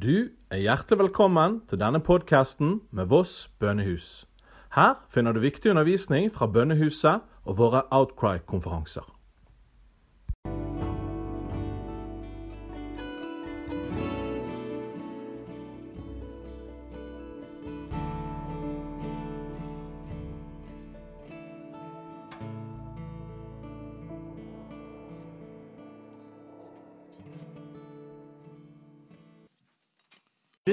Du 0.00 0.30
er 0.48 0.56
hjertelig 0.56 0.96
velkommen 0.96 1.58
til 1.68 1.76
denne 1.76 1.98
podkasten 2.00 2.78
med 2.90 3.10
Voss 3.10 3.50
bønnehus. 3.60 4.24
Her 4.72 4.94
finner 5.12 5.34
du 5.36 5.42
viktig 5.42 5.74
undervisning 5.74 6.30
fra 6.32 6.46
bønnehuset 6.48 7.20
og 7.44 7.58
våre 7.58 7.82
Outcry-konferanser. 7.92 9.04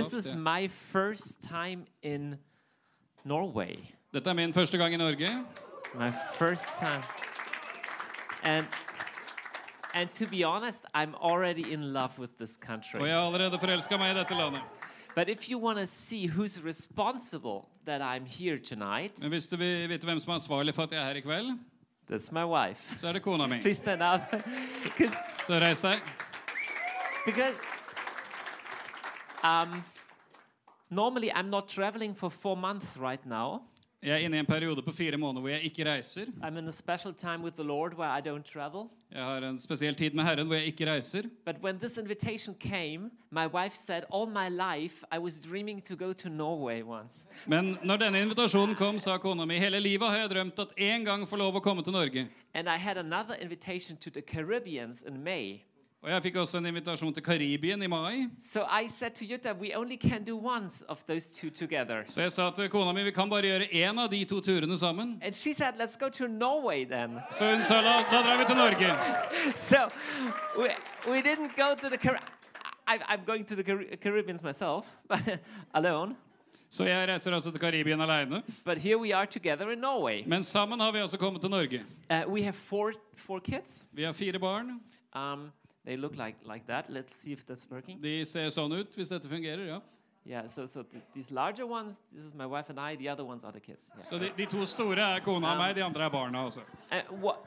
This 0.09 0.25
is 0.25 0.31
that. 0.31 0.39
my 0.39 0.67
first 0.67 1.41
time 1.49 1.85
in 2.03 2.35
Norway. 3.23 3.75
Dette 4.13 4.29
er 4.29 4.34
min 4.34 4.53
første 4.53 4.77
gang 4.77 4.93
i 4.93 4.98
Norge. 4.98 5.45
My 5.95 6.11
first 6.38 6.79
time. 6.79 7.03
And 8.43 8.65
and 9.93 10.09
to 10.13 10.25
be 10.27 10.43
honest, 10.43 10.84
I'm 10.95 11.15
already 11.15 11.73
in 11.73 11.81
love 11.93 12.20
with 12.20 12.31
this 12.39 12.57
country. 12.65 12.99
Og 12.99 13.07
jeg 13.07 13.15
har 13.15 13.25
allerede 13.25 13.59
forelska 13.59 13.98
meg 13.98 14.12
i 14.15 14.20
dette 14.20 14.34
landet. 14.35 14.62
But 15.15 15.29
if 15.29 15.49
you 15.49 15.59
want 15.59 15.79
to 15.79 15.85
see 15.85 16.27
who's 16.29 16.63
responsible 16.65 17.65
that 17.85 18.01
I'm 18.01 18.26
here 18.26 18.57
tonight, 18.59 19.20
Men 19.21 19.29
hvis 19.29 19.48
du 19.48 19.57
vil 19.57 19.89
vite 19.89 20.05
hvem 20.05 20.20
som 20.20 20.31
er 20.31 20.35
ansvarlig 20.35 20.76
for 20.76 20.84
at 20.84 20.91
jeg 20.91 20.99
er 21.01 21.05
her 21.07 21.15
i 21.15 21.20
kveld, 21.20 21.59
that's 22.12 22.31
my 22.31 22.43
wife. 22.45 22.98
så 22.98 23.07
er 23.07 23.13
det 23.13 23.21
kona 23.21 23.48
mi. 23.48 23.62
Please 23.62 23.76
stand 23.81 24.01
up. 24.03 24.21
'Cause- 24.31 25.17
Så 25.48 25.53
reis 25.59 25.81
deg. 25.81 25.99
because 27.26 27.55
um, 29.43 29.84
normally 30.90 31.32
I'm 31.32 31.49
not 31.49 31.68
traveling 31.68 32.16
for 32.16 32.30
four 32.30 32.55
months 32.55 32.98
right 32.98 33.26
now. 33.26 33.62
Jeg 34.04 34.13
er 34.13 34.18
inne 34.18 34.38
i 34.38 34.40
en 34.40 34.46
periode 34.46 34.82
på 34.82 34.91
fire 34.91 35.18
måneder 35.18 35.41
hvor 35.41 35.49
jeg 35.49 35.62
ikke 35.62 35.85
reiser. 35.91 36.21
I'm 36.44 36.57
in 36.57 36.68
a 36.68 36.71
special 36.71 37.13
time 37.13 37.44
with 37.44 37.55
the 37.55 37.63
Lord 37.63 37.94
where 37.94 38.20
I 38.20 38.21
don't 38.21 38.44
travel. 38.54 38.90
Jeg 39.12 39.24
har 39.24 39.38
en 39.38 39.60
spesiell 39.60 39.96
tid 39.96 40.12
med 40.12 40.24
Herren 40.24 40.46
hvor 40.46 40.55
jeg 40.55 40.66
ikke 40.66 40.91
reiser. 40.94 41.21
But 41.46 41.55
when 41.63 41.79
this 41.79 41.98
invitation 41.98 42.55
came, 42.60 43.10
my 43.32 43.48
wife 43.48 43.76
said, 43.76 44.04
All 44.13 44.27
my 44.29 44.49
life 44.49 45.04
I 45.16 45.18
was 45.18 45.40
dreaming 45.40 45.84
to 45.85 45.96
go 45.96 46.13
to 46.13 46.29
Norway 46.29 46.82
once. 46.84 47.27
Men 47.48 47.77
når 47.84 47.98
denne 47.98 48.22
invitasjonen 48.22 48.76
kom, 48.76 48.99
sa 48.99 49.18
kona 49.18 49.46
mi 49.46 49.57
hele 49.57 49.79
livet 49.79 50.10
har 50.10 50.18
jeg 50.18 50.29
drømt 50.29 50.60
at 50.60 50.68
en 50.77 51.05
gang 51.05 51.27
få 51.27 51.35
lov 51.35 51.55
å 51.55 51.60
komme 51.60 51.84
til 51.84 51.94
Norge. 51.94 52.27
And 52.54 52.68
I 52.70 52.77
had 52.77 52.98
another 52.98 53.34
invitation 53.41 53.98
to 53.98 54.10
the 54.10 54.22
Caribbeans 54.22 55.01
in 55.01 55.24
May. 55.24 55.63
Og 56.01 56.09
jeg 56.12 56.21
fikk 56.23 56.35
også 56.35 56.57
en 56.62 56.65
invitasjon 56.70 57.13
til 57.13 57.23
Karibien 57.23 57.81
i 57.81 57.87
mai. 57.87 58.27
So 58.40 58.62
I 58.70 58.87
said 58.87 59.12
to 59.15 59.26
Jutta, 59.26 59.53
We 59.53 59.76
only 59.76 59.98
can 59.98 60.23
do 60.23 60.35
once 60.37 60.84
of 60.87 61.04
those 61.07 61.27
two 61.39 61.49
together. 61.49 62.04
Så 62.05 62.21
jeg 62.21 62.31
sa 62.31 62.49
til 62.51 62.70
kona 62.70 62.91
mi 62.93 63.04
vi 63.04 63.12
kan 63.12 63.29
bare 63.29 63.41
gjøre 63.41 63.67
én 63.73 63.99
av 63.99 64.09
de 64.12 64.23
to 64.25 64.39
turene 64.41 64.78
sammen. 64.78 65.17
And 65.23 65.34
she 65.35 65.53
said, 65.53 65.73
Let's 65.79 65.97
go 66.00 66.09
to 66.09 66.28
Norway 66.28 66.85
then. 66.85 67.19
Så 67.31 67.50
hun 67.56 67.63
sa 67.63 67.81
da, 67.81 67.95
da 68.12 68.22
drar 68.22 68.38
vi 68.38 68.45
til 68.45 68.56
Norge. 68.56 68.88
So 69.56 69.78
we, 70.57 70.69
we 71.12 71.22
didn't 71.22 71.56
go 71.57 71.73
to 71.81 71.89
the 71.89 71.97
Caribbeans. 71.97 72.34
I'm 72.88 73.25
going 73.25 73.45
to 73.47 73.56
the 73.56 73.63
Car- 73.63 73.97
Caribbeans 74.03 74.44
myself, 74.44 74.85
alone. 75.73 76.16
Så 76.69 76.84
jeg 76.85 77.07
reiser 77.09 77.34
altså 77.34 77.51
til 77.51 77.59
Karibien 77.59 78.01
alene. 78.01 78.44
But 78.66 78.78
here 78.78 78.97
we 78.97 79.16
are 79.16 79.25
together 79.25 79.72
in 79.72 79.79
Norway. 79.79 80.23
Men 80.28 80.44
sammen 80.44 80.79
har 80.79 80.91
vi 80.91 80.97
altså 80.97 81.17
kommet 81.17 81.41
til 81.41 81.50
Norge. 81.50 81.84
Uh, 82.11 82.34
we 82.34 82.44
have 82.44 82.53
four, 82.53 82.94
four 83.16 83.39
kids. 83.39 83.88
Vi 83.91 84.03
har 84.03 84.11
fire 84.13 84.39
barn. 84.39 84.79
Um, 85.16 85.51
they 85.88 85.96
look 85.96 86.16
like, 86.18 86.35
like 86.44 86.68
that. 86.68 86.90
Let's 86.90 87.16
see 87.16 87.31
if 87.31 87.46
that's 87.46 87.66
working. 87.72 88.02
De 88.02 88.25
ser 88.25 88.50
sånn 88.52 88.74
ut, 88.75 88.96
hvis 88.96 89.09
dette 89.09 89.30
fungerer. 89.31 89.66
ja. 89.68 89.80
Yeah, 90.25 90.47
so, 90.47 90.66
so 90.66 90.84
th- 90.84 91.03
these 91.16 91.31
larger 91.31 91.66
ones, 91.66 92.02
this 92.13 92.25
is 92.25 92.34
my 92.34 92.46
wife 92.46 92.69
and 92.69 92.78
I, 92.78 92.97
the 92.97 93.07
other 93.07 93.24
ones 93.24 93.46
are 93.46 93.52
the 93.53 93.62
kids. 93.62 93.90
Yeah. 93.96 94.03
Så 94.03 94.18
de, 94.19 94.29
de 94.38 94.46
to 94.46 94.66
store 94.66 95.00
er 95.00 95.19
kona 95.23 95.53
og 95.53 95.57
meg, 95.57 95.75
de 95.75 95.84
andre 95.84 96.03
er 96.03 96.09
barna. 96.09 96.44
altså. 96.44 96.59
And, 96.91 97.03
what, 97.23 97.38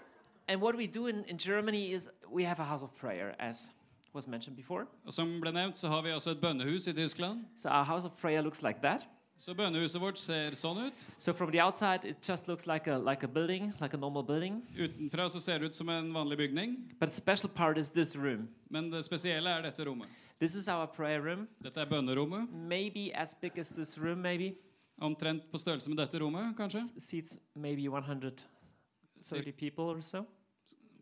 and 0.49 0.63
what 0.63 0.75
we 0.75 0.87
do 0.87 1.07
in, 1.07 1.25
in 1.29 1.37
Germany 1.37 1.93
is 1.95 2.09
we 2.33 2.43
have 2.45 2.59
a 2.59 2.65
house 2.65 2.83
of 2.83 2.91
prayer, 2.97 3.35
as 3.39 3.71
was 4.15 4.27
mentioned 4.27 4.57
before. 4.57 4.87
Og 5.07 5.13
Som 5.13 5.41
ble 5.41 5.53
nevnt, 5.53 5.79
så 5.79 5.89
har 5.89 6.01
vi 6.03 6.11
også 6.11 6.31
et 6.31 6.41
bønnehus 6.41 6.87
i 6.87 6.93
Tyskland. 6.93 7.45
So 7.57 7.69
our 7.69 7.85
house 7.85 8.07
of 8.07 8.13
prayer 8.17 8.41
looks 8.41 8.63
like 8.63 8.81
that. 8.83 9.07
Så 9.41 9.55
bønnehuset 9.57 10.01
vårt 10.03 10.19
ser 10.21 10.53
sånn 10.59 10.83
ut. 10.91 11.05
So 11.19 11.33
from 11.33 11.51
the 11.51 11.61
outside, 11.65 12.05
it 12.05 12.19
just 12.29 12.47
looks 12.49 12.67
like 12.69 12.87
a, 12.93 12.99
like 12.99 13.23
a 13.25 13.29
building, 13.29 13.71
like 13.81 13.95
a 13.97 13.97
normal 14.01 14.23
building. 14.23 14.59
Utenfra 14.77 15.29
så 15.33 15.41
ser 15.41 15.59
det 15.59 15.71
ut 15.71 15.75
som 15.75 15.89
en 15.89 16.11
vanlig 16.13 16.37
bygning, 16.37 16.75
But 17.01 17.09
the 17.09 17.17
special 17.17 17.49
part 17.49 17.79
is 17.79 17.89
this 17.89 18.15
room. 18.17 18.49
men 18.71 18.91
det 18.91 19.05
spesielle 19.05 19.49
er 19.49 19.63
dette 19.63 19.85
rommet. 19.87 20.09
This 20.41 20.55
is 20.55 20.69
our 20.69 20.87
prayer 20.87 21.23
room, 21.23 21.49
Dette 21.63 21.81
er 21.81 21.87
bønnerommet. 21.87 22.49
maybe 22.53 23.11
as 23.15 23.35
big 23.35 23.59
as 23.59 23.71
this 23.71 23.99
room, 23.99 24.19
maybe. 24.19 24.55
Omtrent 25.01 25.43
på 25.51 25.59
størrelse 25.59 25.89
med 25.89 25.97
dette 25.97 26.21
rommet, 26.21 26.55
kanskje. 26.57 26.81
S- 26.99 27.05
seats 27.09 27.39
maybe 27.57 27.85
130 27.89 29.53
people 29.59 29.85
or 29.85 30.01
so. 30.03 30.25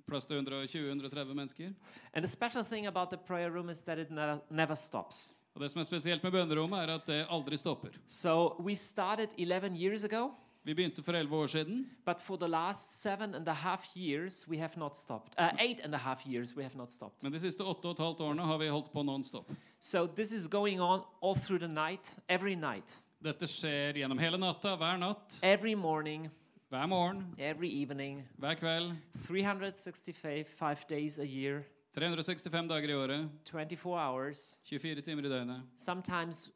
Plass 0.06 0.25
til 0.26 0.34
120-130 0.38 1.34
mennesker. 1.34 1.72
And 2.15 2.22
the 2.22 2.28
special 2.28 2.62
thing 2.65 2.87
about 2.87 3.10
the 3.10 3.19
prayer 3.19 3.50
room 3.50 3.69
is 3.69 3.82
that 3.82 3.99
it 3.99 4.10
never, 4.10 4.38
never 4.50 4.75
stops. 4.76 5.34
Og 5.55 5.61
Det 5.61 5.71
som 5.71 5.81
er 5.81 5.85
spesielt 5.85 6.23
med 6.23 6.33
bønnerommet, 6.33 6.79
er 6.79 6.95
at 6.95 7.07
det 7.07 7.27
aldri 7.31 7.57
stopper. 7.57 7.89
So 8.09 8.57
we 8.61 8.75
started 8.77 9.29
11 9.39 9.77
years 9.77 10.05
ago, 10.05 10.29
Vi 10.65 10.75
begynte 10.75 11.03
for 11.03 11.13
11 11.13 11.37
år 11.37 11.47
siden, 11.47 11.87
but 12.07 12.21
for 12.21 12.37
the 12.37 12.49
last 12.49 13.01
seven 13.01 13.35
and 13.35 13.49
a 13.49 13.53
half 13.55 13.87
years, 13.97 14.49
we 14.49 14.59
have 14.59 14.77
not 14.77 14.97
stopped. 14.97 15.33
Uh, 15.39 15.49
eight 15.61 15.81
and 15.85 15.95
a 15.95 15.99
half 15.99 16.27
years, 16.27 16.57
we 16.57 16.63
have 16.63 16.77
not 16.77 16.91
stopped. 16.91 17.23
men 17.23 17.33
de 17.33 17.41
siste 17.41 17.65
åtte 17.65 17.87
og 17.87 17.91
et 17.93 17.99
halvt 18.05 18.21
årene 18.21 18.43
har 18.43 18.59
vi 18.59 18.67
holdt 18.69 18.93
på 18.93 19.03
non-stop. 19.03 19.51
So 19.81 20.07
this 20.07 20.33
is 20.33 20.47
going 20.47 20.81
on 20.81 21.01
all 21.23 21.35
through 21.37 21.61
the 21.61 21.69
night, 21.69 22.17
every 22.29 22.55
night, 22.55 22.99
Dette 23.25 23.47
skjer 23.47 23.93
gjennom 23.97 24.19
hele 24.19 24.39
natta, 24.39 24.77
hver 24.77 24.97
natt, 24.99 25.39
every 25.43 25.75
morning, 25.75 26.29
hver 26.71 26.87
morgen, 26.87 27.35
every 27.39 27.69
evening, 27.83 28.29
hver 28.39 28.55
kveld. 28.55 28.93
365 29.27 30.45
five 30.59 30.85
days 30.89 31.19
a 31.19 31.27
year, 31.27 31.63
365 31.94 32.69
dager 32.69 32.88
i 32.88 32.94
året, 32.94 33.28
24 33.44 33.99
hours, 33.99 34.59
24 34.65 35.00
timer 35.03 35.25
i 35.26 35.28
døgnet. 35.28 35.62
sometimes 35.76 36.50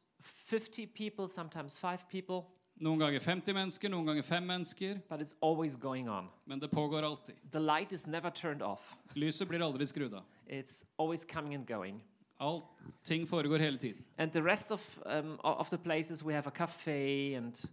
50 0.51 0.87
people, 0.87 1.29
sometimes 1.29 1.79
five 1.79 1.99
people, 2.11 2.43
Noen 2.81 2.99
ganger 2.99 3.21
50 3.21 3.53
mennesker, 3.55 3.89
noen 3.89 4.07
ganger 4.07 4.23
5 4.23 4.43
mennesker. 4.47 4.99
but 5.09 5.21
it's 5.21 5.35
always 5.43 5.77
going 5.77 6.09
on. 6.09 6.29
Men 6.47 6.59
det 6.59 6.69
pågår 6.71 7.03
alltid. 7.03 7.35
The 7.53 7.59
light 7.61 7.93
is 7.93 8.07
never 8.07 8.31
turned 8.31 8.63
off. 8.63 8.97
Lyset 9.15 9.49
blir 9.49 9.61
aldri 9.63 9.87
skrudd 9.87 10.15
av. 10.15 10.25
It's 10.47 10.85
always 10.99 11.25
coming 11.25 11.55
and 11.55 11.67
going. 11.67 12.03
Allting 12.41 13.27
foregår 13.27 13.59
hele 13.59 13.79
tiden. 13.79 14.05
And 14.19 14.33
the 14.33 14.43
rest 14.43 14.71
of, 14.71 14.99
um, 15.07 15.39
of 15.45 15.69
the 15.71 15.79
places, 15.79 16.23
we 16.25 16.33
have 16.35 16.47
a 16.49 16.51
cafe 16.51 17.35
and, 17.37 17.65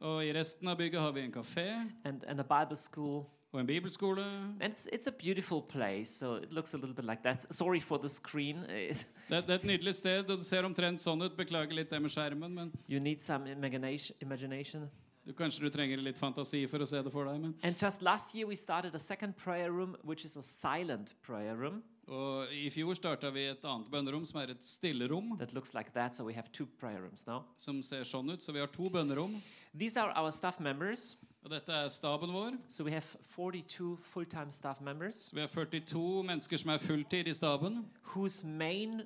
Og 0.00 0.24
i 0.26 0.32
resten 0.32 0.68
av 0.68 0.76
bygget 0.76 1.00
har 1.00 1.12
vi 1.12 1.20
en 1.20 1.32
kafé 1.32 1.90
and, 2.04 2.24
and 2.24 2.40
a 2.40 2.44
Bible 2.64 2.76
school. 2.76 3.24
Bibelskole. 3.62 4.24
And 4.60 4.72
it's, 4.72 4.86
it's 4.92 5.06
a 5.06 5.12
beautiful 5.12 5.62
place, 5.62 6.10
so 6.10 6.34
it 6.34 6.52
looks 6.52 6.74
a 6.74 6.76
little 6.76 6.94
bit 6.94 7.04
like 7.04 7.22
that. 7.22 7.52
Sorry 7.52 7.80
for 7.80 7.98
the 7.98 8.08
screen. 8.08 8.66
Det, 9.28 9.46
det 9.46 9.50
er 9.50 9.54
et 9.54 9.64
nydelig 9.64 9.94
sted, 9.94 10.30
og 10.30 10.42
det 10.42 10.44
ser 10.44 10.66
omtrent 10.68 11.00
sånn 11.00 11.22
ut. 11.24 11.32
Beklager 11.36 11.72
litt 11.72 11.88
det 11.88 11.96
med 12.02 12.12
skjermen, 12.12 12.52
men 12.52 12.72
you 12.86 13.00
need 13.00 13.22
some 13.22 13.46
imagination. 13.48 14.16
imagination. 14.20 14.90
du, 15.24 15.32
kanskje 15.32 15.64
du 15.64 15.70
trenger 15.72 15.96
litt 15.96 16.18
fantasi 16.18 16.66
for 16.68 16.84
å 16.84 16.86
se 16.86 17.00
det 17.00 17.12
for 17.12 17.24
deg. 17.24 17.40
Men. 17.40 17.54
And 17.62 17.80
just 17.80 18.02
last 18.02 18.34
year, 18.34 18.46
we 18.46 18.56
started 18.56 18.94
a 18.94 18.98
second 18.98 19.36
prayer 19.36 19.72
room, 19.72 19.96
which 20.02 20.26
is 20.26 20.36
a 20.36 20.42
silent 20.42 21.14
prayer 21.22 21.56
room 21.56 21.82
Og 22.08 22.52
I 22.52 22.68
fjor 22.72 22.96
starta 22.98 23.30
vi 23.32 23.46
et 23.48 23.64
annet 23.64 23.88
bønnerom, 23.92 24.26
som 24.28 24.40
er 24.42 24.52
et 24.52 24.64
stillerom, 24.64 25.38
that 25.38 25.54
looks 25.54 25.72
like 25.74 25.92
that. 25.94 26.14
So 26.14 26.24
we 26.24 26.34
have 26.34 26.50
two 26.52 26.66
prayer 26.66 27.00
rooms 27.00 27.26
now. 27.26 27.44
som 27.56 27.80
ser 27.82 28.04
sånn 28.04 28.30
ut. 28.30 28.42
Så 28.42 28.52
vi 28.52 28.60
har 28.60 28.68
to 28.68 28.90
bønnerom. 28.90 29.40
These 29.76 29.96
are 29.96 30.12
our 30.14 30.30
staff 30.30 30.60
members. 30.60 31.16
Og 31.44 31.50
dette 31.52 31.72
er 31.72 31.88
staben 31.92 32.32
vår. 32.32 32.54
So 32.72 32.84
we 32.84 32.90
have 32.94 33.04
42 33.34 33.98
full 34.02 34.24
time 34.26 34.50
staff 34.50 34.80
members 34.80 35.14
Så 35.16 35.34
vi 35.36 35.40
har 35.40 35.48
42 35.48 36.22
mennesker 36.24 36.56
som 36.56 36.70
er 36.70 36.78
fulltid 36.78 37.28
i 37.28 37.34
staben. 37.34 37.84
whose 38.14 38.46
main 38.46 39.02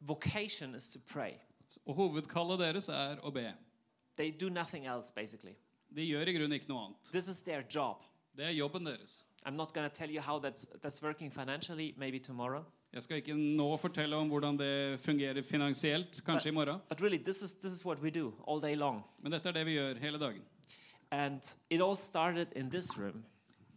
vocation 0.00 0.74
is 0.74 0.90
to 0.90 1.00
pray. 1.12 1.32
Og 1.86 1.94
hovedkallet 1.94 2.58
deres 2.60 2.88
er 2.88 3.16
å 3.24 3.30
be. 3.32 3.54
They 4.16 4.30
do 4.30 4.50
nothing 4.50 4.86
else, 4.86 5.12
basically. 5.14 5.54
De 5.96 6.04
gjør 6.04 6.28
i 6.28 6.32
grunnen 6.36 6.52
ikke 6.52 6.68
noe 6.68 6.86
annet. 6.86 7.10
This 7.12 7.28
is 7.28 7.40
their 7.40 7.62
job. 7.74 7.96
Det 8.36 8.44
er 8.44 8.50
jobben 8.50 8.84
deres. 8.84 9.22
I'm 9.46 9.56
not 9.56 9.72
going 9.74 9.88
to 9.88 9.94
tell 9.96 10.10
you 10.10 10.20
how 10.20 10.38
that's, 10.38 10.66
that's 10.82 11.02
working 11.02 11.30
financially, 11.30 11.94
maybe 11.96 12.18
tomorrow. 12.18 12.64
Jeg 12.92 13.02
skal 13.02 13.16
ikke 13.22 13.34
nå 13.34 13.76
fortelle 13.80 14.16
om 14.16 14.28
hvordan 14.28 14.58
det 14.60 15.00
fungerer 15.00 15.42
finansielt, 15.42 16.20
kanskje 16.26 16.48
i 16.48 16.52
morgen. 16.52 16.80
But 16.88 17.00
really, 17.00 17.18
this 17.18 17.42
is, 17.42 17.52
this 17.52 17.72
is 17.72 17.84
what 17.84 18.02
we 18.02 18.10
do 18.10 18.34
all 18.46 18.60
day 18.60 18.74
long. 18.74 19.02
Men 19.22 19.32
dette 19.32 19.48
er 19.48 19.52
det 19.56 19.64
vi 19.66 19.78
gjør 19.78 19.98
hele 20.00 20.18
dagen. 20.20 20.42
And 21.12 21.40
it 21.70 21.80
all 21.80 21.96
started 21.96 22.52
in 22.56 22.70
this 22.70 22.96
room. 22.98 23.24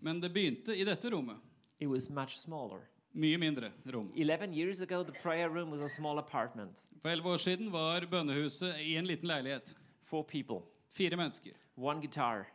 Men 0.01 0.21
det 0.21 0.29
begynte 0.33 0.75
i 0.75 0.83
dette 0.87 1.09
rommet. 1.11 1.37
It 1.79 1.87
was 1.89 2.09
much 2.09 2.37
smaller. 2.37 2.79
Mye 3.13 3.37
mindre 3.37 3.71
rom. 3.93 4.11
11 4.15 4.53
years 4.53 4.81
ago, 4.81 5.03
the 5.03 5.11
prayer 5.23 5.49
room 5.49 5.69
was 5.71 5.81
a 5.81 5.89
small 5.89 6.17
apartment, 6.19 6.81
For 7.01 7.09
elleve 7.09 7.25
år 7.29 7.37
siden 7.37 7.71
var 7.71 8.05
bønnehuset 8.11 8.75
i 8.81 8.95
en 8.97 9.05
liten 9.05 9.27
leilighet. 9.27 9.75
four 10.03 10.23
people, 10.23 10.61
Fire 10.93 11.15
mennesker. 11.17 11.51
one 11.77 12.01
guitar, 12.01 12.47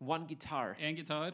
one 0.00 0.26
guitar, 0.26 0.76
En 0.80 0.96
gitar, 0.96 1.32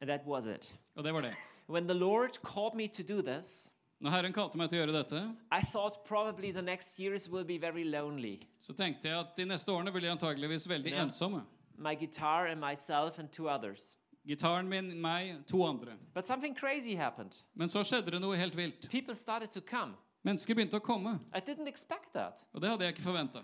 and 0.00 0.08
that 0.10 0.26
was 0.26 0.46
it. 0.46 0.74
og 0.96 1.04
det 1.04 1.14
var 1.14 1.20
det. 1.20 1.34
When 1.68 1.86
the 1.86 1.94
Lord 1.94 2.30
called 2.42 2.74
me 2.74 2.88
to 2.88 3.02
do 3.02 3.22
this, 3.22 3.70
Når 4.00 4.10
Herren 4.10 4.32
kalte 4.32 4.58
meg 4.58 4.68
til 4.70 4.78
å 4.78 4.86
gjøre 4.86 4.92
dette, 5.02 5.36
I 5.52 5.62
thought 5.72 6.04
probably 6.04 6.50
the 6.52 6.62
next 6.62 6.98
years 7.00 7.28
will 7.30 7.44
be 7.44 7.58
very 7.58 7.84
lonely. 7.84 8.38
så 8.60 8.72
tenkte 8.74 9.08
jeg 9.08 9.18
at 9.20 9.36
de 9.36 9.44
neste 9.44 9.68
årene 9.72 9.92
blir 9.92 10.10
antageligvis 10.10 10.68
veldig 10.68 10.92
ensomme. 10.92 11.42
My 11.78 11.94
guitar 11.94 12.46
and 12.46 12.60
myself 12.60 13.18
and 13.18 13.30
two 13.32 13.48
others. 13.48 13.96
Gitaren 14.28 14.68
min, 14.68 15.00
meg, 15.02 15.46
to 15.46 15.62
andre. 15.64 15.92
But 16.14 16.26
something 16.26 16.54
crazy 16.54 16.94
happened. 16.94 17.36
Men 17.54 17.68
så 17.68 17.82
skjedde 17.84 18.10
det 18.10 18.20
noe 18.20 18.36
helt 18.36 18.56
vilt. 18.56 18.88
People 18.90 19.14
started 19.14 19.48
to 19.52 19.60
come. 19.60 19.94
Mennesker 20.24 20.54
begynte 20.54 20.78
å 20.78 20.80
komme, 20.80 21.18
I 21.34 21.40
didn't 21.40 21.68
expect 21.68 22.12
that. 22.14 22.40
og 22.54 22.60
det 22.62 22.70
hadde 22.70 22.84
jeg 22.84 22.94
ikke 22.94 23.02
forventa. 23.02 23.42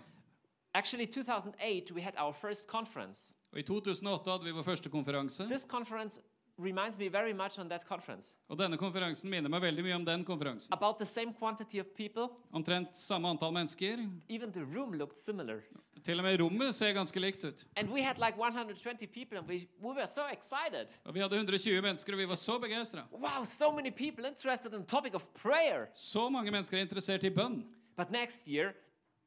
Actually, 0.73 1.05
2008, 1.05 1.91
we 1.93 2.01
had 2.01 2.13
our 2.17 2.33
first 2.33 2.65
conference. 2.67 3.35
Og 3.53 3.59
I 3.59 3.61
2008 3.63 4.31
hadde 4.31 4.43
vi 4.45 4.51
vår 4.51 4.63
første 4.63 4.89
konferanse, 4.89 5.47
This 5.47 5.65
conference 5.65 6.19
reminds 6.63 6.97
me 6.99 7.07
very 7.09 7.33
much 7.33 7.59
on 7.59 7.69
that 7.69 7.85
conference. 7.87 8.35
og 8.49 8.57
denne 8.59 8.77
konferansen 8.77 9.29
minner 9.29 9.49
meg 9.49 9.61
veldig 9.61 9.83
mye 9.83 9.95
om 9.95 10.05
den 10.05 10.23
konferansen. 10.25 10.73
About 10.73 10.97
the 10.97 11.05
same 11.05 11.33
quantity 11.33 11.79
of 11.79 11.85
people, 11.97 12.27
Omtrent 12.53 12.95
samme 12.97 13.27
antall 13.27 13.51
mennesker. 13.53 13.97
even 14.29 14.51
the 14.51 14.63
room 14.75 14.93
looked 14.93 15.17
similar. 15.19 15.61
Til 16.03 16.17
og 16.19 16.23
med 16.25 16.39
rommet 16.41 16.75
ser 16.75 16.93
ganske 16.93 17.19
likt 17.19 17.43
ut. 17.45 17.65
And 17.75 17.89
we 17.89 18.01
had 18.01 18.17
like 18.17 18.35
120 18.37 19.07
people, 19.07 19.37
and 19.37 19.47
we, 19.47 19.67
we 19.81 19.93
were 19.93 20.07
so 20.07 20.21
excited. 20.31 20.87
Og 21.05 21.13
Vi 21.13 21.19
hadde 21.19 21.35
120 21.35 21.81
mennesker, 21.81 22.13
og 22.13 22.19
vi 22.19 22.25
var 22.29 22.35
så 22.35 22.59
begeistra. 22.59 23.01
Wow, 23.11 23.43
so 23.45 23.71
many 23.71 23.91
people 23.91 24.25
interested 24.27 24.73
in 24.73 24.79
the 24.79 24.87
topic 24.87 25.13
of 25.15 25.23
prayer. 25.35 25.85
Så 25.95 26.29
mange 26.29 26.51
mennesker 26.51 26.77
er 26.77 26.81
interessert 26.81 27.23
i 27.23 27.29
bønn. 27.29 27.63
But 27.97 28.11
next 28.11 28.47
year, 28.47 28.71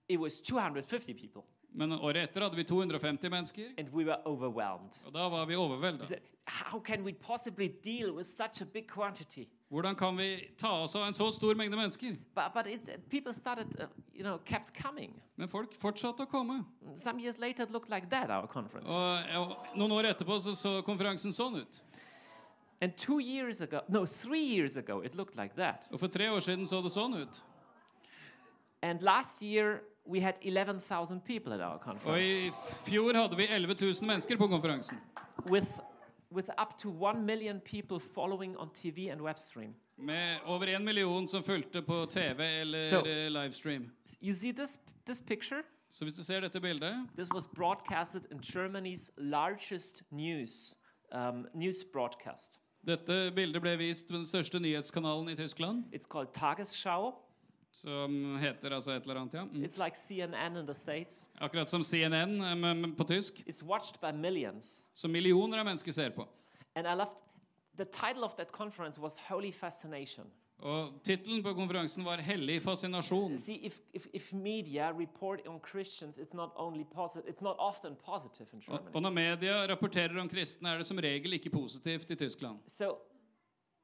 it 0.09 0.19
was 0.21 0.41
250 0.41 1.15
people, 1.15 1.43
Men 1.75 1.93
året 1.93 2.29
etter 2.29 2.45
hadde 2.45 2.57
vi 2.57 2.65
250 2.65 3.31
mennesker, 3.31 3.73
and 3.79 3.89
we 3.91 4.05
were 4.05 4.21
overwhelmed. 4.27 4.95
og 5.05 5.13
da 5.15 5.29
var 5.29 5.47
vi 5.47 5.57
overvelda. 5.57 6.07
How 6.47 6.79
can 6.79 7.05
we 7.05 7.13
possibly 7.13 7.69
deal 7.85 8.13
with 8.13 8.27
such 8.27 8.63
a 8.63 8.65
big 8.65 8.87
quantity? 8.89 9.49
Hvordan 9.69 9.97
kan 9.97 10.17
vi 10.17 10.49
ta 10.59 10.83
oss 10.83 10.95
av 10.97 11.07
en 11.07 11.15
så 11.15 11.31
stor 11.33 11.55
mengde 11.55 11.77
mennesker? 11.77 12.17
But, 12.35 12.55
but 12.55 12.67
it, 12.67 13.09
people 13.11 13.35
started, 13.35 13.67
uh, 13.81 13.87
you 14.15 14.23
know, 14.23 14.39
kept 14.45 14.73
coming. 14.83 15.15
Men 15.37 15.49
folk 15.49 15.75
fortsatte 15.75 16.23
å 16.23 16.31
komme. 16.31 16.65
Some 16.97 17.19
years 17.19 17.39
later, 17.39 17.65
it 17.65 17.71
looked 17.71 17.91
like 17.91 18.09
that, 18.11 18.31
our 18.31 18.47
conference. 18.47 18.87
Og 18.87 19.33
ja, 19.33 19.43
noen 19.75 19.93
år 19.93 20.13
etterpå 20.13 20.39
så, 20.39 20.55
så 20.55 20.83
konferansen 20.87 21.33
sånn 21.33 21.59
ut. 21.65 21.81
And 22.81 22.97
two 22.97 23.19
years 23.19 23.61
ago, 23.61 23.81
no, 23.89 24.05
three 24.07 24.45
years 24.45 24.77
ago, 24.77 25.01
it 25.01 25.15
looked 25.17 25.37
like 25.37 25.57
that. 25.57 25.89
Og 25.91 25.99
for 26.01 26.07
tre 26.07 26.29
år 26.31 26.41
siden 26.45 26.67
så 26.71 26.83
det 26.85 26.93
sånn 26.95 27.17
ut. 27.19 27.43
And 28.83 29.03
last 29.03 29.43
year, 29.43 29.81
we 30.07 30.21
had 30.21 30.35
11,000 30.43 31.21
people 31.21 31.53
at 31.53 31.61
our 31.61 31.97
Og 32.05 32.21
i 32.23 32.51
fjor 32.87 33.13
hadde 33.15 33.37
vi 33.37 33.47
11 33.51 33.75
000 33.81 33.95
mennesker 34.07 34.37
på 34.37 34.47
konferansen. 34.47 34.99
with, 35.51 35.67
with 36.33 36.49
up 36.59 36.79
to 36.79 36.91
1 36.91 37.25
million 37.27 37.61
people 37.61 37.99
following 38.15 38.57
on 38.59 38.71
TV 38.75 39.09
and 39.09 39.21
web 39.21 39.39
stream. 39.39 39.75
Med 39.97 40.37
over 40.45 40.67
en 40.67 40.85
million 40.85 41.29
som 41.29 41.43
fulgte 41.45 41.83
på 41.83 42.07
TV 42.11 42.61
eller 42.61 42.83
so, 42.83 42.97
eh, 43.07 43.31
livestream. 43.31 43.91
You 44.23 44.33
see 44.33 44.53
this, 44.53 44.79
this 45.07 45.21
picture? 45.21 45.63
Så 45.91 46.05
hvis 46.05 46.15
du 46.15 46.25
ser 46.25 46.41
dette 46.41 46.61
bildet 46.61 47.09
This 47.17 47.29
was 47.35 47.47
broadcasted 47.47 48.23
in 48.33 48.39
Germany's 48.41 49.11
largest 49.17 50.03
news, 50.11 50.75
um, 51.15 51.47
news 51.55 51.77
broadcast. 51.93 52.59
Dette 52.87 53.33
bildet 53.35 53.63
ble 53.63 53.79
vist 53.79 54.09
på 54.11 54.17
den 54.17 54.27
største 54.27 54.61
nyhetskanalen 54.61 55.29
i 55.29 55.35
Tyskland, 55.37 55.85
It's 55.95 56.09
called 56.11 56.29
Tagesschau. 56.35 57.15
Som 57.75 58.37
heter 58.41 58.71
altså 58.77 58.93
et 58.95 59.03
eller 59.03 59.21
annet, 59.21 59.35
ja. 59.35 59.45
Mm. 59.45 59.65
It's 59.67 59.79
like 59.85 59.97
CNN 59.99 60.57
in 60.61 60.67
the 60.67 60.75
States. 60.75 61.27
Akkurat 61.41 61.69
som 61.69 61.83
CNN 61.83 62.41
eh, 62.41 62.55
men- 62.55 62.81
men 62.81 62.95
på 62.95 63.05
tysk. 63.05 63.43
It's 63.47 63.63
watched 63.63 64.01
by 64.01 64.13
millions. 64.19 64.85
Som 64.93 65.11
millioner 65.13 65.59
av 65.59 65.65
mennesker 65.67 65.93
ser 65.93 66.11
på. 66.11 66.29
And 66.77 66.87
I 66.87 66.95
loved 66.95 67.19
the 67.77 67.85
title 67.85 68.25
of 68.25 68.37
that 68.37 68.53
conference 68.53 69.01
was 69.01 69.17
Holy 69.29 69.53
Fascination. 69.53 70.25
Og 70.59 71.01
tittelen 71.05 71.43
på 71.43 71.53
konferansen 71.55 72.05
var 72.05 72.17
'Hellig 72.17 72.61
fascinasjon'. 72.63 73.39
See, 73.39 73.55
if, 73.67 73.81
if, 73.93 74.07
if 74.15 74.33
media 74.33 74.93
report 74.93 75.41
on 75.49 75.61
Christians, 75.71 76.19
it's 76.19 76.35
not 76.35 76.51
only 76.57 76.85
positive, 76.95 77.29
it's 77.29 77.43
not 77.43 77.57
often 77.59 77.97
positive 77.97 78.47
in 78.53 78.63
Og, 78.69 78.79
Germany. 78.79 78.95
og 78.95 79.03
når 79.03 79.11
media 79.11 79.67
rapporterer 79.67 80.21
om 80.21 80.29
kristne, 80.29 80.69
er 80.69 80.77
det 80.79 80.87
som 80.87 80.97
regel 80.99 81.33
ikke 81.33 81.51
positivt 81.51 82.11
i 82.11 82.15
Tyskland. 82.15 82.59
So 82.67 82.85
when 82.85 82.93
the 82.95 82.95
TV 82.95 82.99
people 83.77 83.84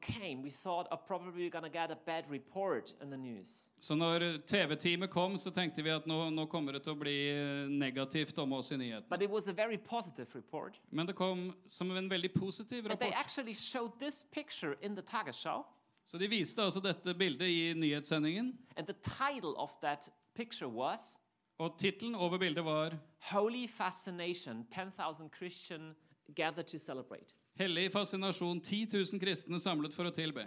came, 0.00 0.42
we 0.42 0.50
thought, 0.50 1.06
probably 1.06 1.32
we're 1.32 1.50
going 1.50 1.64
to 1.64 1.70
get 1.70 1.90
a 1.90 1.96
bad 2.06 2.24
report 2.30 2.92
in 3.02 3.10
the 3.10 3.16
news. 3.16 3.64
Så 3.80 3.94
når 3.94 4.38
TV-teamet 4.46 5.10
kom, 5.10 5.36
så 5.36 5.50
tenkte 5.50 5.82
vi 5.82 5.90
at 5.90 6.06
nå, 6.06 6.30
nå 6.30 6.46
kommer 6.46 6.72
det 6.72 6.82
til 6.82 6.92
å 6.92 6.98
bli 6.98 7.16
eh, 7.30 7.68
negativt 7.68 8.38
om 8.38 8.52
oss 8.52 8.72
i 8.72 8.76
nyhetene. 8.76 9.08
But 9.08 9.22
it 9.22 9.30
was 9.30 9.48
a 9.48 9.52
very 9.52 9.76
positive 9.76 10.28
report. 10.34 10.80
Men 10.90 11.06
det 11.06 11.14
kom 11.14 11.52
som 11.66 11.90
en 11.90 12.10
veldig 12.10 12.32
positiv 12.34 12.86
rapport. 12.86 13.14
actually 13.14 13.54
showed 13.54 13.92
this 14.00 14.24
picture 14.32 14.76
in 14.82 14.96
the 14.96 15.02
Tagesschau. 15.02 15.64
Så 16.06 16.18
de 16.18 16.28
viste 16.28 16.62
altså 16.62 16.80
dette 16.80 17.14
bildet 17.14 17.48
i 17.48 17.74
nyhetssendingen. 17.76 18.58
And 18.76 18.86
the 18.86 18.96
title 19.02 19.54
of 19.56 19.70
that 19.82 20.08
picture 20.34 20.68
was 20.68 21.18
Og 21.58 21.78
tittelen 21.78 22.14
over 22.14 22.38
bildet 22.38 22.64
var 22.64 22.94
Holy 23.30 23.68
Fascination 23.68 24.66
10,000 24.70 25.30
Christian 25.38 25.94
gathered 26.34 26.66
to 26.66 26.78
celebrate. 26.78 27.34
'Hellig 27.58 27.90
fascinasjon'. 27.92 28.60
10 28.62 28.86
000 28.92 29.20
kristne 29.20 29.58
samlet 29.58 29.94
for 29.94 30.06
å 30.06 30.14
tilbe. 30.14 30.46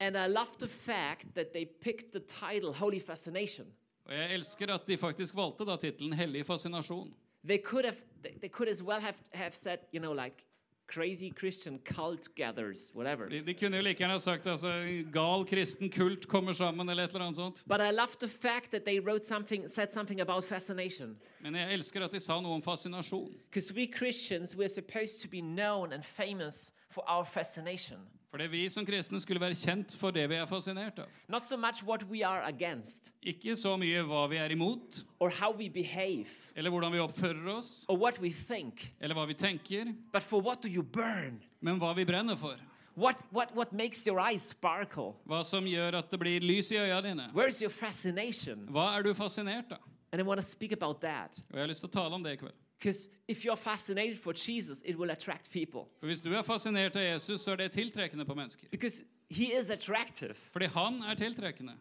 And 0.00 0.16
I 0.16 0.26
love 0.26 0.58
the 0.58 0.68
fact 0.68 1.34
that 1.34 1.52
they 1.52 1.64
picked 1.64 2.12
the 2.12 2.20
title 2.20 2.72
Holy 2.72 3.00
Fascination. 3.00 3.66
Og 4.06 4.14
jeg 4.14 4.34
elsker 4.34 4.70
at 4.74 4.86
de 4.86 4.96
faktisk 4.96 5.34
valgte 5.34 5.66
da 5.66 5.76
tittelen 5.76 6.12
'Hellig 6.12 6.46
fascinasjon'. 6.46 7.14
They 7.46 7.58
could 7.58 7.84
have, 7.84 7.98
they, 8.22 8.34
they 8.40 8.48
could 8.48 8.68
as 8.68 8.82
well 8.82 9.00
have, 9.00 9.16
have 9.32 9.54
said, 9.54 9.78
you 9.92 10.00
know, 10.00 10.12
like 10.12 10.44
crazy 10.88 11.30
Christian 11.30 11.78
cult 11.84 12.28
gathers, 12.34 12.90
whatever. 12.94 13.28
De, 13.28 13.42
de 13.42 13.54
kunne 13.54 13.76
jo 13.76 13.82
like 13.82 13.98
gjerne 13.98 14.20
sagt 14.20 14.46
altså, 14.46 14.68
'gal 15.12 15.44
kristen 15.44 15.90
kult 15.90 16.28
kommer 16.28 16.52
sammen', 16.52 16.90
eller 16.90 17.04
et 17.04 17.10
eller 17.10 17.24
annet 17.24 17.36
sånt. 17.36 17.62
But 17.66 17.80
I 17.80 17.90
love 17.90 18.16
the 18.20 18.28
fact 18.28 18.70
that 18.70 18.84
they 18.84 18.98
wrote 18.98 19.24
something, 19.24 19.68
said 19.68 19.92
something 19.92 20.20
about 20.20 20.44
fascination. 20.44 21.16
Men 21.40 21.54
jeg 21.54 21.72
elsker 21.72 22.04
at 22.04 22.12
de 22.12 22.20
sa 22.20 22.40
noe 22.40 22.54
om 22.54 22.62
fascinasjon. 22.62 23.32
Because 23.50 23.74
we 23.74 23.86
Christians, 23.86 24.56
we're 24.56 24.68
supposed 24.68 25.20
to 25.20 25.28
be 25.28 25.40
known 25.40 25.92
and 25.92 26.04
famous 26.04 26.72
for 26.90 27.04
our 27.06 27.24
fascination. 27.24 27.98
Fordi 28.30 28.46
vi 28.52 28.68
som 28.68 28.84
kristne 28.86 29.20
skulle 29.20 29.40
være 29.40 29.56
kjent 29.56 29.94
for 29.96 30.12
det 30.12 30.26
vi 30.28 30.36
er 30.36 30.46
fascinert 30.46 30.98
av. 31.00 31.08
Not 31.32 31.46
so 31.48 31.56
much 31.56 31.80
what 31.82 32.04
we 32.10 32.20
are 32.26 32.42
against 32.44 33.12
Ikke 33.22 33.56
så 33.56 33.72
mye 33.80 34.02
hva 34.04 34.26
vi 34.28 34.36
er 34.36 34.52
imot, 34.52 35.04
or 35.18 35.30
how 35.30 35.52
we 35.56 35.70
behave 35.70 36.28
eller 36.54 36.70
hvordan 36.70 36.92
vi 36.92 36.98
oppfører 36.98 37.48
oss, 37.54 37.84
or 37.88 37.96
what 37.96 38.20
we 38.20 38.32
think, 38.32 38.92
eller 39.00 39.14
hva 39.14 39.24
vi 39.26 39.34
tenker, 39.34 39.94
but 40.12 40.22
for 40.22 40.40
what 40.40 40.62
do 40.62 40.68
you 40.68 40.82
burn? 40.82 41.40
men 41.60 41.78
hva 41.80 41.94
vi 41.96 42.04
brenner 42.04 42.36
for. 42.36 42.56
What, 42.98 43.16
what, 43.30 43.54
what 43.54 43.72
makes 43.72 44.04
your 44.06 44.18
eyes 44.20 44.42
sparkle? 44.42 45.14
Hva 45.24 45.44
som 45.46 45.64
gjør 45.64 46.00
at 46.00 46.10
det 46.10 46.18
blir 46.18 46.42
lys 46.42 46.72
i 46.74 46.80
øya 46.82 47.00
dine. 47.00 47.30
Where's 47.32 47.62
your 47.62 47.70
fascination? 47.70 48.66
Hva 48.68 48.90
er 48.98 49.06
du 49.06 49.14
fascinert 49.14 49.72
av? 49.72 49.84
And 50.12 50.20
I 50.20 50.24
want 50.24 50.40
to 50.40 50.46
speak 50.46 50.72
about 50.72 51.00
that. 51.00 51.38
Og 51.50 51.54
jeg 51.54 51.62
har 51.62 51.68
lyst 51.70 51.84
til 51.84 51.88
å 51.88 51.94
tale 51.94 52.14
om 52.14 52.24
det 52.24 52.32
i 52.34 52.40
kveld. 52.40 52.56
Because 52.78 53.08
if 53.28 53.44
you're 53.44 53.56
fascinated 53.56 54.18
for 54.18 54.32
Jesus, 54.32 54.82
it 54.84 54.96
will 54.96 55.10
attract 55.10 55.50
people. 55.50 55.80
For 56.00 56.06
hvis 56.06 56.20
du 56.20 56.32
er 56.32 56.42
fascinert 56.42 56.96
av 56.96 57.02
Jesus, 57.02 57.40
så 57.40 57.50
er 57.52 57.56
det 57.56 57.72
tiltrekkende 57.72 58.24
på 58.24 58.34
mennesker. 58.34 58.68
Because 58.70 59.04
he 59.30 59.58
is 59.60 59.70
attractive. 59.70 60.34
Fordi 60.52 60.66
han 60.66 61.02
er 61.02 61.14
tiltrekkende. 61.14 61.72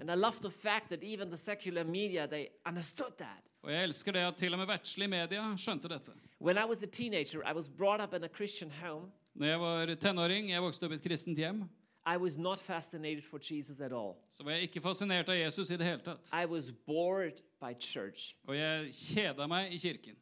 And 0.00 0.10
I 0.10 0.14
love 0.14 0.36
the 0.42 0.50
fact 0.50 0.88
that 0.88 1.02
even 1.02 1.28
the 1.28 1.36
secular 1.36 1.84
media, 1.84 2.26
they 2.26 2.46
understood 2.66 3.12
that. 3.18 3.42
Og 3.62 3.72
jeg 3.72 3.82
elsker 3.82 4.12
det 4.12 4.20
at 4.20 4.36
til 4.36 4.52
og 4.52 4.58
med 4.58 4.66
verdslige 4.66 5.08
media 5.08 5.56
skjønte 5.56 5.88
dette. 5.88 6.12
When 6.40 6.56
I 6.56 6.64
was 6.68 6.82
a 6.82 6.86
teenager, 6.86 7.40
I 7.50 7.54
was 7.54 7.68
brought 7.68 8.02
up 8.02 8.14
in 8.14 8.24
a 8.24 8.28
Christian 8.28 8.70
home. 8.70 9.10
Når 9.34 9.46
jeg 9.46 9.60
var 9.60 9.94
tenåring, 9.94 10.50
jeg 10.50 10.62
vokste 10.62 10.84
opp 10.84 10.92
i 10.92 10.94
et 10.94 11.02
kristent 11.02 11.38
hjem, 11.38 11.62
I 12.06 12.16
was 12.16 12.36
not 12.38 12.60
fascinated 12.60 13.22
for 13.22 13.38
Jesus 13.50 13.80
at 13.80 13.92
all. 13.92 14.14
så 14.30 14.44
var 14.44 14.50
jeg 14.50 14.62
ikke 14.62 14.80
fascinert 14.80 15.28
av 15.28 15.34
Jesus 15.36 15.70
i 15.70 15.76
det 15.76 15.86
hele 15.86 16.02
tatt. 16.04 16.30
I 16.32 16.46
was 16.46 16.72
bored 16.86 17.32
by 17.60 17.72
church. 17.80 18.34
Og 18.46 18.56
jeg 18.56 18.90
kjeda 18.92 19.46
meg 19.46 19.72
i 19.72 19.78
kirken. 19.78 20.16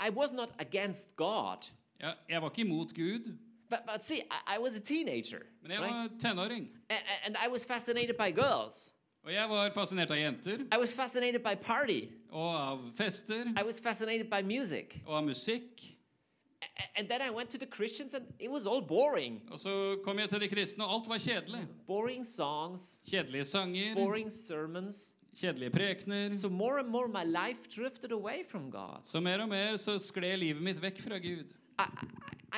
I, 0.00 0.06
I 0.06 0.10
was 0.10 0.32
not 0.32 0.48
against 0.58 1.16
God. 1.16 1.70
Jeg, 2.00 2.14
jeg 2.28 2.42
var 2.42 2.50
ikke 2.50 2.60
imot 2.68 2.94
Gud, 2.94 3.36
But, 3.70 3.78
but 3.86 4.04
see, 4.04 4.18
I, 4.30 4.56
I 4.56 4.58
was 4.58 4.76
a 4.76 4.80
teenager. 4.80 5.40
men 5.62 5.70
jeg 5.72 5.80
right? 5.80 5.94
var 5.94 6.08
tenåring. 6.18 6.68
And, 6.90 6.98
and 7.24 7.36
I 7.46 7.48
was 7.48 7.64
fascinated 7.64 8.16
by 8.16 8.30
girls. 8.40 8.90
Og 9.24 9.32
jeg 9.32 9.48
var 9.50 9.70
fascinert 9.74 10.10
av 10.10 10.16
jenter, 10.16 10.58
I 10.74 10.78
was 10.78 10.92
fascinated 10.92 11.40
by 11.42 11.54
party. 11.62 12.00
og 12.30 12.54
av 12.70 12.78
fester, 12.96 13.44
I 13.60 13.64
was 13.64 13.80
fascinated 13.80 14.26
by 14.30 14.42
music. 14.42 14.84
og 15.06 15.16
av 15.16 15.24
musikk. 15.24 15.82
A- 16.62 16.66
And 16.96 17.08
then 17.08 17.20
I 17.22 17.30
went 17.30 17.50
to 17.50 17.58
the 17.58 17.66
Christians 17.66 18.14
and 18.14 18.24
it 18.40 18.50
was 18.50 18.66
all 18.66 18.82
boring. 18.82 19.42
Og 19.50 19.58
så 19.58 19.98
kom 20.04 20.18
jeg 20.18 20.28
til 20.28 20.40
de 20.40 20.48
kristne, 20.48 20.84
og 20.84 20.94
alt 20.94 21.08
var 21.08 21.18
kjedelig. 21.18 21.66
Boring 21.86 22.26
songs, 22.26 22.98
Kjedelige 23.10 23.44
sanger, 23.44 23.94
boring 23.94 24.30
sermons. 24.32 25.12
Kjedelige 25.36 25.70
prekener. 25.70 26.34
So 26.34 26.48
more 26.48 26.78
and 26.80 26.88
more 26.88 27.08
my 27.08 27.24
life 27.24 27.68
drifted 27.76 28.12
away 28.12 28.44
from 28.48 28.70
God. 28.70 29.04
Så 29.04 29.20
mer 29.20 29.42
og 29.42 29.48
mer 29.48 29.76
så 29.76 29.98
skled 29.98 30.36
livet 30.36 30.62
mitt 30.62 30.82
vekk 30.82 31.00
fra 31.02 31.18
Gud. 31.18 31.52
I, 31.78 31.88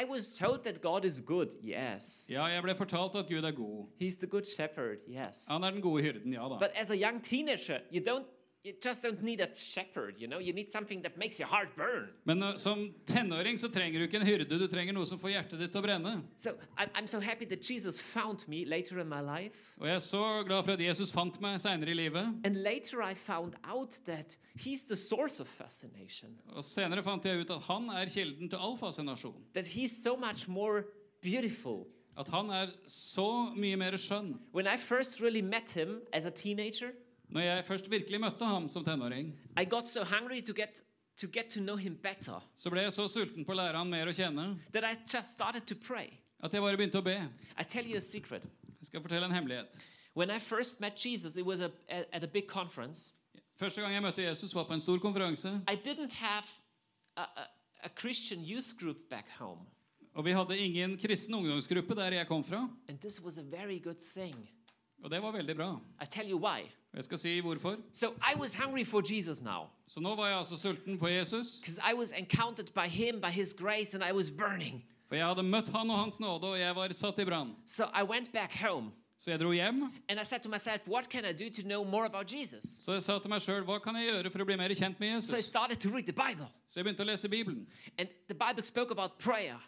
I, 0.02 0.04
was 0.04 0.26
told 0.28 0.62
that 0.64 0.80
God 0.80 1.04
is 1.04 1.20
good. 1.26 1.48
Yes. 1.64 2.26
Ja, 2.30 2.44
jeg 2.44 2.62
ble 2.62 2.74
fortalt 2.78 3.14
at 3.18 3.26
Gud 3.28 3.44
er 3.44 3.50
god. 3.50 3.86
He's 4.00 4.16
the 4.18 4.26
good 4.26 4.46
shepherd. 4.46 4.98
Yes. 5.08 5.46
Han 5.50 5.64
er 5.64 5.70
den 5.70 5.82
gode 5.82 6.02
hyrden, 6.02 6.32
ja 6.32 6.48
da. 6.48 6.58
But 6.58 6.70
as 6.74 6.90
a 6.90 6.96
young 6.96 7.24
teenager, 7.24 7.78
you 7.92 8.00
don't 8.00 8.26
you 8.64 8.72
just 8.82 9.02
don't 9.02 9.22
need 9.22 9.40
a 9.40 9.48
shepherd, 9.54 10.16
you 10.18 10.26
know? 10.26 10.38
You 10.38 10.52
need 10.52 10.70
something 10.72 11.00
that 11.02 11.16
makes 11.16 11.38
your 11.38 11.48
heart 11.48 11.76
burn. 11.76 12.08
Men 12.24 12.42
uh, 12.42 12.56
som 12.56 12.92
tenåring 13.06 13.58
så 13.58 13.68
trenger 13.68 13.98
du 14.00 14.06
ikke 14.08 14.18
en 14.20 14.26
hyrde, 14.26 14.58
du 14.58 14.66
trenger 14.68 14.92
noe 14.92 15.06
som 15.06 15.18
får 15.18 15.30
hjertet 15.30 15.60
ditt 15.62 15.72
til 15.72 15.80
å 15.80 15.84
brenne. 15.86 16.12
So 16.36 16.50
I'm, 16.76 16.90
I'm 16.94 17.06
so 17.06 17.20
happy 17.20 17.46
that 17.46 17.62
Jesus 17.62 18.00
found 18.00 18.44
me 18.48 18.64
later 18.66 18.98
in 18.98 19.08
my 19.08 19.20
life. 19.20 19.74
Og 19.78 19.86
jeg 19.86 19.94
er 19.94 20.04
så 20.04 20.22
glad 20.46 20.64
for 20.66 20.72
at 20.72 20.80
Jesus 20.82 21.12
fant 21.14 21.40
meg 21.40 21.60
seinere 21.62 21.94
i 21.94 21.94
livet. 21.94 22.34
And 22.44 22.62
later 22.62 23.02
I 23.02 23.14
found 23.14 23.54
out 23.64 23.94
that 24.06 24.36
he's 24.56 24.84
the 24.84 24.96
source 24.96 25.40
of 25.40 25.46
fascination, 25.48 26.36
Og 26.52 26.64
senere 26.64 27.02
fant 27.06 27.24
jeg 27.24 27.40
ut 27.44 27.50
at 27.50 27.62
han 27.70 27.88
er 27.94 28.10
kilden 28.10 28.50
til 28.50 28.58
all 28.58 28.76
fascinasjon. 28.76 29.34
that 29.54 29.66
he's 29.66 29.94
so 30.02 30.16
much 30.16 30.48
more 30.48 30.84
beautiful. 31.22 31.86
At 32.18 32.28
han 32.34 32.50
er 32.50 32.72
så 32.90 33.52
mye 33.54 33.76
mer 33.78 33.94
skjønn. 33.96 34.34
When 34.52 34.66
I 34.66 34.76
first 34.76 35.20
really 35.20 35.40
met 35.42 35.70
him 35.70 36.00
as 36.12 36.24
a 36.26 36.30
teenager, 36.30 36.90
Når 37.28 37.40
jeg 37.40 37.64
først 37.64 37.90
virkelig 37.90 38.20
møtte 38.20 38.44
ham 38.44 38.68
som 38.68 38.84
tenåring, 38.84 39.34
I 39.60 39.64
got 39.64 39.88
so 39.88 40.04
hungry 40.04 40.40
to 40.40 40.52
get 40.52 40.82
to 41.20 41.26
get 41.26 41.50
to 41.50 41.60
know 41.60 41.76
him 41.76 41.96
better 42.02 42.40
så 42.56 42.70
ble 42.70 42.82
jeg 42.86 42.92
så 42.92 43.08
sulten 43.08 43.44
på 43.44 43.52
å 43.52 43.56
lære 43.58 43.76
ham 43.76 43.88
mer 43.90 44.06
å 44.06 44.14
kjenne 44.14 44.58
that 44.72 44.84
I 44.84 44.96
just 45.16 45.32
started 45.32 45.66
to 45.66 45.74
pray. 45.74 46.08
at 46.40 46.52
jeg 46.54 46.62
bare 46.62 46.76
begynte 46.76 46.98
å 46.98 47.04
be. 47.04 47.16
I 47.58 47.64
tell 47.64 47.86
you 47.86 47.96
a 47.96 48.00
secret. 48.00 48.44
Jeg 48.78 48.86
skal 48.86 49.02
fortelle 49.02 49.26
en 49.26 49.34
hemmelighet. 49.34 49.74
When 50.14 50.30
I 50.30 50.38
first 50.38 50.80
met 50.80 50.94
Jesus, 51.04 51.36
it 51.36 51.44
was 51.44 51.60
a, 51.60 51.70
at 51.88 52.24
a 52.24 52.26
big 52.26 52.46
conference. 52.48 53.12
Første 53.58 53.82
gang 53.82 53.92
jeg 53.92 54.02
møtte 54.02 54.22
Jesus, 54.22 54.54
var 54.54 54.64
på 54.64 54.72
en 54.72 54.80
stor 54.80 54.98
konferanse. 55.02 55.50
I 55.68 55.74
didn't 55.74 56.12
have 56.12 56.46
a, 57.16 57.22
a, 57.22 57.46
a 57.84 57.88
Christian 57.88 58.44
youth 58.44 58.76
group 58.78 58.96
back 59.10 59.28
home. 59.38 59.66
Og 60.14 60.24
vi 60.24 60.32
hadde 60.32 60.58
ingen 60.58 60.96
kristen 60.98 61.34
ungdomsgruppe 61.34 61.94
der 61.94 62.12
jeg 62.12 62.26
kom 62.26 62.44
fra. 62.44 62.68
And 62.88 62.98
this 62.98 63.20
was 63.20 63.38
a 63.38 63.42
very 63.42 63.78
good 63.78 63.98
thing. 64.14 64.48
Og 65.04 65.10
det 65.10 65.22
var 65.22 65.32
veldig 65.32 65.56
bra. 65.56 65.80
I 66.02 66.06
tell 66.10 66.30
you 66.30 66.38
why. 66.38 66.62
Jeg 66.94 67.04
skal 67.04 67.18
si 67.18 67.40
hvorfor. 67.40 67.76
So 67.92 68.14
I 68.22 68.34
was 68.38 68.54
hungry 68.54 68.84
for 68.84 69.02
Jesus 69.14 69.40
now 69.40 69.68
Så 69.86 70.00
nå 70.00 70.14
var 70.16 70.26
jeg 70.28 70.38
altså 70.38 70.56
sulten 70.56 70.98
på 70.98 71.08
Jesus. 71.08 71.60
because 71.60 71.78
I 71.90 71.94
was 71.94 72.12
encountered 72.12 72.72
by 72.74 72.88
him, 72.88 73.20
by 73.20 73.30
his 73.30 73.54
grace, 73.54 73.94
and 73.94 74.02
I 74.04 74.12
was 74.12 74.30
burning. 74.30 74.82
For 75.08 75.14
jeg 75.16 75.26
hadde 75.26 75.42
møtt 75.42 75.68
han 75.68 75.90
og 75.90 75.98
hans 75.98 76.20
nåde, 76.20 76.44
og 76.44 76.58
jeg 76.60 76.76
var 76.76 76.88
satt 76.92 77.18
i 77.18 77.24
brann. 77.24 77.54
So 77.66 77.84
I 77.84 78.02
went 78.02 78.32
back 78.32 78.52
home 78.56 78.90
Så 79.18 79.30
jeg 79.30 79.40
dro 79.40 79.50
hjem. 79.52 79.82
and 80.08 80.20
I 80.20 80.24
said 80.24 80.40
to 80.42 80.48
myself, 80.48 80.86
What 80.88 81.08
can 81.10 81.24
I 81.24 81.32
do 81.32 81.50
to 81.50 81.62
know 81.62 81.84
more 81.84 82.06
about 82.06 82.32
Jesus? 82.32 82.64
Så 82.84 82.92
jeg 82.92 83.02
sa 83.02 83.18
til 83.18 83.30
meg 83.30 83.40
sjøl, 83.40 83.64
hva 83.64 83.78
kan 83.78 83.96
jeg 83.96 84.10
gjøre 84.12 84.30
for 84.30 84.38
å 84.38 84.44
bli 84.44 84.56
mer 84.56 84.68
kjent 84.74 85.00
med 85.00 85.20
So 85.22 85.34
I 85.34 85.38
Jesus? 85.38 85.46
started 85.46 85.76
to 85.80 85.88
read 85.90 86.06
the 86.06 86.12
Bible. 86.12 86.46
Så 86.68 86.80
jeg 86.80 86.84
begynte 86.84 87.02
å 87.02 87.06
lese 87.06 87.28
Bibelen. 87.28 87.66
And 87.98 88.08
the 88.28 88.34
Bible 88.34 88.62
spoke 88.62 88.90
about 88.90 89.18
prayer. 89.18 89.58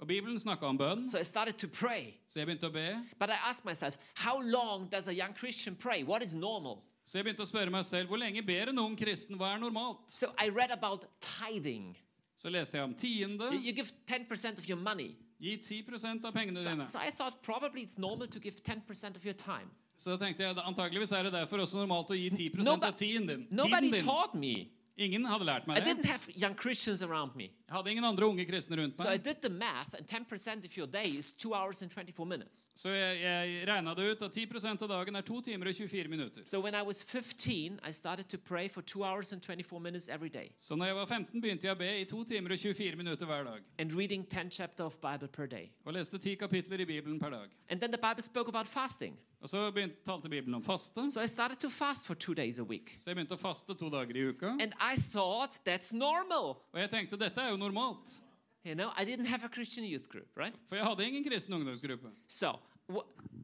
Og 0.00 0.06
Bibelen 0.06 0.38
snakker 0.40 0.66
om 0.66 0.78
bønn, 0.78 1.08
So 1.08 1.18
I 1.18 1.22
started 1.24 1.58
to 1.58 1.68
pray. 1.68 2.14
så 2.28 2.38
jeg 2.40 2.46
begynte 2.46 2.68
å 2.68 2.72
be. 2.72 3.04
But 3.18 3.28
I 3.30 3.36
asked 3.50 3.64
myself, 3.64 3.96
How 4.16 4.40
long 4.40 4.88
does 4.90 5.08
a 5.08 5.12
young 5.12 5.34
Christian 5.34 5.76
pray? 5.76 6.02
What 6.04 6.22
is 6.22 6.34
normal? 6.34 6.82
Så 7.04 7.18
jeg 7.18 7.24
begynte 7.24 7.42
å 7.42 7.46
spørre 7.46 7.70
meg 7.70 7.84
selv 7.84 8.08
hvor 8.08 8.16
lenge 8.18 8.42
ber 8.46 8.68
en 8.70 8.78
ung 8.78 8.96
kristen? 8.96 9.36
Hva 9.36 9.54
er 9.54 9.58
normalt? 9.58 9.98
So 10.10 10.26
I 10.38 10.48
read 10.48 10.70
about 10.70 11.04
tithing. 11.20 11.96
Så 12.36 12.48
leste 12.50 12.74
jeg 12.78 12.84
om 12.84 12.94
tiende. 12.94 13.50
You- 13.52 13.60
You 13.60 13.72
give 13.72 13.90
10% 14.06 14.58
of 14.58 14.68
your 14.68 14.78
money. 14.78 15.16
Gi 15.40 15.56
10 15.56 16.24
av 16.24 16.32
pengene 16.32 16.58
So, 16.58 16.70
dine. 16.70 16.88
so 16.88 16.98
I 16.98 17.10
thought 17.10 17.42
probably 17.42 17.82
it's 17.82 17.98
normal 17.98 18.26
to 18.28 18.38
give 18.38 18.54
10% 18.62 19.16
of 19.16 19.24
your 19.24 19.34
time. 19.34 19.70
Så 19.98 20.16
tenkte 20.16 20.38
jeg 20.40 20.56
antageligvis 20.56 21.12
er 21.12 21.22
det 21.24 21.32
derfor 21.32 21.58
også 21.58 21.76
normalt 21.76 22.08
å 22.10 22.14
gi 22.16 22.30
10 22.30 22.62
Nobo- 22.64 22.86
av 22.86 22.94
tiden 22.94 23.26
din. 23.26 23.46
Nobody 23.50 24.00
taught 24.00 24.34
me. 24.34 24.68
Ingen 25.00 25.24
hadde 25.24 25.44
lært 25.48 25.64
I 25.64 25.70
meg 25.70 25.76
det. 25.80 25.86
didn't 25.96 26.04
have 26.06 26.28
young 26.36 26.54
Christians 26.54 27.02
around 27.02 27.32
me. 27.36 27.44
Jeg 27.68 27.74
hadde 27.76 27.90
ingen 27.90 28.04
andre 28.04 28.26
unge 28.26 28.44
kristne 28.44 28.76
rundt 28.76 28.98
So 29.00 29.08
I 29.08 29.12
meg. 29.16 29.24
did 29.24 29.36
the 29.42 29.48
math, 29.48 29.94
and 29.96 30.06
10% 30.06 30.64
of 30.66 30.76
your 30.76 30.86
day 30.86 31.06
is 31.18 31.32
2 31.32 31.54
hours 31.54 31.80
and 31.82 31.90
24 31.90 32.26
minutes. 32.26 32.68
Så 32.74 32.88
jeg, 32.90 33.20
jeg 33.22 33.68
regna 33.68 33.94
det 33.94 34.10
ut 34.10 34.22
at 34.22 34.32
10 34.32 34.46
av 34.82 34.88
dagen 34.88 35.16
er 35.16 35.20
2 35.22 35.40
timer 35.40 35.68
og 35.68 35.74
24 35.74 36.08
minutter. 36.08 36.42
So 36.44 36.60
when 36.60 36.74
I 36.74 36.82
was 36.82 37.02
15, 37.02 37.80
I 37.88 37.90
started 37.92 38.24
to 38.28 38.38
pray 38.38 38.68
for 38.68 38.82
2 38.82 39.02
hours 39.04 39.32
and 39.32 39.40
24 39.40 39.80
minutes 39.80 40.08
every 40.08 40.28
day 40.28 40.52
Så 40.58 40.76
når 40.76 40.84
jeg 40.86 40.94
var 40.96 41.06
15, 41.06 41.40
begynte 41.40 41.66
jeg 41.66 41.76
å 41.76 41.78
be 41.78 42.00
i 42.00 42.04
2 42.04 42.24
timer 42.24 42.52
og 42.52 42.58
24 42.58 42.96
minutter 42.96 43.26
hver 43.26 43.44
dag. 43.44 43.60
and 43.78 43.92
reading 43.92 44.26
10 44.28 44.50
chapter 44.50 44.84
of 44.84 45.00
Bible 45.00 45.28
per 45.28 45.46
day. 45.46 45.70
Og 45.86 45.92
leste 45.94 46.18
10 46.18 46.34
kapitler 46.34 46.80
i 46.80 46.84
Bibelen 46.84 47.18
per 47.20 47.30
dag. 47.30 47.48
And 47.70 47.80
then 47.80 47.90
the 47.90 47.98
Bible 47.98 48.22
spoke 48.22 48.48
about 48.48 48.66
fasting. 48.66 49.16
Og 49.40 49.48
så 49.48 49.70
begynte, 49.72 49.96
talte 50.04 50.28
Bibelen 50.28 50.54
om 50.54 50.62
faste. 50.62 51.10
So 51.10 51.22
I 51.22 51.26
started 51.26 51.60
to 51.60 51.70
fast 51.70 52.06
for 52.06 52.14
2 52.14 52.34
days 52.34 52.58
a 52.58 52.62
week. 52.62 52.94
Så 52.98 53.10
jeg 53.10 53.16
begynte 53.16 53.34
å 53.34 53.40
faste 53.40 53.74
to 53.74 53.88
dager 53.88 54.16
i 54.16 54.26
uka. 54.28 54.56
And 54.60 54.74
I 54.80 55.00
thought 55.00 55.56
that's 55.64 55.94
normal. 55.96 56.58
Og 56.74 56.80
jeg 56.80 56.90
tenkte 56.90 57.16
dette 57.16 57.40
er 57.40 57.50
jo 57.54 57.56
normalt. 57.56 58.20
You 58.64 58.74
know, 58.74 58.92
I 58.96 59.06
didn't 59.06 59.26
have 59.26 59.42
a 59.42 59.48
Christian 59.48 59.86
youth 59.86 60.08
group, 60.08 60.28
right? 60.36 60.54
For 60.68 60.76
jeg 60.76 60.84
hadde 60.84 61.06
ingen 61.06 61.24
kristen 61.24 61.54
ungdomsgruppe. 61.54 62.12
So, 62.28 62.58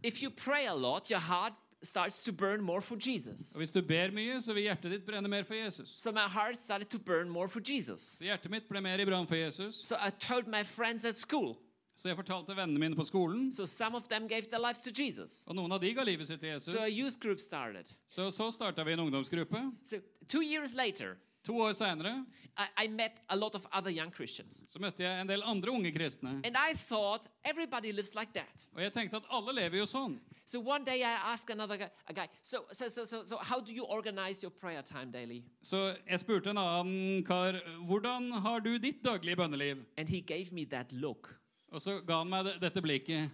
if 0.03 0.21
you 0.23 0.31
pray 0.31 0.67
a 0.67 0.75
lot, 0.75 1.09
your 1.09 1.21
heart 1.21 1.55
starts 1.83 2.23
to 2.23 2.33
burn 2.33 2.61
more 2.61 2.81
for 2.81 2.97
Jesus. 2.97 3.55
Og 3.55 3.59
hvis 3.61 3.71
du 3.71 3.81
ber 3.81 4.11
mye, 4.13 4.41
så 4.43 4.53
vil 4.53 4.67
hjertet 4.67 4.91
ditt 4.91 5.07
brenne 5.07 5.29
mer 5.29 5.45
for 5.45 5.55
Jesus. 5.55 5.91
So 5.91 6.13
my 6.13 6.29
heart 6.29 6.61
started 6.61 6.91
to 6.91 6.99
burn 6.99 7.29
more 7.29 7.49
for 7.49 7.61
Jesus. 7.61 8.17
Så 8.19 8.25
hjertet 8.25 8.51
mitt 8.51 8.69
ble 8.69 8.81
mer 8.81 9.01
i 9.01 9.05
brann 9.05 9.27
for 9.27 9.37
Jesus. 9.37 9.77
So 9.87 9.97
I 9.97 10.11
told 10.11 10.49
my 10.49 10.65
friends 10.65 11.05
at 11.05 11.17
school. 11.17 11.57
Så 11.97 12.11
jeg 12.11 12.17
fortalte 12.19 12.53
vennene 12.57 12.79
mine 12.83 12.97
på 12.99 13.05
skolen, 13.09 13.47
So 13.57 13.65
some 13.67 13.97
of 13.97 14.09
them 14.09 14.27
gave 14.29 14.51
their 14.51 14.61
lives 14.61 14.83
to 14.85 14.91
Jesus. 14.93 15.43
og 15.49 15.57
noen 15.57 15.73
av 15.73 15.81
de 15.81 15.95
ga 15.97 16.03
livet 16.05 16.27
sitt 16.29 16.41
til 16.41 16.51
Jesus. 16.53 16.73
So 16.75 16.79
a 16.85 16.89
youth 16.93 17.17
group 17.19 17.41
started. 17.41 17.89
Så, 18.07 18.29
så 18.31 18.51
starta 18.53 18.85
vi 18.85 18.93
en 18.93 19.01
ungdomsgruppe. 19.07 19.63
So 19.83 20.01
two 20.29 20.43
years 20.43 20.75
later, 20.75 21.17
To 21.47 21.55
år 21.63 21.73
senere 21.79 22.25
I, 22.59 22.85
I 22.85 22.89
met 22.89 23.21
a 23.29 23.37
lot 23.37 23.55
of 23.55 23.67
other 23.73 23.91
young 23.91 24.11
Christians. 24.11 24.63
så 24.69 24.81
møtte 24.83 25.05
jeg 25.05 25.21
en 25.21 25.29
del 25.29 25.43
andre 25.47 25.71
unge 25.71 25.93
kristne. 25.95 26.41
And 26.45 26.57
I 26.57 26.75
thought 26.75 27.29
everybody 27.45 27.93
lives 27.93 28.15
like 28.17 28.33
that. 28.35 28.67
Og 28.75 28.83
jeg 28.83 28.93
tenkte 28.93 29.17
at 29.17 29.29
alle 29.31 29.53
lever 29.55 29.79
jo 29.79 29.87
sånn. 29.87 30.19
So 30.45 30.59
one 30.61 30.85
day 30.85 31.03
I 31.05 31.15
asked 31.33 31.51
another 31.55 31.77
guy, 31.77 31.89
a 32.09 32.13
guy 32.13 32.27
so, 32.43 32.65
so, 32.73 32.89
so, 32.89 33.05
so, 33.05 33.25
so 33.25 33.37
how 33.39 33.61
do 33.61 33.73
you 33.73 33.85
organize 33.85 34.43
your 34.43 34.51
prayer 34.51 34.83
time 34.83 35.13
daily? 35.13 35.45
Så 35.63 35.95
jeg 36.11 36.19
spurte 36.21 36.51
en 36.51 36.59
annen 36.59 37.23
kar 37.25 37.61
hvordan 37.87 38.33
har 38.43 38.61
du 38.61 38.77
ditt 38.79 39.03
daglige 39.05 39.37
bønneliv. 39.37 39.85
And 39.97 40.09
he 40.09 40.21
gave 40.21 40.53
me 40.53 40.65
that 40.67 40.91
look. 40.93 41.31
Og 41.77 41.83
så 41.85 41.99
ga 42.07 42.19
han 42.23 42.31
meg 42.33 42.45
det- 42.49 42.61
dette 42.61 42.81
blikket. 42.83 43.31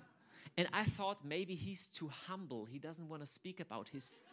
And 0.59 0.69
I 0.75 0.85
thought 0.85 1.25
maybe 1.25 1.55
he's 1.55 1.87
too 1.93 2.09
humble. 2.29 2.67
He 2.67 2.79
doesn't 2.79 3.09
want 3.09 3.23
to 3.23 3.27
speak 3.27 3.61
about 3.61 3.89
his 3.89 4.25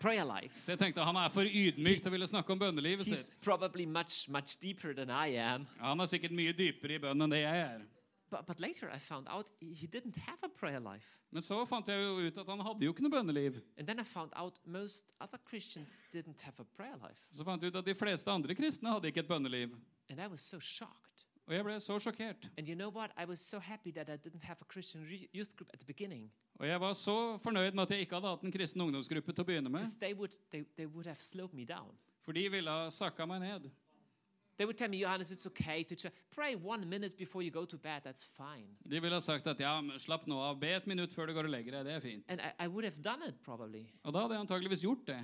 prayer 0.00 0.24
life. 0.24 0.56
Så 0.62 0.72
jeg 0.72 0.78
tenkte 0.78 1.04
han 1.04 1.16
er 1.16 1.28
for 1.28 1.42
ydmyk 1.44 2.00
til 2.02 2.10
å 2.10 2.14
ville 2.16 2.26
snakke 2.26 2.50
om 2.52 2.58
bønnelivet 2.58 3.06
He's 3.06 3.16
sitt. 3.26 3.36
probably 3.42 3.84
much, 3.86 4.28
much 4.28 4.56
deeper 4.60 4.92
than 4.94 5.10
I 5.10 5.36
am. 5.36 5.66
Ja, 5.78 5.84
han 5.92 6.00
er 6.00 6.06
sikkert 6.06 6.32
mye 6.32 6.52
dypere 6.52 6.96
i 6.96 6.98
bønn 6.98 7.22
enn 7.22 7.30
det 7.30 7.42
jeg 7.44 7.60
er. 7.60 7.82
But, 8.30 8.46
but 8.46 8.58
later 8.60 8.90
I 8.90 8.98
found 8.98 9.28
out 9.28 9.48
he 9.60 9.72
he 9.74 9.86
didn't 9.86 10.16
have 10.16 10.38
a 10.42 10.48
prayer 10.48 10.80
life. 10.80 11.06
Men 11.30 11.42
så 11.42 11.60
fant 11.68 11.86
jeg 11.86 12.00
jo 12.00 12.26
ut 12.26 12.38
at 12.38 12.46
han 12.46 12.60
hadde 12.60 12.80
jo 12.86 12.92
ikke 12.92 13.02
noe 13.02 13.10
bønneliv. 13.10 13.60
And 13.78 13.86
then 13.86 14.00
I 14.00 14.04
found 14.04 14.32
out 14.34 14.58
most 14.66 15.04
other 15.20 15.38
Christians 15.48 15.96
didn't 16.12 16.40
have 16.40 16.58
a 16.58 16.64
prayer 16.64 16.96
life. 16.96 17.20
Så 17.32 17.44
fant 17.44 17.62
jeg 17.62 17.70
ut 17.72 17.76
at 17.76 17.84
de 17.84 17.94
fleste 17.94 18.28
andre 18.30 18.54
kristne 18.54 18.90
hadde 18.90 19.06
ikke 19.12 19.20
et 19.20 19.28
bønneliv. 19.28 19.76
And 20.10 20.20
I 20.20 20.26
was 20.26 20.40
so 20.40 20.58
shocked. 20.58 21.15
Og 21.46 21.54
jeg 21.54 21.64
ble 21.64 21.76
så 21.80 21.98
sjokkert. 22.02 22.48
And 22.58 22.68
you 22.68 22.74
know 22.74 22.90
what? 22.90 23.10
I 23.16 23.24
was 23.24 23.40
so 23.40 23.58
happy 23.58 23.92
that 23.92 24.08
I 24.08 24.16
didn't 24.16 24.42
have 24.42 24.58
a 24.60 24.64
Christian 24.72 25.06
youth 25.32 25.54
group 25.56 25.70
at 25.72 25.78
the 25.78 25.86
beginning. 25.86 26.30
Og 26.58 26.66
jeg 26.68 26.80
var 26.80 26.92
så 26.92 27.38
fornøyd 27.38 27.72
med 27.72 27.82
at 27.82 27.90
jeg 27.90 28.00
ikke 28.00 28.14
hadde 28.14 28.28
hatt 28.28 28.42
en 28.42 28.52
kristen 28.52 28.80
ungdomsgruppe 28.80 29.32
til 29.32 29.44
å 29.44 29.46
begynne 29.46 29.70
med. 29.70 29.86
They 30.00 30.14
would, 30.14 30.34
they, 30.50 30.64
they 30.76 30.86
would 30.86 31.06
have 31.06 31.20
slowed 31.20 31.54
me 31.54 31.64
down. 31.64 31.92
For 32.24 32.32
de 32.32 32.48
ville 32.50 32.70
ha 32.70 32.88
sakka 32.90 33.26
meg 33.26 33.40
ned. 33.44 33.70
They 34.56 34.64
would 34.64 34.78
tell 34.78 34.88
me, 34.88 34.96
Johannes, 34.96 35.30
it's 35.30 35.46
okay 35.46 35.84
to 35.84 36.10
pray 36.30 36.54
one 36.56 36.88
minute 36.88 37.18
before 37.18 37.42
you 37.42 37.50
go 37.50 37.64
to 37.66 37.76
bed. 37.76 38.02
That's 38.04 38.24
fine. 38.24 38.66
De 38.88 39.00
ville 39.00 39.14
ha 39.14 39.20
sagt 39.20 39.46
at 39.46 39.60
ja, 39.60 39.74
slapp 39.98 40.26
nå 40.26 40.38
av, 40.40 40.56
be 40.60 40.70
et 40.72 40.86
minutt 40.86 41.12
før 41.12 41.28
du 41.28 41.34
går 41.36 41.44
og 41.44 41.52
legger 41.52 41.76
deg. 41.76 41.84
Det 41.84 41.92
er 41.92 42.00
fint. 42.00 42.24
And 42.28 42.40
I, 42.40 42.64
I 42.64 42.66
would 42.66 42.84
have 42.88 43.02
done 43.04 43.22
it 43.28 43.36
probably. 43.44 43.84
Og 44.02 44.16
da 44.16 44.24
hadde 44.24 44.38
jeg 44.38 44.46
antageligvis 44.46 44.82
gjort 44.82 45.04
det. 45.06 45.20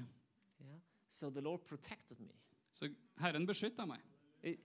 Yeah. 0.61 0.77
So 1.09 1.31
the 1.31 1.41
Lord 1.41 1.65
protected 1.67 2.21
me. 2.21 2.29
Så 2.73 2.93
Herren 3.21 3.49
beskytta 3.49 3.89
meg. 3.89 4.05
It, 4.43 4.61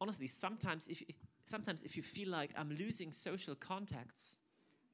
honestly, 0.00 0.26
sometimes 0.26 0.88
if, 0.88 1.02
sometimes 1.46 1.82
if 1.82 1.96
you 1.96 2.02
feel 2.02 2.28
like 2.30 2.52
I'm 2.56 2.70
losing 2.70 3.12
social 3.12 3.54
contacts, 3.56 4.38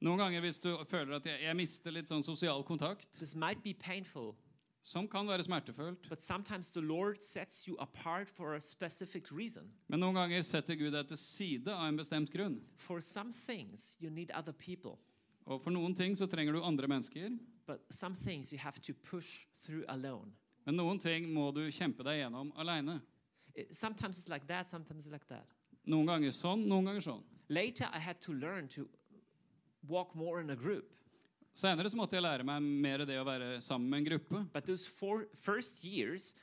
Noen 0.01 0.19
ganger 0.19 0.41
hvis 0.41 0.59
du 0.61 0.75
føler 0.85 1.15
at 1.15 1.25
jeg, 1.25 1.39
jeg 1.41 1.55
mister 1.57 1.91
litt 1.91 2.05
sånn 2.07 2.21
sosial 2.23 2.61
kontakt, 2.63 3.07
this 3.17 3.35
might 3.35 3.63
be 3.63 3.73
painful. 3.73 4.35
som 4.83 5.07
kan 5.07 5.27
være 5.27 5.43
smertefullt, 5.43 6.07
But 6.09 6.21
sometimes 6.23 6.69
the 6.71 6.81
Lord 6.81 7.17
sets 7.21 7.65
you 7.67 7.75
apart 7.79 8.29
for 8.29 8.53
a 8.55 8.59
specific 8.61 9.31
reason. 9.31 9.71
men 9.89 9.99
noen 9.99 10.13
ganger 10.15 10.41
setter 10.43 10.75
Gud 10.75 10.91
deg 10.93 11.07
til 11.09 11.17
side 11.17 11.67
av 11.73 11.87
en 11.89 11.97
bestemt 11.97 12.29
grunn. 12.31 12.61
For 12.77 13.01
some 13.01 13.33
things, 13.33 13.97
you 13.99 14.09
need 14.09 14.31
other 14.31 14.53
people. 14.53 14.99
Og 15.47 15.61
for 15.63 15.71
noen 15.71 15.95
ting 15.95 16.15
så 16.15 16.27
trenger 16.27 16.53
du 16.53 16.61
andre 16.63 16.87
mennesker, 16.87 17.31
But 17.65 17.81
some 17.89 18.15
things 18.15 18.51
you 18.53 18.59
have 18.59 18.79
to 18.83 18.93
push 18.93 19.45
through 19.63 19.83
alone. 19.89 20.31
men 20.65 20.75
noen 20.75 20.99
ting 20.99 21.33
må 21.33 21.51
du 21.55 21.71
kjempe 21.71 22.03
deg 22.03 22.21
gjennom 22.21 22.51
aleine. 22.55 23.01
Sometimes 23.71 24.19
it's 24.19 24.29
like 24.29 24.47
that, 24.47 24.69
sometimes 24.69 25.05
it's 25.05 25.11
like 25.11 25.27
that. 25.29 25.45
Noen 25.87 26.05
ganger 26.05 26.33
sånn, 26.35 26.67
noen 26.67 26.85
ganger 26.85 27.01
sånn. 27.01 27.23
Later, 27.49 27.87
I 27.93 27.99
had 27.99 28.19
to 28.21 28.33
learn 28.33 28.67
to 28.75 28.87
walk 29.87 30.15
more 30.15 30.41
in 30.41 30.49
a 30.49 30.55
group. 30.55 30.93
Senere 31.57 31.89
så 31.89 31.97
måtte 31.97 32.17
jeg 32.17 32.21
lære 32.21 32.45
meg 32.45 32.61
mer 32.61 33.05
det 33.07 33.15
å 33.17 33.25
være 33.25 33.61
sammen 33.65 33.89
med 33.89 34.03
en 34.03 34.09
gruppe. 34.11 34.43
But 34.53 34.67
those 34.67 34.85
four 34.85 35.25
first 35.41 35.83
years, 35.83 36.33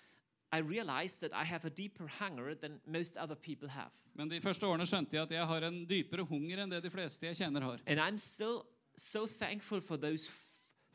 I 0.50 0.58
realized 0.58 1.20
that 1.20 1.32
I 1.32 1.44
have 1.44 1.64
a 1.64 1.70
deeper 1.70 2.06
hunger 2.06 2.54
than 2.54 2.80
most 2.86 3.16
other 3.16 3.36
people 3.36 3.68
have. 3.68 3.92
Men 4.14 4.28
de 4.30 4.40
første 4.40 4.66
årene 4.66 4.86
skjønte 4.86 5.16
jeg 5.16 5.22
at 5.26 5.34
jeg 5.34 5.46
har 5.50 5.66
en 5.66 5.84
dypere 5.90 6.24
hunger 6.26 6.62
enn 6.62 6.70
det 6.70 6.82
de 6.84 6.90
fleste 6.90 7.26
jeg 7.26 7.38
kjenner 7.38 7.62
har. 7.62 7.80
And 7.86 8.00
I'm 8.00 8.16
still 8.16 8.64
so 8.96 9.26
thankful 9.26 9.80
for 9.80 9.96
those 9.96 10.30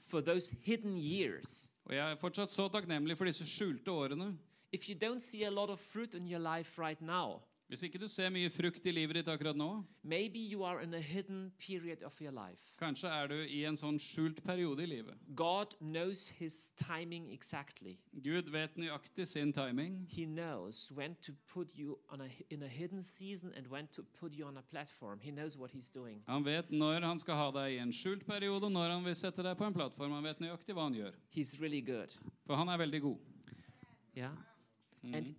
for 0.10 0.22
those 0.22 0.52
hidden 0.64 0.98
years. 0.98 1.70
Og 1.86 1.96
jeg 1.96 2.12
er 2.12 2.20
fortsatt 2.20 2.52
så 2.52 2.68
takknemlig 2.72 3.18
for 3.18 3.30
disse 3.30 3.46
skjulte 3.48 3.92
årene. 3.92 4.34
If 4.72 4.90
you 4.90 4.96
don't 4.96 5.22
see 5.22 5.44
a 5.46 5.50
lot 5.50 5.70
of 5.70 5.80
fruit 5.80 6.16
in 6.16 6.28
your 6.28 6.40
life 6.40 6.78
right 6.82 7.02
now, 7.02 7.42
Hvis 7.70 7.84
ikke 7.84 8.00
du 8.02 8.08
ser 8.08 8.30
mye 8.34 8.50
frukt 8.50 8.86
i 8.86 8.92
livet 8.92 9.16
ditt 9.16 9.28
akkurat 9.30 9.56
nå, 9.56 9.84
maybe 10.02 10.40
you 10.40 10.64
are 10.64 10.82
in 10.82 10.94
a 10.94 11.00
hidden 11.00 11.52
period 11.68 12.02
of 12.04 12.22
your 12.22 12.32
life. 12.32 12.74
kanskje 12.80 13.08
er 13.08 13.28
du 13.28 13.36
i 13.46 13.60
en 13.66 13.78
sånn 13.78 14.00
skjult 14.02 14.42
periode 14.44 14.82
i 14.82 14.88
livet. 14.90 15.14
God 15.36 15.76
knows 15.80 16.28
his 16.40 16.70
timing 16.70 17.28
exactly. 17.32 18.00
Gud 18.24 18.50
vet 18.50 18.74
nøyaktig 18.78 19.28
sin 19.28 19.54
timing. 19.54 20.08
He 20.10 20.26
knows 20.26 20.92
when 20.92 21.16
to 21.22 21.32
put 21.54 21.76
you 21.78 22.00
on 22.10 22.22
a, 22.22 22.30
in 22.50 22.64
a 22.64 22.68
hidden 22.68 23.04
season 23.04 23.54
and 23.56 23.68
when 23.68 23.88
to 23.94 24.02
put 24.20 24.34
you 24.34 24.48
on 24.48 24.58
a 24.58 24.64
platform. 24.64 25.20
He 25.22 25.30
knows 25.32 25.56
what 25.56 25.70
he's 25.72 25.90
doing. 25.94 26.24
Han 26.28 26.46
vet 26.46 26.72
når 26.72 27.06
han 27.06 27.20
skal 27.20 27.36
ha 27.36 27.52
deg 27.52 27.74
i 27.74 27.78
en 27.78 27.94
skjult 27.94 28.26
periode, 28.26 28.66
og 28.66 28.72
når 28.72 28.90
han 28.96 29.06
vil 29.06 29.16
sette 29.16 29.44
deg 29.46 29.58
på 29.58 29.66
en 29.66 29.74
plattform. 29.74 30.12
Han 30.12 30.24
vet 30.24 30.42
nøyaktig 30.42 30.74
hva 30.74 30.90
han 30.90 30.98
gjør. 30.98 31.14
He's 31.30 31.54
really 31.62 31.82
good. 31.82 32.18
For 32.48 32.56
han 32.56 32.68
er 32.70 32.78
veldig 32.78 33.02
god. 33.02 33.18
Yeah. 34.18 34.34
And 35.04 35.36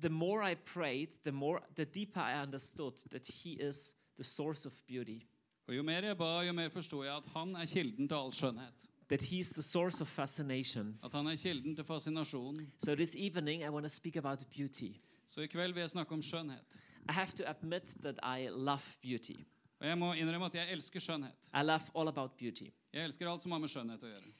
the 0.00 0.08
more 0.08 0.42
I 0.42 0.54
prayed, 0.54 1.08
the 1.24 1.32
more 1.32 1.60
the 1.76 1.84
deeper 1.84 2.20
I 2.20 2.42
understood 2.42 2.96
that 3.10 3.26
he 3.26 3.52
is 3.52 3.92
the 4.16 4.24
source 4.24 4.66
of 4.66 4.72
beauty. 4.86 5.26
Og 5.68 5.76
jo 5.76 5.82
mer 5.82 6.04
jeg 6.04 6.16
ba, 6.18 6.40
jo 6.46 6.52
mer 6.52 6.68
forsto 6.68 7.02
jeg 7.02 7.16
at 7.16 7.26
han 7.34 7.56
er 7.56 7.66
kilden 7.66 8.08
til 8.08 8.14
all 8.14 8.32
skjønnhet. 8.32 8.86
That 9.08 9.22
he's 9.22 9.50
the 9.52 9.62
source 9.62 10.00
of 10.02 10.08
fascination. 10.08 10.98
At 11.04 11.12
han 11.12 11.26
er 11.26 11.36
kilden 11.36 11.76
til 11.76 11.84
fascinasjon. 11.84 12.72
So 12.84 12.94
this 12.94 13.14
evening 13.14 13.62
I 13.62 13.68
want 13.68 13.84
to 13.84 13.88
speak 13.88 14.16
about 14.16 14.44
beauty. 14.56 14.92
Så 15.26 15.40
i 15.40 15.46
kveld 15.46 15.72
vil 15.72 15.80
jeg 15.80 15.90
snakke 15.90 16.12
om 16.14 16.22
skjønnhet. 16.22 16.80
I 17.08 17.12
have 17.12 17.30
to 17.36 17.44
admit 17.46 17.82
that 18.02 18.18
I 18.22 18.48
love 18.50 18.82
beauty. 19.02 19.36
Og 19.80 19.88
jeg 19.88 19.98
må 19.98 20.12
innrømme 20.12 20.46
at 20.46 20.54
jeg 20.54 20.72
elsker 20.72 21.00
skjønnhet. 21.00 21.50
I 21.54 21.62
love 21.62 21.90
all 21.94 22.08
about 22.08 22.36
beauty. 22.36 22.70
Jeg 22.92 23.04
elsker 23.04 23.30
alt 23.30 23.42
som 23.42 23.52
har 23.52 23.58
med 23.58 23.68
skjønnhet 23.68 24.02
å 24.02 24.06
gjøre. 24.06 24.32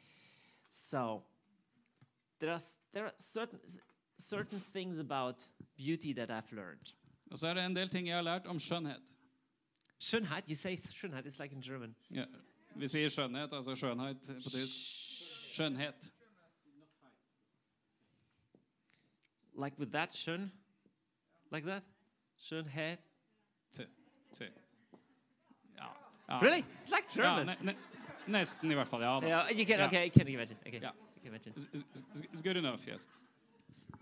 So 0.70 1.22
there 2.40 2.52
are 2.52 2.62
there 2.92 3.04
are 3.04 3.14
certain 3.18 3.60
certain 4.18 4.60
things 4.72 4.98
about 4.98 5.42
beauty 5.76 6.12
that 6.14 6.30
I've 6.30 6.52
learned. 6.52 6.92
Og 7.30 7.38
så 7.38 7.46
er 7.48 7.54
det 7.54 7.64
en 7.64 7.76
del 7.76 7.88
ting 7.88 8.06
jeg 8.08 8.16
har 8.16 8.22
lært 8.22 8.46
om 8.46 8.58
skjønnhet. 8.58 9.12
Schönheit, 10.00 10.44
you 10.48 10.54
say 10.54 10.76
Schönheit, 10.76 11.26
it's 11.26 11.38
like 11.42 11.52
in 11.54 11.60
German. 11.62 11.94
Ja, 12.10 12.24
vi 12.76 12.88
sier 12.88 13.08
skjønnhet, 13.08 13.52
altså 13.52 13.74
skjønnhet 13.74 14.20
på 14.44 14.50
tysk. 14.50 14.74
Skjønnhet. 15.52 16.12
Like 19.58 19.78
with 19.78 19.90
that, 19.92 20.10
schön? 20.14 20.50
Like 21.52 21.66
that? 21.66 21.82
Schönheit? 22.38 22.98
T. 23.72 23.80
T. 24.32 24.40
Ja. 25.76 25.86
ja. 26.28 26.38
Really? 26.42 26.62
It's 26.84 26.90
like 26.90 27.16
Ja, 27.16 27.22
German. 27.38 27.46
ne, 27.46 27.72
ne, 27.72 27.76
nesten 28.38 28.70
i 28.70 28.74
hvert 28.74 28.88
fall. 28.88 29.02
Ja 29.02 29.20
da. 29.20 29.26
Yeah, 29.26 29.50
you 29.58 29.64
can, 29.66 29.78
Yeah. 29.78 29.86
okay, 29.88 30.08
can 30.10 30.26
you 30.28 30.34
imagine? 30.34 30.58
Okay, 30.66 30.80
Yeah. 30.80 30.92
you 31.16 31.20
can 31.22 31.26
imagine. 31.28 31.54
It's- 31.56 32.02
it's 32.32 32.42
good 32.42 32.56
enough, 32.56 32.86
yes. 32.88 33.08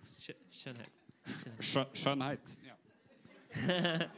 Sch- 0.07 0.31
Schönheit. 0.51 0.93
Skjønnhet. 1.95 2.57
Ja. 2.67 2.75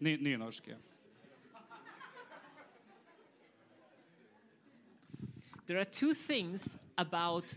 Ny, 0.00 0.16
nynorsk, 0.16 0.68
ja. 0.68 0.76
There 5.66 5.78
are 5.78 5.84
two 5.84 6.14
things 6.14 6.78
about 6.96 7.54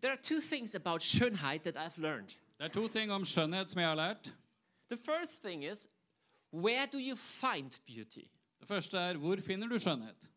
there 0.00 0.12
are 0.12 0.16
two 0.22 0.40
things 0.40 0.74
about 0.74 1.00
Schönheit 1.02 1.62
that 1.64 1.76
I've 1.76 1.98
learned. 1.98 2.36
Det 2.58 2.64
er 2.64 2.68
to 2.68 2.88
ting 2.88 3.12
om 3.12 3.24
skjønnhet 3.24 3.70
som 3.70 3.80
jeg 3.80 3.88
har 3.88 3.94
lært. 3.96 4.34
The 4.88 4.96
first 4.96 5.42
thing 5.42 5.64
is 5.64 5.86
where 6.52 6.86
do 6.86 6.98
you 6.98 7.16
find 7.16 7.70
beauty? 7.86 8.24
Det 8.60 8.68
første 8.68 8.98
er 8.98 9.16
hvor 9.16 9.36
finner 9.40 9.68
du 9.68 9.78
skjønnhet? 9.78 10.28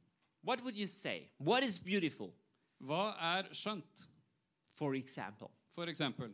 What 0.44 0.62
would 0.62 0.76
you 0.78 0.88
say? 0.88 1.30
What 1.40 1.64
is 1.64 1.80
beautiful? 1.80 2.34
Hva 2.80 3.14
er 3.20 3.44
skjønt? 3.54 4.08
For 4.76 4.96
example, 4.96 5.52
For 5.76 5.88
example. 5.90 6.30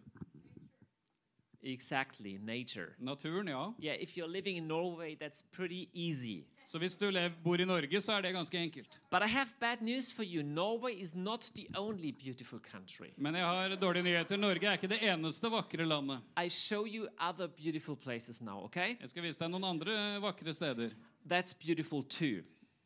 exactly 1.62 2.38
nature. 2.38 2.96
naturen, 3.00 3.48
ja. 3.48 3.74
Yeah, 3.79 3.96
if 4.01 4.15
you're 4.17 4.31
living 4.31 4.58
in 4.58 4.67
Norway, 4.67 5.15
that's 5.15 5.41
pretty 5.51 5.89
easy. 5.93 6.46
Så 6.65 6.77
hvis 6.79 6.96
du 6.96 7.10
lev, 7.10 7.31
bor 7.43 7.58
i 7.60 7.65
Norge, 7.65 8.01
så 8.01 8.12
er 8.13 8.22
det 8.22 8.34
ganske 8.34 8.58
enkelt. 8.58 9.00
But 9.12 9.22
I 9.24 9.27
have 9.27 9.50
bad 9.60 9.81
news 9.81 10.13
for 10.13 10.24
you. 10.24 10.43
Norway 10.43 10.93
is 11.01 11.15
not 11.15 11.51
the 11.55 11.67
only 11.77 12.12
beautiful 12.12 12.60
country. 12.60 13.10
Men 13.17 13.36
jeg 13.36 13.43
har 13.46 13.75
dårlige 13.75 14.03
nyheter. 14.03 14.37
Norge 14.37 14.68
er 14.68 14.72
ikke 14.77 14.87
det 14.87 15.00
eneste 15.03 15.50
vakre 15.51 15.85
landet. 15.85 16.20
I 16.46 16.50
show 16.50 16.85
you 16.85 17.07
other 17.20 17.48
beautiful 17.48 17.96
places 17.96 18.42
now, 18.42 18.64
okay? 18.64 18.96
Jeg 19.01 19.09
skal 19.09 19.24
vise 19.24 19.40
deg 19.40 19.50
noen 19.51 19.64
andre 19.64 20.22
vakre 20.22 20.53
steder. 20.53 20.90
That's 21.25 21.53
beautiful 21.66 22.03
too. 22.03 22.44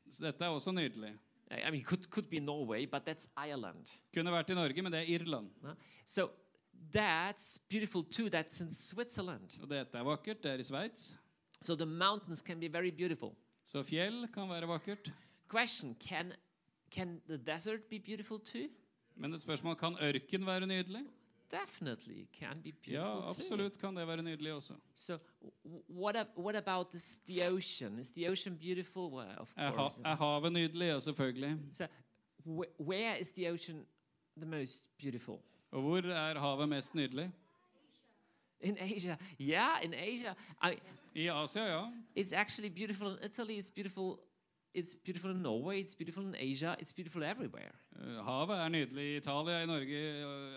Så 0.10 0.24
dette 0.24 0.46
er 0.46 0.50
også 0.50 0.72
nydelig. 0.72 1.14
I 1.52 1.72
mean, 1.72 1.84
could 1.84 2.10
could 2.10 2.30
be 2.30 2.40
Norway, 2.40 2.86
but 2.86 3.06
that's 3.06 3.28
Ireland. 3.38 3.90
Kunne 4.14 4.32
vært 4.32 4.50
i 4.50 4.54
Norge, 4.58 4.82
men 4.82 4.92
det 4.92 5.00
er 5.04 5.20
Irland. 5.20 5.50
Uh, 5.64 5.76
So 6.06 6.30
that's 6.92 7.58
beautiful 7.70 8.04
too. 8.04 8.30
That's 8.30 8.62
in 8.62 8.74
Switzerland. 8.74 9.58
Og 9.62 9.70
dette 9.70 9.98
er 9.98 10.04
vakkert. 10.04 10.44
Det 10.44 10.52
er 10.52 10.60
i 10.60 10.64
Sveits. 10.64 11.18
So 11.62 11.76
the 11.76 11.86
mountains 11.86 12.42
can 12.42 12.60
be 12.60 12.68
very 12.68 12.90
beautiful. 12.92 13.36
Så 13.66 13.84
fjell 13.84 14.28
kan 14.34 14.50
være 14.50 14.68
vakkert. 14.68 15.12
Question: 15.50 15.96
Can 15.96 16.34
can 16.92 17.22
the 17.28 17.38
desert 17.38 17.90
be 17.90 18.00
beautiful 18.00 18.40
too? 18.40 18.68
Men 19.16 19.34
et 19.34 19.42
spørsmål 19.42 19.76
kan 19.76 19.96
ørken 20.02 20.46
være 20.46 20.68
nydelig? 20.68 21.06
Definitely 21.52 22.28
can 22.40 22.62
be 22.62 22.72
beautiful 22.72 22.94
Ja, 22.94 23.04
too. 23.20 23.28
absolutt 23.28 23.78
kan 23.80 23.96
det 23.96 24.08
være 24.08 24.24
nydelig 24.24 24.54
også. 24.54 24.74
So 24.96 25.18
what 25.90 26.16
ab- 26.16 26.38
what 26.38 26.56
about 26.56 26.88
this, 26.90 27.18
the 27.28 27.52
ocean? 27.52 28.00
Is 28.00 28.12
the 28.12 28.30
ocean 28.30 28.58
beautiful? 28.58 29.12
Well, 29.14 29.36
of 29.38 29.54
Er, 29.58 29.66
ha, 29.66 29.72
course. 29.72 30.02
er 30.06 30.16
havet 30.16 30.52
nydelig? 30.54 30.86
Ja, 30.88 31.00
selvfølgelig. 31.00 31.58
So 31.72 31.86
wh- 32.46 32.82
where 32.82 33.20
is 33.20 33.30
the 33.30 33.52
ocean 33.52 33.86
the 34.38 34.46
most 34.46 34.86
beautiful? 34.98 35.40
Og 35.72 35.82
hvor 35.82 35.98
er 35.98 36.40
havet 36.40 36.70
mest 36.70 36.96
nydelig? 36.96 37.32
In 38.62 38.78
Asia. 38.80 39.18
Yeah, 39.42 39.84
in 39.86 39.94
Asia. 39.94 40.34
I, 40.64 40.76
I 41.16 41.28
Asia, 41.28 41.64
ja. 41.66 41.86
it's 42.20 42.32
actually 42.34 42.70
beautiful 42.70 43.08
in 43.12 43.18
Italy. 43.26 43.60
It's 43.60 43.70
beautiful. 43.70 44.20
It's 44.74 44.96
beautiful 44.96 45.30
in 45.30 45.42
Norway. 45.42 45.80
It's 45.82 45.94
beautiful 45.94 46.24
in 46.24 46.36
Asia. 46.36 46.76
It's 46.80 46.92
beautiful 46.92 47.24
everywhere. 47.24 47.72
Eh, 47.96 48.24
Havet 48.26 48.58
er 48.58 48.70
nydelig 48.70 49.04
i 49.04 49.18
Italia, 49.18 49.62
i 49.62 49.66
Norge, 49.66 50.00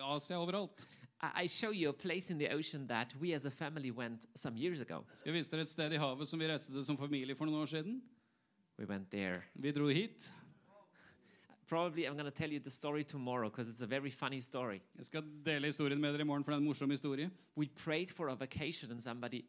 Asia, 0.00 0.38
overalt. 0.38 0.86
I, 1.20 1.42
I 1.42 1.46
show 1.46 1.70
you 1.70 1.90
a 1.90 1.92
place 1.92 2.30
in 2.30 2.38
the 2.38 2.48
ocean 2.48 2.86
that 2.86 3.14
we 3.20 3.34
as 3.34 3.44
a 3.44 3.50
family 3.50 3.90
went 3.90 4.20
some 4.34 4.56
years 4.56 4.80
ago. 4.80 5.04
Skal 5.16 5.32
jeg 5.32 5.38
vise 5.38 5.50
dere 5.50 5.60
et 5.60 5.68
sted 5.68 5.92
i 5.92 6.00
havet 6.00 6.28
som 6.28 6.40
vi 6.40 6.48
reiste 6.48 6.72
til 6.72 6.84
som 6.84 6.96
familie 6.96 7.36
for 7.36 7.44
noen 7.44 7.60
år 7.60 7.68
siden? 7.68 8.00
We 8.78 8.86
went 8.86 9.10
there. 9.10 9.42
Vi 9.54 9.72
dro 9.72 9.86
hit. 9.88 10.32
Probably 11.68 12.06
I'm 12.06 12.16
going 12.16 12.30
to 12.32 12.38
tell 12.38 12.52
you 12.52 12.60
the 12.60 12.70
story 12.70 13.04
tomorrow 13.04 13.50
because 13.50 13.68
it's 13.68 13.82
a 13.82 13.86
very 13.86 14.10
funny 14.10 14.40
story. 14.40 14.80
Jeg 14.96 15.06
skal 15.06 15.24
dele 15.44 15.66
historien 15.66 16.00
med 16.00 16.12
dere 16.12 16.20
i 16.20 16.24
morgen, 16.24 16.44
for 16.44 16.52
det 16.52 16.56
er 16.56 16.60
en 16.60 16.64
morsom 16.64 16.90
historie. 16.90 17.30
We 17.56 17.68
prayed 17.84 18.08
for 18.14 18.28
a 18.28 18.34
vacation 18.34 18.92
and 18.92 19.02
somebody 19.02 19.44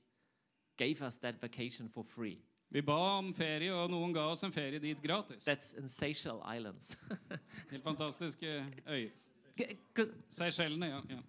gave 0.77 1.01
us 1.01 1.15
that 1.15 1.35
vacation 1.41 1.89
for 1.89 2.03
free. 2.03 2.37
Vi 2.69 2.81
ba 2.81 2.95
om 3.17 3.33
ferie, 3.33 3.71
og 3.71 3.89
noen 3.91 4.11
ga 4.13 4.25
oss 4.27 4.43
en 4.43 4.51
ferie 4.51 4.79
dit 4.79 4.99
gratis. 5.01 5.45
That's 5.47 5.73
in 5.79 5.87
Seychelles 5.89 6.43
Islands. 6.43 6.97
Helt 7.71 7.83
fantastiske 7.83 8.65
øyer. 8.87 9.09
Because 9.55 10.13
Seychellene, 10.29 10.85
ja. 10.85 11.01
ja. 11.09 11.19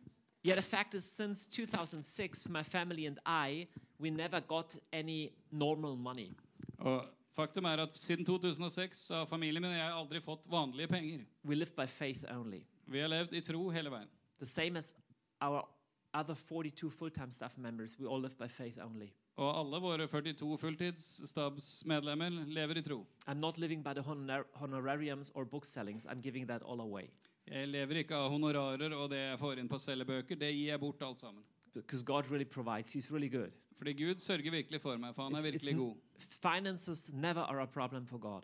yeah, 0.44 0.56
the 0.56 0.62
fact 0.62 0.94
is, 0.94 1.04
since 1.04 1.46
2006, 1.46 2.48
my 2.48 2.62
family 2.62 3.06
and 3.06 3.18
I, 3.26 3.66
we 3.98 4.10
never 4.10 4.40
got 4.40 4.76
any 4.92 5.30
normal 5.50 5.96
money. 5.96 6.36
Og 6.78 7.06
faktum 7.36 7.64
er 7.64 7.76
at 7.86 7.98
siden 7.98 8.24
2006 8.26 9.08
har 9.08 9.24
familien 9.24 9.62
min 9.62 9.70
og 9.70 9.78
jeg 9.78 9.92
aldri 9.92 10.20
fått 10.20 10.50
vanlige 10.50 10.88
penger. 10.88 11.24
We 11.44 11.54
live 11.54 11.70
by 11.76 11.86
faith 11.86 12.20
only. 12.34 12.60
Vi 12.86 12.98
har 12.98 13.08
levd 13.08 13.32
i 13.32 13.40
tro 13.40 13.68
hele 13.70 13.90
veien. 13.90 14.08
The 14.38 14.46
same 14.46 14.78
as 14.78 14.94
our 15.40 15.68
other 16.14 16.34
42 16.34 16.90
full-time 16.90 17.30
staff 17.32 17.56
members, 17.56 17.98
we 17.98 18.06
all 18.06 18.20
live 18.20 18.36
by 18.38 18.48
faith 18.48 18.78
only. 18.78 19.12
Og 19.38 19.52
alle 19.54 19.78
våre 19.80 20.06
42 20.10 20.56
fulltidsstabsmedlemmer 20.58 22.30
lever 22.50 22.80
i 22.80 22.82
tro. 22.82 23.04
I'm 23.28 23.38
not 23.38 23.58
living 23.58 23.82
by 23.84 23.92
the 23.94 24.02
honorar- 24.02 24.46
honorariums 24.60 25.30
or 25.34 25.44
book 25.44 25.64
sellings. 25.64 26.06
I'm 26.06 26.20
giving 26.20 26.46
that 26.48 26.62
all 26.62 26.80
away 26.80 27.10
Jeg 27.46 27.68
lever 27.68 28.02
ikke 28.02 28.14
av 28.16 28.32
honorarer 28.32 28.92
og 28.92 29.10
det 29.10 29.18
jeg 29.22 29.38
får 29.38 29.58
inn 29.62 29.68
på 29.68 29.78
å 29.78 29.80
selge 29.80 30.04
bøker. 30.04 30.36
Det 30.36 30.50
gir 30.52 30.66
jeg 30.72 30.80
bort 30.80 31.02
alt 31.02 31.20
sammen. 31.20 31.42
because 31.74 32.02
God 32.02 32.26
really 32.30 32.44
provides. 32.44 32.92
He's 32.92 33.10
really 33.10 33.28
good. 33.28 33.52
Fordi 33.78 33.92
Gud 33.92 34.18
sørger 34.18 34.50
virkelig 34.50 34.80
for 34.80 34.96
meg, 34.98 35.14
for 35.14 35.22
han 35.22 35.34
er 35.34 35.38
it's 35.38 35.50
virkelig 35.52 35.76
god. 35.76 35.96
Finances 36.18 37.12
never 37.12 37.40
are 37.42 37.60
a 37.60 37.66
problem 37.66 38.06
for 38.06 38.18
God. 38.18 38.42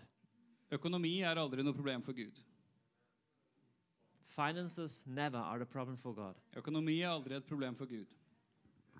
Økonomi 0.72 1.20
er 1.22 1.34
aldri 1.34 1.62
noe 1.64 1.74
problem 1.74 2.02
for 2.02 2.12
Gud. 2.12 2.38
Finances 4.28 5.02
never 5.06 5.38
are 5.38 5.60
a 5.62 5.64
problem 5.64 5.96
for 5.98 6.12
God. 6.12 6.34
Økonomi 6.56 7.00
er 7.02 7.08
aldri 7.10 7.34
et 7.36 7.44
problem 7.46 7.74
for 7.76 7.86
Gud. 7.86 8.06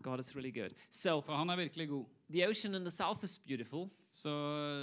God 0.03 0.21
is 0.21 0.35
really 0.37 0.51
good. 0.61 0.75
So 0.91 1.21
For 1.21 1.33
han 1.37 1.51
er 1.51 1.57
virkelig 1.57 1.89
god. 1.89 2.05
the 2.31 2.47
ocean 2.49 2.75
in 2.75 2.81
the 2.83 2.91
south 2.91 3.25
is 3.25 3.39
beautiful, 3.39 3.91
Så 4.13 4.31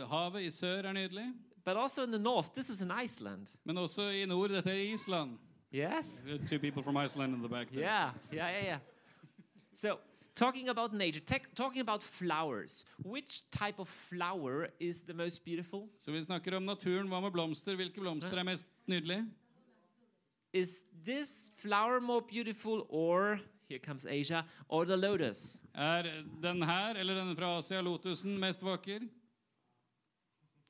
havet 0.09 0.41
i 0.43 0.49
sør 0.49 0.81
er 0.85 0.93
nydelig. 0.93 1.33
but 1.65 1.77
also 1.77 2.03
in 2.03 2.09
the 2.11 2.19
north, 2.19 2.47
this 2.53 2.69
is 2.69 2.81
in 2.81 2.91
Iceland. 3.03 3.47
Men 3.63 3.77
også 3.77 4.01
i 4.09 4.25
nord, 4.25 4.49
dette 4.49 4.69
er 4.69 4.93
Island. 4.93 5.37
Yes? 5.73 6.21
Two 6.47 6.59
people 6.59 6.83
from 6.83 6.97
Iceland 6.97 7.33
in 7.35 7.39
the 7.39 7.49
back 7.49 7.67
there. 7.67 7.81
Yeah, 7.81 8.11
yeah, 8.33 8.51
yeah, 8.51 8.63
yeah. 8.65 8.79
So 9.73 9.97
talking 10.35 10.69
about 10.69 10.93
nature, 10.93 11.21
talking 11.55 11.81
about 11.81 12.03
flowers. 12.03 12.85
Which 13.05 13.43
type 13.51 13.79
of 13.79 13.87
flower 13.87 14.67
is 14.79 15.03
the 15.03 15.13
most 15.13 15.45
beautiful? 15.45 15.89
Så 15.99 16.11
vi 16.11 16.23
snakker 16.23 16.55
om 16.55 16.63
naturen. 16.63 17.07
Hva 17.07 17.19
med 17.21 17.31
blomster? 17.31 17.75
Hvilke 17.75 18.01
blomster 18.01 18.37
er 18.37 18.43
mest 18.43 18.67
nydelige? 18.87 19.25
Is 20.53 20.81
this 21.05 21.51
flower 21.57 21.99
more 21.99 22.21
beautiful, 22.21 22.85
or 22.89 23.39
here 23.71 23.79
comes 23.79 24.05
Asia, 24.05 24.43
or 24.69 24.85
the 24.85 24.97
lotus? 24.97 25.59
Er 25.75 26.03
den 26.43 26.61
her 26.61 26.93
eller 26.99 27.15
denne 27.15 27.35
fra 27.35 27.57
Asia, 27.57 27.81
lotusen, 27.81 28.37
mest 28.39 28.61
vakker? 28.63 29.07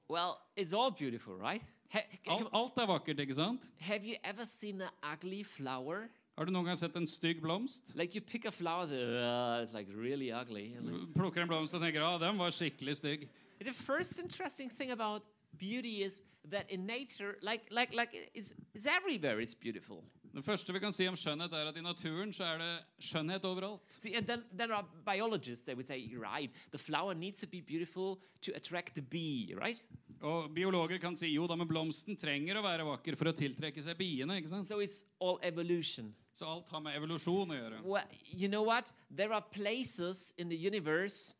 Well, 0.10 0.38
it's 0.56 0.74
all 0.74 0.92
beautiful, 0.92 1.36
right? 1.36 1.62
Ha- 1.94 2.06
Alt, 2.28 2.50
alt 2.54 2.78
er 2.78 2.86
vakkert, 2.88 3.20
ikke 3.20 3.34
sant? 3.36 3.68
have 3.80 4.06
you 4.06 4.16
ever 4.24 4.46
seen 4.46 4.82
an 4.82 4.90
ugly 5.04 5.44
flower? 5.44 6.08
Har 6.38 6.46
du 6.46 6.52
noen 6.52 6.66
gang 6.66 6.78
sett 6.80 6.96
en 6.96 7.08
stygg 7.08 7.42
blomst? 7.44 7.92
Like 7.96 8.16
you 8.16 8.22
pick 8.22 8.46
a 8.46 8.52
flower, 8.52 8.84
and 8.84 8.90
say, 8.90 9.64
it's 9.64 9.74
like 9.74 9.88
really 9.94 10.32
ugly. 10.32 10.74
And 10.78 10.86
like- 10.86 11.00
Du 11.02 11.20
plukker 11.20 11.42
en 11.42 11.48
blomst 11.48 11.74
og 11.76 11.82
tenker 11.82 12.02
ah, 12.04 12.18
den 12.18 12.38
var 12.40 12.50
skikkelig 12.52 12.96
stygg. 13.02 13.28
The 13.62 13.74
first 13.74 14.20
interesting 14.20 14.70
thing 14.70 14.92
about 14.92 15.22
beauty 15.58 16.04
is 16.04 16.22
that 16.50 16.66
in 16.72 16.86
nature, 16.88 17.36
like 17.42 17.62
like 17.70 17.94
like 17.94 18.16
it's 18.34 18.54
it's 18.74 18.86
everywhere. 18.88 19.40
It's 19.42 19.54
beautiful. 19.54 20.04
Det 20.32 20.44
første 20.46 20.72
vi 20.74 20.80
kan 20.80 20.94
si 20.96 21.08
om 21.10 21.16
skjønnhet, 21.20 21.52
er 21.52 21.70
at 21.70 21.78
i 21.78 21.84
naturen 21.84 22.32
så 22.32 22.46
er 22.54 22.62
det 22.62 22.72
skjønnhet 23.04 23.44
overalt. 23.46 23.98
See, 24.00 24.16
and 24.16 24.28
then 24.28 24.46
there 24.56 24.74
are 24.74 24.86
biologists 25.06 25.66
that 25.66 25.76
would 25.76 25.86
say, 25.86 26.00
right, 26.16 26.52
the 26.72 26.80
flower 26.80 27.14
needs 27.14 27.42
to 27.42 27.48
be 27.48 27.60
beautiful 27.60 28.18
to 28.42 28.54
attract 28.56 28.96
the 28.96 29.02
bee, 29.02 29.54
right? 29.60 29.82
Og 30.22 30.54
biologer 30.54 31.02
kan 31.02 31.18
si 31.18 31.34
jo 31.34 31.48
da, 31.50 31.58
men 31.58 31.68
blomsten 31.68 32.16
trenger 32.16 32.60
å 32.60 32.64
være 32.64 32.86
vakker 32.88 33.18
for 33.20 33.32
å 33.32 33.36
tiltrekke 33.36 33.84
seg 33.84 33.98
biene. 34.00 34.38
ikke 34.40 34.54
sant? 34.54 34.70
So 34.70 34.80
it's 34.80 35.04
all 35.20 35.40
evolution. 35.44 36.14
Så 36.34 36.48
alt 36.48 36.70
har 36.72 36.80
med 36.80 36.96
evolusjon 36.96 37.52
å 37.52 37.58
gjøre. 37.58 37.82
Well, 37.84 38.08
you 38.24 38.48
know 38.48 38.64
what? 38.64 38.92
There 39.10 39.34
are 39.34 39.42
places 39.42 40.34
in 40.38 40.48
the 40.48 40.56
universe 40.56 41.34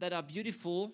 that 0.00 0.12
are 0.12 0.22
beautiful. 0.22 0.90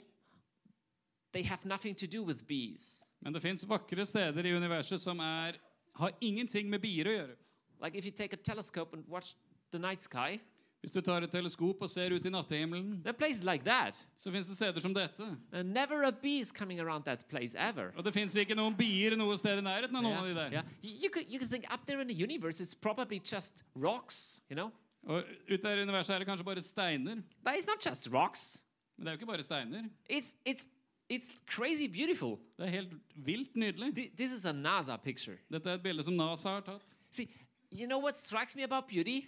They 1.32 1.42
have 1.42 1.64
nothing 1.64 1.94
to 1.94 2.06
do 2.06 2.22
with 2.22 2.44
bees. 2.46 3.06
Men 3.20 3.32
det 3.32 3.40
fins 3.40 3.64
vakre 3.64 4.04
steder 4.06 4.44
i 4.44 4.52
universet 4.52 5.00
som 5.00 5.20
er, 5.24 5.56
har 5.96 6.12
ingenting 6.20 6.70
med 6.70 6.80
bier 6.82 7.06
å 7.06 7.12
gjøre. 7.18 7.36
Like 7.82 7.98
if 7.98 8.04
you 8.04 8.10
take 8.12 8.32
a 8.32 8.36
telescope 8.36 8.94
and 8.96 9.04
watch 9.08 9.34
the 9.72 9.78
night 9.78 10.00
sky, 10.02 10.40
Hvis 10.84 10.92
du 10.92 11.00
tar 11.00 11.22
et 11.24 11.30
teleskop 11.32 11.80
og 11.80 11.88
ser 11.88 12.12
ut 12.12 12.26
i 12.26 12.28
nattehimmelen, 12.28 12.98
there 13.02 13.08
are 13.14 13.16
places 13.16 13.42
like 13.44 13.64
that. 13.64 13.96
så 14.18 14.30
fins 14.30 14.46
det 14.46 14.56
steder 14.56 14.80
som 14.80 14.92
dette. 14.94 15.36
And 15.52 15.72
never 15.72 16.02
a 16.04 16.10
bee 16.12 16.40
is 16.40 16.52
coming 16.52 16.78
around 16.80 17.04
that 17.04 17.26
place 17.28 17.54
ever. 17.58 17.90
Og 17.96 18.04
det 18.04 18.12
fins 18.14 18.34
ikke 18.36 18.54
noen 18.54 18.76
bier 18.76 19.16
noe 19.16 19.36
sted 19.38 19.58
i 19.58 19.64
nærheten 19.64 19.96
av 19.96 20.02
noen 20.04 20.18
av 20.18 20.26
de 20.28 20.34
der. 20.34 20.52
yeah. 20.52 20.62
You, 20.82 20.90
you 21.04 21.10
could 21.10 21.24
you 21.32 21.38
could 21.38 21.50
think 21.50 21.64
up 21.72 21.86
there 21.86 22.00
in 22.02 22.06
the 22.08 22.14
universe 22.24 22.60
it's 22.60 22.74
probably 22.74 23.18
just 23.18 23.62
rocks, 23.74 24.40
you 24.50 24.56
know. 24.56 24.70
Og 25.06 25.24
ute 25.50 25.62
der 25.62 25.76
i 25.78 25.82
universet 25.82 26.14
er 26.14 26.18
det 26.18 26.26
kanskje 26.28 26.44
bare 26.44 26.60
steiner. 26.60 27.16
But 27.44 27.54
it's 27.56 27.66
not 27.66 27.80
just 27.86 28.08
rocks. 28.12 28.62
Men 28.96 29.06
det 29.06 29.10
er 29.12 29.16
jo 29.16 29.18
ikke 29.22 29.26
bare 29.32 29.42
steiner. 29.42 29.82
It's 30.12 30.34
it's 30.48 30.66
it's 31.10 31.30
crazy 31.46 31.86
beautiful. 31.86 32.38
Det 32.58 32.66
er 32.66 32.70
helt 32.70 32.92
vilt 33.16 33.56
nydelig. 33.56 33.92
Th- 33.96 34.16
This 34.16 34.32
is 34.32 34.44
a 34.46 34.52
NASA 34.52 34.96
picture. 34.96 35.36
Dette 35.52 35.70
er 35.70 35.74
et 35.74 35.82
bilde 35.82 36.02
som 36.02 36.14
NASA 36.16 36.48
har 36.48 36.60
tatt. 36.60 36.96
See, 37.10 37.28
you 37.72 37.86
know 37.86 37.98
what 38.00 38.16
strikes 38.16 38.56
me 38.56 38.62
about 38.62 38.86
beauty? 38.88 39.20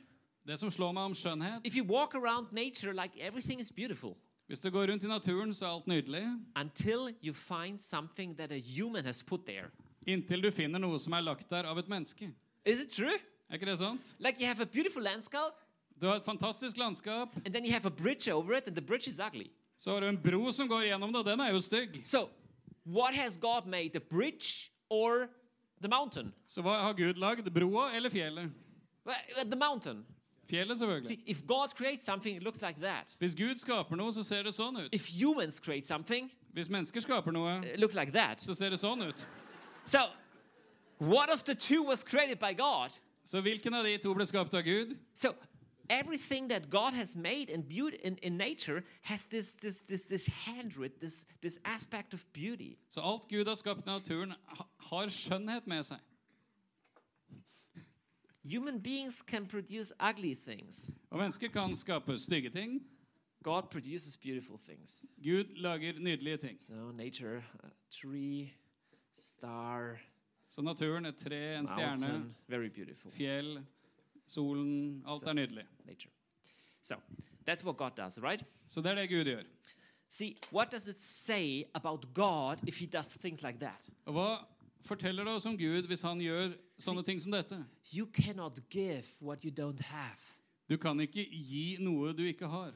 Det 0.46 0.58
som 0.58 0.70
slår 0.70 0.92
meg 0.92 1.02
om 1.02 1.14
skjønnhet 1.14 1.60
If 1.66 1.74
you 1.74 1.84
walk 1.84 2.14
around 2.14 2.52
nature 2.52 2.92
like 2.92 3.12
everything 3.18 3.58
is 3.60 3.72
beautiful 3.72 4.16
Hvis 4.46 4.58
du 4.60 4.70
går 4.70 4.86
rundt 4.92 5.02
i 5.04 5.06
naturen, 5.08 5.54
så 5.54 5.64
er 5.66 5.70
alt 5.74 5.86
nydelig. 5.86 6.22
until 6.56 7.14
you 7.24 7.32
find 7.34 7.80
something 7.80 8.36
that 8.38 8.52
a 8.52 8.58
human 8.76 9.04
has 9.04 9.22
put 9.22 9.40
there. 9.46 9.70
Inntil 10.06 10.42
du 10.42 10.50
finner 10.50 10.78
noe 10.78 10.98
som 10.98 11.12
er 11.12 11.20
lagt 11.20 11.50
der 11.50 11.64
av 11.66 11.78
et 11.78 11.88
menneske. 11.88 12.30
Is 12.64 12.78
it 12.80 12.88
true? 12.92 13.18
Er 13.50 13.54
ikke 13.58 13.66
det 13.66 13.78
sant? 13.78 14.14
Like 14.20 14.38
you 14.40 14.46
have 14.46 14.60
a 14.62 14.66
beautiful 14.66 15.02
landscape 15.02 15.54
Du 16.00 16.06
har 16.06 16.16
et 16.16 16.24
fantastisk 16.24 16.76
landskap, 16.76 17.34
and 17.44 17.52
then 17.54 17.64
you 17.64 17.72
have 17.72 17.86
a 17.86 17.90
bridge 17.90 18.28
over 18.32 18.54
it 18.54 18.66
and 18.68 18.76
the 18.76 18.82
bridge 18.86 19.08
is 19.08 19.18
ugly. 19.18 19.50
Så 19.78 19.92
har 19.92 20.00
du 20.00 20.08
en 20.08 20.22
bro 20.22 20.52
som 20.52 20.68
går 20.68 20.86
gjennom 20.88 21.12
det, 21.12 21.18
og 21.18 21.26
den 21.26 21.40
er 21.40 21.52
jo 21.52 21.60
stygg. 21.60 22.00
So, 22.06 22.28
what 22.86 23.14
has 23.14 23.36
God 23.36 23.66
made, 23.66 23.92
the 23.92 24.00
bridge 24.00 24.70
or 24.90 25.28
the 25.80 25.88
mountain? 25.88 26.32
Så 26.46 26.62
hva 26.62 26.82
har 26.82 26.92
Gud 26.92 27.14
lagd? 27.20 27.50
Broa 27.54 27.90
eller 27.96 28.10
fjellet? 28.10 28.50
Well, 29.04 29.44
the 29.44 29.56
mountain. 29.56 30.06
Fjellet, 30.50 30.78
selvfølgelig. 30.78 31.08
See, 31.08 31.22
if 31.26 31.46
God 31.46 31.68
creates 31.74 32.04
something, 32.04 32.36
it 32.36 32.42
looks 32.42 32.62
like 32.62 32.80
that. 32.80 33.16
Hvis 33.18 33.34
Gud 33.34 33.56
skaper 33.56 33.96
noe, 33.96 34.12
så 34.12 34.22
ser 34.22 34.42
det 34.42 34.54
sånn 34.54 34.76
ut. 34.78 34.88
If 34.92 35.08
humans 35.20 35.60
create 35.60 35.86
something, 35.86 36.30
Hvis 36.52 36.68
mennesker 36.70 37.00
skaper 37.00 37.30
noe, 37.32 37.58
it 37.66 37.80
looks 37.80 37.94
like 37.94 38.12
that. 38.12 38.40
så 38.40 38.54
ser 38.54 38.70
det 38.70 38.78
sånn 38.80 39.02
ut. 39.08 39.26
So, 39.84 39.98
what 40.98 41.28
of 41.30 41.44
the 41.44 41.54
two 41.54 41.82
was 41.82 42.04
created 42.04 42.38
by 42.38 42.52
God? 42.54 42.90
Så 43.24 43.40
hvilken 43.40 43.74
av 43.74 43.84
de 43.84 43.98
to 43.98 44.14
ble 44.14 44.24
skapt 44.26 44.54
av 44.54 44.62
Gud? 44.62 44.96
So, 45.14 45.34
everything 45.88 46.48
that 46.50 46.70
God 46.70 46.92
has 46.94 47.16
made 47.16 47.50
and 47.54 47.68
beauty 47.68 47.96
in, 48.04 48.16
in 48.22 48.36
nature 48.36 48.82
has 49.02 49.24
this 49.24 49.52
this 49.52 49.78
this 49.88 50.02
this 50.06 50.26
handwrit, 50.28 50.90
this 51.00 51.24
this 51.42 51.58
aspect 51.64 52.14
of 52.14 52.24
beauty. 52.32 52.76
Så 52.88 53.00
alt 53.00 53.22
Gud 53.28 53.46
har 53.46 53.54
skapt 53.54 53.80
i 53.80 53.90
naturen, 53.90 54.32
ha- 54.46 54.68
har 54.78 55.08
skjønnhet 55.08 55.66
med 55.66 55.82
seg. 55.82 55.98
Human 58.44 58.80
beings 58.82 59.22
can 59.22 59.46
produce 59.46 59.92
ugly 60.00 60.34
things. 60.34 60.90
Og 61.10 61.18
mennesker 61.18 61.48
kan 61.48 61.76
skape 61.76 62.18
stygge 62.18 62.50
ting. 62.50 62.82
God 63.42 63.62
produces 63.70 64.16
beautiful 64.16 64.58
things. 64.58 65.02
Gud 65.24 65.44
lager 65.56 65.92
nydelige 66.00 66.36
ting. 66.36 66.62
So 66.62 66.90
nature, 66.92 67.44
a 67.64 67.68
tree, 67.90 68.52
star, 69.14 69.98
Så 70.50 70.62
naturen, 70.62 71.06
et 71.06 71.16
tre, 71.16 71.58
en 71.58 71.66
stjerne, 71.66 72.00
mountain, 72.00 72.36
very 72.48 72.68
beautiful. 72.68 73.10
fjell, 73.10 73.64
solen 74.26 75.02
Alt 75.06 75.22
er 75.22 75.32
nydelig. 75.32 75.64
Nature. 75.86 76.10
So 76.82 76.96
that's 77.46 77.64
what 77.64 77.76
God 77.76 77.96
does, 77.96 78.18
right? 78.18 78.44
Så 78.68 78.82
det 78.82 78.90
er 78.90 78.94
det 78.94 79.08
Gud 79.10 79.24
gjør. 79.24 79.42
See, 80.08 80.36
what 80.52 80.70
does 80.70 80.88
it 80.88 81.00
say 81.00 81.64
about 81.74 82.14
God 82.14 82.56
if 82.66 82.78
He 82.78 82.86
does 82.86 83.08
things 83.08 83.42
like 83.42 83.58
that? 83.58 83.88
Og 84.06 84.14
hva 84.14 84.28
forteller 84.86 85.24
det 85.24 85.32
oss 85.32 85.46
om 85.46 85.58
Gud 85.58 85.86
hvis 85.90 86.02
han 86.06 86.20
gjør 86.22 86.54
sånne 86.78 87.02
ting 87.02 87.20
som 87.22 87.34
dette? 87.34 87.58
You 87.92 88.06
cannot 88.06 88.60
give 88.70 89.04
what 89.20 89.44
you 89.44 89.50
don't 89.50 89.82
have. 89.82 90.18
Du 90.68 90.76
kan 90.76 91.00
ikke 91.00 91.26
gi 91.30 91.76
noe 91.80 92.12
du 92.12 92.22
ikke 92.26 92.46
har. 92.50 92.74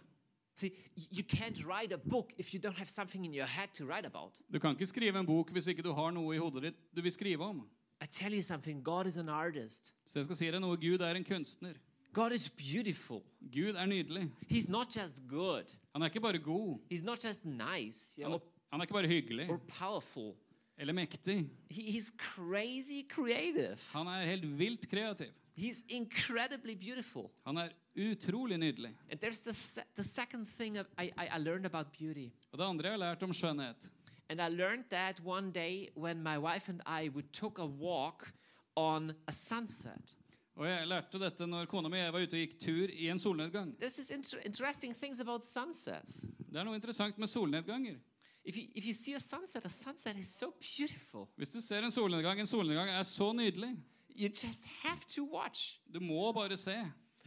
See, 0.61 0.73
you 1.11 1.23
can't 1.25 1.64
write 1.64 1.94
a 1.94 1.99
book 1.99 2.33
if 2.38 2.53
you 2.53 2.61
don't 2.61 2.77
have 2.77 2.90
something 2.90 3.25
in 3.25 3.33
your 3.35 3.46
head 3.46 3.68
to 3.75 3.87
write 3.87 4.07
about. 4.07 4.40
Du 4.53 4.59
kan 4.59 4.70
ikke 4.70 4.87
skrive 4.87 5.18
en 5.18 5.27
bok 5.27 5.51
hvis 5.51 5.66
ikke 5.66 5.83
du 5.83 5.92
har 5.92 6.11
noe 6.11 6.35
i 6.35 6.38
hodet 6.38 6.62
ditt 6.62 6.83
du 6.96 7.01
vil 7.03 7.12
skrive 7.12 7.44
om. 7.44 7.62
I 8.03 8.07
tell 8.07 8.35
you 8.35 8.42
something, 8.42 8.83
God 8.85 9.07
is 9.07 9.16
an 9.16 9.29
artist. 9.29 9.94
Så 10.07 10.18
jeg 10.18 10.25
skal 10.25 10.37
si 10.37 10.51
deg 10.51 10.61
noe. 10.61 10.77
Gud 10.77 11.01
er 11.01 11.16
en 11.16 11.25
kunstner. 11.25 11.75
God 12.12 12.33
is 12.33 12.49
beautiful. 12.51 13.23
Gud 13.53 13.75
er 13.77 13.87
nydelig. 13.87 14.31
He's 14.51 14.68
not 14.70 14.96
just 14.96 15.23
good. 15.29 15.64
Han 15.92 16.03
er 16.03 16.07
ikke 16.07 16.20
bare 16.20 16.38
god. 16.38 16.79
He's 16.92 17.03
not 17.05 17.25
just 17.25 17.44
nice 17.44 18.14
you 18.18 18.25
Han, 18.25 18.31
know, 18.31 18.40
han 18.73 18.81
er 18.81 18.85
ikke 18.85 18.94
bare 18.94 19.07
hyggelig 19.07 19.51
or 19.51 19.57
powerful. 19.79 20.35
eller 20.79 20.92
mektig. 20.92 21.51
He, 21.70 21.83
he's 21.83 22.11
crazy 22.18 23.03
creative. 23.09 23.77
Han 23.92 24.07
er 24.07 24.25
helt 24.25 24.59
vilt 24.59 24.88
kreativ. 24.90 25.27
He's 25.59 25.85
incredibly 25.88 26.75
beautiful. 26.75 27.31
Han 27.46 27.57
er 27.57 27.68
utrolig 27.96 28.59
nydelig. 28.59 28.90
And 29.11 29.20
there's 29.25 29.40
the, 29.42 29.53
se- 29.53 29.83
the 29.96 30.05
second 30.05 30.46
thing 30.59 30.79
of- 30.79 30.87
I, 30.99 31.05
I, 31.05 31.27
I 31.37 31.38
learned 31.38 31.66
about 31.66 31.87
beauty. 31.99 32.29
Og 32.53 32.59
det 32.59 32.64
andre 32.64 32.85
jeg 32.85 32.92
har 32.92 32.99
lært 32.99 33.23
om 33.23 33.33
skjønnhet, 33.33 33.90
And 34.29 34.40
I 34.40 34.49
learned 34.49 34.85
that 34.90 35.20
one 35.25 35.51
day 35.53 35.88
when 35.96 36.23
my 36.23 36.38
wife 36.38 36.68
and 36.73 36.81
I 36.87 37.09
we 37.09 37.23
took 37.33 37.59
a 37.59 37.66
walk 37.66 38.33
on 38.77 39.12
a 39.27 39.33
sunset. 39.33 40.16
Og 40.56 40.66
jeg 40.66 40.86
lærte 40.90 41.18
dette 41.22 41.46
når 41.46 41.66
kona 41.70 41.88
mi 41.88 41.96
og 42.00 42.04
jeg 42.04 42.12
var 42.12 42.24
ute 42.26 42.36
og 42.36 42.40
gikk 42.42 42.56
tur 42.60 42.90
i 42.92 43.06
en 43.08 43.18
solnedgang. 43.18 43.70
There's 43.80 43.94
this 43.96 44.10
inter- 44.10 44.40
interesting 44.44 44.94
things 44.96 45.20
about 45.20 45.44
sunsets. 45.44 46.24
Det 46.50 46.56
er 46.60 46.64
noe 46.64 46.74
interessant 46.76 47.18
med 47.18 47.28
solnedganger. 47.30 47.96
If 48.44 48.56
you, 48.56 48.64
if 48.74 48.84
you 48.86 48.92
see 48.92 49.14
a 49.14 49.18
sunset, 49.20 49.64
a 49.64 49.68
sunset 49.68 50.16
is 50.18 50.28
so 50.28 50.50
beautiful. 50.60 51.28
Hvis 51.36 51.50
du 51.50 51.60
ser 51.60 51.84
en 51.84 51.90
solnedgang, 51.90 52.40
en 52.40 52.46
solnedgang 52.46 52.88
er 52.88 53.02
så 53.02 53.32
nydelig. 53.32 53.76
You 54.16 54.28
just 54.28 54.64
have 54.82 55.00
to 55.14 55.24
watch. 55.24 55.78
Du 55.94 56.00
må 56.00 56.32
bare 56.32 56.56
se. 56.56 56.74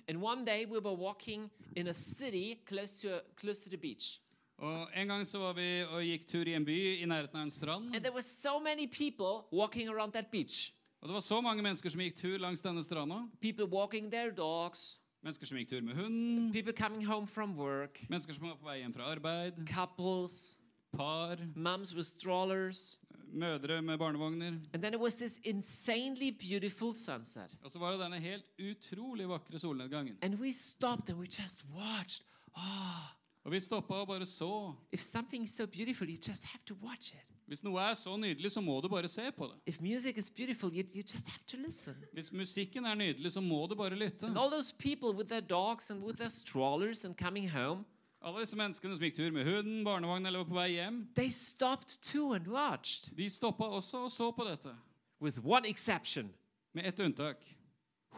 And 0.08 0.18
one 0.22 0.46
day 0.46 0.66
we 0.66 0.80
were 0.80 0.96
walking 0.98 1.50
in 1.76 1.88
a 1.88 1.94
city 1.94 2.56
close 2.68 2.94
to, 3.02 3.20
close 3.40 3.64
to 3.64 3.70
the 3.70 3.78
beach. 3.78 4.20
Og 4.58 4.90
En 4.96 5.08
gang 5.08 5.26
så 5.28 5.38
var 5.40 5.54
vi 5.54 5.84
og 5.84 6.04
gikk 6.04 6.28
tur 6.28 6.48
i 6.48 6.54
en 6.54 6.66
by 6.66 6.76
i 7.02 7.06
nærheten 7.06 7.36
av 7.40 7.44
en 7.44 7.52
strand. 7.52 7.96
And 7.96 8.04
there 8.04 8.14
were 8.14 8.22
so 8.22 8.60
many 8.60 8.86
people 8.88 9.48
walking 9.52 9.90
around 9.90 10.12
that 10.14 10.30
beach. 10.32 10.74
Og 11.04 11.10
det 11.10 11.14
var 11.14 11.20
så 11.26 11.42
mange 11.44 11.64
mennesker 11.66 11.92
som 11.92 12.00
gikk 12.00 12.16
tur 12.16 12.38
langs 12.40 12.62
denne 12.64 12.80
stranda. 12.84 13.18
People 13.42 13.66
walking 13.68 14.06
their 14.12 14.32
dogs, 14.32 15.00
Mennesker 15.24 15.46
som 15.48 15.58
gikk 15.60 15.70
tur 15.70 15.82
med 15.84 15.96
hund, 15.96 16.54
people 16.54 16.74
coming 16.74 17.04
home 17.08 17.28
from 17.28 17.58
work, 17.60 18.00
mennesker 18.10 18.34
som 18.36 18.44
var 18.48 18.56
på 18.60 18.66
vei 18.68 18.78
hjem 18.82 18.94
fra 18.96 19.06
arbeid, 19.12 19.60
couples, 19.68 20.58
par, 20.96 21.40
moms 21.56 21.94
with 21.96 22.08
strollers. 22.08 22.98
mødre 23.34 23.82
med 23.82 23.98
barnevogner. 23.98 24.60
And 24.74 24.84
then 24.84 24.94
it 24.94 25.00
was 25.00 25.16
this 25.16 25.40
insanely 25.44 26.30
beautiful 26.32 26.94
sunset. 26.94 27.58
Og 27.64 27.72
så 27.72 27.80
var 27.80 27.92
det 27.92 28.00
denne 28.00 28.20
helt 28.20 28.46
utrolig 28.60 29.28
vakre 29.30 29.60
solnedgangen. 29.60 30.18
And 30.22 30.36
we 30.40 30.52
stopped 30.54 31.10
and 31.10 31.20
we 31.20 31.26
just 31.28 31.64
watched. 31.76 32.24
Oh, 32.56 33.12
Og 33.44 33.52
vi 33.52 33.60
stoppa 33.60 33.94
og 33.94 34.08
bare 34.08 34.26
så. 34.26 34.74
if 34.94 35.00
something 35.02 35.44
is 35.44 35.52
so 35.52 35.66
beautiful, 35.66 36.08
you 36.10 36.18
just 36.28 36.44
have 36.44 36.62
to 36.66 36.76
watch 36.84 37.14
it. 37.14 37.28
Hvis 37.54 37.62
noe 37.62 37.78
er 37.86 37.94
så 37.94 38.16
nydelig, 38.18 38.50
så 38.52 38.62
må 38.66 38.80
du 38.82 38.88
bare 38.90 39.08
se 39.08 39.28
på 39.32 39.46
det. 39.46 39.60
If 39.70 39.80
music 39.82 40.18
is 40.18 40.30
beautiful, 40.30 40.72
you, 40.74 40.82
you 40.90 41.04
just 41.06 41.28
have 41.30 41.44
to 41.48 41.58
listen. 41.58 41.96
Hvis 42.14 42.32
musikken 42.34 42.86
er 42.86 42.96
nydelig, 42.98 43.32
så 43.32 43.42
må 43.42 43.68
du 43.70 43.76
bare 43.76 43.94
lytte. 43.96 44.26
And 44.26 44.38
all 44.38 44.50
those 44.50 44.74
people 44.74 45.12
with 45.14 45.30
their 45.30 45.42
dogs 45.42 45.92
and 45.92 46.02
with 46.04 46.18
their 46.18 46.30
strollers 46.30 47.06
and 47.06 47.16
coming 47.18 47.50
home, 47.50 47.86
Alle 48.24 48.40
disse 48.40 48.56
menneskene 48.58 48.96
som 48.96 49.04
gikk 49.04 49.18
tur 49.18 49.32
med 49.36 49.44
hunden, 49.46 49.84
barnevogn 49.86 50.26
eller 50.26 50.40
var 50.40 50.48
på 50.50 50.56
vei 50.56 50.68
hjem, 50.78 51.02
they 51.14 51.30
stopped 51.30 51.98
too 52.02 52.34
and 52.34 52.48
watched. 52.48 53.12
de 53.18 53.30
stoppa 53.30 53.68
også 53.68 53.98
og 54.08 54.12
så 54.12 54.32
på 54.32 54.48
dette. 54.48 54.74
With 55.22 55.46
one 55.46 55.70
exception. 55.70 56.34
Med 56.74 56.88
ett 56.88 57.00
unntak. 57.00 57.44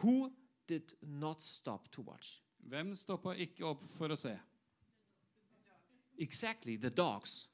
Who 0.02 0.30
did 0.68 0.94
not 1.02 1.42
stop 1.42 1.90
to 1.92 2.02
watch? 2.02 2.38
Hvem 2.58 2.94
stoppa 2.94 3.34
ikke 3.34 3.66
opp 3.66 3.84
for 3.98 4.08
å 4.08 4.16
se? 4.16 4.38
Exactly, 6.18 6.76
the 6.76 6.90
dogs. 6.90 7.48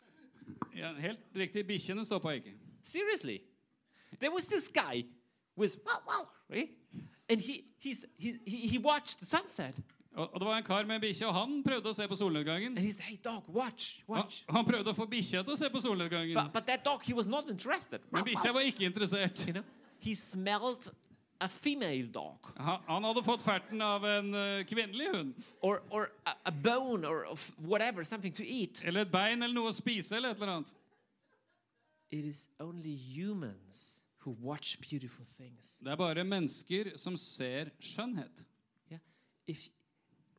Ja, 0.76 0.92
helt 0.98 1.20
riktig, 1.36 1.66
bikkjene 1.66 2.04
stoppa 2.04 2.34
ikke. 2.38 2.52
Seriously. 2.82 3.40
There 4.20 4.32
was 4.34 4.46
this 4.46 4.68
guy 4.68 5.04
with 5.56 5.76
wow, 5.86 6.00
wow, 6.06 6.28
right? 6.50 6.70
And 7.28 7.40
he, 7.40 7.64
he's, 7.78 8.04
he's, 8.18 8.38
he, 8.44 8.68
he 8.68 8.78
watched 8.78 9.18
the 9.18 9.26
sunset. 9.26 9.74
Og, 10.14 10.28
og 10.34 10.40
det 10.40 10.46
var 10.48 10.56
en 10.58 10.64
kar 10.64 10.84
med 10.84 11.00
bikkje, 11.00 11.26
og 11.26 11.34
han 11.34 11.62
prøvde 11.64 11.88
å 11.88 11.94
se 11.96 12.04
på 12.08 12.16
solnedgangen. 12.20 12.74
And 12.76 12.84
he 12.84 12.90
said, 12.92 13.04
hey, 13.06 13.16
dog, 13.24 13.46
watch, 13.48 14.02
Han, 14.08 14.16
watch. 14.18 14.42
han 14.48 14.64
prøvde 14.68 14.92
å 14.92 14.94
få 14.98 15.06
bikkja 15.08 15.40
til 15.46 15.54
å 15.54 15.56
se 15.56 15.70
på 15.72 15.80
solnedgangen, 15.80 16.34
But, 16.36 16.52
but 16.52 16.66
that 16.66 16.84
dog, 16.84 17.00
he 17.06 17.14
was 17.16 17.26
not 17.26 17.48
interested. 17.48 18.00
men 18.12 18.24
bikkja 18.26 18.52
var 18.52 18.60
ikke 18.68 18.84
interessert. 18.84 19.40
You 19.46 19.54
know, 19.54 19.64
he 20.00 20.14
smelled 20.14 20.90
a 21.42 21.48
female 21.48 22.06
dog 22.12 22.46
Han, 22.56 22.80
han 22.86 23.04
hadde 23.04 23.22
fått 23.26 23.42
ferten 23.42 23.82
av 23.82 24.04
en 24.06 24.34
eh, 24.34 24.64
kvinnelig 24.68 25.08
hund. 25.12 25.34
or, 25.60 25.82
or 25.90 26.10
a, 26.24 26.36
a 26.46 26.52
bone 26.52 27.04
or 27.08 27.26
whatever, 27.58 28.04
something 28.04 28.32
to 28.32 28.44
eat. 28.46 28.82
Eller 28.84 29.02
et 29.02 29.12
bein 29.12 29.42
eller 29.42 29.54
noe 29.54 29.72
å 29.72 29.74
spise 29.74 30.16
eller 30.16 30.30
et 30.30 30.40
eller 30.40 30.52
annet. 30.60 30.72
It 32.12 32.24
is 32.24 32.48
only 32.60 32.94
humans 32.94 34.02
who 34.24 34.36
watch 34.40 34.76
beautiful 34.80 35.26
things. 35.36 35.78
Det 35.80 35.90
er 35.90 35.96
bare 35.96 36.24
mennesker 36.24 36.92
som 36.96 37.16
ser 37.16 37.72
skjønnhet. 37.80 38.44
Yeah. 38.90 39.00
If 39.46 39.68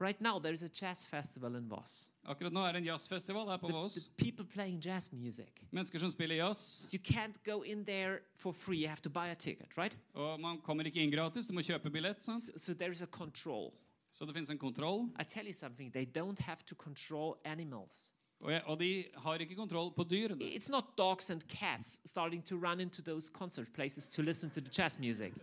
right 0.04 0.22
now 0.22 0.40
there 0.40 0.54
is 0.54 0.64
a 0.64 0.70
jazz 0.70 1.06
festival 1.06 1.56
in 1.56 1.70
Voss. 1.70 2.10
Akkurat 2.26 2.54
nå 2.54 2.62
er 2.68 2.72
det 2.76 2.82
en 2.84 2.86
jazzfestival 2.86 3.50
her 3.52 3.58
på 3.58 3.68
The, 3.68 3.74
Voss. 3.74 3.94
the 3.94 4.24
people 4.24 4.46
playing 4.46 4.80
jazz 4.80 5.12
music. 5.12 5.50
Mennesker 5.72 6.00
som 6.00 6.12
spiller 6.12 6.36
jazz. 6.36 6.88
You 6.92 7.00
can't 7.00 7.40
go 7.46 7.64
in 7.64 7.86
there 7.86 8.22
for 8.36 8.54
free. 8.54 8.78
You 8.84 8.90
have 8.90 9.02
to 9.02 9.10
buy 9.10 9.30
a 9.32 9.36
ticket, 9.36 9.78
right? 9.78 9.96
Og 10.14 10.40
man 10.40 10.62
kommer 10.62 10.84
ikke 10.88 11.04
inn 11.04 11.12
gratis, 11.12 11.48
du 11.48 11.54
må 11.54 11.62
kjøpe 11.62 11.92
billett. 11.92 12.24
sant? 12.24 12.44
So, 12.44 12.52
so 12.58 12.74
there 12.74 12.92
is 12.92 13.02
a 13.02 13.08
control. 13.08 13.74
Så 14.12 14.26
det 14.26 14.34
finnes 14.34 14.50
en 14.50 14.60
kontroll. 14.60 15.10
I 15.20 15.24
tell 15.24 15.48
you 15.48 15.54
something, 15.54 15.92
they 15.92 16.06
don't 16.06 16.40
have 16.40 16.64
to 16.66 16.76
control 16.76 17.36
animals. 17.46 18.14
Og, 18.44 18.80
de 18.80 19.06
har 19.24 19.40
ikke 19.40 19.56
kontroll 19.56 19.92
på 19.96 20.04
dyrene. 20.04 20.40
Det 20.40 20.50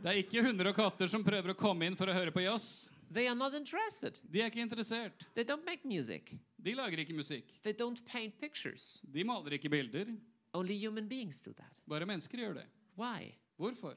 er 0.05 0.21
ikke 0.21 0.43
hunder 0.45 0.69
og 0.69 0.75
katter 0.77 1.09
som 1.09 1.25
prøver 1.25 1.55
å 1.55 1.57
komme 1.57 1.89
inn 1.89 1.97
for 1.97 2.13
å 2.13 2.17
høre 2.19 2.35
på 2.35 2.45
jazz. 2.45 2.91
They 3.13 3.27
are 3.27 3.35
not 3.35 3.55
interested. 3.55 4.21
De 4.33 4.41
er 4.41 4.45
ikke 4.45 4.61
interessert. 4.61 5.29
They 5.35 5.45
don't 5.45 5.65
make 5.65 5.83
music. 5.85 6.35
De 6.65 6.75
lager 6.75 6.99
ikke 6.99 7.15
musikk. 7.15 7.63
They 7.63 7.73
don't 7.73 8.05
paint 8.07 8.39
pictures. 8.41 9.03
De 9.15 9.25
maler 9.25 9.53
ikke 9.53 9.69
bilder. 9.69 10.07
Only 10.53 10.87
human 10.87 11.09
beings 11.09 11.41
do 11.41 11.53
that. 11.53 11.73
Bare 11.89 12.07
mennesker 12.07 12.39
gjør 12.39 12.53
det. 12.55 12.67
Why? 12.99 13.35
Hvorfor? 13.57 13.97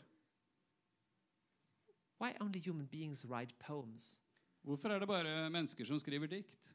Why 2.22 2.32
only 2.42 2.60
human 2.60 2.88
beings 2.88 3.26
write 3.26 3.54
poems? 3.60 4.20
Hvorfor 4.64 4.90
er 4.90 5.00
det 5.00 5.08
bare 5.08 5.50
mennesker 5.50 5.86
som 5.86 6.00
skriver 6.00 6.28
dikt? 6.28 6.74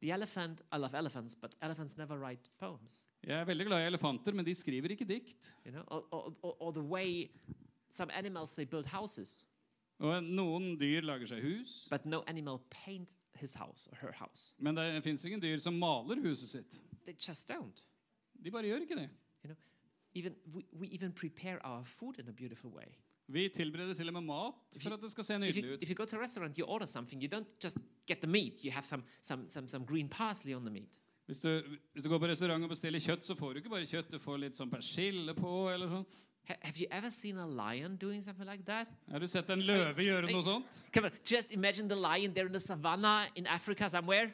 The 0.00 0.12
elephant, 0.12 0.60
I 0.72 0.76
love 0.76 0.94
elephants, 0.98 1.34
but 1.34 1.54
elephants 1.62 1.96
never 1.96 2.18
write 2.18 2.50
poems. 2.58 3.06
Jeg 3.26 3.40
er 3.40 3.44
veldig 3.44 3.66
glad 3.66 3.82
i 3.82 3.86
elefanter, 3.86 4.32
men 4.32 4.46
de 4.46 4.54
skriver 4.54 4.90
ikke 4.90 5.04
dikt. 5.04 5.56
You 5.66 5.72
know, 5.72 5.82
or, 5.86 6.04
or, 6.10 6.34
or, 6.42 6.62
or 6.62 6.72
the 6.72 6.82
way 6.82 7.30
some 7.90 8.12
animals 8.14 8.54
they 8.54 8.64
build 8.64 8.86
houses, 8.86 9.46
Og 9.98 10.22
noen 10.22 10.76
dyr 10.78 11.02
lager 11.02 11.26
seg 11.26 11.42
hus, 11.42 11.88
but 11.90 12.04
no 12.06 12.22
animal 12.30 12.60
paint 12.70 13.10
his 13.38 13.54
house 13.54 13.88
or 13.90 13.96
her 14.00 14.12
house. 14.12 14.54
men 14.58 14.74
det 14.76 15.02
fins 15.04 15.24
ingen 15.24 15.40
dyr 15.42 15.58
som 15.58 15.74
maler 15.74 16.20
huset 16.22 16.48
sitt. 16.48 16.78
They 17.04 17.14
just 17.28 17.50
don't. 17.50 17.82
De 18.44 18.50
bare 18.50 18.66
gjør 18.66 18.84
ikke 18.86 18.96
det. 18.96 19.08
You 19.44 19.50
know, 19.50 19.56
even 20.14 20.34
we, 20.54 20.62
we 20.72 20.88
even 20.94 21.12
prepare 21.12 21.58
our 21.64 21.84
food 21.84 22.18
in 22.18 22.28
a 22.28 22.32
beautiful 22.32 22.70
way. 22.70 22.86
Vi 23.28 23.48
tilbereder 23.48 23.94
til 23.94 24.08
og 24.08 24.14
med 24.14 24.24
mat 24.24 24.78
for 24.82 24.94
at 24.94 25.02
det 25.02 25.10
skal 25.10 25.24
se 25.24 25.38
nydelig 25.38 25.72
ut. 25.74 25.82
if 25.82 25.90
you 25.90 25.94
go 25.94 26.04
to 26.04 26.16
a 26.16 26.20
restaurant, 26.22 26.56
you 26.58 26.64
order 26.66 26.86
something. 26.86 27.22
You 27.22 27.28
don't 27.28 27.48
just 27.64 27.78
get 28.06 28.18
the 28.20 28.26
meat. 28.26 28.64
You 28.64 28.72
have 28.72 28.86
some 28.86 29.02
some 29.20 29.48
some 29.48 29.68
some 29.68 29.84
green 29.84 30.08
parsley 30.08 30.54
on 30.54 30.62
the 30.64 30.70
meat. 30.70 30.98
Hvis 31.26 31.40
du, 31.40 31.62
hvis 31.92 32.02
du 32.04 32.08
går 32.08 32.18
på 32.18 32.26
restaurant 32.26 32.62
og 32.64 32.68
bestiller 32.70 32.98
kjøtt, 33.00 33.24
så 33.26 33.34
får 33.34 33.52
du 33.52 33.58
ikke 33.58 33.68
bare 33.68 33.86
kjøtt, 33.86 34.12
du 34.12 34.18
får 34.18 34.38
litt 34.38 34.56
sånn 34.56 34.70
persille 34.70 35.34
på. 35.34 35.68
eller 35.74 35.88
sånn. 35.88 36.06
Ha- 36.48 36.56
have 36.62 36.76
you 36.78 36.86
ever 36.90 37.10
seen 37.10 37.36
a 37.36 37.46
lion 37.46 37.96
doing 37.96 38.22
something 38.22 38.46
like 38.46 38.64
that? 38.64 38.88
Har 39.12 39.18
du 39.20 39.26
sett 39.28 39.50
en 39.50 39.60
løve 39.60 40.00
gjøre 40.04 40.30
noe 40.32 40.42
sånt? 40.42 40.82
Come 40.94 41.06
on, 41.10 41.12
just 41.24 41.52
imagine 41.52 41.88
the 41.88 41.96
lion 41.96 42.32
there 42.32 42.46
in 42.46 42.52
the 42.52 42.60
savannah 42.60 43.26
in 43.36 43.46
Africa 43.46 43.88
somewhere. 43.90 44.32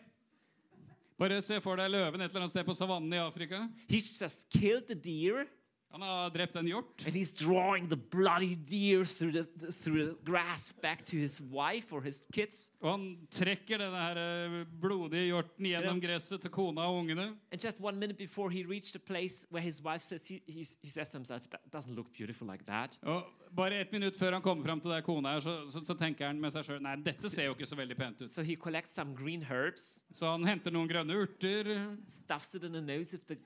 Bare 1.19 1.41
se 1.43 1.61
for 1.61 1.77
deg 1.77 1.91
løven 1.91 2.21
et 2.21 2.31
eller 2.31 2.41
annet 2.45 2.51
sted 2.51 2.65
på 2.67 2.75
savannen 2.75 3.13
i 3.15 3.19
Afrika. 3.23 3.69
He's 3.89 4.09
just 4.19 4.49
killed 4.51 4.87
the 4.89 4.95
deer 4.95 5.47
Han 5.95 6.03
har 6.03 6.31
drept 6.35 6.57
en 6.57 6.67
hjort, 6.67 7.05
and 7.07 7.15
he's 7.15 7.31
drawing 7.31 7.89
the 7.89 7.97
bloody 7.97 8.57
deer 8.57 9.05
through 9.05 9.31
the, 9.31 9.71
through 9.71 10.09
the 10.09 10.17
grass 10.25 10.73
back 10.83 11.05
to 11.07 11.17
his 11.17 11.41
wife 11.41 11.93
or 11.95 12.03
his 12.03 12.27
kids. 12.33 12.71
og 12.81 12.91
han 12.91 13.05
trekker 13.31 13.79
denne 13.79 14.01
her 14.03 14.19
eh, 14.19 14.57
blodige 14.83 15.29
hjorten 15.29 15.69
gjennom 15.71 16.01
gresset 16.03 16.43
til 16.43 16.51
kona 16.51 16.89
og 16.91 17.05
ungene. 17.05 17.29
And 17.53 17.63
just 17.63 17.79
one 17.81 17.97
minute 17.97 18.19
before 18.19 18.51
he 18.51 18.65
reached 18.67 18.97
a 18.97 19.05
place 19.07 19.47
where 19.53 19.63
his 19.63 19.79
wife 19.85 20.03
says 20.03 20.27
he, 20.27 20.43
he's, 20.49 20.75
he 20.83 20.91
says 20.91 21.15
to 21.15 21.19
himself, 21.19 21.47
"That 21.51 21.63
doesn't 21.71 21.95
look 21.95 22.11
beautiful 22.13 22.51
like 22.51 22.67
that." 22.67 22.99
Og 23.03 23.23
bare 23.55 23.79
ett 23.81 23.93
minutt 23.93 24.19
før 24.19 24.33
han 24.33 24.43
kommer 24.43 24.67
fram 24.67 24.81
til 24.81 24.91
der 24.91 25.01
kona 25.01 25.37
er, 25.37 25.41
så, 25.41 25.61
så, 25.71 25.85
så 25.85 25.95
tenker 25.95 26.27
han 26.27 26.41
med 26.41 26.51
seg 26.51 26.67
sjøl 26.67 26.83
Nei, 26.83 26.97
dette 27.07 27.31
ser 27.31 27.53
jo 27.53 27.55
ikke 27.55 27.71
så 27.71 27.79
veldig 27.79 27.97
pent 27.97 28.23
ut. 28.27 28.33
So 28.35 28.43
he 28.43 28.57
collects 28.57 28.99
some 28.99 29.15
green 29.15 29.47
herbs, 29.47 30.01
Så 30.11 30.27
han 30.27 30.43
henter 30.45 30.75
noen 30.75 30.91
grønne 30.91 31.23
urter, 31.23 31.71
stuffs 32.09 32.55
it 32.59 32.65
in 32.65 32.73
the 32.73 32.83
nose 32.83 33.15
of 33.15 33.23
the 33.29 33.39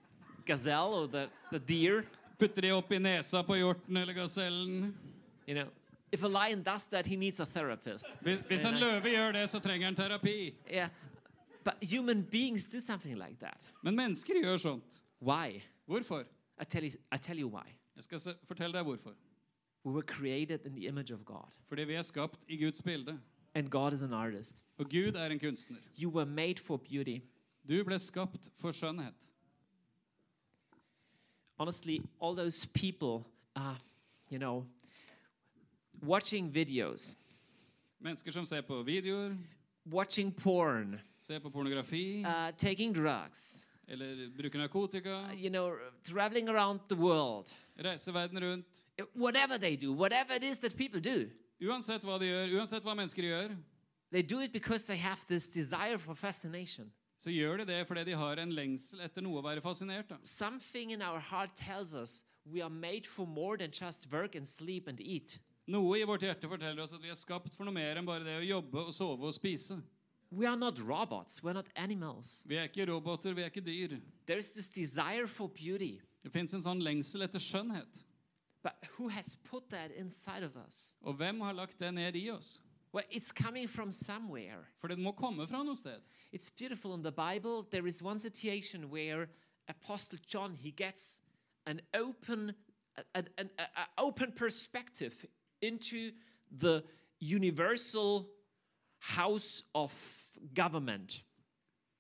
gazelle 0.49 0.95
or 0.95 1.07
the, 1.07 1.29
the 1.53 1.59
deer. 1.59 2.07
Putter 2.39 2.63
de 2.63 2.71
opp 2.73 2.93
i 2.93 2.99
nesa 2.99 3.43
på 3.43 3.57
hjorten 3.59 3.97
eller 3.97 4.13
gasellen. 4.15 4.95
You 5.49 5.55
know, 5.55 5.69
if 6.13 6.23
a 6.23 6.29
lion 6.29 6.63
does 6.63 6.85
that, 6.85 7.07
he 7.07 7.17
needs 7.17 7.41
a 7.41 7.45
therapist. 7.47 8.07
Hvis, 8.23 8.39
hvis 8.49 8.65
en 8.65 8.75
løve 8.81 9.11
gjør 9.11 9.33
det, 9.33 9.49
så 9.51 9.61
trenger 9.61 9.87
han 9.87 9.97
terapi. 9.97 10.55
Yeah, 10.71 10.89
but 11.65 11.75
human 11.83 12.23
beings 12.25 12.69
do 12.69 12.81
something 12.81 13.15
like 13.19 13.37
that. 13.41 13.69
Men 13.83 13.97
mennesker 13.97 14.35
gjør 14.43 14.57
sånt. 14.57 15.03
Why? 15.21 15.63
Hvorfor? 15.87 16.25
I 16.61 16.65
tell 16.65 16.85
you, 16.85 16.93
I 17.13 17.19
tell 17.19 17.39
you 17.41 17.49
why. 17.49 17.67
Jeg 17.97 18.05
skal 18.05 18.21
se, 18.21 18.35
fortelle 18.47 18.73
deg 18.79 18.85
hvorfor. 18.85 19.15
We 19.85 19.93
were 19.93 20.03
created 20.03 20.61
in 20.67 20.73
the 20.75 20.87
image 20.87 21.13
of 21.15 21.25
God, 21.25 21.53
Fordi 21.69 21.85
vi 21.85 21.95
er 21.95 22.03
skapt 22.03 22.45
i 22.49 22.57
Guds 22.65 22.83
bilde. 22.83 23.19
and 23.55 23.71
God 23.71 23.93
is 23.93 24.03
an 24.03 24.13
artist. 24.13 24.63
Og 24.79 24.85
Gud 24.91 25.15
er 25.17 25.27
en 25.27 25.39
kunstner. 25.41 25.79
You 26.03 26.11
were 26.11 26.27
made 26.27 26.59
for 26.59 26.77
beauty. 26.77 27.19
Du 27.69 27.85
ble 27.85 27.99
skapt 27.99 28.49
for 28.61 28.71
skjønnhet. 28.73 29.15
Honestly, 31.59 32.03
all 32.21 32.35
those 32.35 32.67
people, 32.67 33.27
uh, 33.57 33.75
you 34.31 34.39
know, 34.39 34.65
watching 36.03 36.51
videos, 36.51 37.15
Mennesker 38.01 38.31
som 38.31 38.45
ser 38.47 38.61
på 38.61 38.83
videoer, 38.83 39.37
watching 39.91 40.33
porn, 40.33 41.01
ser 41.19 41.39
på 41.39 41.51
pornografi 41.51 42.25
uh, 42.25 42.53
taking 42.57 42.93
drugs, 42.93 43.63
eller 43.89 44.29
bruker 44.37 44.59
narkotika, 44.59 45.25
uh, 45.25 45.33
you 45.35 45.51
know, 45.51 45.77
traveling 46.05 46.49
around 46.49 46.81
the 46.89 46.95
world, 46.95 47.53
reiser 47.79 48.13
verden 48.13 48.39
rundt. 48.39 48.85
Uh, 49.01 49.05
whatever 49.15 49.59
they 49.59 49.77
do, 49.77 49.93
whatever 49.93 50.35
it 50.35 50.45
is 50.45 50.59
that 50.59 50.77
people 50.77 51.01
do, 51.01 51.29
Uansett 51.61 52.05
hva 52.07 52.21
de 52.23 52.29
gjør, 52.29 52.53
uansett 52.61 52.85
hva 52.87 52.95
mennesker 52.95 53.25
gjør, 53.27 53.57
they 54.13 54.23
do 54.23 54.39
it 54.41 54.53
because 54.53 54.85
they 54.85 54.97
have 54.97 55.27
this 55.27 55.49
desire 55.49 55.99
for 55.99 56.15
fascination. 56.15 56.93
Så 57.19 57.33
gjør 57.35 57.63
de 57.63 57.69
det 57.73 57.83
fordi 57.89 58.05
de 58.09 58.17
har 58.19 58.39
en 58.39 58.55
lengsel 58.55 59.03
etter 59.03 59.25
noe 59.25 59.41
å 59.41 59.45
være 59.45 59.63
fascinert 59.65 60.13
av. 60.15 60.23
Something 60.23 60.93
in 60.95 61.03
our 61.03 61.19
heart 61.19 61.57
tells 61.59 61.95
us 61.95 62.25
we 62.47 62.63
are 62.63 62.71
made 62.71 63.07
for 63.07 63.27
more 63.27 63.59
than 63.59 63.71
just 63.71 64.07
work 64.13 64.35
and 64.35 64.47
sleep 64.47 64.89
and 64.89 65.01
eat. 65.01 65.39
Noe 65.69 65.99
i 65.99 66.07
vårt 66.09 66.25
hjerte 66.25 66.49
forteller 66.49 66.81
oss 66.83 66.95
at 66.97 67.03
vi 67.03 67.11
er 67.13 67.19
skapt 67.19 67.53
for 67.55 67.69
noe 67.69 67.77
mer 67.77 67.99
enn 68.01 68.07
bare 68.09 68.25
det 68.25 68.39
å 68.41 68.47
jobbe 68.47 68.87
og 68.89 68.95
sove 68.97 69.29
og 69.29 69.35
spise. 69.37 69.77
We 70.31 70.47
are 70.47 70.57
not 70.57 70.79
robots, 70.79 71.43
we're 71.43 71.57
not 71.57 71.69
animals. 71.77 72.43
Vi 72.47 72.57
er 72.57 72.69
ikke 72.69 72.87
roboter, 72.91 73.35
vi 73.35 73.43
er 73.43 73.51
ikke 73.53 73.65
dyr. 73.65 73.99
There 74.27 74.39
is 74.39 74.53
this 74.53 74.69
desire 74.69 75.27
for 75.27 75.49
beauty. 75.49 75.99
Det 76.23 76.33
fins 76.33 76.55
en 76.55 76.65
sånn 76.65 76.83
lengsel 76.85 77.25
etter 77.25 77.41
skjønnhet. 77.41 78.05
But 78.63 78.89
who 78.97 79.09
has 79.09 79.37
put 79.49 79.71
that 79.71 79.91
inside 79.97 80.43
of 80.45 80.57
us? 80.57 80.97
Og 81.03 81.15
hvem 81.17 81.41
har 81.41 81.57
lagt 81.57 81.79
det 81.81 81.93
ned 81.95 82.17
i 82.17 82.29
oss? 82.31 82.59
Well, 82.93 83.05
it's 83.11 83.33
coming 83.33 83.69
from 83.69 83.91
somewhere. 83.91 84.65
For 84.81 84.89
det 84.89 84.99
må 84.99 85.13
komme 85.13 85.47
fra 85.49 85.63
noe 85.65 85.77
sted. 85.77 86.01
It's 86.33 86.51
beautiful 86.51 86.95
in 86.95 87.03
the 87.03 87.11
Bible. 87.13 87.63
There 87.71 87.87
is 87.89 88.03
one 88.03 88.21
situation 88.21 88.91
where 88.91 89.29
Apostle 89.69 90.19
John 90.27 90.55
he 90.55 90.71
gets 90.71 91.21
an 91.67 91.81
open, 91.95 92.55
an, 93.15 93.29
an, 93.39 93.51
a- 93.59 93.81
a 93.81 93.87
open 93.99 94.33
perspective 94.33 95.25
into 95.63 96.11
the 96.61 96.83
universal 97.21 98.27
house 98.99 99.63
of 99.75 99.93
government. 100.55 101.23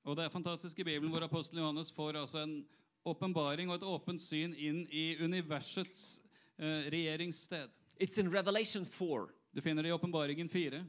Og 0.05 0.17
det 0.17 0.25
er 0.25 0.29
fantastisk 0.29 0.79
i 0.79 0.83
Bibelen 0.85 1.11
hvor 1.13 1.21
apostelen 1.25 1.61
Johannes 1.63 1.93
får 1.93 2.13
altså 2.17 2.39
en 2.39 2.67
åpenbaring 3.05 3.71
og 3.71 3.75
et 3.77 3.83
åpent 3.83 4.23
syn 4.23 4.55
inn 4.57 4.87
i 4.91 5.17
universets 5.25 6.21
eh, 6.59 6.89
regjeringssted. 6.93 7.69
It's 8.01 8.19
in 8.21 8.29
Revelation 8.35 8.85
4. 8.85 9.29
Du 9.57 9.61
finner 9.61 9.83
det 9.83 9.89
i 9.89 9.93
åpenbaringen 9.93 10.49
4. 10.49 10.85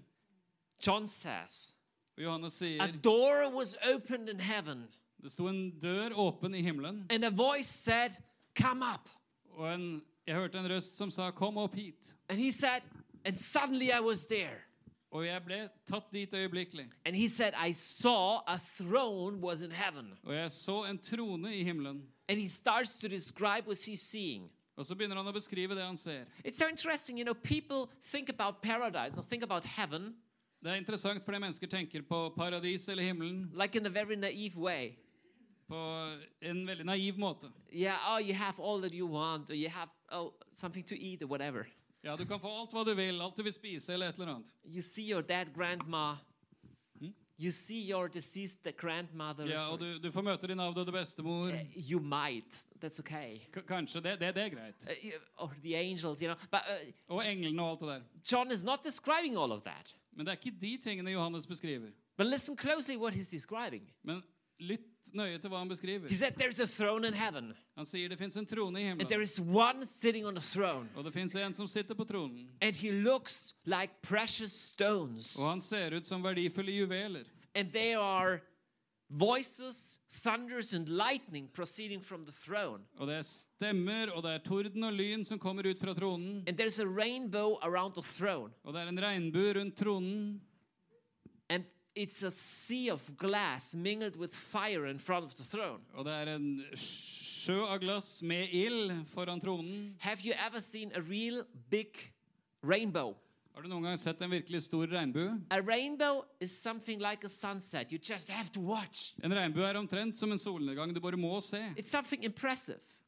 John 0.87 1.07
says, 1.07 1.73
Og 2.19 2.23
Johannes 2.25 2.61
A 2.61 2.91
door 3.03 3.49
was 3.55 3.75
opened 3.93 4.29
in 4.29 4.39
heaven, 4.39 4.87
det 5.23 5.31
sto 5.31 5.47
en 5.47 5.71
dør 5.79 6.09
åpen 6.19 6.55
i 6.55 6.61
himmelen, 6.61 7.05
and 7.09 7.23
a 7.23 7.29
voice 7.29 7.69
said, 7.69 8.11
Come 8.55 8.83
up. 8.83 9.09
og 9.51 9.73
en, 9.73 10.01
jeg 10.27 10.35
hørte 10.35 10.59
en 10.59 10.71
røst 10.71 10.97
som 10.97 11.11
sa 11.11 11.31
'Kom 11.31 11.57
opp 11.57 11.75
hit'. 11.75 12.13
And 12.29 12.39
he 12.39 12.51
said, 12.51 12.81
And 13.25 13.37
suddenly 13.37 13.91
I 13.91 13.99
was 14.01 14.25
there. 14.25 14.61
Og 15.11 15.25
jeg 15.25 15.43
ble 15.45 15.69
tatt 15.87 16.11
dit 16.13 16.33
øyeblikkelig. 16.33 16.89
And 17.05 17.15
he 17.15 17.29
said, 17.29 17.53
I 17.67 17.71
saw 17.71 18.39
a 18.47 18.59
throne 18.77 19.41
was 19.41 19.61
in 19.61 19.71
heaven. 19.71 20.13
Og 20.23 20.35
jeg 20.35 20.51
så 20.51 20.83
en 20.89 20.99
trone 20.99 21.55
i 21.55 21.63
himmelen. 21.63 22.03
And 22.27 22.39
he 22.39 22.47
starts 22.47 22.97
to 22.97 23.07
describe 23.07 23.65
what 23.65 23.77
he's 23.77 24.03
seeing. 24.09 24.51
Og 24.75 24.85
så 24.85 24.95
begynner 24.95 25.15
han 25.15 25.27
å 25.27 25.31
beskrive 25.31 25.75
det 25.75 25.83
han 25.83 25.97
ser. 25.97 26.25
It's 26.45 26.57
so 26.57 26.67
interesting, 26.67 27.17
you 27.17 27.23
know, 27.25 27.33
people 27.33 27.89
think 28.11 28.29
about 28.29 28.61
paradise 28.61 29.17
or 29.17 29.23
think 29.23 29.43
about 29.43 29.65
heaven 29.65 30.15
Det 30.59 30.71
er 30.71 30.75
interessant 30.75 31.23
fordi 31.23 31.39
mennesker 31.39 31.67
tenker 31.67 32.01
på 32.01 32.29
paradis 32.35 32.89
eller 32.89 33.03
himmelen 33.03 33.51
like 33.55 33.77
in 33.77 33.85
a 33.85 33.89
very 33.89 34.15
naive 34.15 34.55
way. 34.55 34.95
på 35.69 35.79
en 36.41 36.67
veldig 36.67 36.85
naiv 36.85 37.17
måte. 37.17 37.51
Yeah, 37.71 37.97
oh, 38.09 38.17
you 38.17 38.33
have 38.33 38.59
all 38.59 38.81
that 38.81 38.93
you 38.93 39.07
want, 39.07 39.49
or 39.49 39.55
you 39.55 39.69
have 39.69 39.89
oh, 40.11 40.33
something 40.53 40.83
to 40.87 40.95
eat, 40.95 41.21
or 41.21 41.27
whatever. 41.27 41.67
Ja, 42.03 42.15
du 42.15 42.25
kan 42.25 42.39
få 42.39 42.49
alt 42.61 42.73
hva 42.73 42.83
du 42.83 42.93
vil, 42.95 43.21
alt 43.21 43.37
du 43.37 43.43
vil 43.43 43.53
spise 43.53 43.93
eller 43.93 44.09
et 44.09 44.17
eller 44.17 44.33
annet. 44.33 44.49
You 44.65 44.81
see 44.81 45.11
your 45.11 45.21
dead 45.21 45.53
grandma. 45.53 46.15
You 47.39 47.51
see 47.51 47.79
your 47.91 48.09
deceased 48.09 48.67
grandmother. 48.77 49.45
Ja, 49.47 49.69
og 49.71 49.79
du, 49.79 49.97
du 50.03 50.11
får 50.11 50.21
møte 50.21 50.47
din 50.47 50.59
avdøde 50.59 50.91
bestemor. 50.91 51.53
Uh, 51.53 51.77
you 51.91 51.99
might. 51.99 52.57
That's 52.83 52.99
okay. 52.99 53.39
K 53.53 53.61
kanskje, 53.67 54.01
det, 54.01 54.17
det, 54.19 54.33
det 54.35 54.43
er 54.43 54.49
greit. 54.49 54.87
Uh, 54.89 55.13
or 55.37 55.53
the 55.63 55.75
angels, 55.75 56.19
you 56.19 56.27
know. 56.27 56.35
But 56.51 56.67
uh, 56.67 57.15
Og 57.15 57.23
englene 57.23 57.63
og 57.63 57.69
alt 57.69 57.79
det 57.79 57.87
der. 57.87 58.01
John 58.31 58.51
is 58.51 58.63
not 58.63 58.83
describing 58.83 59.37
all 59.37 59.51
of 59.51 59.63
that. 59.63 59.95
Men 60.19 60.25
det 60.25 60.33
er 60.33 60.37
ikke 60.41 60.59
de 60.59 60.77
tingene 60.83 61.11
Johannes 61.11 61.45
beskriver. 61.47 61.93
But 62.17 62.27
listen 62.27 62.57
closely 62.57 62.97
what 62.97 63.13
he's 63.13 63.29
describing. 63.31 63.85
Men 64.03 64.21
lytt 64.59 65.13
nøye 65.15 65.37
til 65.39 65.47
hva 65.47 65.61
han 65.61 65.69
beskriver. 65.69 66.09
He 66.09 66.13
said 66.13 66.33
there's 66.35 66.59
a 66.59 66.65
throne 66.67 67.07
in 67.07 67.13
heaven, 67.13 67.53
Han 67.77 67.85
sier 67.85 68.09
det 68.09 68.17
fins 68.19 68.35
en 68.35 68.45
trone 68.45 68.81
i 68.81 68.89
and 68.89 69.07
there 69.07 69.21
is 69.21 69.39
one 69.39 69.85
sitting 69.85 70.25
on 70.25 70.35
the 70.35 70.43
throne, 70.43 70.89
og 70.95 71.05
det 71.05 71.13
fins 71.13 71.35
en 71.35 71.53
som 71.53 71.67
sitter 71.67 71.95
på 71.95 72.03
tronen. 72.03 72.49
and 72.61 72.75
he 72.75 72.91
looks 72.91 73.53
like 73.65 73.93
precious 74.01 74.51
stones. 74.51 75.35
Og 75.37 75.49
han 75.49 75.61
ser 75.61 75.95
ut 75.95 76.05
som 76.05 76.23
verdifulle 76.23 76.71
juveler. 76.71 77.23
And 77.55 77.71
there 77.71 77.97
are 77.97 78.41
voices, 79.09 79.97
thunders, 80.23 80.73
and 80.73 80.87
lightning 80.87 81.47
proceeding 81.53 82.01
from 82.01 82.25
the 82.25 82.31
throne. 82.31 82.83
Og 82.97 83.07
det 83.07 83.15
er 83.15 83.21
stemmer, 83.21 84.11
og 84.11 84.23
det 84.23 84.31
er 84.31 84.37
torden 84.45 84.83
og 84.83 84.93
lyn 84.93 85.25
som 85.25 85.39
kommer 85.39 85.69
ut 85.69 85.79
fra 85.79 85.93
tronen. 85.93 86.43
And 86.47 86.59
there's 86.59 86.79
a 86.79 86.87
rainbow 86.87 87.57
around 87.61 87.93
the 87.93 88.03
throne. 88.03 88.53
Og 88.63 88.73
det 88.73 88.81
er 88.81 88.87
en 88.87 89.01
regnbue 89.01 89.53
rundt 89.59 89.77
tronen. 89.77 90.41
And 91.49 91.63
it's 91.95 92.23
a 92.23 92.31
sea 92.31 92.91
of 92.93 93.17
glass 93.17 93.75
mingled 93.75 94.15
with 94.15 94.35
fire 94.35 94.85
in 94.85 94.99
front 94.99 95.25
of 95.25 95.33
the 95.33 95.43
throne. 95.43 95.81
Og 95.93 96.05
det 96.05 96.13
er 96.13 96.35
en 96.35 96.63
sjø 96.75 97.65
av 97.65 97.79
glass 97.79 98.21
med 98.21 98.47
ild 98.53 98.93
foran 99.13 99.41
tronen. 99.41 99.95
Have 99.99 100.21
you 100.23 100.33
ever 100.33 100.59
seen 100.59 100.91
a 100.95 101.01
real 101.01 101.43
big 101.69 101.97
rainbow? 102.63 103.15
Har 103.55 103.65
du 103.65 103.69
noen 103.71 103.83
gang 103.89 103.97
sett 103.99 104.21
en 104.23 104.31
virkelig 104.31 104.61
stor 104.67 104.87
regnbue? 104.87 105.33
Like. 108.55 109.15
En 109.23 109.33
regnbue 109.35 109.65
er 109.67 109.79
omtrent 109.79 110.15
som 110.15 110.31
en 110.31 110.39
solnedgang 110.39 110.93
du 110.95 110.99
bare 111.03 111.17
må 111.19 111.39
se. 111.43 111.59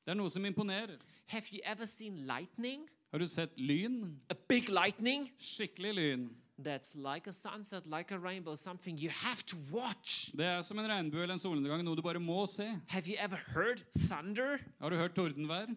Det 0.06 0.12
er 0.12 0.18
noe 0.18 0.30
som 0.34 0.44
imponerer. 0.46 0.98
Har 3.12 3.20
du 3.20 3.28
sett 3.28 3.56
lyn? 3.60 4.18
Skikkelig 5.40 5.94
lyn. 5.96 6.30
That's 6.62 6.94
like 6.96 7.28
a 7.28 7.34
sunset, 7.34 7.88
like 7.88 8.12
a 8.14 8.20
rainbow, 8.20 8.56
something 8.56 8.98
you 8.98 9.10
have 9.10 9.44
to 9.48 9.58
watch. 9.72 10.30
Det 10.36 10.46
er 10.46 10.62
som 10.62 10.78
en 10.80 10.86
regnbue 10.90 11.24
eller 11.24 11.34
en 11.34 11.42
solnedgang, 11.42 11.82
noe 11.84 11.96
du 11.98 12.04
bare 12.06 12.20
må 12.22 12.44
se. 12.48 12.68
Have 12.88 13.08
you 13.08 13.16
ever 13.18 13.40
heard 13.56 13.82
thunder? 14.10 14.60
Har 14.80 14.90
du 14.90 14.96
hørt 15.00 15.16
tordenvær? 15.16 15.72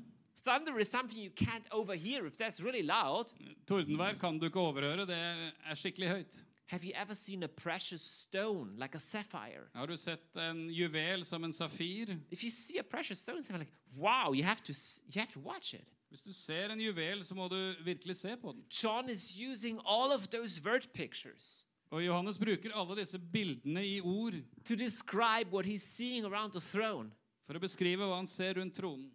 Thunder 0.45 0.79
is 0.79 0.89
something 0.91 1.19
you 1.19 1.31
can't 1.31 1.65
overhear 1.71 2.27
if 2.27 2.37
that's 2.37 2.61
really 2.61 2.83
loud. 2.83 3.33
Tordenvær 3.67 4.19
kan 4.21 4.39
du 4.39 4.45
ikke 4.47 4.61
overhøre, 4.61 5.07
det 5.07 5.17
er 5.17 5.75
skikkelig 5.75 6.09
høyt. 6.09 6.39
Have 6.67 6.83
you 6.85 6.93
ever 6.95 7.15
seen 7.15 7.43
a 7.43 7.47
precious 7.49 8.01
stone 8.03 8.77
like 8.79 8.95
a 8.95 8.99
sapphire? 8.99 9.69
Har 9.75 9.87
du 9.87 9.97
sett 9.97 10.37
en 10.37 10.69
juvel 10.71 11.25
som 11.25 11.45
en 11.45 11.53
safir? 11.53 12.17
If 12.31 12.43
you 12.43 12.51
see 12.51 12.79
a 12.79 12.83
precious 12.83 13.19
stone, 13.19 13.39
it's 13.41 13.51
like, 13.51 13.73
wow, 13.97 14.33
you 14.33 14.45
have 14.45 14.63
to 14.65 14.73
you 15.07 15.21
have 15.21 15.33
to 15.33 15.41
watch 15.41 15.75
it. 15.75 15.85
Hvis 16.11 16.23
du 16.23 16.33
ser 16.33 16.71
en 16.73 16.81
juvel, 16.81 17.25
så 17.25 17.35
må 17.35 17.49
du 17.49 17.75
virkelig 17.85 18.17
se 18.17 18.37
på 18.37 18.53
den. 18.53 18.65
John 18.83 19.09
is 19.11 19.35
using 19.51 19.81
all 19.87 20.13
of 20.13 20.29
those 20.29 20.61
word 20.65 20.89
pictures 20.95 21.67
Og 21.91 22.07
Johannes 22.07 22.39
bruker 22.39 22.73
alle 22.75 22.97
disse 23.01 23.19
bildene 23.19 23.87
i 23.87 24.01
ord 24.01 24.33
to 24.65 24.75
describe 24.75 25.51
what 25.53 25.67
he's 25.67 25.83
seeing 25.83 26.25
around 26.25 26.53
the 26.53 26.61
throne. 26.61 27.11
for 27.47 27.55
å 27.55 27.61
beskrive 27.61 28.01
hva 28.09 28.17
han 28.17 28.27
ser 28.27 28.55
rundt 28.55 28.75
tronen. 28.75 29.11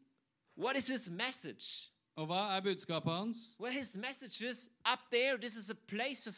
What 0.60 0.76
is 0.78 0.88
his 0.88 1.10
message? 1.10 1.90
Og 2.16 2.26
hva 2.28 2.58
er 2.58 2.62
budskapet 2.62 3.14
hans? 3.14 3.56
Well, 3.60 3.72
his 3.74 3.98
message 3.98 4.42
is 4.42 4.70
up 4.86 5.00
there. 5.12 5.38
This 5.38 5.56
is 5.56 5.70
a 5.70 5.76
place 5.88 6.28
of 6.30 6.36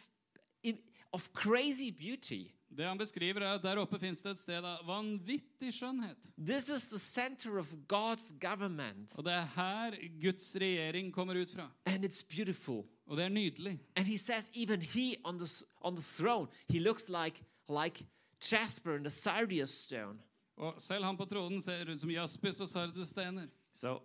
of 1.13 1.33
crazy 1.33 1.89
beauty. 1.91 2.45
Det 2.77 2.85
han 2.85 2.97
beskriver, 2.97 3.41
er 3.41 3.53
at 3.53 3.63
der 3.63 3.77
oppe 3.77 3.99
fins 3.99 4.21
det 4.21 4.31
et 4.31 4.39
sted 4.39 4.63
av 4.63 4.85
vanvittig 4.87 5.73
skjønnhet. 5.75 6.29
This 6.37 6.69
is 6.69 6.87
the 6.89 6.99
center 6.99 7.57
of 7.59 7.67
God's 7.93 8.31
government, 8.39 9.11
Og 9.17 9.25
det 9.25 9.33
er 9.33 9.45
her 9.55 9.97
Guds 10.21 10.55
regjering 10.55 11.13
kommer 11.13 11.41
ut 11.41 11.49
fra. 11.51 11.69
and 11.85 12.05
it's 12.05 12.23
beautiful. 12.35 12.85
Og 13.05 13.17
det 13.17 13.25
er 13.25 13.29
nydelig. 13.29 13.79
And 13.95 14.05
he 14.07 14.17
says, 14.17 14.49
even 14.53 14.81
he 14.81 15.15
on 15.25 15.37
the 15.39 15.65
on 15.81 15.95
the 15.95 16.03
throne, 16.03 16.47
he 16.69 16.79
looks 16.79 17.09
like 17.09 17.43
like 17.69 18.05
jasper 18.51 18.95
and 18.95 19.03
the 19.03 19.09
sardius 19.09 19.69
stone. 19.71 20.19
Og 20.57 20.81
selv 20.81 21.03
han 21.03 21.17
på 21.17 21.25
tronen 21.25 21.61
ser 21.61 21.89
ut 21.91 21.99
som 21.99 22.09
jaspis 22.11 22.59
og 22.61 22.69
sardesteiner. 22.69 23.47
So 23.73 23.99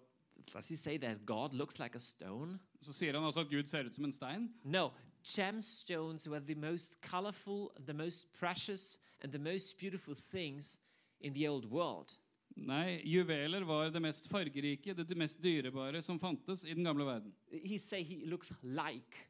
does 0.52 0.68
he 0.68 0.76
say 0.76 0.98
that 0.98 1.26
God 1.26 1.52
looks 1.52 1.78
like 1.78 1.94
a 1.96 2.00
stone? 2.00 2.58
Så 2.80 2.92
sier 2.92 3.14
han 3.14 3.24
også 3.24 3.40
at 3.40 3.50
Gud 3.50 3.64
ser 3.64 3.84
ut 3.86 3.94
som 3.94 4.04
en 4.04 4.12
stein. 4.12 4.54
No, 4.64 4.90
gemstones 5.24 6.28
were 6.28 6.40
the 6.40 6.54
most 6.54 7.00
colorful, 7.02 7.70
the 7.86 7.94
most 7.94 8.32
precious, 8.32 8.98
and 9.20 9.32
the 9.32 9.38
most 9.38 9.78
beautiful 9.78 10.14
things 10.30 10.78
in 11.20 11.34
the 11.34 11.48
old 11.48 11.64
world. 11.64 12.12
Nei, 12.56 13.02
juveler 13.04 13.64
var 13.64 13.90
det 13.90 14.00
mest 14.02 14.28
fargerike, 14.28 14.94
det 14.94 15.16
mest 15.16 15.42
dyrebare 15.42 16.02
som 16.02 16.20
fantes 16.20 16.64
i 16.64 16.74
den 16.74 16.84
gamle 16.84 17.04
verden. 17.04 17.34
He 17.64 17.78
say 17.78 18.02
he 18.02 18.24
looks 18.24 18.52
like. 18.62 19.26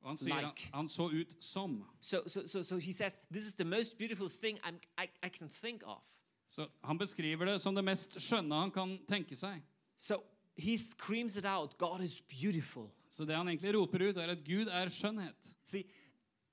Og 0.00 0.10
han 0.10 0.16
sier 0.16 0.34
han, 0.34 0.44
Like. 0.44 0.70
han 0.72 0.88
så 0.88 1.06
ut 1.12 1.36
som. 1.40 1.84
So, 2.00 2.22
so, 2.26 2.46
so, 2.46 2.62
so 2.62 2.76
he 2.78 2.92
says, 2.92 3.20
this 3.30 3.46
is 3.46 3.54
the 3.54 3.64
most 3.64 3.96
beautiful 3.98 4.28
thing 4.28 4.58
I'm, 4.64 4.80
I, 4.98 5.08
I 5.22 5.28
can 5.28 5.48
think 5.48 5.82
of. 5.86 6.02
Så 6.48 6.68
han 6.82 6.98
beskriver 6.98 7.44
det 7.44 7.60
som 7.60 7.74
det 7.74 7.84
mest 7.84 8.20
skjønne 8.20 8.54
han 8.54 8.70
kan 8.70 8.98
tenke 9.08 9.36
seg. 9.36 9.62
So 9.96 10.20
he 10.56 10.76
screams 10.78 11.36
it 11.36 11.44
out 11.44 11.78
God 11.78 12.00
is 12.00 12.20
beautiful. 12.20 12.90
Så 13.10 13.24
det 13.24 13.36
han 13.36 13.48
egentlig 13.48 13.74
roper 13.78 14.08
ut, 14.08 14.16
er 14.16 14.26
at 14.30 14.44
Gud 14.44 14.66
er 14.66 14.88
skjønnhet. 14.88 15.54
See, 15.64 15.84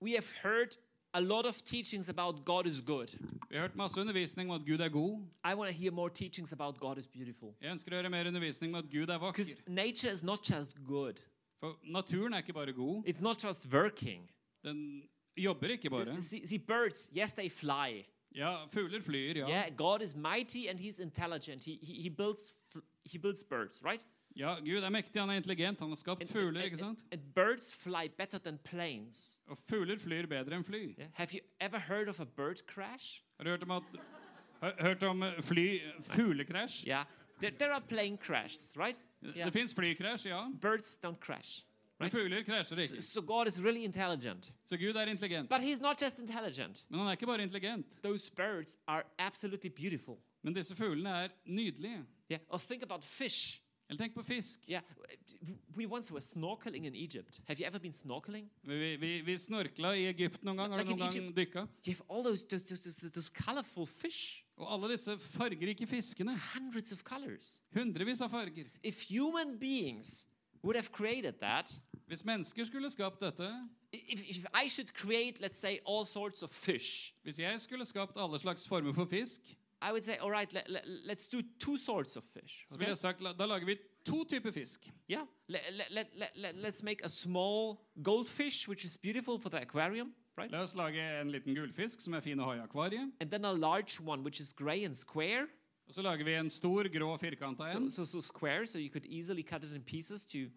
we 0.01 0.11
have 0.11 0.25
heard 0.43 0.75
a 1.13 1.19
lot 1.19 1.45
of 1.45 1.61
teachings 1.61 2.09
about 2.09 2.45
God 2.45 2.65
is 2.67 2.81
good. 2.81 3.07
Vi 3.49 3.55
har 3.55 3.61
hørt 3.61 3.75
masse 3.75 3.99
undervisning 4.01 4.51
om 4.51 4.61
at 4.61 4.67
Gud 4.67 4.79
er 4.79 4.89
god. 4.89 5.19
I 5.45 5.53
want 5.55 5.67
to 5.71 5.77
hear 5.77 5.91
more 5.91 6.09
teachings 6.09 6.51
about 6.53 6.79
God 6.79 6.97
is 6.97 7.07
beautiful. 7.07 7.53
Jeg 7.61 7.71
ønsker 7.71 7.91
å 7.91 7.95
høre 7.95 8.09
mer 8.09 8.27
undervisning 8.27 8.75
om 8.75 8.79
at 8.83 8.89
Gud 8.91 9.09
er 9.09 9.19
Because 9.19 9.55
vakker. 9.55 9.71
nature 9.71 10.11
is 10.11 10.23
not 10.23 10.49
just 10.49 10.75
good, 10.87 11.19
For 11.59 11.77
naturen 11.83 12.33
er 12.33 12.37
ikke 12.37 12.53
bare 12.53 12.73
god, 12.73 13.03
it's 13.07 13.21
not 13.21 13.43
just 13.43 13.67
working. 13.73 14.29
den 14.63 15.03
jobber 15.37 15.67
ikke 15.67 15.89
bare. 15.89 16.21
See, 16.21 16.45
see, 16.45 16.57
birds, 16.57 17.09
yes, 17.17 17.33
they 17.33 17.49
fly. 17.49 18.05
Ja, 18.35 18.65
fugler 18.67 19.01
flyr, 19.01 19.33
ja. 19.37 19.47
Yeah, 19.49 19.69
God 19.77 20.01
is 20.01 20.15
mighty 20.15 20.67
and 20.69 20.79
he's 20.79 20.99
intelligent. 20.99 21.63
He, 21.63 21.77
he, 21.81 22.01
he, 22.01 22.09
builds, 22.09 22.53
f- 22.75 22.81
he 23.05 23.17
builds 23.17 23.43
birds, 23.43 23.81
right? 23.83 24.03
Ja, 24.35 24.55
Gud 24.59 24.83
er 24.83 24.89
mektig, 24.89 25.19
han 25.19 25.29
er 25.29 25.33
intelligent, 25.41 25.79
han 25.79 25.89
har 25.89 25.95
skapt 25.99 26.21
And, 26.21 26.29
fugler, 26.29 26.61
and- 26.61 26.65
ikke 26.65 26.77
sant? 26.77 26.99
and 27.11 27.21
birds 27.35 27.73
fly 27.75 28.07
better 28.17 28.37
than 28.39 28.57
planes. 28.63 29.39
Og 29.47 29.57
fugler 29.69 29.97
flyr 29.99 30.25
bedre 30.27 30.55
enn 30.55 30.63
fly. 30.63 30.95
Yeah? 30.97 31.09
Have 31.13 31.33
you 31.33 31.39
ever 31.59 31.79
heard 31.79 32.07
of 32.07 32.19
a 32.19 32.25
bird 32.25 32.61
crash? 32.67 33.21
Har 33.37 33.43
du 33.43 33.49
hørt 33.49 33.63
om, 33.63 33.71
at, 33.71 33.83
hørt 34.79 35.03
om 35.03 35.23
eh, 35.23 35.41
fly, 35.41 35.81
fuglekrasj? 36.01 36.85
Yeah, 36.87 37.05
there, 37.41 37.51
there 37.51 37.73
are 37.73 37.81
plane 37.81 38.17
crashes, 38.17 38.73
right? 38.77 38.97
Yeah. 39.23 39.45
Det 39.45 39.53
fins 39.53 39.73
flykrasj, 39.73 40.27
ja. 40.29 40.47
Birds 40.61 40.97
don't 41.05 41.19
crash. 41.19 41.63
Men 41.99 42.09
fugler 42.09 42.41
krasjer 42.43 42.63
So, 42.85 42.95
ikke. 42.95 43.01
so 43.01 43.21
God 43.21 43.47
is 43.47 43.59
really 43.61 43.83
intelligent. 43.83 44.51
Så 44.65 44.77
Gud 44.77 44.95
er 44.95 45.05
intelligent. 45.05 45.49
But 45.49 45.59
he's 45.61 45.81
not 45.81 46.01
just 46.01 46.19
intelligent. 46.19 46.85
Men 46.89 46.99
han 46.99 47.07
er 47.07 47.11
ikke 47.11 47.25
bare 47.25 47.43
intelligent. 47.43 47.85
Those 48.03 48.31
birds 48.31 48.77
are 48.87 49.03
absolutely 49.19 49.69
beautiful. 49.69 50.17
Men 50.43 50.55
disse 50.55 50.75
fuglene 50.75 51.09
er 51.09 51.35
nydelige. 51.45 52.05
Yeah. 52.31 52.41
Or 52.49 52.57
think 52.57 52.83
about 52.83 53.05
fish. 53.05 53.61
Eller 53.91 54.05
tenk 54.05 54.13
på 54.15 54.23
fisk. 54.23 54.59
Yeah. 54.69 54.81
We 55.75 55.85
once 55.85 56.13
were 56.13 56.21
snorkeling 56.21 56.85
in 56.85 56.95
Egypt. 56.95 57.41
Have 57.47 57.59
you 57.59 57.65
ever 57.67 57.79
been 57.79 57.93
snorkeling? 57.93 58.49
Vi, 58.63 58.95
vi, 58.95 59.21
vi 59.21 59.37
snorkla 59.37 59.91
i 59.99 60.05
Egypt 60.07 60.43
noen 60.43 60.57
gang. 60.57 60.71
Har 60.71 60.79
Like 60.79 60.93
du 60.93 60.95
noen 60.95 61.11
gang 61.11 61.35
dykka? 61.35 61.65
You 61.85 61.93
have 61.93 62.05
all 62.09 62.23
those 62.23 62.45
those, 62.47 62.63
those, 62.63 62.81
those, 62.83 63.11
those 63.11 63.29
colorful 63.29 63.85
fish. 63.85 64.45
Og 64.55 64.73
alle 64.73 64.93
disse 64.93 65.17
fargerike 65.19 65.87
fiskene. 65.87 66.37
hundreds 66.53 66.91
of 66.91 67.03
colors. 67.03 67.61
Hundrevis 67.75 68.21
av 68.21 68.29
farger. 68.29 68.71
If 68.83 69.03
human 69.09 69.59
beings 69.59 70.25
would 70.63 70.75
have 70.75 70.91
created 70.91 71.33
that, 71.41 71.75
Hvis 72.07 72.25
mennesker 72.25 72.63
skulle 72.63 72.89
skapt 72.89 73.19
dette, 73.21 73.69
if, 73.93 74.29
if 74.29 74.45
I 74.53 74.69
should 74.69 74.93
create, 74.93 75.41
let's 75.41 75.57
say, 75.57 75.79
all 75.85 76.05
sorts 76.05 76.43
of 76.43 76.49
fish, 76.51 77.13
hvis 77.23 77.39
jeg 77.39 77.59
skulle 77.59 77.85
skapt 77.85 78.17
alle 78.17 78.39
slags 78.39 78.67
former 78.67 78.93
for 78.93 79.05
fisk, 79.05 79.41
I 79.81 79.91
would 79.91 80.03
say, 80.05 80.17
all 80.17 80.29
right, 80.31 80.51
let, 80.53 80.69
let, 80.69 80.83
let's 81.05 81.27
do 81.27 81.41
two 81.59 81.77
sorts 81.77 82.15
of 82.15 82.23
fish. 82.33 82.65
så 82.69 82.77
ville 82.77 82.83
okay? 82.85 82.89
jeg 82.91 82.97
sagt 82.97 83.39
da 83.39 83.45
lager 83.45 83.65
vi 83.65 83.75
to 84.05 84.23
typer 84.23 84.51
fisk. 84.51 84.87
Yeah, 85.09 85.25
let, 85.47 85.61
let, 85.71 85.87
let, 85.91 86.07
let, 86.15 86.29
let, 86.35 86.55
let's 86.55 86.83
make 86.83 87.01
a 87.03 87.09
small 87.09 87.77
goldfish, 88.03 88.67
which 88.67 88.85
is 88.85 88.97
beautiful 88.97 89.37
for 89.39 89.49
the 89.49 89.61
aquarium, 89.61 90.13
right? 90.37 90.51
La 90.51 90.61
oss 90.63 90.75
lage 90.75 90.99
en 91.21 91.31
liten 91.31 91.55
gullfisk 91.55 92.01
som 92.01 92.13
er 92.13 92.21
fin 92.21 92.39
å 92.39 92.43
ha 92.45 92.53
i 92.55 92.59
akvariet. 92.59 93.11
And 93.19 93.29
then 93.31 93.45
a 93.45 93.51
large 93.53 93.99
one, 93.99 94.23
which 94.23 94.39
is 94.39 94.53
gray 94.53 94.83
and 94.85 94.95
square. 94.95 95.47
Og 95.87 95.93
så 95.93 96.01
lager 96.01 96.23
vi 96.25 96.33
en 96.39 96.49
stor, 96.49 96.83
grå 96.93 97.17
firkanta 97.19 97.69
So, 97.71 97.77
en. 97.77 97.89
so, 97.91 98.05
so 98.05 98.21
square, 98.21 98.65
so 98.65 98.77
you 98.77 98.89
could 98.89 99.05
easily 99.05 99.43
cut 99.43 99.63
it 99.63 99.73
in 99.75 99.81
pieces 99.81 100.25
to 100.25 100.47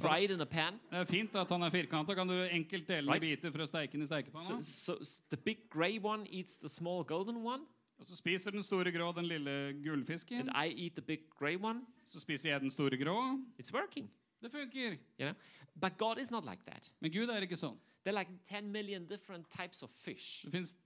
fry 0.00 0.18
it 0.24 0.30
in 0.30 0.40
a 0.40 0.46
pan. 0.46 0.78
Det 0.90 0.98
er 0.98 1.04
fint 1.04 1.34
at 1.36 1.50
han 1.50 1.62
er 1.62 1.70
firkanta. 1.70 2.14
Kan 2.14 2.28
du 2.28 2.34
enkelt 2.48 2.86
dele 2.88 3.02
den 3.02 3.08
i 3.08 3.12
Right. 3.12 3.20
biter 3.42 3.50
for 3.50 3.58
å 3.58 3.66
steike 3.66 3.92
den 3.92 4.02
i 4.02 4.06
So, 4.06 4.14
stekepanna? 4.14 4.62
so 4.62 4.96
s- 5.02 5.20
the 5.30 5.36
big 5.36 5.68
gray 5.70 5.98
one 5.98 6.26
eats 6.30 6.56
the 6.56 6.68
small 6.68 7.02
golden 7.04 7.42
one, 7.44 7.62
Og 8.02 8.06
så 8.06 8.16
spiser 8.18 8.50
den 8.50 8.62
store 8.66 8.90
grå 8.92 9.12
den 9.14 9.26
lille 9.30 9.52
gullfisken. 9.84 10.40
and 10.40 10.50
I 10.50 10.74
eat 10.84 10.92
the 10.96 11.02
big 11.02 11.20
gray 11.30 11.56
one. 11.56 11.86
Så 12.04 12.20
spiser 12.20 12.50
jeg 12.50 12.60
den 12.60 12.70
store 12.70 12.96
grå. 12.98 13.38
It's 13.60 13.72
working, 13.72 14.10
Det 14.42 14.50
funker. 14.50 14.90
you 14.90 14.96
know. 15.18 15.32
But 15.80 15.96
God 15.98 16.18
is 16.18 16.30
not 16.30 16.44
like 16.44 16.62
that. 16.66 16.92
Men 17.00 17.12
Gud 17.12 17.28
er 17.28 17.40
ikke 17.46 17.56
sånn. 17.56 17.78
There 18.04 18.16
are 18.16 18.24
like 18.24 18.32
10 18.44 18.72
million 18.72 19.06
different 19.06 19.46
types 19.50 19.82
of 19.82 19.90
fish. 19.90 20.42
Det 20.44 20.52
fins 20.52 20.76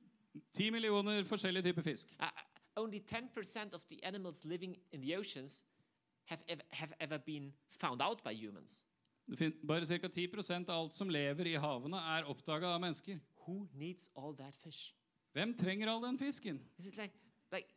ti 0.53 0.71
millioner 0.71 1.25
forskjellige 1.25 1.62
typer 1.62 1.83
fisk. 1.83 2.12
Uh, 2.21 2.27
uh, 2.27 2.83
only 2.83 2.99
10% 3.01 3.75
of 3.75 3.87
the 3.89 4.05
animals 4.05 4.45
living 4.45 4.77
in 4.93 5.01
the 5.01 5.17
oceans 5.17 5.64
have 6.25 6.41
ever, 6.49 6.62
have 6.71 6.93
ever 7.01 7.19
been 7.19 7.53
found 7.71 8.03
out 8.03 8.23
by 8.25 8.35
humans. 8.35 8.85
Det 9.39 9.55
bare 9.67 9.87
ca. 9.87 10.09
10% 10.09 10.69
av 10.69 10.83
alt 10.85 10.95
som 10.95 11.09
lever 11.09 11.45
i 11.47 11.55
havene, 11.55 11.97
er 11.97 12.25
oppdaga 12.29 12.67
av 12.75 12.81
mennesker. 12.81 13.19
Who 13.47 13.67
needs 13.75 14.11
all 14.17 14.37
that 14.37 14.55
fish? 14.57 14.95
Hvem 15.37 15.53
trenger 15.55 15.89
all 15.93 16.03
den 16.03 16.18
fisken? 16.18 16.61
Like, 16.97 17.12
like 17.53 17.68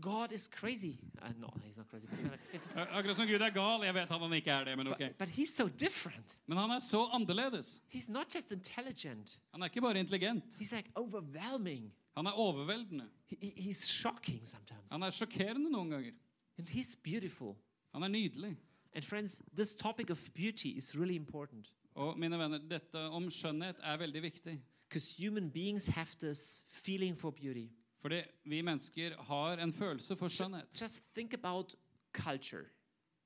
God 0.00 0.32
is 0.32 0.48
crazy? 0.48 0.98
Uh, 1.22 1.28
no, 1.38 1.48
he's 1.64 1.76
not 1.76 1.88
crazy. 1.90 2.06
Akkurat 2.76 3.16
som 3.16 3.26
Gud 3.26 3.40
er 3.40 3.50
gal. 3.50 3.84
Jeg 3.84 3.94
vet 3.94 4.08
han 4.08 4.32
ikke 4.32 4.50
er 4.50 4.64
det, 4.64 4.76
men 4.78 4.88
ok. 4.88 4.98
but, 4.98 5.18
but 5.18 5.28
he's 5.28 5.52
so 5.54 5.68
different. 5.68 6.36
Men 6.46 6.58
han 6.58 6.70
er 6.70 6.78
så 6.78 7.02
annerledes. 7.12 7.82
He's 7.92 8.08
not 8.08 8.34
just 8.34 8.52
intelligent. 8.52 9.38
Han 9.52 9.62
er 9.62 9.66
ikke 9.68 9.80
bare 9.80 10.00
intelligent. 10.00 10.44
He's 10.60 10.72
like 10.72 10.90
overwhelming. 10.96 11.92
Han 12.16 12.26
er 12.26 12.32
overveldende. 12.32 13.08
He- 13.28 13.52
he's 13.56 13.84
shocking 13.84 14.46
sometimes. 14.46 14.92
Han 14.92 15.02
er 15.02 15.10
sjokkerende 15.10 15.70
noen 15.70 15.90
ganger. 15.90 16.12
And 16.58 16.68
he's 16.68 16.96
beautiful. 17.02 17.56
Han 17.92 18.02
er 18.02 18.08
nydelig. 18.08 18.56
And 18.94 19.04
friends, 19.04 19.42
this 19.56 19.74
topic 19.74 20.10
of 20.10 20.30
beauty 20.34 20.68
is 20.78 20.96
really 20.96 21.14
important 21.16 21.72
Og 21.94 22.18
mine 22.18 22.38
venner, 22.38 22.58
dette 22.58 23.00
om 23.12 23.30
skjønnhet 23.30 23.76
er 23.82 23.96
veldig 23.96 24.22
viktig. 24.22 24.58
Because 24.88 25.10
human 25.10 25.50
beings 25.50 25.86
have 25.86 26.08
this 26.20 26.64
feeling 26.68 27.16
for 27.16 27.30
beauty. 27.30 27.68
Fordi 28.00 28.22
vi 28.44 28.62
mennesker 28.62 29.22
har 29.22 29.52
en 29.52 29.72
følelse 29.72 30.16
for 30.16 30.28
skjønnhet. 30.28 30.80
Just 30.80 31.02
think 31.14 31.34
about 31.34 31.74
culture. 32.12 32.64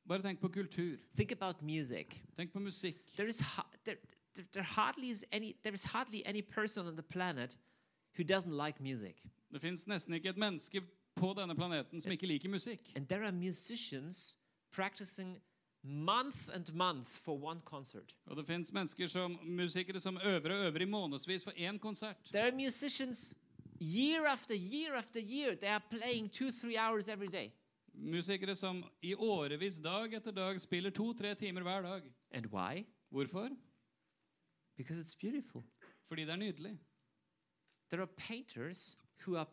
Bare 0.08 0.22
tenk 0.22 0.40
på 0.40 0.48
kultur. 0.48 0.96
Think 1.16 1.32
about 1.32 1.62
music. 1.62 2.06
Tenk 2.36 2.52
på 2.52 2.58
musikk. 2.58 3.16
There 3.16 3.28
is 3.28 3.42
there, 3.84 3.96
there, 4.52 4.62
hardly 4.62 5.10
is 5.10 5.24
any 5.32 5.56
there 5.62 5.74
is 5.74 5.82
hardly 5.82 6.22
any 6.26 6.42
person 6.42 6.86
on 6.86 6.96
the 6.96 7.02
planet 7.02 7.58
who 8.16 8.24
doesn't 8.24 8.66
like 8.66 8.80
music. 8.80 9.22
Det 9.52 9.60
fins 9.60 9.86
nesten 9.86 10.14
ikke 10.14 10.28
et 10.28 10.36
menneske 10.36 10.80
på 11.16 11.34
denne 11.36 11.54
planeten 11.54 12.00
som 12.00 12.12
ikke 12.12 12.26
liker 12.26 12.48
musikk. 12.48 12.92
And 12.96 13.06
there 13.06 13.24
are 13.24 13.32
musicians 13.32 14.38
practicing 14.70 15.38
month 15.82 16.48
and 16.54 16.74
month 16.74 17.08
for 17.08 17.36
one 17.36 17.60
concert. 17.64 18.14
Og 18.26 18.36
det 18.36 18.46
fins 18.46 18.72
mennesker 18.72 19.06
som 19.06 19.38
musikere 19.42 20.00
som 20.00 20.16
øver 20.16 20.52
og 20.54 20.66
øver 20.66 20.82
i 20.82 20.84
månedsvis 20.84 21.44
for 21.44 21.50
én 21.50 21.78
konsert. 21.78 22.16
There 22.32 22.46
are 22.46 22.56
musicians 22.56 23.34
year 23.80 24.26
after 24.26 24.54
year 24.54 24.94
after 24.94 25.20
year 25.20 25.54
they 25.54 25.68
are 25.68 25.82
playing 25.90 26.30
2-3 26.30 26.76
hours 26.76 27.08
every 27.08 27.28
day. 27.28 27.50
Musikere 27.94 28.54
som 28.54 28.84
i 29.02 29.14
årevis, 29.14 29.78
dag 29.78 30.14
etter 30.14 30.30
dag, 30.30 30.60
spiller 30.60 30.90
to-tre 30.90 31.34
timer 31.34 31.62
hver 31.62 31.82
dag. 31.82 32.02
And 32.30 32.46
why? 32.46 32.86
Hvorfor? 33.10 33.48
Because 34.76 35.00
it's 35.00 35.16
beautiful. 35.20 35.62
Fordi 36.08 36.22
det 36.22 36.30
er 36.30 36.36
nydelig. 36.36 36.78
There 37.90 38.02
are 38.02 38.12
painters 38.16 38.96
who 39.26 39.36
are 39.36 39.46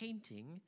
painting 0.00 0.62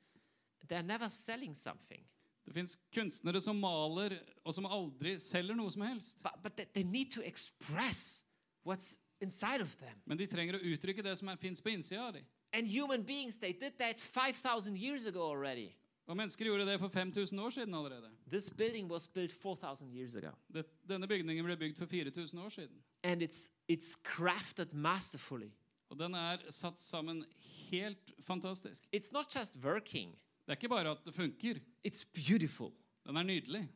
they're 0.67 0.83
never 0.83 1.09
selling 1.09 1.55
something. 1.55 2.03
Det 2.47 2.55
fins 2.55 2.77
kunstnere 2.95 3.41
som 3.43 3.57
maler, 3.59 4.15
og 4.47 4.55
som 4.55 4.65
aldri 4.65 5.17
selger 5.19 5.57
noe 5.59 5.71
som 5.73 5.83
helst. 5.83 6.21
But, 6.23 6.39
but 6.43 6.55
they, 6.55 6.67
they 6.73 6.83
need 6.83 7.11
to 7.11 7.23
express 7.27 8.23
what's 8.63 8.95
inside 9.19 9.61
of 9.61 9.75
them. 9.81 9.99
Men 10.05 10.17
de 10.17 10.27
trenger 10.31 10.55
å 10.55 10.63
uttrykke 10.63 11.03
det 11.03 11.17
som 11.19 11.33
fins 11.41 11.61
på 11.61 11.73
innsida 11.75 12.07
av 12.07 12.15
dem. 12.15 12.25
And 12.55 12.67
human 12.71 13.03
beings, 13.03 13.35
they 13.37 13.51
did 13.51 13.77
that 13.79 13.99
5,000 13.99 14.77
years 14.77 15.05
ago 15.05 15.27
already. 15.27 15.73
Og 16.07 16.15
mennesker 16.15 16.47
gjorde 16.47 16.65
det 16.65 16.79
for 16.79 16.87
5000 16.87 17.39
år 17.39 17.49
siden 17.49 17.73
allerede. 17.75 18.09
This 18.31 18.49
building 18.49 18.87
was 18.91 19.07
built 19.07 19.31
4,000 19.31 19.91
years 19.91 20.15
ago. 20.15 20.31
Det, 20.53 20.63
denne 20.87 21.07
bygningen 21.07 21.45
ble 21.45 21.57
bygd 21.57 21.77
for 21.77 21.85
4000 21.85 22.39
år 22.39 22.49
siden. 22.49 22.83
And 23.03 23.21
it's, 23.21 23.51
it's 23.67 23.95
crafted 24.03 24.73
masterfully. 24.73 25.51
Og 25.89 25.99
den 25.99 26.15
er 26.15 26.37
satt 26.49 26.81
sammen 26.81 27.25
helt 27.69 28.13
fantastisk. 28.23 28.87
It's 28.95 29.11
not 29.11 29.35
just 29.35 29.57
working, 29.63 30.15
Det 30.47 30.53
er 30.53 30.59
ikke 30.61 30.69
bare 30.71 30.91
at 30.95 31.03
det 31.05 31.13
funker. 31.13 31.59
it's 31.87 32.05
beautiful. 32.13 32.71
Den 33.05 33.17
er 33.17 33.23
nydelig. 33.23 33.67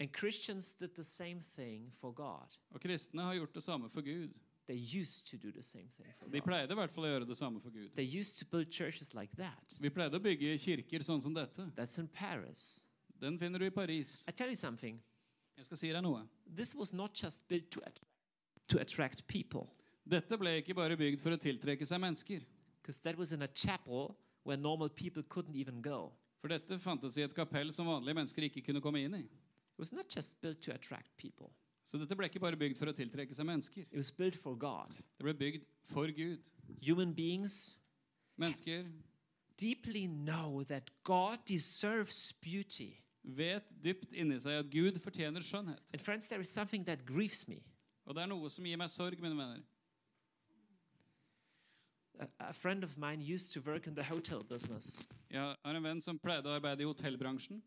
And 0.00 0.08
Christians 0.18 0.74
did 0.74 0.88
the 0.94 1.04
same 1.04 1.42
thing 1.56 1.92
for 2.00 2.12
God. 2.12 2.56
Og 2.70 2.80
kristne 2.80 3.22
har 3.22 3.34
gjort 3.34 3.54
det 3.54 3.62
samme 3.62 3.90
for 3.90 4.00
Gud. 4.00 4.32
They 4.66 5.00
used 5.00 5.26
to 5.26 5.36
do 5.36 5.50
the 5.52 5.62
same 5.62 5.88
thing 5.96 6.14
for 6.18 6.28
De 6.28 6.40
pleide 6.40 6.72
i 6.72 6.76
hvert 6.76 6.92
fall 6.92 7.04
å 7.04 7.10
gjøre 7.12 7.26
det 7.28 7.36
samme 7.36 7.60
for 7.60 7.70
Gud. 7.70 7.90
They 7.96 8.20
used 8.20 8.38
to 8.38 8.46
build 8.50 8.72
churches 8.72 9.14
like 9.14 9.36
that. 9.36 9.76
Vi 9.80 9.90
pleide 9.90 10.16
å 10.16 10.22
bygge 10.22 10.58
kirker 10.58 11.04
sånn 11.04 11.22
som 11.24 11.34
dette. 11.34 11.66
That's 11.76 11.98
in 12.00 12.08
Paris. 12.08 12.84
Den 13.20 13.38
finner 13.38 13.58
du 13.58 13.66
i 13.66 13.70
Paris. 13.74 14.24
I 14.28 14.32
tell 14.32 14.48
you 14.48 14.56
something. 14.56 15.00
Jeg 15.56 15.64
skal 15.66 15.80
si 15.80 15.92
deg 15.92 16.04
noe. 16.04 16.22
This 16.56 16.74
was 16.74 16.92
not 16.92 17.12
just 17.22 17.48
built 17.48 17.70
to 17.72 17.80
attract, 17.80 18.04
to 18.68 18.78
attract 18.80 19.26
people, 19.26 19.68
Dette 20.08 20.38
ble 20.40 20.54
ikke 20.62 20.72
bare 20.72 20.96
bygd 20.96 21.20
for 21.20 21.34
å 21.34 21.40
tiltrekke 21.40 21.84
seg 21.84 22.00
mennesker. 22.00 22.44
because 22.80 22.98
that 23.04 23.18
was 23.18 23.32
in 23.32 23.42
a 23.42 23.48
chapel 23.48 24.16
where 24.44 24.56
normal 24.56 24.88
people 24.88 25.22
couldn't 25.28 25.56
even 25.56 25.80
go. 25.82 26.12
For 26.40 26.48
dette 26.48 26.78
fantes 26.78 27.16
i 27.18 27.22
et 27.26 27.34
kapell 27.34 27.72
som 27.74 27.86
vanlige 27.90 28.14
mennesker 28.14 28.42
ikke 28.46 28.62
kunne 28.68 28.80
komme 28.80 29.00
inn 29.04 29.14
i. 29.14 29.24
It 29.24 29.78
was 29.78 29.92
not 29.92 30.08
just 30.14 30.40
built 30.40 30.60
to 30.62 30.72
attract 30.72 31.16
people, 31.16 31.50
Så 31.84 31.98
dette 31.98 32.14
ble 32.16 32.26
ikke 32.28 32.40
bare 32.40 32.56
bygd 32.56 32.76
for 32.76 32.86
å 32.90 32.92
tiltrekke 32.92 33.34
seg 33.34 33.46
mennesker. 33.46 33.80
it 33.90 33.96
was 33.96 34.10
built 34.10 34.36
for 34.36 34.54
God. 34.54 34.90
Det 35.18 35.24
ble 35.24 35.34
bygd 35.34 35.64
for 35.88 36.06
Gud. 36.12 36.38
Human 36.82 37.14
beings 37.14 37.74
Mennesker 38.38 38.84
deeply 39.56 40.06
know 40.06 40.62
that 40.64 40.90
God 41.04 41.38
deserves 41.46 42.32
beauty. 42.40 42.92
vet 43.24 43.64
dypt 43.82 44.12
inni 44.14 44.38
seg 44.40 44.58
at 44.60 44.70
Gud 44.70 44.98
fortjener 45.02 45.40
skjønnhet. 45.42 45.80
And 45.92 46.00
friends, 46.00 46.28
there 46.28 46.40
is 46.40 46.48
something 46.50 46.84
that 46.86 47.04
grieves 47.06 47.48
me. 47.48 47.58
Og 48.06 48.14
det 48.14 48.22
er 48.22 48.26
noe 48.30 48.48
som 48.50 48.64
gir 48.64 48.76
meg 48.80 48.88
sorg, 48.88 49.18
mine 49.20 49.36
venner. 49.36 49.60
A, 52.40 52.52
friend 52.52 52.84
of 52.84 52.98
mine 52.98 53.20
used 53.20 53.52
to 53.52 53.60
work 53.60 53.86
in 53.86 53.94
the 53.94 54.02
hotel 54.02 54.42
business 54.42 55.06
har 55.32 55.74
en 55.74 55.82
venn 55.82 56.00
som 56.00 56.18
pleide 56.18 56.48
å 56.48 56.56
arbeide 56.56 56.82
i 56.82 56.86
hotellbransjen 56.86 57.62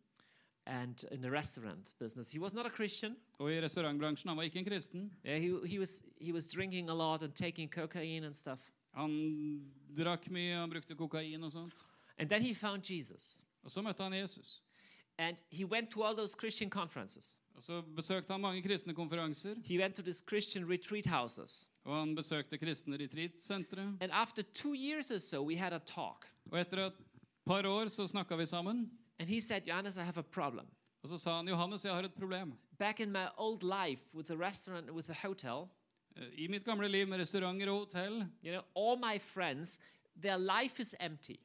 and 0.65 1.05
in 1.11 1.21
the 1.21 1.29
restaurant 1.31 1.93
business. 1.99 2.31
He 2.31 2.39
was 2.39 2.53
not 2.53 2.65
a 2.65 2.69
Christian. 2.69 3.15
og 3.39 3.51
i 3.51 3.61
restaurantbransjen. 3.61 4.29
Han 4.29 4.37
var 4.37 4.43
ikke 4.43 4.59
en 4.59 4.65
kristen. 4.65 5.11
Yeah, 5.25 5.39
he, 5.39 5.67
he, 5.67 5.79
was, 5.79 6.03
he 6.19 6.31
was 6.31 6.45
drinking 6.45 6.89
a 6.89 6.93
lot 6.93 7.23
and 7.23 7.33
taking 7.35 7.69
cocaine 7.69 8.25
and 8.25 8.35
stuff. 8.35 8.59
Han 8.93 9.63
drakk 9.95 10.29
mye, 10.29 10.55
han 10.55 10.69
brukte 10.69 10.95
kokain 10.95 11.43
og 11.43 11.51
sånt. 11.51 11.73
And 12.17 12.29
then 12.29 12.41
he 12.41 12.53
found 12.53 12.83
Jesus. 12.83 13.41
Og 13.63 13.71
så 13.71 13.81
møtte 13.81 14.03
han 14.03 14.13
Jesus. 14.13 14.61
And 15.21 15.37
he 15.51 15.63
went 15.65 15.89
to 15.91 16.01
all 16.03 16.15
those 16.15 16.33
Christian 16.39 16.69
conferences. 16.69 17.39
Og 17.55 17.63
så 17.63 17.81
besøkte 17.95 18.31
han 18.33 18.41
mange 18.41 18.61
kristne 18.63 18.93
konferanser, 18.93 19.55
He 19.63 19.77
went 19.79 19.95
to 19.95 20.01
these 20.01 20.23
Christian 20.29 20.65
retreat 20.71 21.05
houses. 21.05 21.69
og 21.85 21.99
han 21.99 22.15
besøkte 22.15 22.57
kristne 22.57 22.97
retreatsentre. 22.97 23.81
And 24.01 24.11
after 24.11 24.41
two 24.41 24.73
years 24.73 25.11
or 25.11 25.17
so, 25.17 25.43
we 25.43 25.57
had 25.57 25.73
a 25.73 25.79
talk. 25.79 26.25
Og 26.51 26.59
etter 26.61 26.85
et 26.87 26.93
par 27.45 27.61
år 27.67 27.87
så 27.87 28.07
snakka 28.07 28.35
vi 28.35 28.45
sammen, 28.45 28.91
And 29.19 29.29
he 29.29 29.41
said, 29.41 29.67
Johannes, 29.67 29.95
I 29.97 29.99
have 30.03 30.17
a 30.17 30.21
problem. 30.31 30.65
og 31.03 31.09
så 31.09 31.17
sa 31.17 31.35
han 31.37 31.47
Johannes, 31.47 31.85
jeg 31.85 31.93
har 31.93 32.03
et 32.03 32.13
problem. 32.13 32.53
Back 32.79 32.99
in 32.99 33.11
my 33.11 33.25
old 33.37 33.63
life 33.63 34.01
with 34.13 34.27
the 34.27 34.37
restaurant 34.47 34.89
with 34.91 35.07
the 35.07 35.27
hotel, 35.27 35.67
Eh, 36.17 36.43
I 36.43 36.47
mitt 36.47 36.65
gamle 36.65 36.87
liv 36.87 37.07
med 37.07 37.19
restauranter 37.19 37.69
og 37.71 37.77
hotell, 37.79 38.13
you 38.43 38.51
know, 38.51 38.61
all 38.75 38.97
my 38.99 39.19
friends, 39.19 39.79
their 40.21 40.37
life 40.37 40.81
is 40.81 40.95
empty. 40.99 41.35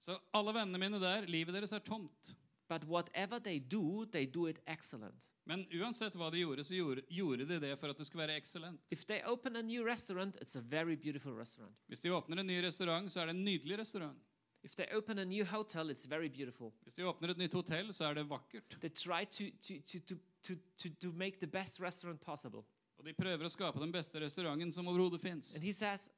så 0.00 0.18
alle 0.34 0.54
vennene 0.54 0.78
mine 0.78 1.00
der, 1.00 1.20
livet 1.26 1.54
deres 1.54 1.72
er 1.72 1.78
tomt. 1.78 2.34
But 2.68 2.84
whatever 2.84 3.38
they 3.40 3.58
do, 3.58 4.06
they 4.06 4.26
do 4.26 4.48
it 4.48 4.58
excellent. 4.66 5.30
Men 5.44 5.66
uansett 5.72 6.14
hva 6.16 6.30
de 6.32 6.40
gjorde, 6.40 6.64
så 6.64 6.74
gjorde, 6.74 7.02
gjorde 7.12 7.44
de 7.44 7.58
det 7.60 7.74
for 7.80 7.92
at 7.92 7.98
det 7.98 8.06
skulle 8.06 8.26
være 8.26 8.36
excellent. 8.36 8.80
If 8.90 9.04
they 9.04 9.20
open 9.24 9.56
a 9.56 9.62
new 9.62 9.84
restaurant, 9.84 10.36
it's 10.40 10.56
a 10.56 10.62
very 10.62 10.96
beautiful 10.96 11.34
restaurant. 11.36 11.74
Hvis 11.86 12.00
de 12.00 12.10
åpner 12.10 12.40
en 12.40 12.46
ny 12.46 12.62
restaurant, 12.64 13.12
så 13.12 13.20
er 13.20 13.26
det 13.26 13.36
en 13.36 13.44
nydelig 13.44 13.78
restaurant. 13.78 14.18
If 14.64 14.74
they 14.76 14.86
open 14.96 15.18
a 15.18 15.24
new 15.24 15.44
hotel, 15.44 15.90
it's 15.90 16.06
very 16.08 16.28
beautiful. 16.28 16.72
Hvis 16.82 16.94
de 16.94 17.04
åpner 17.04 17.30
et 17.30 17.38
nytt 17.38 17.52
hotell, 17.52 17.92
så 17.92 18.04
er 18.04 18.14
det 18.14 18.30
vakkert. 18.30 18.78
They 18.80 18.88
try 18.88 19.24
to, 19.24 19.44
to, 19.62 19.74
to, 19.86 19.98
to, 20.42 20.54
to, 20.78 20.88
to, 21.00 21.12
make 21.12 21.38
the 21.40 21.46
best 21.46 21.80
restaurant 21.80 22.20
possible. 22.20 22.64
Og 22.98 23.04
de 23.04 23.12
prøver 23.12 23.44
å 23.44 23.50
skape 23.52 23.80
den 23.80 23.92
beste 23.92 24.20
restauranten 24.20 24.72
som 24.72 24.88
overhodet 24.88 25.20
fins. 25.20 25.54
And 25.54 25.64
he 25.64 25.72
says, 25.72 26.08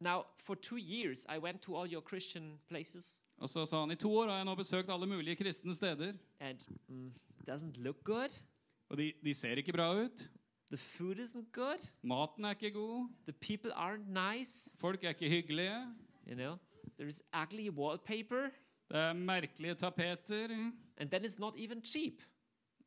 Now, 0.00 0.26
for 0.38 0.56
two 0.56 0.76
years, 0.76 1.24
I 1.28 1.38
went 1.38 1.62
to 1.62 1.76
all 1.76 1.86
your 1.86 2.02
Christian 2.02 2.58
places, 2.68 3.20
Og 3.38 3.48
så 3.50 3.66
sa 3.68 3.80
han 3.80 3.90
i 3.92 3.98
to 4.00 4.10
år 4.16 4.28
har 4.30 4.36
jeg 4.40 4.46
nå 4.48 4.54
besøkt 4.54 4.90
alle 4.90 5.06
mulige 5.06 5.36
kristne 5.36 5.74
steder. 5.74 6.12
and 6.40 6.66
mm, 6.88 7.12
doesn't 7.48 7.76
look 7.76 8.04
good. 8.04 8.30
Og 8.88 8.96
de, 8.98 9.12
de 9.24 9.34
ser 9.34 9.54
ikke 9.56 9.72
bra 9.72 9.92
ut. 10.04 10.28
The 10.70 10.76
food 10.76 11.16
isn't 11.18 11.50
good. 11.52 11.88
Maten 12.02 12.44
er 12.44 12.50
ikke 12.50 12.70
god. 12.70 13.08
The 13.24 13.32
people 13.32 13.72
aren't 13.72 14.08
nice. 14.08 14.70
Folk 14.78 15.04
er 15.04 15.08
ikke 15.08 15.28
hyggelige. 15.28 15.94
You 16.26 16.34
know, 16.34 16.56
there 16.98 17.08
is 17.08 17.22
ugly 17.42 17.68
wallpaper, 17.70 18.48
Det 18.88 18.96
er 18.96 19.12
merkelige 19.12 19.74
tapeter. 19.74 20.72
and 20.98 21.10
then 21.10 21.24
it's 21.24 21.38
not 21.38 21.54
even 21.56 21.84
cheap. 21.84 22.22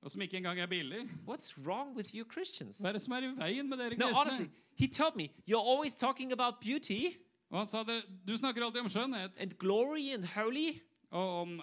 Og 0.02 0.12
som 0.12 0.22
ikke 0.22 0.38
engang 0.38 0.60
er 0.60 0.66
billig. 0.66 1.00
What's 1.28 1.58
wrong 1.66 1.96
with 1.98 2.16
you 2.16 2.32
Christians? 2.32 2.80
Hva 2.80 2.88
er 2.88 2.92
det 2.92 3.02
som 3.02 3.14
er 3.14 3.18
i 3.18 3.36
veien 3.38 3.70
med 3.70 3.78
dere 3.78 3.90
kristne? 3.90 4.06
No, 4.12 4.14
honestly, 4.20 4.50
he 4.76 4.88
told 4.88 5.16
me, 5.16 5.24
You're 5.48 5.68
always 5.72 5.96
talking 5.96 6.32
about 6.32 6.54
beauty 6.62 7.16
Og 7.50 7.58
han 7.58 7.68
sa 7.68 7.84
det, 7.84 8.04
du 8.28 8.36
snakker 8.38 8.64
alltid 8.64 8.82
om 8.82 8.90
skjønnhet 8.92 9.40
and 9.42 9.56
glory 9.62 10.12
and 10.14 10.26
holy, 10.36 10.76
og 11.10 11.42
om 11.42 11.56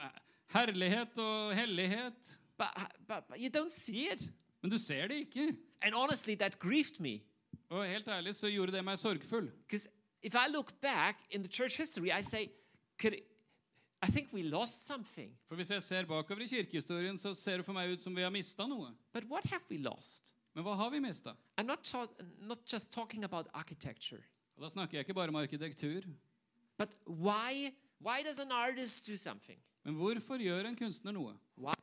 herlighet 0.54 1.18
og 1.18 1.54
hellighet. 1.54 2.38
but, 2.58 2.68
but, 3.06 3.28
but 3.28 3.38
you 3.38 3.48
don't 3.48 3.70
see 3.70 4.08
it. 4.12 4.30
Men 4.62 4.70
du 4.70 4.78
ser 4.78 5.06
det 5.06 5.14
ikke. 5.14 5.56
And 5.82 5.94
honestly, 5.94 6.34
that 6.34 6.58
grieved 6.58 7.00
me. 7.00 7.20
Og 7.68 7.86
helt 7.86 8.08
ærlig 8.08 8.34
så 8.34 8.48
gjorde 8.48 8.72
det 8.72 8.84
meg 8.84 8.98
sorgfull. 8.98 9.50
If 10.22 10.34
I 10.34 10.48
look 10.50 10.72
back 10.80 11.16
in 11.30 11.42
the 11.42 11.48
church 11.52 11.76
history, 11.76 12.10
I 12.10 12.22
say, 12.22 12.48
could 12.98 13.14
it, 13.14 13.24
I 14.02 14.10
think 14.10 14.32
we 14.32 14.42
lost 14.42 14.86
something. 14.86 15.38
For 15.48 15.54
hvis 15.54 15.70
jeg 15.70 15.82
ser 15.82 16.04
bakover 16.04 16.40
i 16.40 16.46
kirkehistorien, 16.46 17.18
så 17.18 17.34
ser 17.34 17.56
det 17.56 17.64
for 17.66 17.72
meg 17.72 17.92
ut 17.92 18.02
som 18.02 18.16
vi 18.16 18.22
har 18.22 18.30
mista 18.30 18.66
noe. 18.66 18.90
But 19.12 19.24
what 19.24 19.44
have 19.44 19.62
we 19.70 19.78
lost? 19.78 20.34
Men 20.54 20.64
hva 20.64 20.74
har 20.74 20.90
vi 20.90 21.00
mista? 21.00 21.34
I'm 21.58 21.66
not, 21.66 21.94
not 22.40 22.58
just 22.72 22.92
talking 22.92 23.24
about 23.24 23.46
architecture, 23.54 24.22
Og 24.56 24.62
da 24.62 24.68
snakker 24.72 24.96
jeg 24.98 25.04
ikke 25.06 25.14
bare 25.14 25.28
om 25.28 25.36
arkitektur. 25.36 26.02
but 26.78 26.96
why, 27.06 27.72
why 28.00 28.22
does 28.22 28.38
an 28.38 28.52
artist 28.52 29.06
do 29.06 29.16
something? 29.16 29.58
Men 29.84 29.94
hvorfor 29.94 30.36
gjør 30.38 30.66
en 30.68 30.76
kunstner 30.76 31.12
noe? 31.12 31.36
Why, 31.56 31.74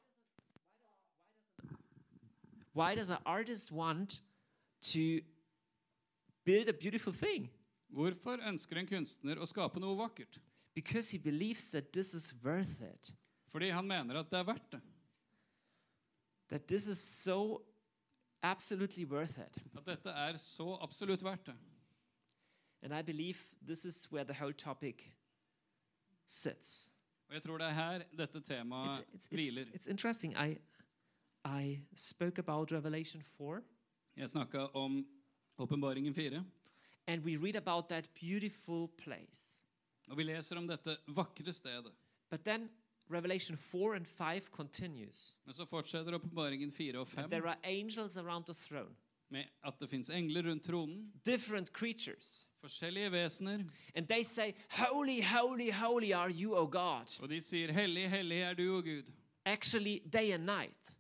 why 2.76 2.96
does 2.96 3.10
an 3.10 3.22
artist 3.26 3.72
want 3.72 4.22
to 4.82 5.22
build 6.46 6.68
a 6.70 6.74
beautiful 6.74 7.14
thing? 7.14 7.50
Hvorfor 7.90 8.40
ønsker 8.50 8.78
en 8.82 8.88
kunstner 8.90 9.38
å 9.38 9.46
skape 9.46 9.80
noe 9.80 9.96
vakkert? 9.98 10.40
Because 10.76 11.12
he 11.12 11.20
believes 11.22 11.70
that 11.70 11.92
this 11.94 12.14
is 12.14 12.34
worth 12.44 12.82
it, 12.82 13.14
Fordi 13.54 13.70
han 13.70 13.86
mener 13.88 14.18
at 14.18 14.32
det 14.32 14.40
er 14.40 14.44
verdt 14.44 14.72
det. 14.72 14.82
that 16.50 16.68
this 16.68 16.88
is 16.88 17.00
so 17.00 17.62
absolutely 18.44 19.06
worth 19.06 19.38
it. 19.40 19.58
At 19.78 19.86
dette 19.86 20.10
er 20.10 20.38
så 20.38 20.76
absolutt 20.82 21.24
verdt 21.24 21.46
det. 21.46 21.56
And 22.84 22.94
I 22.94 23.02
believe 23.02 23.38
this 23.68 23.86
is 23.86 24.08
where 24.12 24.26
the 24.26 24.34
whole 24.34 24.54
topic 24.54 25.04
sits. 26.28 26.92
Og 27.28 27.34
jeg 27.34 27.44
tror 27.44 27.58
det 27.58 27.68
er 27.68 27.72
her 27.74 28.04
dette 28.18 28.38
It's, 28.40 28.48
temaet 28.48 28.90
it's, 29.00 29.16
it's, 29.16 29.28
hviler. 29.28 29.66
it's 29.76 29.88
interesting. 29.90 30.36
I, 30.36 30.58
I 31.46 31.80
spoke 31.96 32.40
about 32.40 32.72
Revelation 32.72 33.22
4, 33.38 33.62
Jeg 34.18 34.30
snakka 34.30 34.58
om 34.74 35.08
Åpenbaringen 35.58 36.14
4, 36.16 36.44
and 37.08 37.24
we 37.24 37.38
read 37.38 37.56
about 37.56 37.90
that 37.90 38.10
beautiful 38.22 38.88
place. 38.98 39.64
og 40.10 40.18
vi 40.18 40.24
leser 40.24 40.58
om 40.58 40.68
dette 40.68 40.98
vakre 41.08 41.54
stedet. 41.54 41.94
But 42.30 42.44
then 42.46 42.70
Revelation 43.10 43.58
4 43.58 43.96
and 43.96 44.06
5 44.06 44.42
continues. 44.52 45.36
Men 45.46 45.54
så 45.54 45.66
fortsetter 45.66 46.14
Åpenbaringen 46.16 46.72
4 46.72 47.00
og 47.00 47.08
5 47.08 47.30
There 47.30 47.48
are 47.50 47.58
angels 47.64 48.18
around 48.18 48.46
the 48.46 48.54
throne, 48.54 48.96
med 49.30 49.46
at 49.66 49.80
det 49.80 49.90
fins 49.90 50.10
engler 50.10 50.50
rundt 50.50 50.64
tronen, 50.64 51.12
different 51.26 51.72
creatures, 51.74 52.48
forskjellige 52.62 53.12
vesener, 53.12 53.64
and 53.96 54.08
they 54.08 54.24
say, 54.24 54.54
Holy, 54.70 55.22
holy, 55.22 55.72
holy 55.72 56.12
are 56.14 56.30
you, 56.32 56.56
O 56.56 56.66
God. 56.66 57.20
og 57.22 57.30
de 57.30 57.42
sier 57.42 57.72
'Hellig, 57.72 58.10
hellig 58.10 58.38
er 58.42 58.54
du, 58.54 58.78
o 58.78 58.82
Gud'. 58.82 59.12
Actually, 59.46 60.00
day 60.14 60.32
and 60.34 60.46
night. 60.46 60.96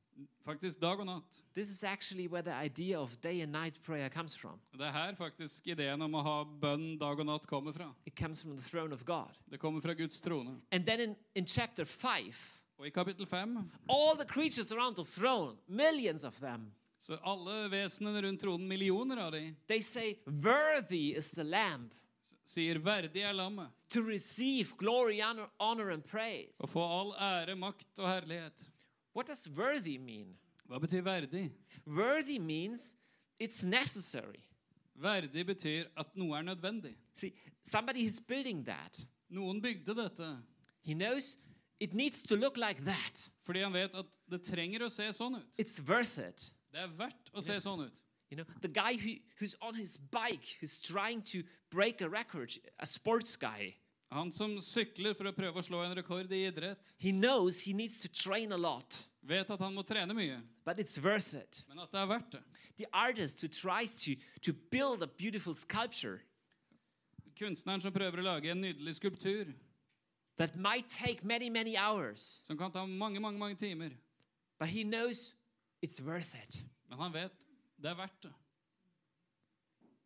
Faktisk 0.45 0.81
dag 0.81 0.99
og 0.99 1.05
natt. 1.05 1.43
This 1.55 1.69
is 1.69 1.83
actually 1.83 2.27
where 2.27 2.41
the 2.41 2.65
idea 2.65 2.99
of 2.99 3.15
day 3.23 3.41
and 3.41 3.51
night 3.51 3.79
prayer 3.83 4.09
comes 4.09 4.35
from. 4.37 4.59
Det 4.73 4.81
er 4.81 4.91
her 4.91 5.15
faktisk 5.15 5.67
ideen 5.67 6.01
om 6.01 6.15
å 6.15 6.21
ha 6.21 6.43
bønn 6.43 6.97
dag 6.99 7.19
og 7.19 7.25
natt 7.25 7.47
kommer 7.47 7.71
fra. 7.71 7.93
It 8.05 8.15
comes 8.15 8.41
from 8.41 8.57
the 8.57 8.69
throne 8.69 8.93
of 8.93 9.05
God. 9.05 9.31
Det 9.51 9.59
kommer 9.59 9.81
fra 9.81 9.93
Guds 9.93 10.19
trone. 10.21 10.61
And 10.71 10.85
then 10.85 10.99
in, 10.99 11.15
in 11.35 11.45
chapter 11.47 11.85
5, 11.85 12.33
Og 12.77 12.87
i 12.87 12.89
kapittel 12.89 13.25
5 13.25 13.71
all 13.89 14.17
the 14.17 14.25
creatures 14.25 14.71
around 14.71 14.95
the 14.95 15.03
throne, 15.05 15.57
millions 15.67 16.23
of 16.23 16.35
them, 16.41 16.73
så 17.03 17.17
alle 17.27 17.67
vesenene 17.73 18.21
rundt 18.23 18.41
tronen, 18.41 18.67
millioner 18.67 19.19
av 19.25 19.33
de, 19.35 19.49
they 19.67 19.81
say, 19.83 20.15
Worthy 20.25 21.11
is 21.17 21.31
the 21.35 21.43
Lamb 21.43 21.91
sier 22.43 22.79
'verdig 22.79 23.23
er 23.23 23.33
lammet', 23.33 23.71
to 23.89 24.01
receive 24.01 24.75
glory, 24.77 25.21
honor, 25.21 25.49
honor 25.59 25.89
and 25.91 26.03
praise. 26.03 26.53
og 26.59 26.69
få 26.69 26.83
all 26.83 27.13
ære, 27.15 27.55
makt 27.55 27.99
og 27.99 28.09
herlighet. 28.09 28.67
What 29.15 29.27
does 29.27 29.49
worthy 29.49 29.97
mean? 29.97 30.37
Hva 30.67 30.79
betyr 30.79 31.01
verdig? 31.01 31.51
Worthy 31.85 32.39
means 32.39 32.95
it's 33.39 33.63
necessary. 33.63 34.43
Verdig 34.95 35.45
betyr 35.45 35.87
at 35.97 36.15
noe 36.15 36.37
er 36.37 36.43
nødvendig. 36.43 36.95
See, 37.15 37.33
somebody 37.63 38.05
is 38.05 38.19
building 38.19 38.65
that. 38.65 39.05
Noen 39.29 39.61
bygde 39.61 39.95
dette 39.95 40.43
He 40.81 40.93
knows 40.93 41.37
it 41.79 41.93
needs 41.93 42.23
to 42.23 42.35
look 42.35 42.57
like 42.57 42.83
that. 42.85 43.29
fordi 43.43 43.61
han 43.61 43.73
vet 43.73 43.95
at 43.95 44.05
det 44.29 44.43
trenger 44.43 44.83
å 44.83 44.89
se 44.89 45.03
sånn 45.13 45.35
ut. 45.37 45.47
It's 45.57 45.79
worth 45.87 46.17
it. 46.17 46.51
Det 46.73 46.81
er 46.81 46.89
verdt 46.97 47.29
å 47.33 47.43
se 47.45 47.59
sånn 47.61 47.85
ut. 47.85 48.03
You 48.31 48.37
know, 48.37 48.45
the 48.61 48.67
guy 48.67 48.97
who, 48.97 49.19
who's 49.37 49.53
on 49.61 49.75
his 49.75 49.95
bike, 49.97 50.57
who's 50.59 50.79
trying 50.81 51.21
to 51.29 51.43
break 51.69 52.01
a 52.01 52.09
record, 52.09 52.57
a 52.79 52.87
sports 52.87 53.35
guy, 53.37 53.75
Han 54.13 54.29
som 54.29 54.51
sykler 54.61 55.15
for 55.17 55.25
å 55.25 55.33
prøve 55.33 55.57
å 55.57 55.65
slå 55.65 55.79
en 55.81 55.95
rekord 55.97 56.29
i 56.37 56.43
idrett, 56.45 56.91
he 57.01 57.11
knows 57.11 57.63
he 57.65 57.73
needs 57.73 57.97
to 58.03 58.07
train 58.07 58.51
a 58.53 58.57
lot, 58.57 58.99
vet 59.25 59.49
at 59.49 59.61
han 59.61 59.73
må 59.73 59.81
trene 59.81 60.13
mye, 60.13 60.37
but 60.63 60.77
it's 60.77 60.99
worth 61.01 61.33
it. 61.33 61.63
men 61.67 61.79
at 61.81 61.91
det 61.91 61.99
er 61.99 62.05
verdt 62.11 62.35
det. 62.35 62.43
The 62.77 62.87
artist 62.93 63.41
who 63.41 63.47
tries 63.47 63.95
to, 64.03 64.15
to 64.41 64.53
build 64.69 65.01
a 65.01 65.07
beautiful 65.07 65.55
sculpture 65.55 66.21
Kunstneren 67.33 67.81
som 67.81 67.91
prøver 67.91 68.21
å 68.21 68.27
lage 68.27 68.51
en 68.51 68.61
nydelig 68.61 68.99
skulptur, 68.99 69.49
that 70.37 70.55
might 70.55 70.85
take 70.89 71.25
many, 71.25 71.49
many 71.49 71.75
hours, 71.75 72.39
som 72.45 72.57
kan 72.57 72.71
ta 72.71 72.85
mange, 72.85 73.19
mange, 73.19 73.39
mange 73.39 73.57
timer, 73.57 73.89
but 74.59 74.69
he 74.69 74.83
knows 74.83 75.33
it's 75.83 76.01
worth 76.01 76.33
it. 76.43 76.63
men 76.89 76.99
han 76.99 77.13
vet 77.13 77.31
det 77.81 77.89
er 77.89 77.95
verdt 77.95 78.23
det. 78.23 78.33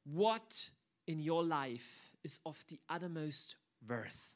What 0.05 0.71
in 1.07 1.19
your 1.19 1.43
life 1.43 2.15
is 2.23 2.39
of 2.45 2.63
the 2.67 2.79
uttermost 2.89 3.57
worth? 3.81 4.31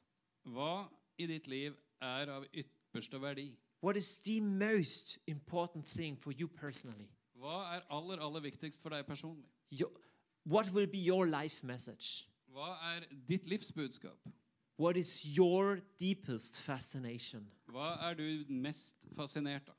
Hva 0.46 0.88
i 1.18 1.26
ditt 1.26 1.48
liv 1.48 1.74
er 2.02 2.30
av 2.30 2.46
ypperste 2.54 3.22
verdi? 3.22 3.58
What 3.82 3.98
is 3.98 4.14
the 4.14 4.40
most 4.42 5.18
important 5.28 5.88
thing 5.88 6.18
for 6.18 6.32
you 6.32 6.48
personally? 6.48 7.10
Hva 7.34 7.76
er 7.76 7.82
aller, 7.90 8.20
aller 8.20 8.40
viktigst 8.42 8.82
for 8.82 8.94
deg 8.94 9.06
personlig? 9.06 9.48
Your, 9.72 9.90
what 10.44 10.70
will 10.74 10.88
be 10.88 11.00
your 11.00 11.26
life 11.26 11.64
message? 11.64 12.28
Hva 12.52 12.76
er 12.94 13.08
ditt 13.28 13.48
livsbudskap? 13.50 14.30
What 14.78 14.98
is 14.98 15.38
your 15.38 15.80
deepest 16.00 16.60
fascination? 16.62 17.48
Hva 17.70 17.96
er 18.10 18.14
du 18.14 18.46
mest 18.50 19.08
fascinert 19.16 19.70
av? 19.70 19.78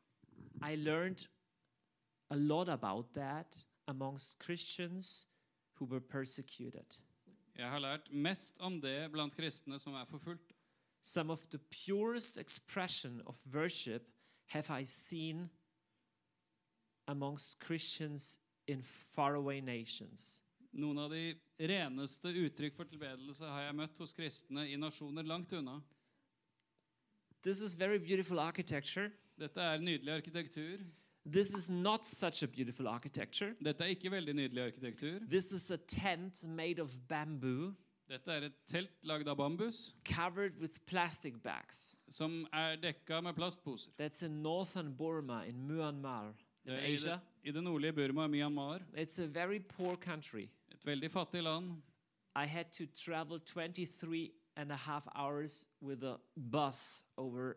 I 0.63 0.75
learned 0.77 1.27
a 2.33 2.37
lot 2.37 2.69
about 2.69 3.13
that 3.15 3.57
amongst 3.89 4.39
Christians 4.39 5.27
who 5.75 5.85
were 5.85 6.01
persecuted. 6.01 6.87
Jeg 7.59 7.69
har 7.69 7.79
lært 7.79 8.09
mest 8.11 8.57
om 8.61 8.81
det 8.81 9.11
blant 9.13 9.37
kristne 9.37 9.77
som 9.79 9.95
er 9.95 10.09
forfulgt. 10.09 10.55
Some 11.03 11.31
of 11.31 11.45
the 11.51 11.59
purest 11.59 12.39
expression 12.39 13.21
of 13.27 13.37
worship 13.53 14.09
have 14.47 14.71
I 14.71 14.85
seen 14.85 15.51
amongst 17.07 17.59
Christians 17.61 18.39
in 18.67 18.83
faraway 18.83 19.61
nations. 19.61 20.41
Noen 20.73 20.99
av 20.99 21.11
de 21.13 21.35
reneste 21.69 22.33
uttrykk 22.33 22.79
for 22.79 22.89
tilbedelse 22.89 23.45
har 23.45 23.67
jeg 23.67 23.77
møtt 23.77 23.99
hos 24.01 24.17
kristne 24.17 24.65
i 24.71 24.79
nasjoner 24.81 25.27
langt 25.29 25.53
unna. 25.53 25.83
This 27.43 27.61
is 27.61 27.75
very 27.75 27.99
beautiful 27.99 28.41
architecture. 28.41 29.11
Dette 29.37 29.61
er 29.61 29.83
nydelig 29.83 30.15
arkitektur. 30.23 30.81
This 31.25 31.55
is 31.55 31.71
not 31.71 32.07
such 32.07 32.43
a 32.43 32.47
beautiful 32.49 32.89
architecture. 32.89 33.55
Dette 33.65 33.81
er 33.85 33.85
ikke 33.95 34.11
veldig 34.11 34.35
nydelig 34.35 34.63
arkitektur. 34.65 35.19
This 35.31 35.53
is 35.53 35.71
a 35.71 35.77
tent 35.77 36.45
made 36.49 36.81
of 36.83 36.91
bamboo 37.09 37.75
Dette 38.11 38.29
er 38.33 38.43
et 38.49 38.53
telt 38.67 38.91
lagd 39.09 39.29
av 39.29 39.37
bambus 39.37 39.95
covered 40.05 40.59
with 40.61 40.81
plastic 40.87 41.35
bags. 41.43 41.97
som 42.09 42.47
er 42.53 42.77
dekka 42.77 43.21
med 43.23 43.35
plastposer. 43.35 43.91
That's 44.01 44.23
in 44.23 44.43
northern 44.43 44.95
Burma, 44.97 45.45
in 45.47 45.67
Myanmar, 45.69 46.27
in 46.29 46.35
Det 46.67 46.75
er 46.75 46.79
i, 46.87 46.91
det, 46.91 46.95
Asia. 46.95 47.19
I 47.45 47.51
det 47.53 47.63
nordlige 47.65 47.93
Burma, 47.93 48.27
Myanmar, 48.27 48.81
It's 48.97 49.19
a 49.23 49.27
very 49.27 49.59
poor 49.61 49.97
country. 49.97 50.49
et 50.73 50.85
veldig 50.87 51.11
fattig 51.11 51.43
land. 51.43 51.83
I 52.37 52.47
had 52.47 52.65
to 52.73 52.85
travel 52.87 53.39
23 53.39 54.31
and 54.57 54.73
a 54.73 54.77
half 54.77 55.05
hours 55.15 55.65
with 55.83 56.03
a 56.05 56.17
bus 56.51 57.05
over 57.17 57.55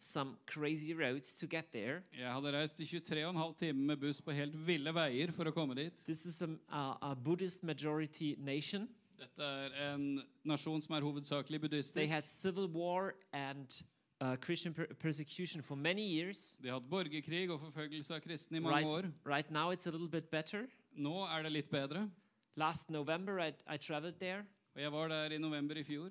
some 0.00 0.36
crazy 0.46 0.94
roads 0.94 1.32
to 1.38 1.46
get 1.46 1.70
there. 1.72 2.02
Jeg 2.18 2.32
hadde 2.32 2.52
reist 2.52 2.80
i 2.80 2.84
23,5 2.84 3.58
timer 3.58 3.84
med 3.86 3.96
buss 4.00 4.20
på 4.22 4.30
helt 4.32 4.54
ville 4.66 4.92
veier 4.94 5.32
for 5.32 5.44
å 5.50 5.52
komme 5.52 5.74
dit. 5.74 5.92
This 6.06 6.26
is 6.26 6.42
a, 6.42 6.48
a, 6.70 6.96
a 7.10 7.14
Buddhist 7.14 7.62
majority 7.64 8.34
nation. 8.38 8.88
Dette 9.18 9.42
er 9.42 9.72
en 9.92 10.20
nasjon 10.46 10.80
som 10.82 10.94
er 10.94 11.02
hovedsakelig 11.02 11.58
They 11.60 11.68
buddhistisk. 11.68 12.12
had 12.14 12.28
civil 12.28 12.68
war 12.68 13.14
and 13.32 13.82
uh, 14.20 14.36
Christian 14.36 14.72
per- 14.74 14.86
persecution 14.94 15.62
for 15.62 15.74
many 15.76 16.02
years. 16.06 16.56
De 16.62 16.68
hadde 16.70 16.86
borgerkrig 16.88 17.50
og 17.50 17.60
forfølgelse 17.60 18.14
av 18.14 18.20
kristne 18.20 18.56
i 18.56 18.60
mange 18.60 18.76
Right, 18.86 18.86
år. 19.06 19.10
right 19.24 19.50
now, 19.50 19.70
it's 19.72 19.86
a 19.86 19.90
little 19.90 20.08
bit 20.08 20.30
better. 20.30 20.66
Nå 20.96 21.24
er 21.26 21.42
det 21.42 21.52
litt 21.52 21.70
bedre. 21.70 22.08
Last 22.56 22.90
November, 22.90 23.38
I, 23.40 23.52
I 23.68 23.76
traveled 23.76 24.18
there 24.20 24.44
Og 24.76 24.82
jeg 24.82 24.92
var 24.92 25.08
der 25.08 25.32
i 25.34 25.38
november 25.38 25.74
i 25.76 25.82
fjor. 25.84 26.10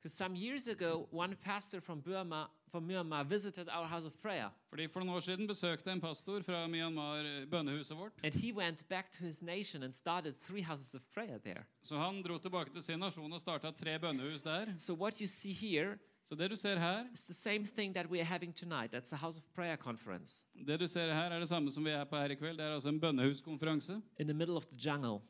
Because 0.00 0.12
some 0.16 0.36
years 0.36 0.68
ago, 0.68 1.06
one 1.10 1.34
pastor 1.44 1.80
from 1.80 2.00
Burma, 2.00 2.48
from 2.70 2.86
Myanmar, 2.88 3.24
visited 3.26 3.68
our 3.68 3.86
house 3.86 4.04
of 4.06 4.12
prayer, 4.22 4.50
Fordi 4.70 4.86
For 4.92 5.00
noen 5.00 5.14
år 5.16 5.20
siden 5.20 5.46
besøkte 5.48 5.90
en 5.92 6.00
pastor 6.00 6.42
fra 6.42 6.66
Myanmar 6.68 7.24
eh, 7.24 7.46
bønnehuset 7.46 7.96
vårt. 7.96 8.12
and 8.22 8.34
he 8.34 8.52
went 8.52 8.88
back 8.88 9.10
to 9.12 9.24
his 9.24 9.42
nation 9.42 9.82
and 9.82 9.92
started 9.94 10.34
three 10.36 10.62
houses 10.62 10.94
of 10.94 11.00
prayer 11.14 11.38
there. 11.38 11.64
Så 11.82 11.96
han 11.96 12.22
dro 12.22 12.38
tilbake 12.38 12.70
til 12.72 12.82
sin 12.82 12.98
nasjon 12.98 13.32
og 13.32 13.40
starta 13.40 13.70
tre 13.70 13.98
bønnehus 13.98 14.42
der. 14.42 14.66
So 14.76 14.94
what 14.94 15.18
you 15.20 15.26
see 15.26 15.52
here 15.52 15.98
Så 16.22 16.34
det 16.34 16.50
du 16.50 16.56
ser 16.56 16.76
her, 16.78 17.04
is 17.14 17.22
the 17.24 17.34
same 17.34 17.64
thing 17.64 17.94
that 17.94 18.06
we 18.10 18.18
are 18.20 18.24
having 18.24 18.52
tonight. 18.54 18.92
That's 18.92 19.12
a 19.12 19.16
house 19.16 19.38
of 19.38 19.44
prayer 19.54 19.76
conference 19.76 20.44
det 20.66 20.80
du 20.80 20.86
ser 20.88 21.12
her 21.14 21.30
er 21.32 21.38
det 21.40 21.48
samme 21.48 21.70
som 21.72 21.84
vi 21.84 21.90
er 21.90 22.04
på 22.04 22.16
her 22.16 22.30
i 22.30 22.34
kveld. 22.34 22.58
Det 22.58 22.64
er 22.66 22.74
altså 22.74 22.88
en 22.88 23.00
bønnehuskonferanse 23.00 24.02
in 24.20 24.26
the 24.26 24.34
middle 24.34 24.56
of 24.56 24.66
the 24.66 24.76
jungle. 24.90 25.20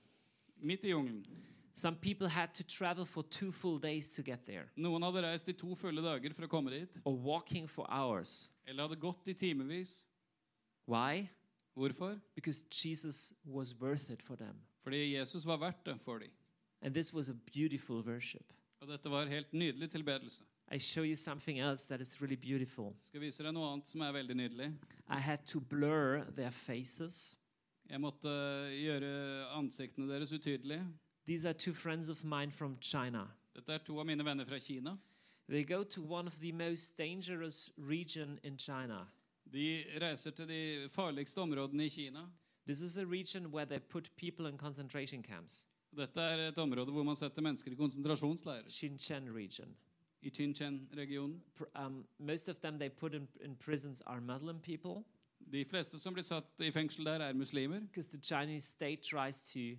midt 0.61 0.85
i 0.85 0.91
jungelen. 0.91 1.25
Some 1.79 1.95
people 1.95 2.27
had 2.27 2.53
to 2.55 2.65
travel 2.65 3.05
for 3.07 3.23
two 3.31 3.53
full 3.53 3.79
days 3.79 4.11
to 4.17 4.23
get 4.23 4.45
there, 4.47 4.65
Noen 4.77 5.05
hadde 5.07 5.23
reist 5.23 5.49
i 5.49 5.53
to 5.55 5.77
fulle 5.79 6.03
dager 6.03 6.35
for 6.35 6.43
å 6.43 6.49
komme 6.51 6.73
dit. 6.75 6.97
or 7.05 7.15
walking 7.15 7.69
for 7.69 7.87
hours. 7.89 8.49
Eller 8.67 8.83
hadde 8.89 8.99
gått 8.99 9.29
i 9.31 9.35
timevis. 9.35 10.05
Why? 10.87 11.29
Hvorfor? 11.77 12.19
Because 12.35 12.65
Jesus 12.71 13.33
was 13.45 13.75
worth 13.81 14.11
it 14.11 14.23
for 14.23 14.35
them. 14.37 14.57
Fordi 14.83 15.15
Jesus 15.15 15.45
var 15.47 15.59
verdt 15.59 15.85
det 15.87 16.01
for 16.05 16.19
dem. 16.19 16.33
And 16.83 16.93
this 16.95 17.13
was 17.15 17.29
a 17.29 17.35
beautiful 17.55 18.03
worship. 18.03 18.53
Og 18.83 18.89
dette 18.89 19.11
var 19.11 19.27
helt 19.31 19.53
nydelig 19.53 19.91
tilbedelse. 19.91 20.43
I 20.73 20.79
show 20.79 21.03
you 21.05 21.15
something 21.17 21.61
else 21.61 21.85
that 21.89 22.01
is 22.01 22.21
really 22.21 22.37
beautiful. 22.37 22.97
Skal 23.03 23.21
vise 23.21 23.43
deg 23.43 23.55
noe 23.55 23.71
annet 23.73 23.87
som 23.87 24.03
er 24.03 24.13
veldig 24.19 24.35
nydelig. 24.37 24.73
I 25.09 25.21
had 25.21 25.47
to 25.47 25.61
blur 25.61 26.25
their 26.37 26.51
faces. 26.51 27.37
Jeg 27.89 28.01
måtte 28.03 28.29
gjøre 28.75 29.13
ansiktene 29.57 30.11
deres 30.11 30.33
utydelige. 30.35 30.83
These 31.29 31.45
are 31.45 31.53
two 31.53 31.75
friends 31.75 32.09
of 32.09 32.25
mine 32.25 32.51
from 32.51 32.79
China. 32.81 33.29
Dette 33.55 33.69
er 33.69 33.79
to 33.85 33.99
av 33.99 34.07
mine 34.07 34.25
venner 34.25 34.47
fra 34.47 34.59
Kina. 34.59 34.97
They 35.47 35.63
go 35.63 35.85
to 35.85 36.01
one 36.01 36.27
of 36.27 36.41
the 36.41 36.53
most 36.53 36.97
dangerous 36.97 37.71
region 37.77 38.39
in 38.43 38.57
China. 38.57 39.07
De 39.53 39.85
reiser 40.01 40.31
til 40.31 40.49
de 40.49 40.89
farligste 40.91 41.39
områdene 41.39 41.85
i 41.85 41.89
Kina. 41.89 42.21
This 42.67 42.81
is 42.81 42.97
a 42.97 43.05
region 43.05 43.51
where 43.53 43.67
they 43.67 43.79
put 43.79 44.11
people 44.17 44.47
in 44.47 44.57
concentration 44.57 45.23
camps. 45.23 45.67
Dette 45.97 46.21
er 46.21 46.49
et 46.49 46.59
område 46.59 46.93
hvor 46.93 47.03
man 47.03 47.17
setter 47.17 47.43
mennesker 47.43 47.73
i 47.73 47.75
konsentrasjonsleirer. 47.75 48.71
Xinjiang 48.71 49.29
region. 49.35 49.77
I 50.23 50.31
Xinjiang-regionen. 50.31 51.43
Um, 51.77 52.07
most 52.19 52.49
of 52.49 52.57
them 52.57 52.79
they 52.79 52.89
put 52.89 53.15
in, 53.15 53.29
in 53.45 53.55
prisons 53.57 54.01
are 54.07 54.21
Muslim 54.21 54.61
people 54.61 55.05
De 55.53 55.65
fleste 55.65 55.99
som 55.99 56.15
blir 56.15 56.23
satt 56.25 56.61
i 56.61 56.71
fengsel 56.71 57.05
der, 57.05 57.21
er 57.21 57.33
muslimer. 57.33 57.81
because 57.81 58.09
the 58.09 58.19
Chinese 58.19 58.65
state 58.65 59.03
tries 59.03 59.43
to 59.43 59.77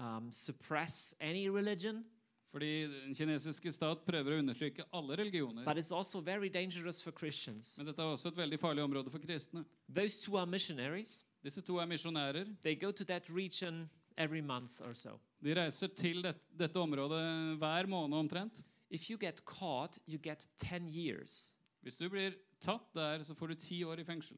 um, 0.00 0.32
suppress 0.32 1.14
any 1.20 1.48
religion. 1.48 2.04
Fordi 2.50 2.82
den 2.82 3.14
kinesiske 3.14 3.70
stat 3.72 4.00
prøver 4.06 4.34
å 4.34 4.38
undertrykke 4.42 4.84
alle 4.92 5.16
religioner. 5.20 5.64
But 5.64 5.78
it's 5.78 5.92
also 5.92 6.20
very 6.20 6.48
dangerous 6.48 6.98
for 7.02 7.12
Christians. 7.12 7.76
Men 7.78 7.86
dette 7.86 8.02
er 8.02 8.10
også 8.10 8.32
et 8.32 8.40
veldig 8.40 8.58
farlig 8.58 8.82
område 8.82 9.10
for 9.10 9.22
kristne. 9.22 9.64
Those 9.88 10.18
two 10.18 10.36
are 10.36 10.46
missionaries. 10.46 11.24
Disse 11.44 11.62
to 11.62 11.78
er 11.78 11.86
misjonærer. 11.86 12.56
They 12.64 12.74
go 12.74 12.90
to 12.90 13.04
that 13.04 13.30
region 13.30 13.88
every 14.18 14.40
month 14.40 14.80
or 14.80 14.94
so. 14.94 15.20
De 15.44 15.54
reiser 15.54 15.86
til 15.96 16.22
det, 16.22 16.34
dette 16.58 16.76
området 16.76 17.56
hver 17.58 17.86
måned 17.86 18.18
omtrent. 18.18 18.62
If 18.90 19.10
you 19.10 19.18
get 19.18 19.44
caught, 19.44 19.98
you 20.08 20.18
get 20.18 20.48
10 20.58 20.88
years. 20.88 21.54
Hvis 21.82 21.96
du 21.96 22.08
blir 22.08 22.34
tatt 22.60 22.94
der, 22.94 23.22
så 23.22 23.34
får 23.34 23.46
du 23.46 23.54
ti 23.54 23.84
år 23.84 24.00
i 24.00 24.04
fengsel. 24.04 24.36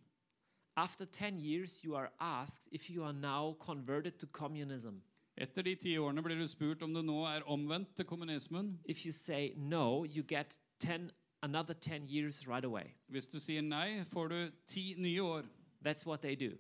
After 0.77 1.05
10 1.05 1.39
years, 1.41 1.81
you 1.85 1.97
are 1.97 2.11
asked 2.21 2.69
if 2.73 2.91
you 2.91 3.05
are 3.05 3.13
now 3.13 3.57
converted 3.61 4.19
to 4.19 4.27
communism. 4.27 5.03
Etter 5.41 5.63
de 5.65 5.75
ti 5.81 5.95
årene 5.99 6.23
blir 6.23 6.37
du 6.37 6.47
spurt 6.51 6.83
om 6.85 6.93
du 6.93 7.01
nå 7.03 7.23
er 7.31 7.47
omvendt 7.49 7.95
til 7.97 8.05
kommunismen. 8.05 8.75
If 8.85 9.05
you 9.07 9.13
say 9.13 9.55
no, 9.57 10.05
you 10.05 10.23
get 10.23 10.59
10, 10.81 11.11
another 11.43 11.75
10 11.75 12.07
years 12.09 12.47
right 12.47 12.65
away. 12.65 12.93
Hvis 13.09 13.27
du 13.33 13.39
sier 13.41 13.63
nei, 13.65 14.05
får 14.13 14.29
du 14.29 14.39
ti 14.69 14.95
nye 14.99 15.23
år. 15.25 15.49
That's 15.83 16.05
what 16.07 16.21
they 16.23 16.37
do. 16.37 16.53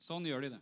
Sånn 0.00 0.26
gjør 0.28 0.40
de 0.46 0.50
det. 0.56 0.60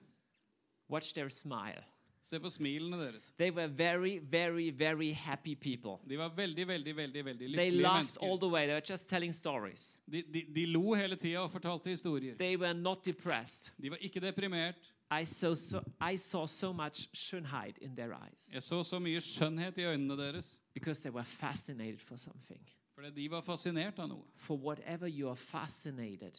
Watch 0.89 1.12
their 1.14 1.29
smile. 1.31 1.83
Se 2.23 2.39
på 2.41 2.51
smilene 2.53 2.97
deres. 3.01 3.31
They 3.39 3.51
were 3.51 3.69
very, 3.69 4.19
very, 4.19 4.71
very 4.71 5.12
happy 5.12 5.55
people. 5.55 5.99
De 6.09 6.16
var 6.19 6.31
veldig, 6.37 6.66
veldig, 6.69 6.95
veldig, 6.97 7.23
veldig 7.25 7.47
They 7.47 7.71
lykkelige 7.71 7.83
laughed 7.83 8.16
all 8.21 8.29
mennesker. 8.29 8.41
the 8.41 8.49
way. 8.53 8.66
They 8.66 8.75
were 8.75 8.85
just 8.89 9.09
telling 9.09 9.33
stories. 9.33 9.99
De, 10.07 10.23
de, 10.23 10.43
de 10.55 10.66
lo 10.66 10.95
hele 10.95 11.16
tida 11.16 11.41
og 11.41 11.51
fortalte 11.51 11.91
historier. 11.91 12.37
They 12.37 12.57
were 12.57 12.75
not 12.75 13.05
depressed. 13.07 13.73
De 13.83 13.91
var 13.91 13.97
ikke 14.01 14.21
deprimert. 14.21 14.93
I 15.11 15.25
saw 15.25 15.55
so, 15.55 15.81
I 16.01 16.17
saw 16.17 16.47
so 16.47 16.73
much 16.73 17.09
Schönheit 17.17 17.79
in 17.81 17.97
their 17.97 18.13
eyes 18.13 18.51
Jeg 18.53 18.63
så 18.63 18.83
så 18.83 18.99
mye 18.99 19.21
skjønnhet 19.21 19.79
i 19.79 19.83
øynene 19.85 20.17
deres. 20.17 20.59
because 20.75 21.01
they 21.03 21.11
were 21.11 21.25
fascinated 21.25 21.99
for 22.01 22.17
something. 22.17 22.61
Fordi 22.95 23.11
de 23.23 23.31
var 23.31 23.41
fascinert 23.41 23.99
av 23.99 24.09
noe. 24.09 24.23
For 24.35 24.57
whatever 24.57 25.07
you 25.09 25.29
are 25.29 25.37
fascinated, 25.37 26.33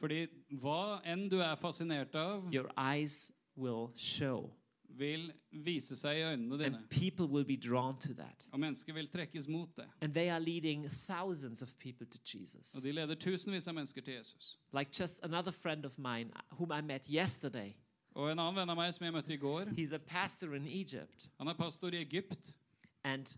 Fordi 0.00 0.26
hva 0.52 1.00
enn 1.04 1.28
du 1.30 1.38
er 1.40 1.54
fascinert 1.56 2.14
av, 2.14 2.48
your 2.54 2.70
eyes 2.78 3.32
will 3.56 3.88
show, 3.96 4.50
vil 4.88 5.32
vise 5.52 5.96
seg 5.96 6.16
i 6.18 6.22
øynene 6.22 6.58
dine. 6.58 6.64
and 6.76 6.88
people 6.90 7.26
will 7.26 7.44
be 7.44 7.56
drawn 7.56 7.98
to 8.00 8.12
that. 8.14 8.46
Og 8.52 8.60
mennesker 8.60 8.92
vil 8.92 9.08
trekkes 9.08 9.48
mot 9.48 9.68
det. 9.76 9.86
And 10.00 10.12
they 10.14 10.28
are 10.30 10.40
leading 10.40 10.88
thousands 11.06 11.62
of 11.62 11.68
people 11.78 12.06
to 12.06 12.18
Jesus. 12.34 12.74
Og 12.74 12.82
de 12.82 12.92
leder 12.92 13.14
tusenvis 13.14 13.68
av 13.68 13.74
mennesker 13.74 14.00
til 14.02 14.14
Jesus. 14.14 14.58
Like 14.78 14.90
just 15.00 15.20
another 15.22 15.52
friend 15.52 15.84
of 15.86 15.98
mine 15.98 16.30
whom 16.52 16.70
I 16.72 16.80
met 16.80 17.06
yesterday. 17.10 17.74
Og 18.14 18.30
en 18.32 18.38
annen 18.38 18.56
venn 18.56 18.70
av 18.70 18.76
meg 18.76 18.92
som 18.94 19.04
jeg 19.06 19.12
møtte 19.14 19.32
i 19.34 19.36
går, 19.38 19.70
He's 19.76 19.92
a 19.94 19.98
pastor 19.98 20.54
in 20.54 20.66
Egypt. 20.66 21.28
han 21.38 21.48
er 21.48 21.54
pastor 21.54 21.94
i 21.94 22.00
Egypt. 22.02 22.52
And 23.04 23.36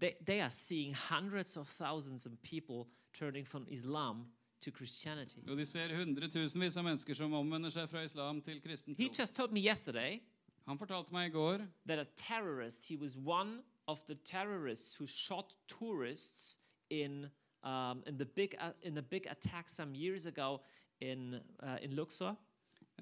they, 0.00 0.14
they 0.26 0.40
are 0.40 0.50
seeing 0.50 0.94
hundreds 0.94 1.56
of 1.56 1.68
thousands 1.78 2.26
of 2.26 2.32
people 2.42 2.88
turning 3.12 3.46
from 3.46 3.66
Islam 3.70 4.26
to 4.60 4.70
Christianity. 4.70 5.40
Og 5.48 5.56
de 5.56 5.66
ser 5.66 5.94
hundretusenvis 5.96 6.76
av 6.76 6.84
mennesker 6.84 7.14
som 7.14 7.32
omvender 7.34 7.70
seg 7.70 7.88
fra 7.90 8.02
islam 8.06 8.42
til 8.42 8.60
kristen 8.62 8.94
He 8.98 9.08
tro. 9.08 9.14
just 9.22 9.34
told 9.36 9.52
me 9.52 9.60
yesterday 9.60 10.20
Han 10.66 10.78
fortalte 10.78 11.10
meg 11.12 11.30
i 11.30 11.32
går 11.34 11.58
that 11.86 11.98
a 11.98 12.04
terrorist, 12.16 12.86
he 12.88 12.96
was 12.96 13.16
one 13.16 13.62
of 13.88 14.04
the 14.06 14.14
terrorists 14.24 14.94
who 14.94 15.06
shot 15.06 15.54
tourists 15.68 16.58
in, 16.90 17.26
um, 17.64 18.02
in, 18.06 18.16
the 18.18 18.24
big, 18.24 18.54
uh, 18.60 18.70
in 18.82 18.98
a 18.98 19.02
big 19.02 19.26
attack 19.30 19.68
some 19.68 19.92
years 19.94 20.26
ago 20.26 20.60
in, 21.00 21.40
uh, 21.62 21.78
in 21.82 21.96
Luxor. 21.96 22.36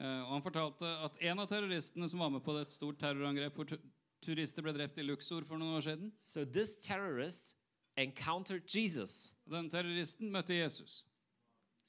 Eh, 0.01 0.21
og 0.27 0.33
han 0.37 0.43
fortalte 0.45 0.91
at 1.07 1.21
en 1.31 1.39
av 1.45 1.49
terroristene 1.51 2.09
som 2.09 2.21
var 2.25 2.31
med 2.35 2.43
på 2.45 2.57
et 2.61 2.73
stort 2.73 2.99
terrorangrep 3.01 3.55
hvor 3.61 3.69
turister 4.25 4.63
ble 4.65 4.73
drept 4.77 4.99
i 4.99 5.05
Luxor 5.07 5.45
for 5.49 5.61
noen 5.61 5.77
år 5.79 5.85
siden 5.87 6.13
So 6.25 6.45
this 6.45 6.75
terrorist 6.77 7.55
encountered 7.97 8.63
Jesus. 8.75 9.31
Den 9.51 9.69
terroristen 9.71 10.31
møtte 10.33 10.55
Jesus 10.57 11.05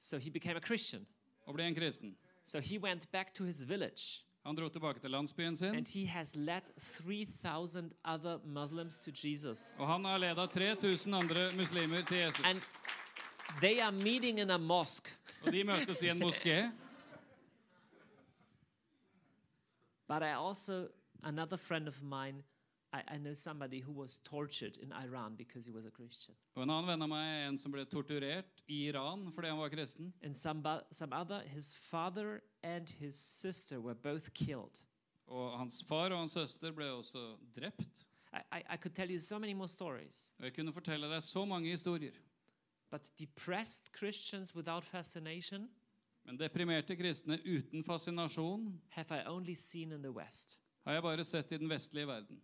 So 0.02 0.18
he 0.20 0.30
became 0.32 0.58
a 0.58 0.62
Christian. 0.66 1.06
og 1.48 1.56
ble 1.56 1.64
en 1.68 1.76
kristen. 1.76 2.16
So 2.44 2.60
he 2.60 2.78
went 2.80 3.12
back 3.12 3.34
to 3.36 3.44
his 3.46 3.62
village 3.68 4.24
Han 4.46 4.56
dro 4.58 4.70
tilbake 4.70 5.00
til 5.00 5.12
landsbyen 5.14 5.56
sin, 5.56 5.76
and 5.76 5.88
he 5.88 6.06
has 6.08 6.36
led 6.36 6.62
3,000 6.80 7.92
other 8.06 8.40
Muslims 8.46 8.98
to 8.98 9.12
Jesus. 9.14 9.76
og 9.80 9.88
han 9.88 10.06
har 10.06 10.18
ledet 10.18 10.50
3000 10.52 11.16
andre 11.16 11.52
muslimer 11.56 12.02
til 12.08 12.18
Jesus. 12.18 12.46
And 12.46 12.62
they 13.62 13.80
are 13.80 13.92
meeting 13.92 14.40
in 14.40 14.50
a 14.50 14.58
mosque. 14.58 15.12
Og 15.46 15.52
de 15.54 15.64
møtes 15.64 16.02
i 16.02 16.10
en 16.10 16.24
moské. 16.24 16.72
But 20.12 20.24
I 20.24 20.34
also, 20.34 20.90
another 21.24 21.56
friend 21.56 21.88
of 21.88 22.02
mine, 22.04 22.44
I, 22.92 23.02
I 23.14 23.18
know 23.18 23.34
somebody 23.34 23.80
who 23.80 23.94
was 23.94 24.18
tortured 24.26 24.76
in 24.84 24.92
Iran 24.92 25.36
because 25.38 25.64
he 25.66 25.72
was 25.72 25.86
a 25.86 25.90
Christian. 25.90 26.36
Og 26.56 26.64
en 26.66 26.70
annen 26.70 26.90
venn 26.90 27.06
av 27.06 27.10
meg 27.14 27.28
er 27.30 27.46
en 27.48 27.58
som 27.62 27.72
ble 27.72 27.86
torturert 27.88 28.60
i 28.68 28.82
Iran 28.90 29.24
fordi 29.32 29.48
han 29.54 29.62
var 29.62 29.72
kristen. 29.72 30.12
And 30.22 30.36
some, 30.36 30.60
bu- 30.62 30.84
some 30.92 31.14
other, 31.16 31.40
his 31.48 31.70
father 31.90 32.42
and 32.62 32.90
his 33.00 33.16
sister 33.16 33.80
were 33.80 33.96
both 33.96 34.34
killed. 34.34 34.82
Og 35.28 35.56
hans 35.62 35.80
far 35.88 36.12
og 36.12 36.20
hans 36.26 36.36
søster 36.36 36.76
ble 36.76 36.92
også 36.92 37.38
drept. 37.56 38.04
I, 38.34 38.42
I, 38.58 38.62
I 38.74 38.78
could 38.78 38.94
tell 38.94 39.10
you 39.10 39.20
so 39.20 39.40
many 39.40 39.54
more 39.54 39.70
stories. 39.70 40.30
Og 40.40 40.46
jeg 40.50 40.56
kunne 40.60 40.74
fortelle 40.74 41.08
deg 41.08 41.24
så 41.24 41.46
mange 41.46 41.70
historier. 41.72 42.20
But 42.92 43.08
depressed 43.18 43.94
Christians 43.96 44.52
without 44.56 44.84
fascination 44.84 45.70
Men 46.26 46.38
deprimerte 46.38 46.96
kristne 46.96 47.40
uten 47.46 47.84
fascinasjon 47.84 48.82
have 48.90 49.12
I 49.12 49.24
only 49.28 49.56
seen 49.56 49.92
in 49.92 50.02
the 50.04 50.12
West. 50.12 50.58
har 50.86 50.94
jeg 50.94 51.04
bare 51.04 51.24
sett 51.24 51.52
i 51.52 51.58
den 51.58 51.70
vestlige 51.70 52.08
verden. 52.08 52.42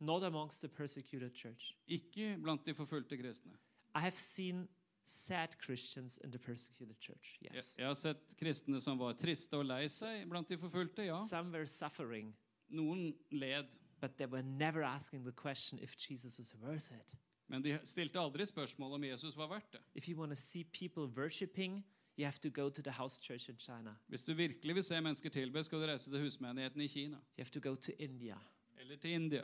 not 0.00 0.22
amongst 0.22 0.60
the 0.60 0.68
persecuted 0.68 1.34
church. 1.34 1.74
Ikke 1.88 2.36
blant 2.42 2.66
de 2.66 2.74
forfulgte 2.74 3.16
kristne. 3.18 3.52
I 3.96 4.00
have 4.00 4.16
seen 4.16 4.68
sad 5.04 5.48
Christians 5.64 6.18
in 6.24 6.30
the 6.30 6.38
persecuted 6.38 6.94
church. 7.00 7.38
Jeg, 7.42 7.62
jeg 7.78 7.86
har 7.86 7.94
sett 7.94 8.34
kristne 8.38 8.80
som 8.80 8.98
var 8.98 9.12
triste 9.18 9.56
og 9.56 9.64
lei 9.66 9.88
seg 9.88 10.28
blant 10.30 10.48
de 10.48 10.58
forfulgte, 10.58 11.02
ja. 11.08 11.18
Some 11.20 11.50
were 11.50 11.66
suffering, 11.66 12.34
Noen 12.68 13.14
led. 13.30 13.66
but 14.00 14.16
they 14.16 14.26
were 14.26 14.42
never 14.42 14.82
asking 14.84 15.24
the 15.24 15.32
question 15.32 15.78
if 15.82 15.96
Jesus 15.96 16.38
is 16.38 16.54
worth 16.62 16.92
it. 16.92 17.16
Men 17.48 17.62
de 17.62 17.78
stilte 17.84 18.20
aldri 18.20 18.46
spørsmål 18.46 18.92
om 18.94 19.04
Jesus 19.04 19.36
var 19.36 19.48
verdt 19.48 19.72
det. 19.72 19.80
If 19.94 20.08
you 20.08 20.16
want 20.18 20.30
to 20.30 20.36
see 20.36 20.64
people 20.64 21.06
worshiping, 21.22 21.84
you 22.18 22.24
have 22.24 22.40
to 22.40 22.50
go 22.50 22.68
to 22.68 22.82
the 22.82 22.90
house 22.90 23.18
church 23.18 23.48
in 23.48 23.56
China. 23.58 23.90
Hvis 24.08 24.22
du 24.22 24.34
virkelig 24.34 24.74
vil 24.74 24.82
se 24.82 25.00
mennesker 25.00 25.30
tilbe, 25.30 25.64
skal 25.64 25.78
du 25.78 25.86
reise 25.86 26.10
til 26.10 26.20
husmenigheten 26.20 26.80
i 26.80 26.86
Kina. 26.86 27.16
You 27.16 27.44
have 27.44 27.50
to 27.50 27.60
go 27.60 27.74
to 27.74 27.92
India. 27.98 28.36
Eller 28.80 28.96
til 28.96 29.10
India. 29.10 29.42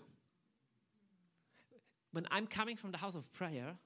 When 2.12 2.26
I'm 2.26 2.46
coming 2.46 2.78
from 2.78 2.92
the 2.92 2.98
house 2.98 3.18
of 3.18 3.24
prayer 3.32 3.76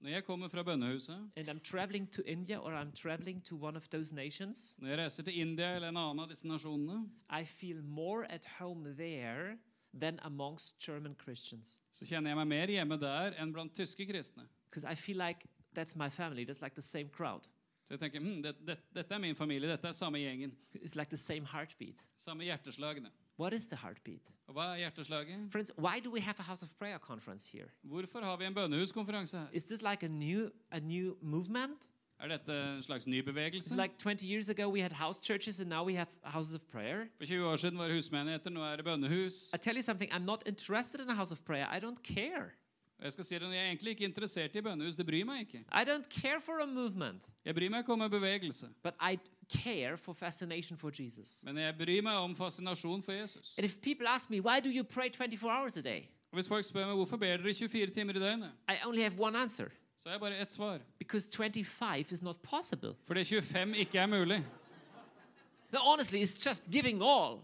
Når 0.00 0.10
jeg 0.10 0.24
kommer 0.24 0.48
fra 0.48 0.62
bønnehuset, 0.62 1.30
and 1.36 1.48
I'm 1.48 1.60
traveling 1.60 2.12
to 2.12 2.22
India 2.26 2.58
or 2.58 2.72
I'm 2.82 2.92
traveling 3.02 3.44
to 3.44 3.56
one 3.56 3.76
of 3.76 3.88
those 3.88 4.14
nations, 4.14 4.74
når 4.78 4.88
jeg 4.88 4.98
reiser 4.98 5.22
til 5.22 5.38
India 5.40 5.74
eller 5.74 5.88
en 5.88 5.96
annen 5.96 6.20
av 6.20 6.28
disse 6.28 6.46
nasjonene, 6.46 7.10
I 7.40 7.44
feel 7.44 7.82
more 7.82 8.32
at 8.32 8.46
home 8.58 8.94
there 8.94 9.58
than 10.00 10.18
amongst 10.22 10.78
German 10.86 11.16
Christians. 11.22 11.80
så 11.92 12.04
kjenner 12.04 12.30
jeg 12.30 12.36
meg 12.36 12.46
mer 12.46 12.66
hjemme 12.66 12.98
der 12.98 13.38
enn 13.42 13.52
blant 13.52 13.74
tyske 13.76 14.06
kristne. 14.06 14.48
Because 14.70 14.92
I 14.92 14.94
feel 14.94 15.16
like 15.16 15.46
that's 15.78 15.96
my 15.96 16.10
family. 16.10 16.44
That's 16.44 16.62
like 16.62 16.74
the 16.74 16.82
same 16.82 17.08
crowd. 17.08 17.48
Så 17.92 17.98
jeg 17.98 18.00
tenker, 18.10 18.20
hm, 18.24 18.42
det, 18.42 18.54
det, 18.66 18.78
dette 18.96 19.14
er 19.14 19.18
min 19.20 19.34
familie, 19.36 19.68
dette 19.68 19.84
er 19.88 19.92
samme 19.92 20.16
gjengen. 20.18 20.52
It's 20.74 20.94
like 20.96 21.10
the 21.10 21.16
same 21.20 21.44
heartbeat. 21.44 22.00
Samme 22.16 22.44
hjerteslagene. 22.44 23.10
What 23.38 23.52
is 23.52 23.66
the 23.66 23.76
heartbeat? 23.76 24.30
Og 24.48 24.54
hva 24.54 24.70
er 24.72 24.76
hjerteslaget? 24.76 25.50
Friends, 25.52 25.72
why 25.76 26.00
do 26.00 26.10
we 26.10 26.20
have 26.20 26.38
a 26.38 26.42
house 26.42 26.62
of 26.62 26.70
prayer 26.78 26.98
conference 26.98 27.52
here? 27.52 27.68
Hvorfor 27.82 28.20
har 28.24 28.36
vi 28.36 28.44
en 28.44 28.54
bønnehuskonferanse 28.54 29.38
her? 29.38 29.46
Is 29.52 29.64
this 29.64 29.82
like 29.82 30.02
a 30.06 30.08
new 30.08 30.48
a 30.70 30.78
new 30.80 31.16
movement? 31.20 31.84
Er 32.20 32.28
dette 32.28 32.52
en 32.76 32.82
slags 32.82 33.06
ny 33.06 33.18
It's 33.20 33.24
bevegelse? 33.26 33.76
like 33.76 33.98
20 33.98 34.26
years 34.26 34.48
ago 34.48 34.70
we 34.70 34.80
had 34.80 34.92
house 34.92 35.20
churches 35.22 35.60
and 35.60 35.68
now 35.68 35.84
we 35.84 35.94
have 35.94 36.08
houses 36.22 36.54
of 36.54 36.62
prayer. 36.70 37.08
For 37.18 37.26
20 37.26 37.44
år 37.46 37.56
siden 37.56 37.78
var 37.78 37.88
det 37.88 37.96
husmenigheter, 37.96 38.50
nå 38.50 38.60
er 38.62 38.76
det 38.76 38.84
bønnehus. 38.84 39.52
I 39.54 39.58
tell 39.58 39.76
you 39.76 39.82
something, 39.82 40.10
I'm 40.12 40.24
not 40.24 40.42
interested 40.46 41.00
in 41.00 41.10
a 41.10 41.14
house 41.14 41.32
of 41.32 41.44
prayer. 41.44 41.66
I 41.76 41.80
don't 41.80 42.02
care. 42.02 42.52
Jeg 43.02 43.12
skal 43.12 43.24
si 43.24 43.34
det, 43.34 43.42
jeg 43.42 43.58
er 43.58 43.66
egentlig 43.72 43.90
ikke 43.90 44.04
interessert 44.04 44.54
i 44.56 44.60
bønnehus, 44.62 44.94
det 44.96 45.06
bryr 45.06 45.24
meg 45.24 45.40
ikke. 45.40 45.58
I 45.72 45.84
don't 45.84 46.06
care 46.20 46.40
for 46.40 46.60
a 46.62 46.66
movement, 46.66 47.22
Jeg 47.44 47.54
bryr 47.54 47.68
meg 47.70 47.78
ikke 47.82 47.92
om 47.92 48.02
en 48.02 48.10
bevegelse, 48.10 48.68
but 48.82 48.94
I 49.00 49.18
care 49.58 49.96
for 49.96 50.12
fascination 50.12 50.78
for 50.78 50.90
Jesus. 51.02 51.40
men 51.44 51.56
jeg 51.58 51.74
bryr 51.78 52.02
meg 52.02 52.14
om 52.16 52.36
fascinasjon 52.36 53.02
for 53.02 53.12
Jesus. 53.12 53.54
And 53.58 53.64
if 53.64 53.80
people 53.80 54.08
ask 54.08 54.30
me, 54.30 54.40
why 54.40 54.60
do 54.60 54.70
you 54.70 54.84
pray 54.84 55.08
24 55.10 55.50
hours 55.50 55.76
a 55.76 55.80
day? 55.80 56.08
Og 56.30 56.36
Hvis 56.36 56.48
folk 56.48 56.64
spør 56.64 56.86
meg 56.86 56.94
hvorfor 56.96 57.16
ber 57.16 57.36
dere 57.36 57.54
24 57.54 57.86
timer 57.90 58.16
i 58.16 58.18
døgnet, 58.20 58.52
I 58.68 58.76
only 58.86 59.02
have 59.02 59.18
one 59.20 59.38
answer 59.38 59.68
så 59.98 60.08
har 60.08 60.14
jeg 60.14 60.20
bare 60.20 60.38
ett 60.42 60.50
svar. 60.50 60.78
because 60.98 61.28
25 61.36 62.12
is 62.12 62.22
not 62.22 62.36
possible. 62.42 62.94
Fordi 63.06 63.24
25 63.24 63.74
ikke 63.76 63.98
er 63.98 64.06
mulig. 64.06 64.44
No, 65.72 65.78
honestly, 65.78 66.22
it's 66.22 66.34
just 66.48 66.70
giving 66.70 67.02
all. 67.02 67.38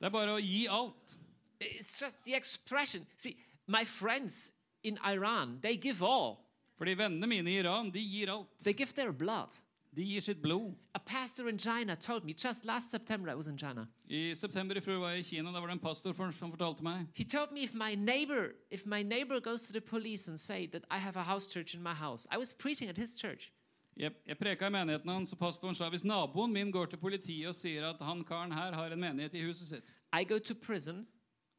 Det 0.00 0.06
er 0.06 0.10
bare 0.10 0.34
å 0.34 0.40
gi 0.42 0.66
alt. 0.70 1.16
It's 1.60 1.94
just 2.04 2.18
the 2.24 2.34
expression. 2.36 3.06
See, 3.16 3.36
my 3.66 3.84
friends 3.84 4.52
in 4.84 4.98
Iran, 5.06 5.58
they 5.62 5.76
give 5.76 6.02
all. 6.02 6.36
Fordi 6.78 6.94
vennene 6.94 7.26
mine 7.26 7.50
i 7.50 7.58
Iran, 7.58 7.90
de 7.90 8.00
gir 8.00 8.30
alt. 8.30 8.48
They 8.64 8.72
give 8.72 8.92
their 8.92 9.12
blood. 9.12 9.48
De 9.96 10.02
gir 10.04 10.20
sitt 10.20 10.42
blod. 10.42 10.74
A 10.94 10.98
pastor 10.98 11.48
in 11.48 11.58
China 11.58 11.96
told 11.96 12.24
me 12.24 12.32
just 12.32 12.64
last 12.64 12.90
September 12.90 13.30
I 13.30 13.34
was 13.34 13.46
in 13.46 13.56
China. 13.56 13.88
I 14.08 14.34
september 14.34 14.76
i 14.76 14.80
fjor 14.80 14.98
var 14.98 15.10
jeg 15.10 15.18
i 15.18 15.22
Kina, 15.22 15.52
da 15.52 15.60
var 15.60 15.66
det 15.66 15.72
en 15.72 15.78
pastor 15.78 16.12
for, 16.12 16.30
som 16.30 16.50
fortalte 16.50 16.82
meg 16.82 17.06
He 17.14 17.24
told 17.24 17.52
me 17.52 17.62
if 17.62 17.74
my 17.74 17.94
neighbor 17.94 18.54
if 18.70 18.86
my 18.86 19.02
neighbor 19.02 19.40
goes 19.40 19.62
to 19.66 19.72
the 19.72 19.80
police 19.80 20.30
and 20.30 20.40
say 20.40 20.66
that 20.66 20.82
I 20.90 20.98
have 20.98 21.16
a 21.16 21.22
house 21.22 21.46
church 21.46 21.74
in 21.74 21.82
my 21.82 21.94
house. 21.94 22.26
I 22.30 22.38
was 22.38 22.52
preaching 22.52 22.88
at 22.88 22.96
his 22.96 23.14
church. 23.14 23.52
Jeg, 23.96 24.10
jeg 24.26 24.38
preka 24.38 24.66
i 24.66 24.70
menigheten 24.70 25.10
hans, 25.10 25.32
og 25.32 25.38
pastoren 25.38 25.74
sa 25.74 25.88
hvis 25.88 26.04
naboen 26.04 26.52
min 26.52 26.72
går 26.72 26.86
til 26.86 26.98
politiet 26.98 27.48
og 27.48 27.54
sier 27.54 27.86
at 27.86 28.02
han 28.02 28.24
karen 28.24 28.52
her 28.52 28.74
har 28.74 28.90
en 28.90 29.00
menighet 29.00 29.34
i 29.34 29.44
huset 29.46 29.68
sitt, 29.68 29.84
I 30.12 30.24
go 30.24 30.38
to 30.38 30.54
prison. 30.54 31.06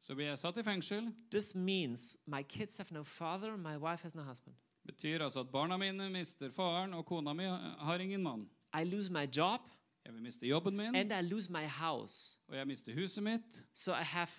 Så 0.00 0.14
blir 0.14 0.26
jeg 0.26 0.38
satt 0.38 0.56
i 0.56 0.62
fengsel. 0.62 1.12
This 1.30 1.54
means 1.54 2.16
my 2.26 2.42
kids 2.42 2.76
have 2.76 2.92
no 2.92 3.02
father, 3.02 3.56
my 3.56 3.76
wife 3.76 4.02
has 4.02 4.14
no 4.14 4.22
husband. 4.22 4.54
betyr 4.86 5.22
altså 5.24 5.40
at 5.40 5.48
barna 5.52 5.76
mine 5.76 6.10
mister 6.10 6.50
faren, 6.50 6.94
og 6.94 7.06
kona 7.06 7.32
mi 7.32 7.42
har 7.78 7.98
ingen 7.98 8.22
mann. 8.22 8.48
I 8.80 8.84
lose 8.84 9.12
my 9.12 9.26
job 9.36 9.60
Jeg 10.04 10.14
vil 10.14 10.22
miste 10.22 10.46
jobben 10.46 10.76
min, 10.76 10.94
and 10.94 11.12
I 11.12 11.22
lose 11.28 11.50
my 11.52 11.64
house. 11.66 12.38
og 12.48 12.56
jeg 12.56 12.66
mister 12.66 12.94
huset 12.94 13.22
mitt, 13.22 13.66
So 13.74 13.92
I 13.92 14.02
have 14.02 14.30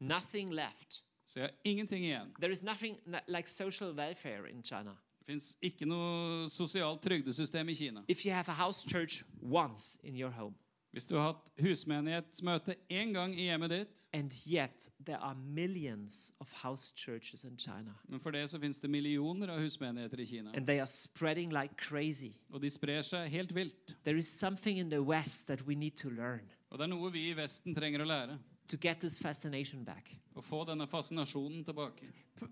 nothing 0.00 0.52
left. 0.54 1.02
så 1.26 1.40
jeg 1.40 1.48
har 1.48 1.54
ingenting 1.64 2.04
igjen. 2.04 2.34
There 2.40 2.52
is 2.52 2.62
nothing 2.62 2.96
like 3.28 3.50
social 3.50 3.92
welfare 3.94 4.50
in 4.50 4.62
China. 4.62 4.90
Det 5.18 5.26
fins 5.26 5.56
ikke 5.62 5.86
noe 5.86 6.48
sosialt 6.48 7.02
trygdesystem 7.02 7.68
i 7.68 7.74
Kina. 7.74 8.02
If 8.08 8.26
you 8.26 8.32
have 8.34 8.48
a 8.48 8.54
house 8.54 8.84
church 8.90 9.22
once 9.42 9.98
in 10.02 10.16
your 10.20 10.30
home, 10.30 10.54
Hvis 10.94 11.06
du 11.10 11.16
har 11.18 11.32
hatt 11.32 11.48
husmenighetsmøte 11.58 12.76
én 12.94 13.10
gang 13.12 13.32
i 13.34 13.48
hjemmet 13.48 13.70
ditt, 13.72 14.02
and 14.14 14.30
yet 14.46 14.90
there 15.04 15.18
are 15.18 15.34
millions 15.34 16.32
of 16.40 16.52
house 16.62 16.92
churches 16.96 17.42
in 17.44 17.56
China, 17.58 17.94
men 18.08 18.20
for 18.20 18.30
det 18.30 18.44
så 18.50 18.60
fins 18.62 18.78
det 18.78 18.90
millioner 18.90 19.50
av 19.50 19.58
husmenigheter 19.60 20.20
i 20.22 20.26
Kina. 20.26 20.52
and 20.54 20.66
they 20.66 20.78
are 20.78 20.86
spreading 20.86 21.50
like 21.50 21.74
crazy. 21.76 22.32
Og 22.52 22.62
de 22.62 22.70
sprer 22.70 23.02
seg 23.02 23.28
helt 23.28 23.54
vilt. 23.54 23.96
There 24.04 24.16
is 24.18 24.28
something 24.28 24.78
in 24.78 24.88
the 24.90 25.02
West 25.02 25.46
that 25.48 25.66
we 25.66 25.74
need 25.74 25.96
to 25.98 26.10
learn 26.10 26.46
Og 26.70 26.78
det 26.78 26.84
er 26.84 26.90
noe 26.94 27.10
vi 27.12 27.28
i 27.30 27.34
Vesten 27.34 27.74
trenger 27.74 28.00
å 28.02 28.06
lære. 28.06 28.38
to 28.68 28.76
get 28.76 29.00
this 29.00 29.18
fascination 29.18 29.84
back. 29.84 30.14
Å 30.36 30.40
få 30.42 30.64
denne 30.64 30.86
fascinasjonen 30.86 31.64
tilbake. 31.64 32.06
P- 32.36 32.46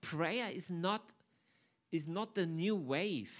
prayer 0.00 0.48
is 0.50 0.70
not 0.70 1.12
is 1.92 2.06
not 2.08 2.34
the 2.34 2.46
new 2.46 2.76
wave. 2.76 3.30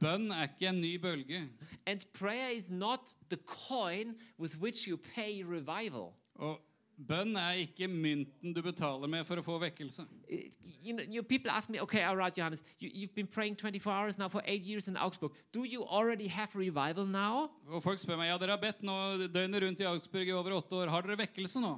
Bønn 0.00 0.30
er 0.30 0.46
ikke 0.48 0.68
en 0.68 0.80
ny 0.80 0.94
bølge. 1.02 1.48
And 1.86 2.04
prayer 2.12 2.50
is 2.54 2.70
not 2.70 3.14
the 3.30 3.36
coin 3.46 4.14
with 4.38 4.56
which 4.60 4.86
you 4.88 4.96
pay 5.14 5.42
revival. 5.44 6.12
Og 6.36 6.60
bønn 7.08 7.36
er 7.36 7.52
ikke 7.64 7.88
mynten 7.88 8.54
du 8.54 8.62
betaler 8.62 9.06
med 9.10 9.24
for 9.26 9.36
å 9.38 9.42
få 9.42 9.58
vekkelse. 9.62 10.02
Uh, 10.30 10.36
You 10.84 10.94
know, 10.94 11.04
you, 11.04 11.22
people 11.22 11.50
ask 11.50 11.68
me, 11.68 11.80
okay, 11.82 12.02
all 12.04 12.16
right, 12.16 12.32
Johannes, 12.38 12.62
you, 12.80 12.88
you've 12.94 13.14
been 13.14 13.26
praying 13.26 13.56
24 13.56 13.92
hours 13.92 14.16
now 14.18 14.28
for 14.28 14.40
eight 14.46 14.62
years 14.62 14.86
in 14.88 14.96
Augsburg. 14.96 15.32
Do 15.52 15.64
you 15.64 15.82
already 15.84 16.28
have 16.28 16.54
revival 16.54 17.04
now? 17.04 17.50
Og 17.68 17.82
folk 17.82 17.98
spør 17.98 18.16
meg 18.16 18.28
ja, 18.30 18.38
dere 18.38 18.54
har 18.54 18.60
bedt 18.62 18.82
nå 18.86 18.94
døgnet 19.34 19.62
rundt 19.66 19.80
i 19.82 19.88
Augsburg 19.90 20.28
i 20.30 20.32
over 20.32 20.54
åtte 20.56 20.78
år. 20.78 20.88
Har 20.88 21.02
dere 21.02 21.18
vekkelse 21.18 21.60
nå? 21.60 21.74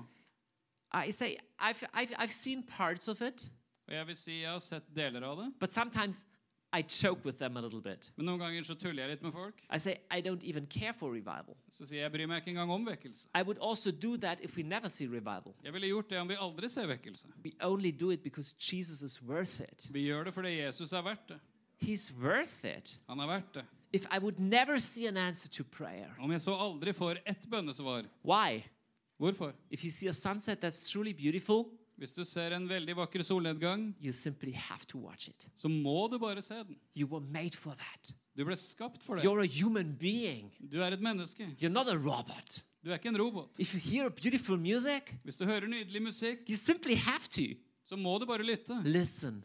I 0.93 1.11
say, 1.11 1.39
I've, 1.59 1.83
I've, 1.95 2.13
I've 2.19 2.33
seen 2.33 2.63
parts 2.63 3.09
of 3.09 3.23
it, 3.23 3.49
Og 3.89 3.97
jeg 3.97 4.07
vil 4.07 4.17
si 4.17 4.35
jeg 4.43 4.51
har 4.53 4.61
sett 4.63 4.85
deler 4.95 5.25
av 5.27 5.39
det. 5.41 5.49
but 5.59 5.73
sometimes 5.73 6.25
I 6.73 6.83
choke 6.83 7.25
with 7.25 7.39
them 7.39 7.57
a 7.57 7.61
little 7.61 7.81
bit. 7.83 8.11
Men 8.17 8.27
noen 8.27 8.39
ganger 8.39 8.63
så 8.63 8.75
tuller 8.79 9.03
jeg 9.03 9.11
litt 9.17 9.23
med 9.23 9.33
folk. 9.33 9.63
I 9.75 9.79
say, 9.79 9.97
I 10.11 10.21
don't 10.23 10.45
even 10.45 10.67
care 10.67 10.93
for 10.95 11.11
revival. 11.11 11.57
Så 11.71 11.85
sier 11.87 11.99
jeg 11.99 12.05
jeg 12.05 12.13
bryr 12.13 12.27
meg 12.31 12.43
ikke 12.45 12.51
engang 12.55 12.71
om 12.71 12.85
vekkelse. 12.87 13.27
I 13.35 13.43
would 13.43 13.59
also 13.61 13.91
do 13.91 14.17
that 14.19 14.39
if 14.43 14.57
we 14.57 14.63
never 14.63 14.89
see 14.89 15.07
revival. 15.09 15.55
Jeg 15.65 15.73
ville 15.73 15.87
gjort 15.91 16.11
det 16.11 16.19
om 16.19 16.29
vi 16.29 16.37
aldri 16.39 16.69
ser 16.69 16.87
vekkelse. 16.87 17.27
We 17.45 17.53
only 17.61 17.91
do 17.91 18.11
it 18.11 18.23
because 18.23 18.55
Jesus 18.61 19.03
is 19.03 19.23
worth 19.23 19.61
it. 19.61 19.89
Vi 19.91 20.01
gjør 20.07 20.25
det 20.25 20.35
fordi 20.35 20.49
Jesus 20.61 20.93
er 20.93 21.03
verdt 21.03 21.29
det. 21.29 21.41
He's 21.83 22.13
worth 22.23 22.65
it. 22.65 22.99
Han 23.09 23.19
er 23.21 23.27
verdt 23.27 23.55
det. 23.55 23.65
If 23.93 24.05
I 24.15 24.19
would 24.21 24.39
never 24.39 24.79
see 24.79 25.07
an 25.09 25.17
answer 25.17 25.49
to 25.51 25.65
prayer, 25.65 26.11
Om 26.21 26.31
jeg 26.31 26.41
så 26.41 26.55
aldri 26.55 26.93
får 26.93 27.19
ett 27.27 27.47
bønnesvar, 27.51 28.05
why? 28.25 28.63
hvorfor? 29.19 29.53
If 29.71 29.83
you 29.85 29.91
see 29.91 30.07
a 30.09 30.13
sunset 30.13 30.61
that's 30.65 30.89
truly 30.93 31.13
beautiful, 31.13 31.65
Hvis 32.01 32.15
du 32.17 32.23
ser 32.25 32.55
en 32.57 32.65
veldig 32.69 32.95
vakker 32.97 33.21
solnedgang, 33.23 33.91
you 34.01 34.13
simply 34.13 34.55
have 34.57 34.87
to 34.89 34.99
watch 34.99 35.29
it. 35.29 35.47
så 35.57 35.69
må 35.69 36.09
du 36.09 36.17
bare 36.19 36.41
se 36.43 36.55
den. 36.65 36.79
You 36.97 37.07
were 37.07 37.21
made 37.21 37.53
for 37.57 37.75
that. 37.77 38.15
Du 38.37 38.45
ble 38.45 38.57
skapt 38.57 39.03
for 39.05 39.17
det. 39.17 39.25
You're 39.25 39.43
a 39.45 39.47
human 39.47 39.93
being. 40.01 40.51
Du 40.73 40.81
er 40.81 40.95
et 40.97 41.01
menneske. 41.03 41.45
You're 41.61 41.69
not 41.69 41.89
a 41.89 41.97
robot. 41.97 42.63
Du 42.85 42.89
er 42.91 42.95
ikke 42.97 43.09
en 43.13 43.21
robot. 43.21 43.51
If 43.59 43.75
you 43.75 43.81
hear 43.81 44.09
beautiful 44.09 44.57
music, 44.57 45.13
Hvis 45.25 45.37
du 45.37 45.45
hører 45.45 45.67
nydelig 45.69 46.03
musikk, 46.03 46.39
you 46.49 46.57
simply 46.57 46.97
have 46.97 47.29
to 47.31 47.55
så 47.85 47.97
må 47.97 48.19
du 48.19 48.27
bare 48.27 48.43
lytte. 48.43 48.81
listen. 48.85 49.45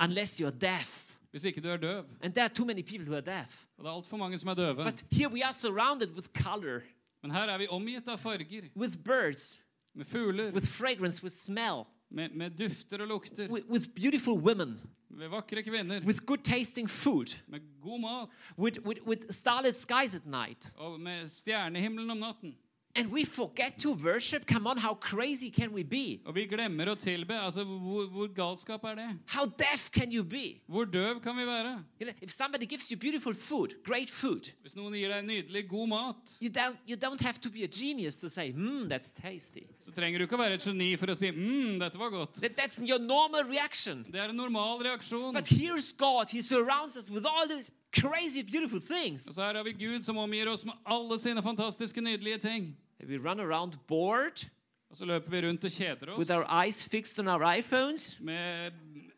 Unless 0.00 0.40
you're 0.40 0.50
deaf. 0.58 1.08
Hvis 1.32 1.44
ikke 1.44 1.60
du 1.60 1.68
er 1.68 1.76
døv. 1.76 2.04
And 2.22 2.32
there 2.34 2.44
are 2.44 2.54
too 2.54 2.64
many 2.64 2.82
people 2.82 3.04
who 3.06 3.14
are 3.14 3.20
deaf. 3.24 3.66
Og 3.78 3.84
det 3.84 3.90
er 3.90 3.94
altfor 3.94 4.16
mange 4.16 4.38
som 4.38 4.48
er 4.48 4.54
døve. 4.54 4.84
But 4.84 5.04
here 5.10 5.28
we 5.28 5.42
are 5.44 5.52
surrounded 5.52 6.14
with 6.14 6.28
color, 6.32 6.80
Men 7.22 7.30
her 7.30 7.40
er 7.48 7.58
vi 7.58 7.66
omgitt 7.70 8.08
av 8.08 8.18
farger. 8.18 8.68
with 8.76 8.98
birds, 9.04 9.58
Med 9.94 10.04
fugler. 10.04 10.52
with 10.52 10.66
fragrance, 10.66 11.22
with 11.22 11.34
smell, 11.34 11.84
Med, 12.10 12.28
med 12.34 12.50
dufter 12.50 13.00
og 13.00 13.06
lukter. 13.08 13.48
with, 13.52 13.66
with 13.70 13.88
beautiful 13.96 14.34
women, 14.34 14.80
Med 15.10 15.28
vakre 15.28 15.62
kvinner. 15.62 16.00
with 16.06 16.20
good 16.26 16.38
tasting 16.44 16.90
food, 16.90 17.26
Med 17.48 17.60
god 17.82 18.00
mat. 18.00 18.28
with, 18.58 18.86
with, 18.86 19.00
with 19.06 19.22
starlit 19.30 19.76
skies 19.76 20.14
at 20.14 20.26
night. 20.26 20.72
Og 20.76 21.00
med 21.00 21.28
stjernehimmelen 21.28 22.10
om 22.10 22.16
natten. 22.16 22.56
And 22.94 23.10
we 23.10 23.24
forget 23.24 23.78
to 23.78 23.92
worship. 23.94 24.46
Come 24.46 24.66
on, 24.66 24.76
how 24.76 24.94
crazy 24.94 25.50
can 25.50 25.72
we 25.72 25.82
be? 25.82 26.20
Og 26.26 26.34
vi 26.34 26.44
glemmer 26.44 26.90
å 26.92 26.94
tilbe. 26.94 27.32
Altså, 27.32 27.64
hvor, 27.64 28.04
hvor 28.12 28.28
galskap 28.36 28.84
er 28.84 28.98
det? 28.98 29.06
How 29.32 29.46
deaf 29.46 29.90
can 29.90 30.12
you 30.12 30.22
be? 30.22 30.60
Hvor 30.68 30.84
døv 30.84 31.22
kan 31.24 31.36
vi 31.36 31.46
være? 31.48 31.72
You 32.00 32.06
know, 32.06 32.14
if 32.20 32.30
somebody 32.30 32.66
gives 32.66 32.90
you 32.90 32.98
beautiful 32.98 33.32
food, 33.34 33.78
great 33.84 34.10
food, 34.10 34.52
Hvis 34.60 34.76
noen 34.76 34.92
gir 34.92 35.08
deg 35.08 35.24
nydelig, 35.24 35.64
god 35.70 35.88
mat, 35.88 36.36
you 36.40 36.50
don't, 36.50 36.76
you 36.86 36.96
don't 36.96 37.20
have 37.24 37.40
to 37.40 37.48
be 37.48 37.64
a 37.64 37.68
genius 37.68 38.16
to 38.16 38.28
say, 38.28 38.52
hmm, 38.52 38.88
that's 38.88 39.10
tasty. 39.10 39.64
så 39.80 39.90
trenger 39.96 40.18
du 40.18 40.26
ikke 40.26 40.36
å 40.36 40.42
være 40.42 40.60
et 40.60 40.66
geni 40.68 40.92
for 41.00 41.08
å 41.08 41.16
si 41.16 41.32
mm, 41.32 41.78
dette 41.80 41.98
var 41.98 42.12
godt. 42.12 42.42
That, 42.44 42.56
that's 42.60 42.76
your 42.78 43.00
normal 43.00 43.48
reaction. 43.48 44.04
Det 44.12 44.20
er 44.20 44.28
en 44.28 44.36
normal 44.36 44.84
reaksjon. 44.84 45.32
But 45.32 45.48
here's 45.48 45.92
God. 45.96 46.28
He 46.28 46.42
surrounds 46.42 46.96
us 46.96 47.08
with 47.08 47.24
all 47.24 47.48
these 47.48 47.72
crazy, 47.92 48.42
beautiful 48.42 48.80
things. 48.80 49.26
Og 49.28 49.34
så 49.34 49.42
her 49.42 49.54
har 49.54 49.62
vi 49.64 49.72
Gud 49.72 50.02
som 50.02 50.16
omgir 50.18 50.48
oss 50.48 50.64
med 50.64 50.74
alle 50.86 51.18
sine 51.18 51.42
fantastiske, 51.42 52.00
nydelige 52.00 52.38
ting. 52.38 52.76
We 53.08 53.18
run 53.18 53.40
around 53.40 53.72
bored 53.88 54.46
Og 54.90 54.96
så 54.96 55.04
løper 55.04 55.30
vi 55.30 55.48
rundt 55.48 55.64
og 55.64 55.70
kjeder 55.70 56.10
oss 56.12 56.18
with 56.18 56.30
our 56.38 56.62
eyes 56.64 56.88
fixed 56.88 57.18
on 57.18 57.28
our 57.28 57.54
iPhones 57.58 58.20
med 58.20 58.70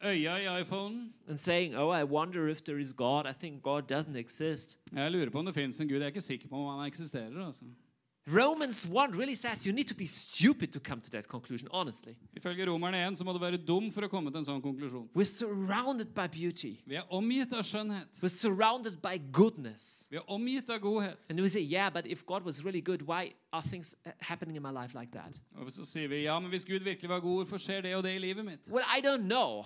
øya 0.04 0.36
i 0.36 0.60
iPhonen. 0.62 1.12
and 1.28 1.38
saying, 1.38 1.74
oh, 1.76 2.00
I 2.00 2.04
wonder 2.04 2.48
if 2.48 2.62
there 2.62 2.78
is 2.80 2.92
God. 2.92 3.26
I 3.26 3.32
think 3.40 3.62
God 3.62 3.82
doesn't 3.92 4.16
exist. 4.16 4.78
Jeg 4.92 5.10
lurer 5.10 5.30
på 5.30 5.38
om 5.38 5.46
det 5.46 5.54
finnes 5.54 5.80
en 5.80 5.88
Gud. 5.88 5.96
Jeg 5.96 6.02
er 6.02 6.06
ikke 6.06 6.20
sikker 6.20 6.48
på 6.48 6.56
om 6.56 6.78
han 6.78 6.86
eksisterer. 6.88 7.46
altså. 7.46 7.64
Romans 8.26 8.86
1 8.86 9.12
really 9.18 9.34
says 9.34 9.66
you 9.66 9.72
need 9.74 9.86
to 9.86 9.94
be 9.94 10.06
stupid 10.06 10.72
to 10.72 10.80
come 10.80 10.98
to 11.00 11.10
that 11.10 11.28
conclusion, 11.28 11.68
honestly. 11.70 12.16
Ifølge 12.34 12.64
Romerne 12.66 12.96
1 13.06 13.16
så 13.18 13.24
må 13.24 13.32
du 13.32 13.38
være 13.38 13.58
dum 13.58 13.90
for 13.92 14.00
å 14.06 14.08
komme 14.08 14.30
til 14.32 14.38
en 14.40 14.46
sånn 14.46 14.62
konklusjon. 14.64 15.10
We're 15.14 15.24
surrounded 15.28 16.14
by 16.14 16.26
beauty, 16.32 16.78
Vi 16.86 16.96
er 16.96 17.04
omgitt 17.12 17.52
av 17.52 17.60
skjønnhet. 17.62 18.08
we're 18.22 18.28
surrounded 18.32 19.02
by 19.02 19.18
goodness. 19.32 20.06
Vi 20.10 20.16
er 20.16 20.24
omgitt 20.32 20.70
av 20.70 20.80
godhet. 20.80 21.18
And 21.28 21.38
we 21.40 21.48
say, 21.48 21.60
yeah, 21.60 21.90
but 21.90 22.06
if 22.06 22.24
God 22.24 22.44
was 22.44 22.64
really 22.64 22.80
good, 22.80 23.02
why 23.02 23.34
are 23.52 23.62
things 23.62 23.94
uh, 24.06 24.12
happening 24.20 24.56
in 24.56 24.62
my 24.62 24.70
life 24.72 24.94
like 24.94 25.12
that? 25.12 25.36
Og 25.56 25.68
så 25.72 25.84
sier 25.84 26.08
vi 26.08 26.22
ja, 26.24 26.38
men 26.40 26.48
hvis 26.50 26.64
Gud 26.64 26.80
virkelig 26.80 27.08
var 27.10 27.20
god, 27.20 27.44
hvorfor 27.44 27.58
skjer 27.60 27.82
det 27.82 27.94
og 27.96 28.04
det 28.04 28.14
i 28.16 28.18
livet 28.24 28.44
mitt? 28.44 28.70
Well, 28.70 28.86
I 28.88 29.00
don't 29.04 29.28
know, 29.28 29.64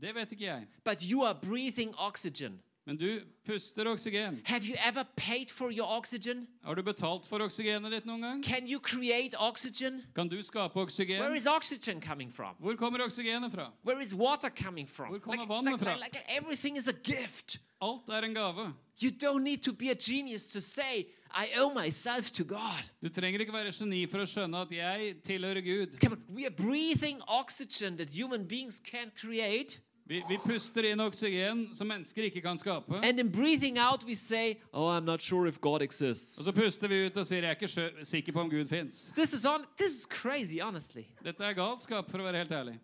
Det 0.00 0.14
vet 0.14 0.32
ikke 0.32 0.44
jeg. 0.44 0.66
but 0.84 0.98
you 1.02 1.22
are 1.24 1.34
breathing 1.42 1.94
oxygen. 1.98 2.58
Men 2.90 2.96
du 2.98 3.20
puster 3.46 3.86
oksygen. 3.86 4.40
Have 4.44 4.64
you 4.66 4.74
ever 4.84 5.04
paid 5.16 5.48
for 5.48 5.70
your 5.70 5.86
oxygen? 5.86 6.48
Har 6.64 6.74
du 6.74 6.82
betalt 6.82 7.26
for 7.26 7.38
oksygenet 7.38 7.92
ditt 7.92 8.06
noen 8.08 8.20
gang? 8.20 8.40
Can 8.42 8.66
you 8.66 8.80
create 8.80 9.36
oxygen? 9.38 10.00
Kan 10.14 10.28
du 10.28 10.42
skape 10.42 10.74
Where 10.74 10.88
oksygen? 10.88 11.36
is 11.36 11.46
oxygen 11.46 12.00
coming 12.00 12.32
from? 12.32 12.56
Hvor 12.58 12.74
kommer 12.74 12.98
oksygenet 13.04 13.52
fra? 13.52 13.68
Where 13.84 14.00
is 14.00 14.12
water 14.12 14.50
coming 14.50 14.88
from? 14.88 15.08
Hvor 15.14 15.20
kommer 15.20 15.44
Like, 15.44 15.48
vannet 15.48 15.72
like, 15.72 15.84
fra? 15.84 15.94
like, 15.94 16.14
like 16.16 16.24
everything 16.28 16.76
is 16.76 16.88
a 16.88 16.92
gift. 17.04 17.60
Alt 17.80 18.08
er 18.08 18.24
en 18.24 18.34
gave. 18.34 18.74
You 19.00 19.10
don't 19.12 19.44
need 19.44 19.62
to 19.62 19.72
be 19.72 19.90
a 19.90 19.94
genius 19.94 20.50
to 20.52 20.60
say, 20.60 21.06
I 21.30 21.46
owe 21.60 21.72
myself 21.72 22.32
to 22.32 22.44
God. 22.44 22.82
Du 23.00 23.08
trenger 23.08 23.38
ikke 23.40 23.52
være 23.52 23.70
geni 23.70 24.06
for 24.10 24.18
å 24.18 24.26
skjønne 24.26 24.64
at 24.66 24.74
jeg 24.74 25.14
tilhører 25.22 25.62
Gud. 25.62 25.94
Come 26.00 26.16
on, 26.18 26.24
we 26.34 26.44
are 26.44 26.50
breathing 26.50 27.22
oxygen 27.28 27.96
that 27.98 28.10
human 28.10 28.48
beings 28.48 28.80
can't 28.80 29.14
create. 29.14 29.78
Vi, 30.10 30.24
vi 30.28 30.36
puster 30.42 30.82
inn 30.90 30.98
oksygen 31.00 31.68
som 31.74 31.86
mennesker 31.86 32.24
ikke 32.26 32.40
kan 32.42 32.58
skape. 32.58 32.98
And 33.06 33.20
in 33.22 33.28
breathing 33.30 33.78
out, 33.78 34.02
we 34.04 34.16
say, 34.18 34.56
Oh, 34.72 34.88
I'm 34.90 35.04
not 35.04 35.22
sure 35.22 35.46
if 35.46 35.60
God 35.60 35.82
Og 35.82 36.16
så 36.16 36.52
puster 36.52 36.88
vi 36.88 37.06
ut 37.06 37.16
og 37.16 37.26
sier 37.28 37.44
jeg 37.46 37.50
er 37.50 37.54
ikke 37.54 37.68
sjø- 37.70 38.02
sikker 38.04 38.32
på 38.34 38.40
om 38.40 38.50
Gud 38.50 38.66
fins. 38.66 39.12
This 39.14 39.32
is, 39.32 39.44
on, 39.46 39.66
this 39.78 39.92
is 40.00 40.06
crazy, 40.10 40.58
honestly. 40.58 41.04
Dette 41.22 41.44
er 41.44 41.54
galskap, 41.54 42.10
for 42.10 42.18
å 42.18 42.26
være 42.26 42.42
helt 42.42 42.50
ærlig. 42.50 42.74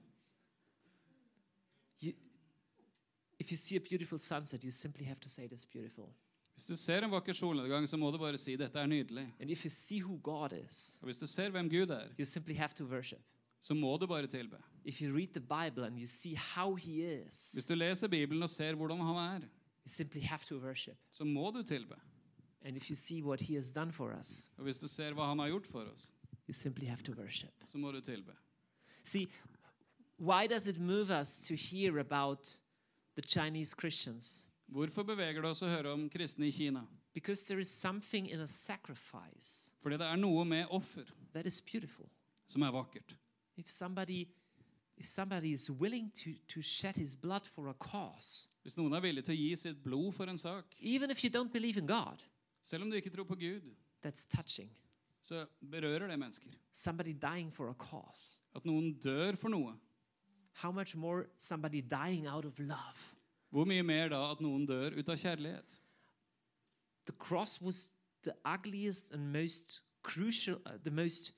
You, 2.01 2.13
if 3.41 3.51
you 3.51 3.57
see 3.57 3.75
a 3.77 3.81
beautiful 3.81 4.19
sunset, 4.23 4.63
you 4.63 4.71
simply 4.71 5.05
have 5.05 5.19
to 5.21 5.29
say, 5.29 5.49
It's 5.51 5.67
beautiful. 5.67 6.13
Hvis 6.55 6.65
du 6.71 6.77
ser 6.77 7.03
en 7.03 7.11
vakker 7.11 7.35
solnedgang, 7.35 7.89
så 7.89 7.99
må 7.99 8.13
du 8.15 8.19
bare 8.23 8.39
si 8.39 8.55
dette 8.57 8.79
er 8.79 8.87
nydelig. 8.87 9.27
And 9.41 9.51
if 9.51 9.65
you 9.65 9.71
see 9.71 9.99
who 9.99 10.21
God 10.23 10.55
is, 10.55 10.95
Og 11.03 11.11
hvis 11.11 11.19
du 11.19 11.27
ser 11.27 11.51
hvem 11.51 11.69
Gud 11.69 11.91
er, 11.91 12.07
you 12.19 12.25
simply 12.25 12.55
have 12.55 12.73
to 12.79 12.85
worship. 12.85 13.21
så 13.61 13.75
må 13.75 13.97
du 13.99 14.07
bare 14.07 14.27
tilbe. 14.31 14.63
If 14.89 15.01
you 15.03 15.13
read 15.13 15.29
the 15.35 15.41
Bible 15.41 15.85
and 15.85 15.99
you 15.99 16.07
see 16.07 16.35
how 16.37 16.75
He 16.77 17.03
is, 17.03 17.53
Hvis 17.55 17.65
du 17.67 17.75
leser 17.75 18.09
Bibelen 18.09 18.43
og 18.43 18.51
ser 18.51 18.75
hvordan 18.75 18.99
han 19.01 19.17
er, 19.17 19.41
you 19.85 19.89
simply 19.89 20.21
have 20.23 20.41
to 20.47 20.59
worship. 20.59 20.97
så 21.13 21.25
må 21.25 21.51
du 21.51 21.63
tilbe. 21.63 21.95
And 22.65 22.77
if 22.77 22.89
you 22.91 22.95
see 22.95 23.23
what 23.23 23.41
He 23.41 23.55
has 23.55 23.71
done 23.71 23.93
for 23.93 24.15
us, 24.21 24.51
Og 24.59 24.63
hvis 24.65 24.79
du 24.79 24.89
ser 24.89 25.13
hva 25.13 25.27
han 25.29 25.39
har 25.39 25.49
gjort 25.49 25.67
for 25.67 25.81
oss, 25.93 26.13
you 26.49 26.53
simply 26.55 26.87
have 26.87 27.03
to 27.03 27.13
worship. 27.13 27.51
så 27.67 27.79
må 27.79 27.93
du 27.93 28.01
tilbe. 28.01 28.33
See, 29.05 29.27
why 30.19 30.47
does 30.47 30.67
it 30.69 30.79
move 30.79 31.11
us 31.21 31.37
to 31.49 31.55
hear 31.55 31.99
about 31.99 32.61
the 33.17 33.23
Chinese 33.23 33.75
Christians? 33.81 34.45
Hvorfor 34.69 35.03
beveger 35.03 35.41
det 35.43 35.51
oss 35.51 35.63
å 35.63 35.67
høre 35.69 35.93
om 35.93 36.09
kristne 36.11 36.47
i 36.47 36.51
Kina? 36.51 36.87
Because 37.15 37.45
there 37.47 37.61
is 37.61 37.69
something 37.69 38.29
in 38.31 38.41
a 38.41 38.47
sacrifice 38.47 39.71
Fordi 39.83 39.97
det 39.97 40.07
er 40.07 40.17
noe 40.17 40.45
med 40.45 40.67
offer 40.71 41.05
that 41.33 41.47
is 41.47 41.61
beautiful. 41.61 42.07
som 42.47 42.63
er 42.63 42.71
vakkert. 42.71 43.17
If 43.57 43.69
somebody 43.71 44.27
if 44.97 45.11
somebody 45.11 45.53
is 45.53 45.71
willing 45.71 46.11
to, 46.15 46.35
to 46.49 46.63
shed 46.63 46.97
his 46.97 47.15
blood 47.15 47.47
for 47.55 47.69
a 47.69 47.75
cause, 47.75 48.49
Hvis 48.63 48.77
noen 48.77 48.93
er 48.97 49.01
villig 49.05 49.23
til 49.25 49.35
å 49.35 49.39
gi 49.39 49.57
sitt 49.57 49.83
blod 49.85 50.15
for 50.17 50.27
en 50.27 50.39
sak, 50.39 50.75
even 50.81 51.11
if 51.11 51.23
you 51.23 51.31
don't 51.31 51.53
believe 51.53 51.79
in 51.79 51.87
God, 51.87 52.23
selv 52.63 52.83
om 52.83 52.91
du 52.91 52.97
ikke 52.97 53.11
tror 53.11 53.25
på 53.25 53.37
Gud, 53.39 53.63
that's 54.03 54.27
touching. 54.27 54.71
så 55.21 55.47
berører 55.71 56.07
det 56.09 56.19
mennesker. 56.19 56.51
Somebody 56.73 57.13
dying 57.13 57.53
for 57.55 57.71
a 57.71 57.75
cause. 57.75 58.39
At 58.55 58.65
noen 58.65 58.95
dør 58.99 59.37
for 59.37 59.49
noe. 59.49 59.75
How 60.53 60.71
much 60.73 60.97
more 60.97 61.27
somebody 61.39 61.81
dying 61.81 62.27
out 62.27 62.45
of 62.45 62.59
love? 62.59 63.15
Hvor 63.51 63.65
mye 63.65 63.83
mer 63.83 64.09
da 64.09 64.31
at 64.31 64.41
noen 64.41 64.67
dør 64.67 64.99
ut 64.99 65.09
av 65.09 65.19
kjærlighet? 65.19 65.79
The 67.07 67.13
cross 67.13 67.61
was 67.61 67.91
the 68.23 68.35
ugliest 68.45 69.13
and 69.13 69.33
most 69.33 69.81
crucial, 70.03 70.61
uh, 70.67 70.79
the 70.83 70.91
most 70.91 71.33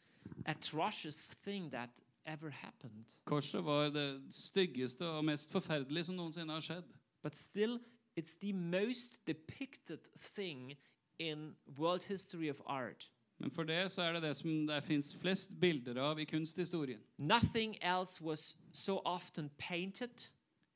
atrocious 0.46 1.34
thing 1.44 1.70
that 1.70 1.90
ever 2.28 2.50
happened. 2.50 3.06
Korset 3.24 3.64
var 3.64 3.90
det 3.90 4.22
styggeste 4.30 5.06
og 5.06 5.24
mest 5.24 5.52
forferdelige 5.52 6.04
som 6.04 6.18
noensinne 6.18 6.52
har 6.52 6.64
skjedd. 6.64 6.92
But 7.22 7.36
still, 7.36 7.80
it's 8.16 8.36
the 8.40 8.52
most 8.52 9.20
depicted 9.26 10.04
thing 10.34 10.76
in 11.18 11.54
world 11.78 12.02
history 12.02 12.50
of 12.50 12.60
art. 12.66 13.10
Men 13.38 13.50
for 13.50 13.62
det 13.62 13.90
så 13.90 14.02
er 14.02 14.12
det 14.12 14.22
det 14.22 14.36
som 14.36 14.66
det 14.66 14.84
fins 14.84 15.14
flest 15.20 15.50
bilder 15.60 16.00
av 16.02 16.20
i 16.20 16.24
kunsthistorien. 16.24 17.00
Nothing 17.18 17.76
else 17.82 18.22
was 18.22 18.56
so 18.72 18.98
often 19.04 19.50
painted 19.58 20.28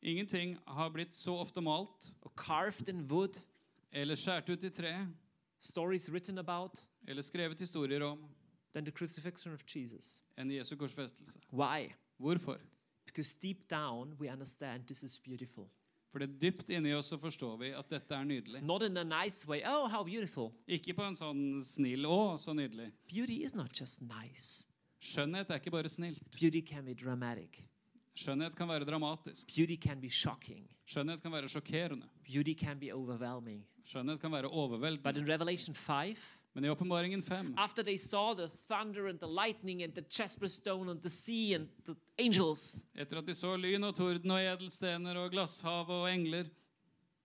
Ingenting 0.03 0.59
har 0.67 0.91
blitt 0.91 1.15
så 1.15 1.37
ofte 1.39 1.63
malt 1.63 2.09
or 2.23 2.33
carved 2.37 2.89
in 2.89 3.05
wood, 3.07 3.39
eller 3.93 4.19
skåret 4.19 4.49
ut 4.51 4.65
i 4.65 4.71
tre 4.71 4.95
stories 5.61 6.09
written 6.11 6.39
about, 6.39 6.83
eller 7.07 7.23
skrevet 7.23 7.61
historier 7.61 8.03
om 8.03 8.25
than 8.73 8.85
the 8.85 8.93
crucifixion 8.93 9.53
of 9.53 9.65
Jesus. 9.67 10.21
enn 10.39 10.51
Jesu 10.51 10.77
korsfestelse. 10.77 11.39
Why? 11.51 11.95
Hvorfor? 12.21 12.59
Because 13.07 13.35
deep 13.35 13.69
down 13.69 14.15
we 14.19 14.29
understand 14.31 14.87
this 14.87 15.03
is 15.03 15.19
beautiful. 15.19 15.69
For 16.13 16.19
det 16.19 16.39
dypt 16.41 16.69
inni 16.71 16.93
oss 16.95 17.07
så 17.09 17.17
forstår 17.19 17.57
vi 17.59 17.71
at 17.73 17.89
dette 17.91 18.15
er 18.15 18.25
nydelig. 18.25 18.63
Not 18.63 18.83
in 18.83 18.97
a 18.97 19.05
nice 19.05 19.47
way, 19.49 19.63
oh, 19.65 19.89
how 19.89 20.03
beautiful. 20.05 20.53
Ikke 20.69 20.93
på 20.95 21.03
en 21.09 21.15
sånn 21.17 21.63
snill 21.65 22.05
'Å, 22.05 22.37
så 22.39 22.53
nydelig'. 22.53 22.93
Beauty 23.09 23.43
is 23.45 23.55
not 23.55 23.73
just 23.81 24.03
nice, 24.03 24.67
Skjønnhet 25.01 25.51
er 25.51 25.55
ikke 25.59 25.71
bare 25.71 25.89
snilt. 25.89 26.21
beauty 26.39 26.61
can 26.61 26.85
be 26.85 26.95
dramatic, 26.95 27.63
Skjønnhet 28.15 28.55
kan 28.57 28.69
være 28.69 28.85
dramatisk. 28.85 29.47
beauty 29.57 29.77
can 29.77 30.01
be 30.01 30.09
shocking, 30.11 30.69
Skjønnhet 30.87 31.23
kan 31.23 31.33
være 31.33 31.49
sjokkerende. 31.49 32.07
beauty 32.25 32.53
can 32.55 32.79
be 32.79 32.93
overwhelming. 32.93 33.65
Skjønnhet 33.85 34.21
kan 34.21 34.31
være 34.31 34.43
But 34.43 34.53
overveldende. 34.53 35.17
in 35.19 35.27
Revelation 35.29 35.75
5, 35.75 36.17
Men 36.55 36.65
i 36.65 36.71
Åpenbaringen 36.71 37.23
5, 37.23 37.55
after 37.59 37.83
they 37.83 37.97
saw 37.99 38.35
the 38.35 38.49
thunder 38.69 39.07
and 39.09 39.19
the 39.19 39.27
lightning 39.27 39.83
and 39.83 39.95
the 39.95 40.05
jasper 40.11 40.49
stone 40.49 40.91
and 40.91 41.01
the 41.03 41.09
sea 41.09 41.55
and 41.55 41.69
the 41.87 41.95
angels, 42.19 42.81
etter 42.95 43.19
at 43.19 43.27
de 43.27 43.35
så 43.35 43.57
lyn 43.57 43.85
og 43.85 43.95
torden 43.97 44.31
og 44.31 44.41
edelstener 44.45 45.17
og 45.17 45.31
glasshav 45.31 45.89
og 45.91 46.11
engler, 46.15 46.45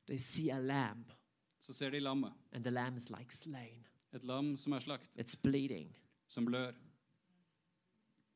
they 0.08 0.18
see 0.18 0.50
a 0.50 0.60
lamb, 0.60 1.12
så 1.60 1.74
ser 1.74 1.90
de 1.90 2.00
lammet. 2.00 2.32
and 2.52 2.64
the 2.64 2.72
lamb 2.72 2.98
is 2.98 3.10
like 3.10 3.34
slain. 3.34 3.84
Et 4.14 4.24
lam 4.24 4.56
som 4.58 4.74
er 4.74 4.80
slaktet, 4.80 5.12
It's 5.20 5.36
bleeding. 5.44 5.96
som 6.28 6.46
blør. 6.46 6.72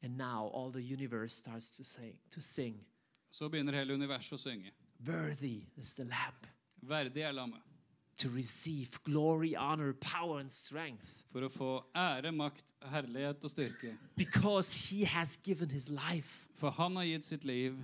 And 0.03 0.17
now 0.17 0.49
all 0.53 0.71
the 0.73 0.93
universe 0.93 1.35
starts 1.35 1.69
to 1.77 1.83
say, 1.83 2.11
to 2.31 2.41
sing. 2.41 2.85
Så 3.31 3.49
begynner 3.49 3.73
hele 3.79 3.93
universet 3.93 4.33
å 4.33 4.37
synge. 4.37 4.71
Worthy 5.07 5.61
is 5.77 5.93
the 5.93 6.03
lamb 6.03 6.47
Verdig 6.81 7.21
er 7.21 7.31
lammet. 7.31 7.61
To 8.21 8.29
receive 8.29 8.99
glory, 9.03 9.55
honor, 9.55 9.93
power, 9.93 10.39
and 10.39 10.51
strength 10.51 11.17
For 11.31 11.41
å 11.47 11.49
få 11.49 11.69
ære, 11.95 12.31
makt, 12.35 12.63
herlighet 12.91 13.43
og 13.43 13.49
styrke. 13.53 13.93
because 14.15 14.73
he 14.89 15.03
has 15.05 15.37
given 15.43 15.69
his 15.69 15.89
life 15.89 16.47
For 16.55 16.69
han 16.71 16.95
har 16.95 17.03
gitt 17.05 17.25
sitt 17.25 17.43
liv 17.45 17.77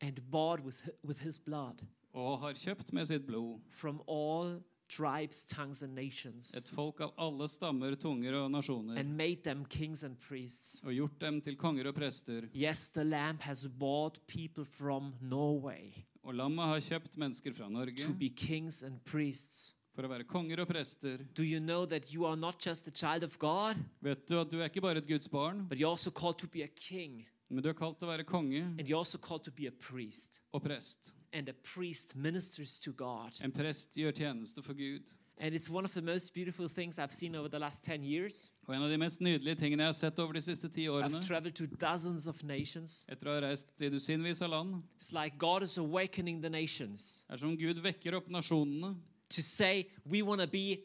and 0.00 0.20
bought 0.30 0.64
with, 0.64 0.82
with 1.04 1.20
his 1.20 1.38
blood 1.38 1.82
og 2.14 2.40
har 2.42 2.52
kjøpt 2.52 2.92
med 2.92 3.06
sitt 3.08 3.26
blod 3.26 3.60
from 3.70 4.00
all 4.06 4.58
tribes, 4.92 5.42
tongues, 5.48 5.80
and 5.82 5.94
nations 5.94 6.50
et 6.54 6.68
folk 6.68 7.00
av 7.00 7.14
alle 7.16 7.46
stammer, 7.48 7.94
tunger 7.96 8.34
og 8.42 8.50
nasjoner, 8.52 8.98
and 9.00 9.16
made 9.16 9.42
them 9.44 9.64
kings 9.64 10.02
and 10.04 10.18
priests. 10.20 10.80
og 10.84 10.92
gjort 10.92 11.18
dem 11.20 11.40
til 11.40 11.56
konger 11.56 11.88
og 11.88 11.94
prester. 11.96 12.42
Yes, 12.54 12.88
the 12.90 13.04
Lamb 13.04 13.38
has 13.40 13.66
bought 13.66 14.18
people 14.26 14.64
from 14.64 15.14
Norway 15.22 15.92
Og 16.24 16.34
lammet 16.34 16.64
har 16.68 16.80
kjøpt 16.80 17.16
mennesker 17.18 17.52
fra 17.56 17.68
Norge 17.68 17.96
to 18.04 18.12
be 18.12 18.28
kings 18.28 18.82
and 18.82 19.00
priests. 19.04 19.72
For 19.94 20.04
å 20.06 20.08
være 20.08 20.24
konger 20.24 20.62
og 20.64 20.68
prester. 20.70 21.18
Do 21.34 21.42
you 21.44 21.60
know 21.60 21.84
that 21.86 22.12
you 22.12 22.24
are 22.26 22.36
not 22.36 22.58
just 22.64 22.86
a 22.86 22.90
child 22.90 23.22
of 23.24 23.38
God, 23.38 23.76
Vet 24.02 24.26
du 24.28 24.38
at 24.40 24.50
du 24.50 24.58
er 24.60 24.68
ikke 24.70 24.80
bare 24.82 24.98
et 25.02 25.06
Guds 25.08 25.28
barn, 25.28 25.66
but 25.68 25.78
you're 25.78 25.90
also 25.90 26.10
called 26.10 26.38
to 26.38 26.46
be 26.48 26.62
a 26.62 26.68
king, 26.68 27.26
men 27.50 27.62
du 27.62 27.68
er 27.68 27.76
kalt 27.76 27.98
til 28.00 28.08
å 28.08 28.12
være 28.12 28.24
konge 28.24 28.62
and 28.78 28.88
you're 28.88 28.98
also 28.98 29.18
called 29.18 29.44
to 29.44 29.50
be 29.52 29.66
a 29.68 29.72
priest. 29.72 30.40
og 30.52 30.62
prest. 30.64 31.12
And 31.34 31.48
a 31.48 31.54
priest 31.74 32.14
ministers 32.16 32.78
to 32.78 32.92
God. 32.92 33.32
En 33.40 33.52
prest 33.52 33.94
gjør 33.96 34.12
tjeneste 34.12 34.62
for 34.62 34.74
Gud. 34.74 35.02
And 35.38 35.54
it's 35.54 35.68
one 35.70 35.84
of 35.84 35.92
the 35.94 36.02
most 36.02 36.34
beautiful 36.34 36.68
things 36.68 36.98
I've 36.98 37.12
seen 37.12 37.34
over 37.34 37.48
the 37.48 37.58
last 37.58 37.82
10 37.84 38.04
years. 38.04 38.52
Og 38.68 38.74
en 38.76 38.82
av 38.82 38.90
de 38.90 38.98
mest 39.00 39.20
nydelige 39.20 39.56
tingene 39.58 39.82
jeg 39.82 39.88
har 39.88 39.96
sett 39.96 40.18
over 40.20 40.34
de 40.36 40.40
siste 40.44 40.68
ti 40.70 40.84
årene, 40.92 41.18
I've 41.18 41.26
traveled 41.26 41.54
to 41.56 41.66
dozens 41.66 42.26
of 42.28 42.42
nations. 42.44 43.04
etter 43.08 43.26
å 43.26 43.34
ha 43.38 43.40
reist 43.48 43.66
i 43.80 43.88
dusinvis 43.90 44.42
av 44.44 44.50
land, 44.52 44.82
It's 45.00 45.10
like 45.12 45.38
God 45.38 45.62
is 45.64 45.78
awakening 45.78 46.42
the 46.42 46.50
nations 46.50 47.22
er 47.30 47.36
som 47.40 47.56
Gud 47.56 47.80
vekker 47.82 48.14
opp 48.20 48.28
nasjonene 48.28 48.94
to 49.32 49.42
say 49.42 49.86
we 50.04 50.22
want 50.22 50.40
to 50.40 50.46
be 50.46 50.84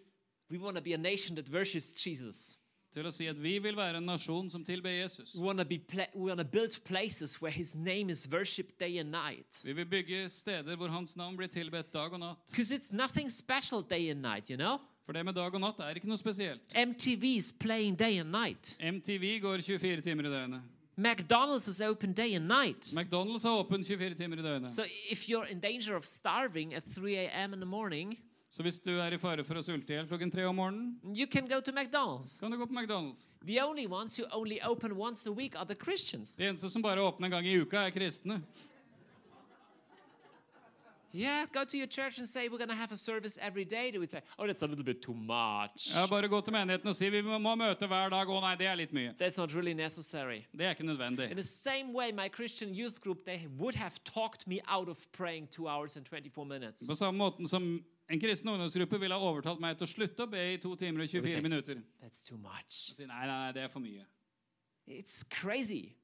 we 0.50 0.58
want 0.58 0.76
to 0.76 0.82
be 0.82 0.93
a 0.93 0.98
nation 0.98 1.36
that 1.36 1.50
worships 1.50 1.93
Jesus. 1.93 2.58
til 2.93 3.06
å 3.06 3.12
si 3.12 3.28
at 3.30 3.38
vi 3.38 3.58
vil 3.62 3.76
være 3.78 3.98
en 4.00 4.08
nasjon 4.08 4.48
som 4.50 4.64
tilber 4.66 4.89
Jesus. 4.89 5.36
We 5.36 5.43
want 5.45 5.60
to 5.60 5.66
be 5.66 5.78
pla- 5.78 6.10
we 6.16 6.32
want 6.32 6.39
to 6.39 6.45
build 6.45 6.78
places 6.86 7.41
where 7.41 7.52
his 7.52 7.76
name 7.76 8.10
is 8.10 8.28
worshipped 8.32 8.80
day 8.80 8.98
and 8.98 9.12
night. 9.12 9.62
Vi 9.64 9.74
vil 9.74 9.86
bygge 9.86 10.30
steder 10.30 10.76
hvor 10.76 10.88
hans 10.89 11.16
navn 11.18 11.38
blir 11.38 11.48
tilbedt 11.48 11.91
dag 11.93 12.14
og 12.14 12.20
natt. 12.20 12.38
Because 12.50 12.72
it's 12.72 12.91
nothing 12.91 13.30
special 13.30 13.82
day 13.84 14.10
and 14.10 14.22
night, 14.22 14.50
you 14.50 14.58
know? 14.58 14.80
For 15.06 15.14
det 15.14 15.26
med 15.26 15.36
dag 15.36 15.54
og 15.54 15.62
natt 15.62 15.80
er 15.80 15.95
ikke 16.00 16.08
noe 16.10 16.18
spesielt. 16.18 16.62
MTV's 16.74 17.52
playing 17.60 17.95
day 18.00 18.18
and 18.20 18.32
night. 18.32 18.76
MTV 18.80 19.39
går 19.41 19.62
24 19.62 20.02
timer 20.02 20.26
i 20.26 20.32
døgnet. 20.34 20.62
McDonald's 20.98 21.68
is 21.68 21.80
open 21.82 22.14
day 22.14 22.34
and 22.34 22.48
night. 22.48 22.89
McDonald's 22.95 23.43
har 23.43 23.60
åpent 23.62 23.86
24 23.86 24.16
timer 24.16 24.39
i 24.39 24.41
døgnet. 24.41 24.72
So 24.72 24.84
if 25.12 25.30
you're 25.30 25.45
in 25.45 25.60
danger 25.60 25.95
of 25.95 26.06
starving 26.06 26.74
at 26.74 26.84
3 26.95 27.16
a.m. 27.16 27.54
in 27.54 27.60
the 27.60 27.66
morning, 27.66 28.18
Så 28.52 28.64
hvis 28.64 28.80
du 28.80 28.93
er 29.00 29.14
i 29.14 29.18
fare 29.20 29.43
for 29.43 29.60
å 29.60 29.62
sulte 29.62 29.91
i 29.91 29.98
hjel 29.98 30.08
klokken 30.08 30.32
tre 30.32 30.45
om 30.48 30.56
morgenen, 30.56 30.93
you 31.16 31.28
can 31.28 31.48
go 31.48 31.60
to 31.62 31.72
McDonald's. 31.72 32.38
kan 32.39 32.52
du 32.52 32.58
gå 32.58 32.66
på 32.68 32.74
McDonald's. 32.74 33.26
The 33.45 33.60
only 33.62 33.86
ones 33.88 34.18
who 34.18 34.26
only 34.32 34.62
open 34.62 34.95
once 34.98 35.28
a 35.28 35.32
week 35.32 35.56
are 35.56 35.66
the 35.66 35.76
Christians. 35.76 36.36
De 36.38 36.48
eneste 36.48 36.70
som 36.70 36.82
bare 36.82 37.00
åpner 37.04 37.28
en 37.28 37.32
gang 37.32 37.45
i 37.45 37.58
uka, 37.62 37.86
er 37.86 37.91
kristne. 37.91 38.41
Yeah, 41.14 41.45
go 41.52 41.64
to 41.64 41.78
your 41.78 41.88
church 41.88 42.20
and 42.20 42.28
say 42.28 42.48
we're 42.48 42.58
going 42.58 42.70
to 42.70 42.76
have 42.76 42.91
a 42.91 42.98
service 42.98 43.38
every 43.41 43.66
day. 43.66 43.91
They 43.91 43.98
would 43.98 44.12
say, 44.12 44.22
oh, 44.38 44.45
that's 44.45 44.62
a 44.62 44.68
little 44.68 44.84
bit 44.84 45.02
too 45.02 45.14
much. 45.14 45.89
Ja, 45.95 46.06
bare 46.08 46.28
gå 46.28 46.41
til 46.43 46.54
menigheten 46.54 46.88
og 46.91 46.95
si 46.95 47.10
vi 47.10 47.22
må 47.22 47.56
møte 47.58 47.88
hver 47.88 48.12
dag. 48.12 48.28
Å 48.30 48.41
nei, 48.43 48.56
det 48.60 48.68
er 48.68 48.76
litt 48.78 48.93
mye. 48.93 49.14
That's 49.18 49.38
not 49.39 49.54
really 49.56 49.74
necessary. 49.74 50.43
Det 50.54 50.66
er 50.68 50.76
ikke 50.76 50.86
nødvendig. 50.86 51.32
In 51.32 51.38
the 51.38 51.43
same 51.48 51.93
way, 51.93 52.12
my 52.12 52.28
Christian 52.30 52.76
youth 52.76 53.00
group, 53.02 53.26
they 53.26 53.48
would 53.58 53.76
have 53.76 53.98
talked 54.04 54.45
me 54.48 54.62
out 54.68 54.89
of 54.89 55.08
praying 55.12 55.48
two 55.48 55.68
hours 55.68 55.95
and 55.98 56.06
24 56.06 56.45
minutes. 56.45 56.86
På 56.88 56.95
samme 56.95 57.18
måten 57.18 57.48
som 57.48 57.84
en 58.10 58.20
kristen 58.20 58.49
ungdomsgruppe 58.49 58.99
ville 58.99 59.16
ha 59.16 59.30
overtalt 59.32 59.60
meg 59.60 59.78
til 59.78 59.88
å 59.88 59.91
slutte 59.91 60.24
å 60.24 60.32
be 60.32 60.43
i 60.53 60.60
to 60.64 60.76
timer 60.80 61.03
og 61.03 61.10
24 61.12 61.41
minutter. 61.43 61.82
That's 62.01 62.24
too 62.24 62.38
much. 62.38 62.93
Si, 62.95 63.05
nei, 63.05 63.26
nei, 63.28 63.39
nei, 63.45 63.51
det 63.55 63.66
er 63.68 63.74
for 63.74 63.84
mye. 63.84 64.05
It's 64.88 65.24
crazy. 65.30 65.95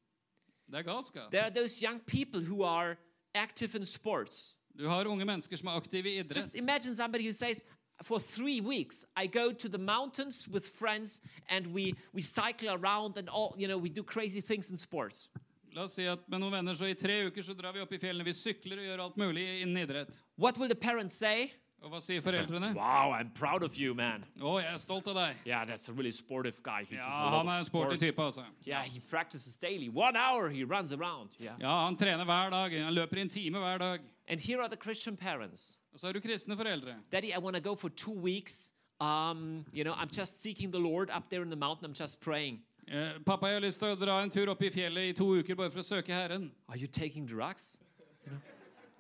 Det 0.68 0.82
er 0.82 0.84
galskap. 0.84 1.32
There 1.32 1.44
are 1.44 1.52
those 1.52 1.82
young 1.82 2.00
people 2.00 2.42
who 2.42 2.64
are 2.64 2.98
active 3.36 3.76
in 3.76 3.86
sports. 3.86 4.56
Du 4.78 4.88
har 4.88 5.06
unge 5.06 5.26
mennesker 5.26 5.58
som 5.58 5.68
er 5.68 5.78
aktive 5.80 6.10
i 6.10 6.20
idrett. 6.20 6.36
Just 6.36 6.56
imagine 6.56 6.96
somebody 6.96 7.24
who 7.24 7.32
says, 7.32 7.62
for 8.02 8.20
three 8.20 8.60
weeks, 8.60 9.06
I 9.16 9.28
go 9.28 9.54
to 9.54 9.70
the 9.70 9.78
mountains 9.78 10.48
with 10.48 10.66
friends 10.68 11.22
and 11.50 11.68
we, 11.68 11.96
we 12.12 12.22
cycle 12.22 12.70
around 12.70 13.18
and 13.18 13.30
all, 13.30 13.56
you 13.58 13.68
know, 13.68 13.78
we 13.78 13.90
do 13.90 14.04
crazy 14.04 14.42
things 14.42 14.70
in 14.72 14.78
sports. 14.78 15.30
La 15.74 15.84
oss 15.84 15.96
si 15.98 16.06
at 16.06 16.28
med 16.30 16.42
noen 16.42 16.54
venner 16.54 16.76
så 16.78 16.86
i 16.86 16.94
tre 16.94 17.24
uker 17.26 17.42
så 17.42 17.56
drar 17.58 17.74
vi 17.74 17.82
opp 17.82 17.94
i 17.96 17.98
fjellene. 17.98 18.26
Vi 18.28 18.34
sykler 18.38 18.82
og 18.82 18.86
gjør 18.86 19.04
alt 19.08 19.16
mulig 19.18 19.46
innen 19.62 19.80
idrett. 19.82 20.20
What 20.38 20.58
will 20.58 20.70
the 20.70 20.78
parents 20.78 21.16
say? 21.16 21.52
Og 21.84 21.92
hva 21.92 22.00
sier 22.00 22.22
foreldrene? 22.24 22.70
Wow, 22.78 23.12
I'm 23.12 23.30
proud 23.36 23.64
of 23.64 23.76
you, 23.78 23.94
man. 23.94 24.24
Å, 24.40 24.54
jeg 24.64 24.72
er 24.72 24.80
stolt 24.80 25.08
av 25.12 25.18
deg. 25.18 25.42
Yeah, 25.46 25.66
that's 25.68 25.90
a 25.90 25.94
really 25.94 26.14
sportive 26.16 26.62
guy. 26.64 26.86
He 26.88 26.96
Ja, 26.96 27.10
han 27.34 27.48
er 27.52 27.60
en 27.60 27.66
sporty 27.68 27.98
type, 28.00 28.24
altså. 28.24 28.46
Yeah, 28.66 28.84
he 28.84 29.02
practices 29.10 29.58
daily. 29.58 29.90
One 29.90 30.16
hour 30.16 30.48
he 30.50 30.64
runs 30.64 30.94
around. 30.94 31.36
Yeah. 31.40 31.58
Ja, 31.60 31.84
han 31.84 31.98
trener 32.00 32.24
hver 32.24 32.50
dag. 32.56 32.78
Han 32.86 32.94
løper 32.94 33.20
en 33.22 33.30
time 33.30 33.60
hver 33.60 33.78
dag. 33.80 34.00
And 34.30 34.40
here 34.40 34.62
are 34.62 34.70
the 34.70 34.78
Christian 34.78 35.18
parents. 35.18 35.78
Og 35.94 36.00
så 36.00 36.08
er 36.08 36.14
du 36.14 36.20
kristne 36.22 36.56
foreldre. 36.56 36.96
Daddy, 37.12 37.34
I 37.36 37.38
want 37.38 37.56
to 37.56 37.62
go 37.62 37.76
for 37.76 37.90
two 37.90 38.14
weeks. 38.16 38.72
Um, 39.02 39.66
you 39.74 39.84
know, 39.84 39.94
I'm 39.94 40.10
just 40.10 40.42
seeking 40.42 40.72
the 40.72 40.80
Lord 40.80 41.10
up 41.10 41.30
there 41.30 41.42
in 41.42 41.50
the 41.50 41.60
mountain. 41.60 41.86
I'm 41.86 41.94
just 41.94 42.22
praying. 42.22 42.62
Uh, 42.88 43.20
pappa, 43.26 43.48
jeg 43.48 43.56
har 43.56 43.62
lyst 43.68 43.80
til 43.80 43.92
å 43.92 43.96
dra 44.00 44.22
en 44.24 44.30
tur 44.32 44.50
opp 44.52 44.64
i 44.64 44.70
fjellet 44.72 45.12
i 45.12 45.14
to 45.14 45.28
uker 45.40 45.56
bare 45.56 45.72
for 45.72 45.84
å 45.84 45.84
søke 45.84 46.16
Herren. 46.16 46.50
Are 46.70 46.78
you 46.78 46.88
taking 46.88 47.26
drugs? 47.28 47.78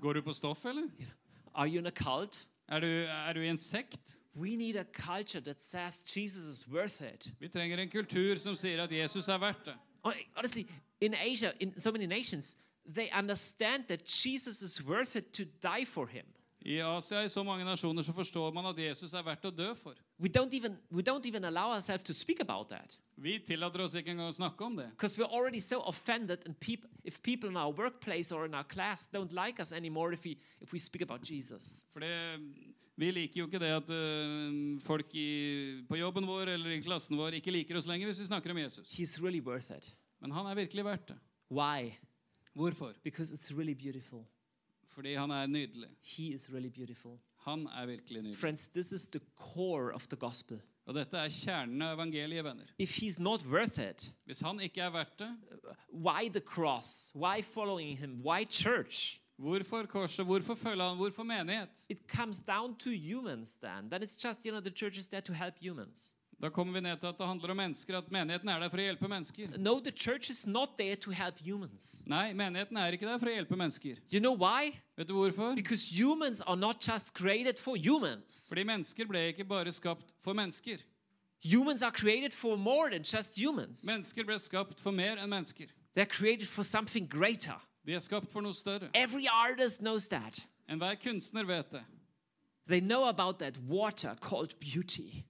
Går 0.02 0.14
du 0.14 0.22
på 0.22 0.34
stoff, 0.36 0.66
eller? 0.66 0.90
Are 1.56 1.68
you 1.68 1.80
in 1.80 1.88
a 1.88 1.92
cult? 1.92 2.46
Er 2.74 2.80
du, 2.80 2.88
er 2.88 3.34
du 3.34 3.39
i 3.39 3.49
en 3.49 3.57
sekt? 3.57 4.19
We 4.36 4.55
need 4.55 4.76
a 4.76 4.84
culture 4.84 5.41
that 5.41 5.61
says 5.61 6.01
Jesus 6.15 6.43
is 6.43 6.67
worth 6.67 7.01
it. 7.01 7.28
Vi 7.39 7.47
trenger 7.47 7.78
en 7.78 7.89
kultur 7.89 8.39
som 8.41 8.55
sier 8.55 8.82
at 8.84 8.91
Jesus 8.91 9.28
er 9.28 9.38
verdt 9.38 9.65
det. 9.65 9.76
Honestly, 10.36 10.65
in 11.01 11.13
Asia, 11.13 11.51
in 11.59 11.80
so 11.80 11.91
many 11.91 12.05
nations, 12.05 12.57
they 12.93 13.09
understand 13.13 13.84
that 13.88 14.01
Jesus 14.05 14.61
is 14.61 14.84
worth 14.84 15.15
it 15.15 15.34
to 15.34 15.43
die 15.61 15.86
for 15.86 16.07
him. 16.07 16.26
I 16.66 16.78
Asia 16.80 17.24
i 17.26 17.30
så 17.30 17.43
mange 17.43 17.66
nasjoner 17.68 18.01
så 18.07 18.14
forstår 18.16 18.53
man 18.55 18.66
at 18.70 18.78
Jesus 18.80 19.14
er 19.14 19.24
verdt 19.24 19.43
å 19.45 19.51
dø 19.51 19.74
for. 19.76 19.95
We 20.20 20.30
don't 20.30 20.53
even 20.55 20.78
we 20.91 21.01
don't 21.03 21.26
even 21.28 21.43
allow 21.43 21.72
ourselves 21.74 22.03
to 22.05 22.14
speak 22.14 22.39
about 22.39 22.70
that 22.70 22.97
Vi 23.18 23.39
tillater 23.39 23.82
oss 23.84 23.93
ikke 23.95 24.11
engang 24.14 24.30
å 24.32 24.34
snakke 24.36 24.61
om 24.66 24.76
det. 24.78 24.89
because 24.91 25.18
we're 25.18 25.30
already 25.32 25.59
so 25.59 25.82
offended. 25.88 26.39
And 26.45 26.55
peop- 26.59 26.88
if 27.03 27.22
people 27.22 27.49
in 27.49 27.57
our 27.57 27.74
workplace 27.74 28.32
or 28.32 28.45
in 28.45 28.53
our 28.55 28.64
class 28.64 29.07
don't 29.14 29.34
like 29.34 29.59
us 29.61 29.72
anymore 29.74 30.14
if 30.14 30.24
we 30.24 30.38
if 30.61 30.72
we 30.74 30.80
speak 30.80 31.01
about 31.01 31.22
Jesus, 31.30 31.86
For 31.93 31.99
det, 31.99 32.39
vi 32.97 33.11
liker 33.11 33.39
jo 33.41 33.47
ikke 33.47 33.59
det 33.59 33.72
at 33.74 33.89
uh, 33.89 34.80
folk 34.80 35.14
i, 35.16 35.84
på 35.89 35.97
jobben 35.97 36.26
vår 36.28 36.47
eller 36.55 36.78
i 36.78 36.82
klassen 36.82 37.18
vår 37.18 37.34
ikke 37.41 37.51
liker 37.51 37.76
oss 37.78 37.88
lenger 37.89 38.07
hvis 38.07 38.20
vi 38.24 38.26
snakker 38.32 38.51
om 38.51 38.57
Jesus. 38.57 38.91
he's 38.93 39.20
really 39.22 39.41
worth 39.41 39.70
it. 39.72 39.91
Men 40.22 40.32
han 40.32 40.45
er 40.47 40.55
virkelig 40.55 40.86
verdt 40.86 41.07
det. 41.09 41.18
Why? 41.51 41.97
Hvorfor? 42.55 42.93
Because 43.03 43.34
it's 43.34 43.51
really 43.51 43.74
beautiful. 43.74 44.26
Fordi 44.94 45.14
han 45.18 45.32
er 45.32 45.46
nydelig. 45.50 45.89
He 46.02 46.34
is 46.34 46.50
really 46.54 46.70
beautiful. 46.70 47.18
Han 47.46 47.68
er 47.68 47.86
virkelig 47.86 48.22
nydelig. 48.22 48.38
Friends, 48.38 48.68
this 48.68 48.91
is 48.91 49.08
the 49.08 49.22
core 49.36 49.94
of 49.94 50.08
the 50.08 50.16
gospel. 50.16 50.62
Og 50.86 50.96
dette 50.96 51.18
er 51.18 51.32
kjernen 51.32 51.82
av 51.82 51.94
evangeliet, 51.96 52.44
venner. 52.44 52.68
If 52.80 52.98
he's 53.00 53.16
not 53.20 53.46
worth 53.46 53.80
it, 53.80 54.14
Hvis 54.26 54.39
han 54.39 54.60
ikke 54.60 54.82
er 54.82 54.89
verdt 54.91 55.20
det, 55.20 55.30
why 55.94 56.30
the 56.30 56.41
cross? 56.41 57.12
Why 57.16 57.41
following 57.41 57.98
him? 58.00 58.22
Why 58.22 58.46
church? 58.50 59.20
hvorfor 59.38 59.86
korset? 59.86 60.26
Hvorfor 60.26 60.56
følger 60.56 60.88
han? 60.88 60.98
Hvorfor 60.98 61.24
menighet? 61.24 61.86
It 61.89 61.98
comes 62.08 62.39
down 62.39 62.76
to 62.76 62.89
humans 62.89 63.56
then. 63.56 63.89
Then 63.89 64.04
it's 64.04 64.28
just, 64.28 64.46
you 64.46 64.52
know, 64.52 64.62
the 64.62 64.72
church 64.72 64.98
is 64.98 65.08
there 65.08 65.22
to 65.22 65.34
help 65.34 65.54
humans. 65.60 66.16
Da 66.44 66.50
kommer 66.50 66.74
vi 66.74 66.82
ned 66.84 67.00
til 67.00 67.08
at 67.08 67.16
det 67.18 67.28
handler 67.28 67.52
om 67.54 67.58
mennesker, 67.58 67.98
at 67.98 68.10
menigheten 68.12 68.50
er 68.52 68.60
der 68.60 68.68
for 68.68 68.82
å 68.82 68.84
hjelpe 68.84 69.08
mennesker. 69.08 69.54
No, 69.58 69.78
the 69.80 69.94
church 69.96 70.30
is 70.30 70.41
not 70.46 70.74
there 70.78 70.98
to 71.00 71.12
help 71.16 71.39
humans. 71.39 72.04
Nei, 72.06 72.34
menigheten 72.36 72.76
er 72.76 72.98
ikke 72.98 73.08
der 73.08 73.22
for 73.22 73.32
å 73.32 73.36
hjelpe 73.38 73.56
mennesker. 73.56 74.02
You 74.12 74.20
know 74.20 74.36
why? 74.36 74.74
Vet 75.00 75.08
du 75.08 75.14
hvorfor? 75.16 75.56
Because 75.56 75.88
humans 75.88 76.41
are 76.41 76.58
not 76.60 76.84
just 76.84 77.14
created 77.16 77.58
for 77.60 77.78
humans. 77.80 78.50
Fordi 78.50 78.68
mennesker 78.68 79.08
ble 79.08 79.24
ikke 79.32 79.48
bare 79.48 79.72
skapt 79.72 80.12
for 80.20 80.36
mennesker. 80.36 80.84
Humans 81.48 81.82
are 81.82 81.96
created 81.96 82.34
for 82.34 82.58
more 82.58 82.89
than 82.89 83.08
just 83.08 83.39
humans. 83.39 83.86
Mennesker 83.88 84.28
ble 84.28 84.36
skapt 84.36 84.84
for 84.84 84.91
mer 84.91 85.16
enn 85.16 85.32
mennesker. 85.32 85.72
They're 85.96 86.12
created 86.20 86.50
for 86.50 86.64
something 86.64 87.08
greater. 87.08 87.56
De 87.88 87.96
er 87.96 88.04
skapt 88.04 88.28
for 88.28 88.44
noe 88.44 88.52
større. 88.52 88.91
Every 88.94 89.30
artist 89.32 89.80
knows 89.80 90.10
that. 90.10 90.44
Enhver 90.68 91.00
kunstner 91.00 91.48
vet 91.48 91.72
det. 91.72 91.86
They 92.68 92.82
know 92.82 93.06
about 93.08 93.39
that 93.39 93.58
water 93.58 94.16
called 94.20 94.60
beauty. 94.60 95.24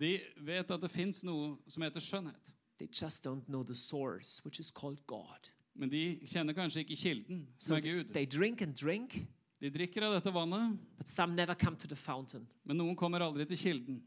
De 0.00 0.14
vet 0.40 0.70
at 0.70 0.80
det 0.80 0.90
fins 0.90 1.22
noe 1.24 1.58
som 1.68 1.82
heter 1.84 2.00
skjønnhet. 2.00 2.54
They 2.78 2.88
just 2.88 3.22
don't 3.26 3.44
know 3.46 3.62
the 3.62 3.74
source, 3.76 4.40
which 4.44 4.58
is 4.60 4.70
called 4.70 5.02
God. 5.06 5.50
Men 5.74 5.90
de 5.92 6.18
kjenner 6.26 6.54
kanskje 6.56 6.80
ikke 6.84 6.96
kilden, 6.96 7.42
So 7.58 7.66
som 7.68 7.76
er 7.76 7.80
Gud. 7.84 8.12
they 8.14 8.24
drink 8.26 8.62
and 8.62 8.74
drink, 8.74 9.26
De 9.60 9.68
drikker 9.70 10.02
av 10.02 10.14
dette 10.14 10.32
vannet, 10.32 10.78
but 10.96 11.10
some 11.10 11.34
never 11.36 11.54
come 11.54 11.76
to 11.76 11.86
the 11.88 11.96
fountain. 11.96 12.46
men 12.64 12.76
noen 12.76 12.96
kommer 12.96 13.20
aldri 13.20 13.44
til 13.44 13.58
kilden. 13.58 14.02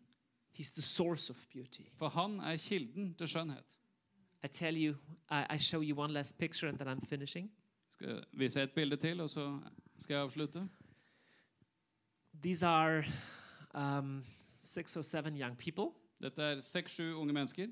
He's 0.58 0.72
the 0.74 0.82
source 0.82 1.30
of 1.30 1.38
beauty. 1.54 1.84
For 1.98 2.10
han 2.10 2.40
er 2.40 2.58
kilden 2.58 3.14
til 3.18 3.28
skjønnhet. 3.28 3.78
I 4.44 4.48
tell 4.48 4.76
you, 4.76 4.96
I, 5.30 5.46
I 5.56 5.58
show 5.58 5.82
you 5.82 5.96
one 5.96 6.12
last 6.14 6.38
picture 6.40 6.68
and 6.70 6.78
then 6.80 6.88
I'm 6.88 7.06
finishing. 7.08 7.52
Skal 7.90 8.08
jeg 8.10 8.24
vise 8.34 8.62
et 8.62 8.72
bilde 8.72 8.98
til, 8.98 9.22
og 9.22 9.30
så 9.30 9.60
skal 10.00 10.14
jeg 10.14 10.24
avslutte. 10.24 10.70
These 12.42 12.64
are 12.68 13.04
um, 13.76 14.24
six 14.64 14.96
or 14.98 15.04
seven 15.04 15.36
young 15.36 15.56
people. 15.56 15.92
Dette 16.22 16.40
er 16.40 16.62
seks-sju 16.62 17.14
unge 17.20 17.34
mennesker. 17.36 17.68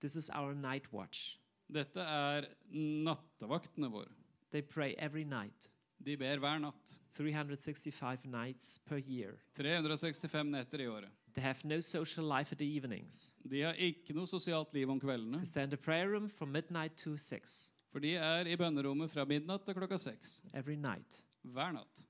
This 0.00 0.16
is 0.16 0.28
our 0.30 0.54
night 0.54 0.92
watch. 0.92 1.38
Dette 1.72 1.96
er 2.02 2.48
nattevaktene 2.72 3.88
våre. 3.90 4.10
They 4.50 4.62
pray 4.62 4.94
every 4.98 5.24
night, 5.24 5.68
De 6.04 6.16
ber 6.16 6.36
hver 6.38 6.58
natt. 6.60 6.98
365 7.16 8.24
nights 8.26 8.78
per 8.86 8.98
year. 8.98 9.38
365 9.56 10.50
netter 10.50 10.80
i 10.82 10.86
året. 10.90 11.10
They 11.34 11.40
have 11.42 11.64
no 11.64 11.80
social 11.80 12.26
life 12.26 12.52
at 12.52 12.58
the 12.58 12.66
evenings 12.76 13.32
De 13.50 13.62
har 13.62 13.74
ikke 13.74 14.14
noe 14.14 14.26
sosialt 14.26 14.70
liv 14.74 14.90
om 14.90 15.00
kveldene, 15.02 15.38
They 15.40 15.44
stand 15.46 15.64
in 15.64 15.70
the 15.70 15.76
prayer 15.82 16.08
room 16.12 16.28
from 16.28 16.52
midnight 16.52 16.96
to 16.98 17.16
six. 17.16 17.70
for 17.90 17.98
de 18.00 18.14
er 18.16 18.46
i 18.46 18.56
bønnerommet 18.56 19.10
fra 19.10 19.24
midnatt 19.24 19.64
til 19.64 19.74
klokka 19.74 19.96
seks. 19.98 20.42
every 20.52 20.76
night. 20.76 21.22
Hver 21.42 21.72
natt. 21.72 22.04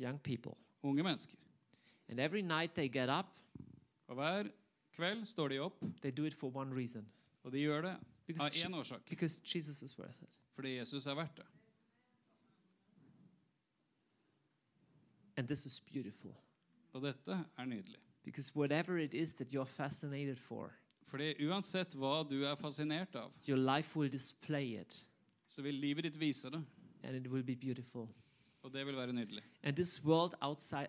Young 0.00 0.18
people. 0.22 0.52
Unge 0.82 1.02
mennesker. 1.02 1.36
And 2.08 2.20
every 2.20 2.42
night 2.42 2.74
they 2.74 2.88
get 2.88 3.08
up, 3.10 3.26
Og 4.08 4.14
hver 4.14 4.48
kveld 4.92 5.24
står 5.24 5.48
de 5.48 5.58
opp, 5.58 5.74
they 6.02 6.10
do 6.16 6.24
it 6.24 6.34
for 6.34 6.56
one 6.56 6.74
reason 6.76 7.08
og 7.44 7.52
de 7.52 7.58
gjør 7.58 7.80
det 7.82 7.96
Because 8.26 8.64
av 8.64 8.70
én 8.70 8.74
årsak. 8.74 9.00
because 9.08 9.40
Jesus 9.54 9.82
is 9.82 9.98
worth 9.98 10.22
it. 10.22 10.28
Fordi 10.54 10.76
Jesus 10.78 11.06
er 11.06 11.14
verdt 11.14 11.36
det. 11.36 11.46
And 15.36 15.46
this 15.48 15.66
is 15.66 15.80
beautiful 15.80 16.34
Og 16.92 17.02
dette 17.02 17.44
er 17.58 17.64
nydelig. 17.64 17.98
because 18.24 18.54
whatever 18.56 18.98
it 18.98 19.14
is 19.14 19.34
that 19.34 19.54
you're 19.54 19.64
fascinated 19.64 20.36
for, 20.38 20.72
Fordi 21.06 21.46
uansett 21.48 21.94
hva 21.94 22.22
du 22.30 22.42
er 22.44 22.54
fascinert 22.56 23.14
av, 23.16 23.32
your 23.48 23.58
life 23.76 23.96
will 23.98 24.12
display 24.12 24.80
it 24.80 25.04
så 25.46 25.62
vil 25.62 25.74
livet 25.74 26.04
ditt 26.04 26.20
vise 26.20 26.50
det. 26.50 26.64
and 27.02 27.16
it 27.16 27.30
will 27.32 27.42
be 27.44 27.56
beautiful. 27.56 28.08
Og 28.62 28.72
det 28.72 28.86
vil 28.86 28.96
være 28.96 29.12
nydelig. 29.12 29.42
And 29.62 29.76
this 29.76 30.04
world 30.04 30.34
outside 30.40 30.88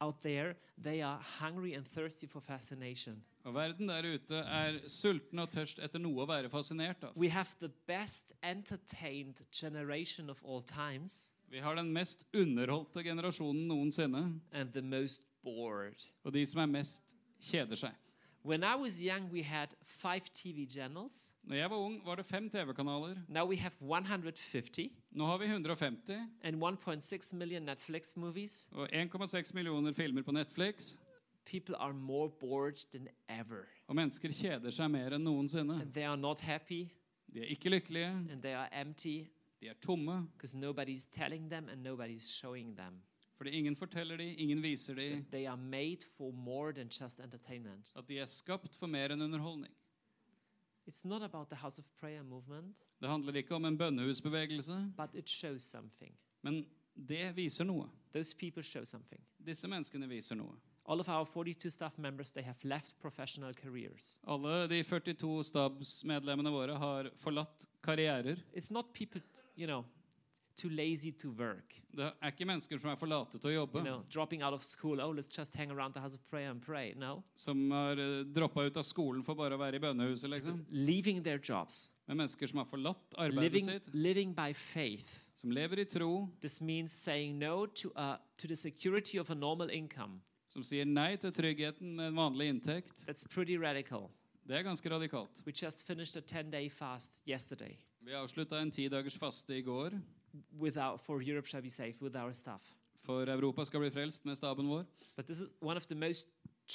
out 0.00 0.22
there, 0.22 0.54
they 0.82 1.02
are 1.02 1.18
hungry 1.40 1.74
and 1.74 1.86
thirsty 1.94 2.26
for 2.26 2.40
fascination. 2.40 3.22
Og 3.44 3.54
verden 3.54 3.88
der 3.88 4.04
ute 4.14 4.36
er 4.36 4.78
sulten 4.88 5.38
og 5.38 5.48
tørst 5.50 5.78
etter 5.80 5.98
noe 6.00 6.24
å 6.24 6.28
være 6.28 6.50
fascinert 6.52 7.04
av. 7.04 7.14
We 7.16 7.30
have 7.30 7.48
the 7.60 7.70
best 7.86 8.32
entertained 8.42 9.40
generation 9.52 10.30
of 10.30 10.42
all 10.44 10.62
times 10.62 11.30
Vi 11.50 11.58
har 11.58 11.74
den 11.74 11.92
mest 11.92 12.22
underholdte 12.36 13.02
generasjonen 13.02 13.64
noensinne, 13.66 14.40
and 14.52 14.72
the 14.72 14.82
most 14.82 15.22
bored. 15.42 15.96
og 16.24 16.32
de 16.32 16.44
som 16.46 16.60
er 16.60 16.66
mest, 16.66 17.16
kjeder 17.40 17.74
seg. 17.76 17.96
When 18.42 18.64
I 18.64 18.74
was 18.74 19.02
young, 19.02 19.30
we 19.32 19.42
had 19.42 19.74
five 19.84 20.22
TV 20.34 20.66
channels. 20.72 21.32
Når 21.42 21.56
jeg 21.56 21.70
var 21.70 21.76
ung, 21.76 22.06
var 22.06 22.14
det 22.14 22.26
fem 22.26 22.50
TV-kanaler. 22.50 23.16
Now 23.28 23.48
we 23.48 23.56
have 23.56 23.72
150 23.80 24.92
Nå 25.10 25.26
har 25.26 25.38
vi 25.38 25.44
150 25.44 26.12
and 26.42 26.62
1.6 26.62 27.34
million 27.34 27.62
Netflix 27.62 28.16
movies. 28.16 28.68
og 28.72 28.88
1,6 28.92 29.54
millioner 29.54 29.92
filmer 29.92 30.22
på 30.22 30.32
Netflix. 30.32 30.96
People 31.44 31.76
are 31.76 31.92
more 31.92 32.30
bored 32.30 32.76
than 32.92 33.08
ever. 33.28 33.64
Og 33.86 33.96
mennesker 33.96 34.28
kjeder 34.32 34.70
seg 34.70 34.90
mer 34.90 35.14
enn 35.14 35.24
noensinne. 35.24 35.80
And 35.82 35.92
they 35.92 36.04
are 36.04 36.16
not 36.16 36.40
happy 36.40 36.88
De 37.34 37.40
er 37.40 37.44
ikke 37.44 37.70
lykkelige, 37.70 38.06
and 38.06 38.42
they 38.42 38.54
are 38.54 38.80
empty 38.80 39.24
de 39.60 39.68
er 39.68 39.74
tomme, 39.82 40.28
because 40.32 40.56
nobody's 40.56 41.06
telling 41.12 41.50
them 41.50 41.68
and 41.68 41.82
nobody's 41.82 42.28
showing 42.28 42.76
them. 42.76 43.02
Fordi 43.40 43.50
ingen 43.56 43.76
forteller 43.76 44.16
de, 44.20 44.34
ingen 44.34 44.60
viser 44.62 44.94
de 44.94 45.24
They 45.32 45.46
are 45.48 45.56
made 45.56 46.04
for 46.16 46.30
more 46.32 46.72
than 46.72 46.88
just 47.00 47.20
entertainment. 47.20 47.92
at 47.96 48.08
de 48.08 48.18
er 48.20 48.24
skapt 48.28 48.76
for 48.76 48.86
mer 48.86 49.08
enn 49.14 49.22
underholdning. 49.22 49.72
It's 50.86 51.04
not 51.04 51.22
about 51.22 51.48
the 51.48 51.56
House 51.56 51.78
of 51.78 51.84
Prayer 52.00 52.22
movement, 52.22 52.76
Det 53.00 53.08
handler 53.08 53.32
ikke 53.36 53.54
om 53.54 53.64
en 53.64 53.78
bønnehusbevegelse, 53.78 54.92
but 54.96 55.14
it 55.14 55.28
shows 55.30 55.62
something. 55.62 56.12
men 56.42 56.66
det 57.08 57.36
viser 57.36 57.64
noe. 57.64 57.88
Those 58.12 58.36
people 58.36 58.62
show 58.62 58.84
something. 58.84 59.20
Disse 59.46 59.68
menneskene 59.68 60.08
viser 60.08 60.34
noe. 60.34 60.52
All 60.86 61.00
of 61.00 61.08
our 61.08 61.24
42 61.24 61.70
staff 61.70 61.98
members, 61.98 62.30
they 62.30 62.42
have 62.42 62.58
left 62.62 62.94
professional 63.00 63.54
careers. 63.54 64.20
Alle 64.26 64.68
de 64.68 64.82
42 64.84 65.44
stabsmedlemmene 65.44 66.50
våre 66.50 66.76
har 66.76 67.10
forlatt 67.16 67.66
karrierer. 67.82 68.36
It's 68.56 68.70
not 68.72 68.92
people, 68.92 69.22
you 69.56 69.66
know, 69.66 69.84
too 70.60 70.68
lazy 70.70 71.10
to 71.12 71.30
work. 71.38 71.76
Det 71.96 72.04
er 72.06 72.30
ikke 72.30 72.46
mennesker 72.46 72.78
som 72.78 72.90
er 72.92 72.98
for 73.00 73.10
late 73.10 73.38
til 73.40 73.50
å 73.50 73.54
jobbe, 73.54 73.80
You 73.80 73.84
know, 73.88 74.02
dropping 74.14 74.42
out 74.46 74.54
of 74.54 74.62
school. 74.64 75.00
Oh, 75.00 75.10
let's 75.16 75.30
just 75.36 75.54
hang 75.58 75.70
around 75.74 75.94
the 75.96 76.00
house 76.00 76.14
of 76.14 76.20
prayer 76.30 76.50
and 76.50 76.60
pray. 76.62 76.92
No, 76.96 77.22
som 77.34 77.64
har 77.74 77.98
uh, 77.98 78.20
droppa 78.30 78.66
ut 78.68 78.76
av 78.78 78.84
skolen 78.86 79.24
for 79.26 79.34
bare 79.34 79.56
å 79.56 79.58
være 79.58 79.80
i 79.80 79.82
bønnehuset, 79.82 80.30
liksom. 80.30 80.60
leaving 80.70 81.22
their 81.24 81.40
jobs, 81.42 81.88
Men 82.06 82.20
mennesker 82.22 82.46
som 82.50 82.58
har 82.62 82.66
forlatt 82.70 83.16
arbeidet 83.18 83.42
living 83.52 83.64
sitt, 83.70 83.90
living 83.94 84.34
by 84.34 84.52
faith. 84.54 85.10
som 85.34 85.50
lever 85.50 85.80
i 85.80 85.84
tro, 85.88 86.28
This 86.40 86.60
means 86.60 86.92
saying 86.92 87.38
no 87.38 87.66
to 87.66 87.90
a, 87.96 88.18
to 88.38 88.46
the 88.46 88.56
security 88.56 89.18
of 89.18 89.30
a 89.30 89.34
normal 89.34 89.70
income. 89.70 90.20
som 90.50 90.62
sier 90.66 90.84
nei 90.84 91.16
til 91.16 91.30
tryggheten 91.32 91.94
med 91.96 92.08
en 92.10 92.16
vanlig 92.18 92.48
inntekt. 92.50 93.04
That's 93.06 93.24
pretty 93.26 93.56
radical. 93.58 94.10
Det 94.46 94.56
er 94.58 94.64
ganske 94.66 94.90
radikalt. 94.90 95.42
We 95.46 95.52
just 95.52 95.86
finished 95.86 96.16
a 96.16 96.20
10-day 96.26 96.68
fast 96.70 97.20
yesterday. 97.26 97.76
Vi 98.02 98.14
avslutta 98.18 98.58
en 98.58 98.70
ti 98.74 98.88
dagers 98.90 99.14
faste 99.18 99.54
i 99.54 99.62
går. 99.62 99.94
Without 100.58 101.00
for 101.00 101.22
Europe 101.22 101.46
shall 101.46 101.62
be 101.62 101.70
saved 101.70 102.00
with 102.00 102.16
our 102.16 102.32
staff. 102.32 102.62
For 103.02 103.26
Europa 103.28 103.64
skal 103.64 103.80
bli 103.80 103.90
frelst 103.90 104.24
med 104.24 104.36
staben 104.36 104.68
vår. 104.68 104.84
But 105.16 105.26
this 105.26 105.40
is 105.40 105.48
one 105.60 105.76
of 105.76 105.86
the 105.86 105.94
most 105.94 106.26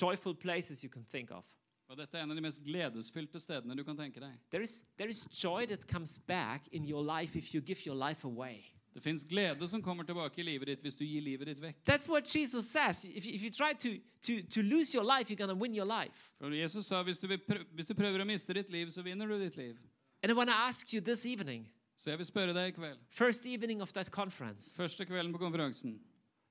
joyful 0.01 0.33
places 0.33 0.83
you 0.83 0.89
can 0.89 1.05
think 1.11 1.31
of. 1.31 1.43
Og 1.87 1.97
dette 1.97 2.17
er 2.17 2.23
en 2.23 2.31
av 2.31 2.35
de 2.35 2.41
mest 2.41 2.63
gledesfylte 2.65 3.39
stedene 3.39 3.75
du 3.77 3.83
kan 3.85 3.97
tenke 3.97 4.19
deg. 4.19 4.33
There 4.51 4.63
is 4.63 4.81
there 4.97 5.09
is 5.09 5.25
joy 5.43 5.65
that 5.65 5.87
comes 5.87 6.19
back 6.27 6.67
in 6.71 6.87
your 6.89 7.03
life 7.03 7.37
if 7.37 7.53
you 7.53 7.61
give 7.61 7.85
your 7.85 7.95
life 8.07 8.25
away. 8.25 8.63
Det 8.95 9.03
fins 9.03 9.25
glede 9.25 9.67
som 9.67 9.81
kommer 9.81 10.03
tilbake 10.03 10.39
i 10.39 10.43
livet 10.43 10.67
ditt 10.67 10.81
hvis 10.81 10.95
du 10.95 11.03
gir 11.03 11.21
livet 11.21 11.47
ditt 11.47 11.61
vekk. 11.61 11.81
That's 11.85 12.09
what 12.09 12.35
Jesus 12.35 12.65
says. 12.65 13.05
If, 13.05 13.25
if 13.25 13.43
you 13.43 13.51
try 13.51 13.73
to, 13.73 13.99
to, 14.21 14.41
to 14.49 14.61
lose 14.61 14.95
your 14.95 15.03
life, 15.03 15.29
you're 15.29 15.37
going 15.37 15.51
to 15.51 15.61
win 15.61 15.75
your 15.75 15.85
life. 15.85 16.31
For 16.39 16.49
Jesus 16.49 16.87
sa 16.87 17.03
hvis 17.03 17.19
du, 17.19 17.27
vil 17.27 17.37
prø 17.37 17.59
hvis 17.75 17.85
du 17.85 17.93
prøver 17.93 18.23
å 18.23 18.25
miste 18.25 18.53
ditt 18.53 18.71
liv, 18.71 18.91
så 18.91 19.03
vinner 19.03 19.27
du 19.27 19.37
ditt 19.37 19.57
liv. 19.57 19.75
And 20.23 20.31
I 20.31 20.33
want 20.33 20.49
to 20.49 20.55
ask 20.55 20.93
you 20.93 21.01
this 21.01 21.25
evening, 21.25 21.67
Så 21.95 22.09
jeg 22.09 22.19
vil 22.19 22.27
spørre 22.27 22.53
deg 22.53 22.73
i 22.73 22.75
kveld, 22.75 22.99
first 23.09 23.45
evening 23.45 23.81
of 23.81 23.93
that 23.93 24.11
conference, 24.11 24.75
første 24.77 25.05
kvelden 25.05 25.31
på 25.33 25.39
konferansen, 25.39 25.99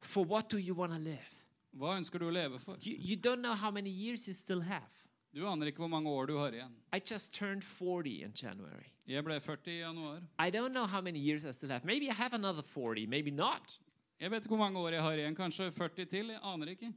for 0.00 0.24
what 0.24 0.50
do 0.50 0.58
you 0.58 0.74
want 0.74 0.92
to 0.92 0.98
live? 0.98 1.44
hva 1.78 1.96
ønsker 1.98 2.22
du 2.22 2.28
å 2.28 2.34
leve 2.34 2.60
for? 2.62 2.78
You, 2.82 2.94
you 2.98 3.16
don't 3.16 3.42
know 3.42 3.54
how 3.54 3.70
many 3.70 3.90
years 3.90 4.28
you 4.28 4.34
still 4.34 4.62
have. 4.62 4.90
Du 5.34 5.42
aner 5.50 5.66
ikke 5.66 5.82
hvor 5.82 5.90
mange 5.90 6.10
år 6.10 6.28
du 6.30 6.36
har 6.38 6.54
igjen. 6.54 6.74
I 6.94 7.00
just 7.02 7.34
turned 7.34 7.64
40 7.64 8.22
in 8.22 8.34
January. 8.38 8.86
Jeg 9.06 9.24
ble 9.26 9.40
40 9.40 9.72
i 9.72 9.80
januar. 9.80 10.20
I 10.38 10.50
don't 10.50 10.72
know 10.72 10.86
how 10.86 11.00
many 11.00 11.18
years 11.18 11.44
I 11.44 11.52
still 11.52 11.70
have. 11.70 11.84
Maybe 11.84 12.06
I 12.06 12.14
have 12.14 12.32
another 12.34 12.62
40, 12.62 13.06
maybe 13.06 13.30
not. 13.30 13.78
Jeg 14.20 14.30
vet 14.30 14.46
ikke 14.46 14.54
hvor 14.54 14.62
mange 14.62 14.78
år 14.78 14.94
jeg 14.94 15.02
har 15.02 15.12
igjen. 15.18 15.34
Kanskje 15.34 15.72
40 15.72 16.06
til? 16.06 16.30
Jeg 16.30 16.40
aner 16.42 16.70
ikke. 16.70 16.92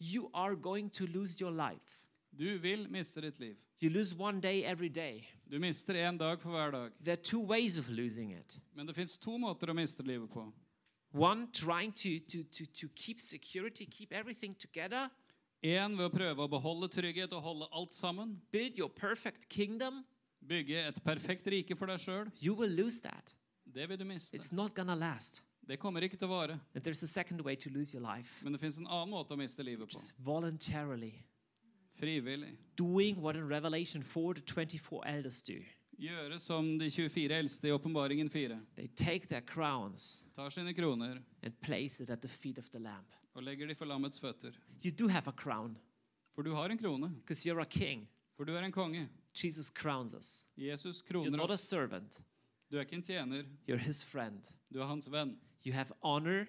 You 0.00 0.30
are 0.34 0.56
going 0.56 0.90
to 0.94 1.06
lose 1.06 1.36
your 1.40 1.52
life. 1.52 1.97
Du 2.36 2.58
vil 2.58 2.86
miste 2.90 3.20
ditt 3.20 3.38
liv. 3.40 3.56
You 3.80 3.90
lose 3.90 4.14
one 4.18 4.40
day 4.40 4.64
every 4.64 4.88
day. 4.88 5.24
Du 5.48 5.58
mister 5.58 5.94
en 5.94 6.18
dag 6.18 6.40
for 6.40 6.50
hver 6.50 6.70
dag. 6.70 6.92
There 7.04 7.12
are 7.12 7.22
two 7.22 7.40
ways 7.40 7.78
of 7.78 7.88
losing 7.88 8.32
it. 8.32 8.58
Men 8.74 8.86
det 8.86 8.94
finns 8.96 9.18
to 9.18 9.38
måter 9.38 9.70
å 9.70 9.74
miste 9.74 10.02
livet 10.02 10.30
på. 10.30 10.52
One, 11.14 11.46
trying 11.52 11.92
to, 11.92 12.18
to, 12.28 12.42
to, 12.52 12.66
to 12.66 12.88
keep 12.94 13.20
security, 13.20 13.86
keep 13.86 14.12
everything 14.12 14.54
together, 14.58 15.08
En 15.64 15.96
ved 15.98 16.06
å 16.06 16.10
prøve 16.14 16.44
å 16.44 16.48
beholde 16.48 16.86
trygghet 16.88 17.32
og 17.34 17.42
holde 17.42 17.66
alt 17.74 17.94
sammen. 17.94 18.36
build 18.52 18.78
your 18.78 18.88
perfect 18.88 19.48
kingdom. 19.48 20.04
Bygge 20.46 20.78
et 20.86 21.00
perfekt 21.02 21.46
rike 21.50 21.74
for 21.76 21.86
deg 21.90 21.98
sjøl. 21.98 22.28
You 22.40 22.54
will 22.54 22.70
lose 22.70 23.00
that. 23.02 23.34
Det 23.66 23.88
vil 23.88 23.98
du 23.98 24.04
miste. 24.04 24.36
It's 24.38 24.52
not 24.52 24.74
gonna 24.76 24.94
last. 24.94 25.42
Det 25.66 25.78
kommer 25.80 26.00
ikke 26.06 26.16
til 26.16 26.28
å 26.28 26.30
vare. 26.30 26.60
There's 26.74 27.02
a 27.02 27.08
second 27.10 27.40
way 27.42 27.56
to 27.56 27.70
lose 27.70 27.92
your 27.92 28.02
life, 28.06 28.30
Men 28.44 28.52
det 28.52 28.60
fins 28.60 28.78
en 28.78 28.86
annen 28.86 29.10
måte 29.10 29.34
å 29.34 29.36
miste 29.36 29.62
livet 29.66 29.88
på. 29.88 29.92
just 29.98 30.12
voluntarily 30.18 31.24
Frivillig. 31.98 32.56
doing 32.76 33.16
what 33.20 33.36
in 33.36 33.48
Revelation 33.48 34.02
4 34.02 34.34
the 34.34 34.40
24 34.42 35.06
elders 35.08 35.42
do. 35.42 35.54
Gjøre 35.98 36.38
som 36.38 36.78
de 36.78 36.90
24 36.90 37.34
eldste 37.34 37.68
i 37.68 37.72
Åpenbaringen 37.72 38.30
4. 38.30 38.60
They 38.76 38.86
take 38.96 39.26
their 39.26 39.40
crowns 39.40 40.22
Tar 40.36 40.48
sine 40.50 40.72
kroner 40.74 41.18
and 41.42 41.52
place 41.60 42.02
it 42.02 42.10
at 42.10 42.20
the 42.22 42.28
feet 42.28 42.58
of 42.58 42.64
the 42.70 42.78
Lamb. 42.78 43.04
og 43.34 43.42
legger 43.42 43.66
de 43.66 43.74
for 43.74 43.84
lammets 43.84 44.20
føtter. 44.20 44.52
You 44.84 44.90
do 44.90 45.08
have 45.08 45.26
a 45.28 45.32
crown 45.32 45.76
For 46.34 46.42
du 46.42 46.54
har 46.54 46.68
en 46.68 46.78
krone. 46.78 47.08
because 47.16 47.44
you're 47.48 47.60
a 47.60 47.64
king. 47.64 48.08
For 48.36 48.44
du 48.44 48.52
er 48.54 48.62
en 48.62 48.72
konge. 48.72 49.08
Jesus 49.44 49.66
crowns 49.70 50.14
us. 50.14 50.44
Jesus 50.56 51.00
You're 51.02 51.12
kroner 51.12 51.30
not 51.36 51.50
a 51.50 51.52
oss. 51.52 51.60
servant, 51.60 52.20
Du 52.70 52.76
er 52.76 52.80
ikke 52.80 52.94
en 52.96 53.02
tjener. 53.02 53.42
you're 53.68 53.76
his 53.78 54.04
friend. 54.04 54.38
Du 54.72 54.80
er 54.80 54.86
hans 54.86 55.08
venn. 55.10 55.36
You 55.66 55.72
have 55.72 55.92
honor, 56.02 56.44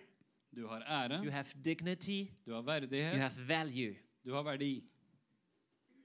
Du 0.55 0.67
har 0.67 0.81
ære. 0.87 1.23
you 1.25 1.31
have 1.31 1.45
dignity, 1.65 2.25
Du 2.45 2.51
har 2.53 2.61
you 2.61 2.65
verdighet. 2.65 3.17
have 3.19 3.47
value, 3.47 3.95
Du 4.25 4.33
har 4.33 4.43
verdi. 4.43 4.83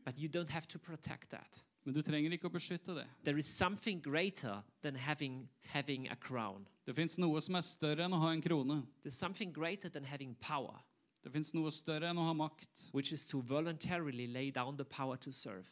But 0.05 0.19
you 0.19 0.29
don't 0.29 0.51
have 0.51 0.67
to 0.69 0.79
protect 0.79 1.31
that. 1.31 1.59
Men 1.85 1.95
du 1.95 2.01
trenger 2.03 2.33
ikke 2.33 2.49
å 2.49 2.53
beskytte 2.53 2.95
det. 2.97 3.07
There 3.25 3.37
is 3.39 3.47
something 3.47 4.01
greater 4.01 4.63
than 4.83 4.95
having 4.95 5.49
having 5.73 6.09
a 6.09 6.17
crown. 6.17 6.67
Det 6.87 6.95
fins 6.97 7.19
noe 7.19 7.41
som 7.41 7.55
er 7.57 7.61
større 7.63 8.05
enn 8.07 8.13
å 8.13 8.21
ha 8.21 8.31
en 8.33 8.41
krone. 8.43 8.83
There's 9.03 9.17
something 9.19 9.53
greater 9.53 9.89
than 9.91 10.05
having 10.05 10.35
power, 10.41 10.81
Det 11.23 11.33
fins 11.33 11.55
noe 11.55 11.71
større 11.71 12.11
enn 12.11 12.19
å 12.19 12.25
ha 12.27 12.33
makt. 12.35 12.89
which 12.93 13.13
is 13.13 13.25
to 13.27 13.41
voluntarily 13.43 14.27
lay 14.27 14.51
down 14.51 14.77
the 14.77 14.85
power 14.85 15.17
to 15.17 15.31
serve. 15.33 15.67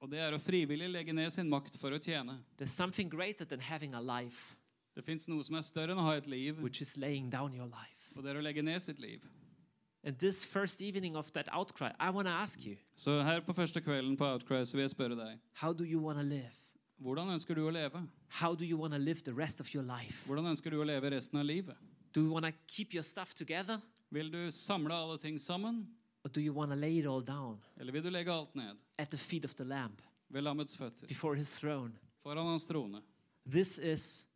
Og 0.00 0.10
det 0.10 0.18
er 0.18 0.32
å 0.32 0.38
frivillig 0.40 0.90
legge 0.90 1.12
ned 1.14 1.32
sin 1.32 1.48
makt 1.48 1.78
for 1.78 1.90
å 1.90 1.98
tjene. 1.98 2.38
There's 2.58 2.72
something 2.72 3.08
greater 3.08 3.44
than 3.44 3.60
having 3.60 3.94
a 3.94 4.00
life, 4.00 4.56
Det 4.94 5.04
fins 5.04 5.26
noe 5.28 5.42
som 5.42 5.56
er 5.56 5.62
større 5.62 5.90
enn 5.90 5.98
å 5.98 6.04
ha 6.04 6.12
et 6.16 6.26
liv, 6.26 6.60
which 6.62 6.80
is 6.80 6.96
laying 6.96 7.28
down 7.30 7.52
your 7.52 7.66
life. 7.66 8.10
og 8.16 8.22
det 8.22 8.30
er 8.34 8.38
å 8.40 8.42
legge 8.42 8.62
ned 8.62 8.80
sitt 8.82 8.98
liv. 9.00 9.20
And 10.06 10.16
this 10.18 10.44
first 10.44 10.82
evening 10.82 11.16
of 11.16 11.32
that 11.32 11.48
outcry, 11.52 11.90
I 11.98 12.10
want 12.10 12.26
to 12.26 12.32
ask 12.32 12.58
you, 12.66 12.76
Så 12.94 13.22
her 13.22 13.40
på 13.40 13.52
første 13.52 13.80
kvelden 13.80 14.16
på 14.16 14.24
Outcry 14.32 14.64
så 14.64 14.76
vil 14.76 14.82
jeg 14.82 14.90
spørre 14.90 15.16
deg 15.16 15.38
how 15.54 15.72
do 15.72 15.84
you 15.84 16.00
want 16.00 16.18
to 16.18 16.22
live? 16.22 16.50
hvordan 17.00 17.28
ønsker 17.32 17.54
du 17.54 17.66
å 17.66 17.70
leve? 17.72 18.02
How 18.28 18.54
do 18.54 18.64
you 18.64 18.76
want 18.80 18.92
to 18.92 18.98
live 18.98 19.20
the 19.24 19.32
rest 19.34 19.60
of 19.60 19.74
your 19.74 19.82
life? 19.84 20.26
Hvordan 20.26 20.46
ønsker 20.46 20.70
du 20.70 20.80
å 20.80 20.84
leve 20.84 21.10
resten 21.10 21.38
av 21.38 21.44
livet? 21.44 21.76
Do 22.14 22.20
you 22.20 22.32
want 22.32 22.44
to 22.46 22.52
keep 22.68 22.92
your 22.94 23.02
stuff 23.02 23.34
together 23.34 23.80
Vil 24.10 24.30
du 24.30 24.50
samle 24.50 24.94
alle 24.94 25.18
ting 25.18 25.38
sammen, 25.40 25.86
or 26.24 26.28
do 26.30 26.40
you 26.40 26.52
want 26.52 26.70
to 26.70 26.76
lay 26.76 26.98
it 26.98 27.06
all 27.06 27.22
down 27.22 27.58
eller 27.80 27.92
vil 27.92 28.02
du 28.04 28.10
legge 28.10 28.30
alt 28.32 28.54
ned 28.54 28.76
at 28.98 29.10
the 29.10 29.18
feet 29.18 29.44
of 29.44 29.54
the 29.56 29.64
Lamb 29.64 29.96
ved 30.30 30.42
lammets 30.42 30.76
føtter, 30.76 31.06
before 31.08 31.34
his 31.36 31.50
throne? 31.50 31.92
foran 32.22 32.46
hans 32.46 32.66
trone? 32.66 33.00
This 33.50 33.78
is 33.78 34.26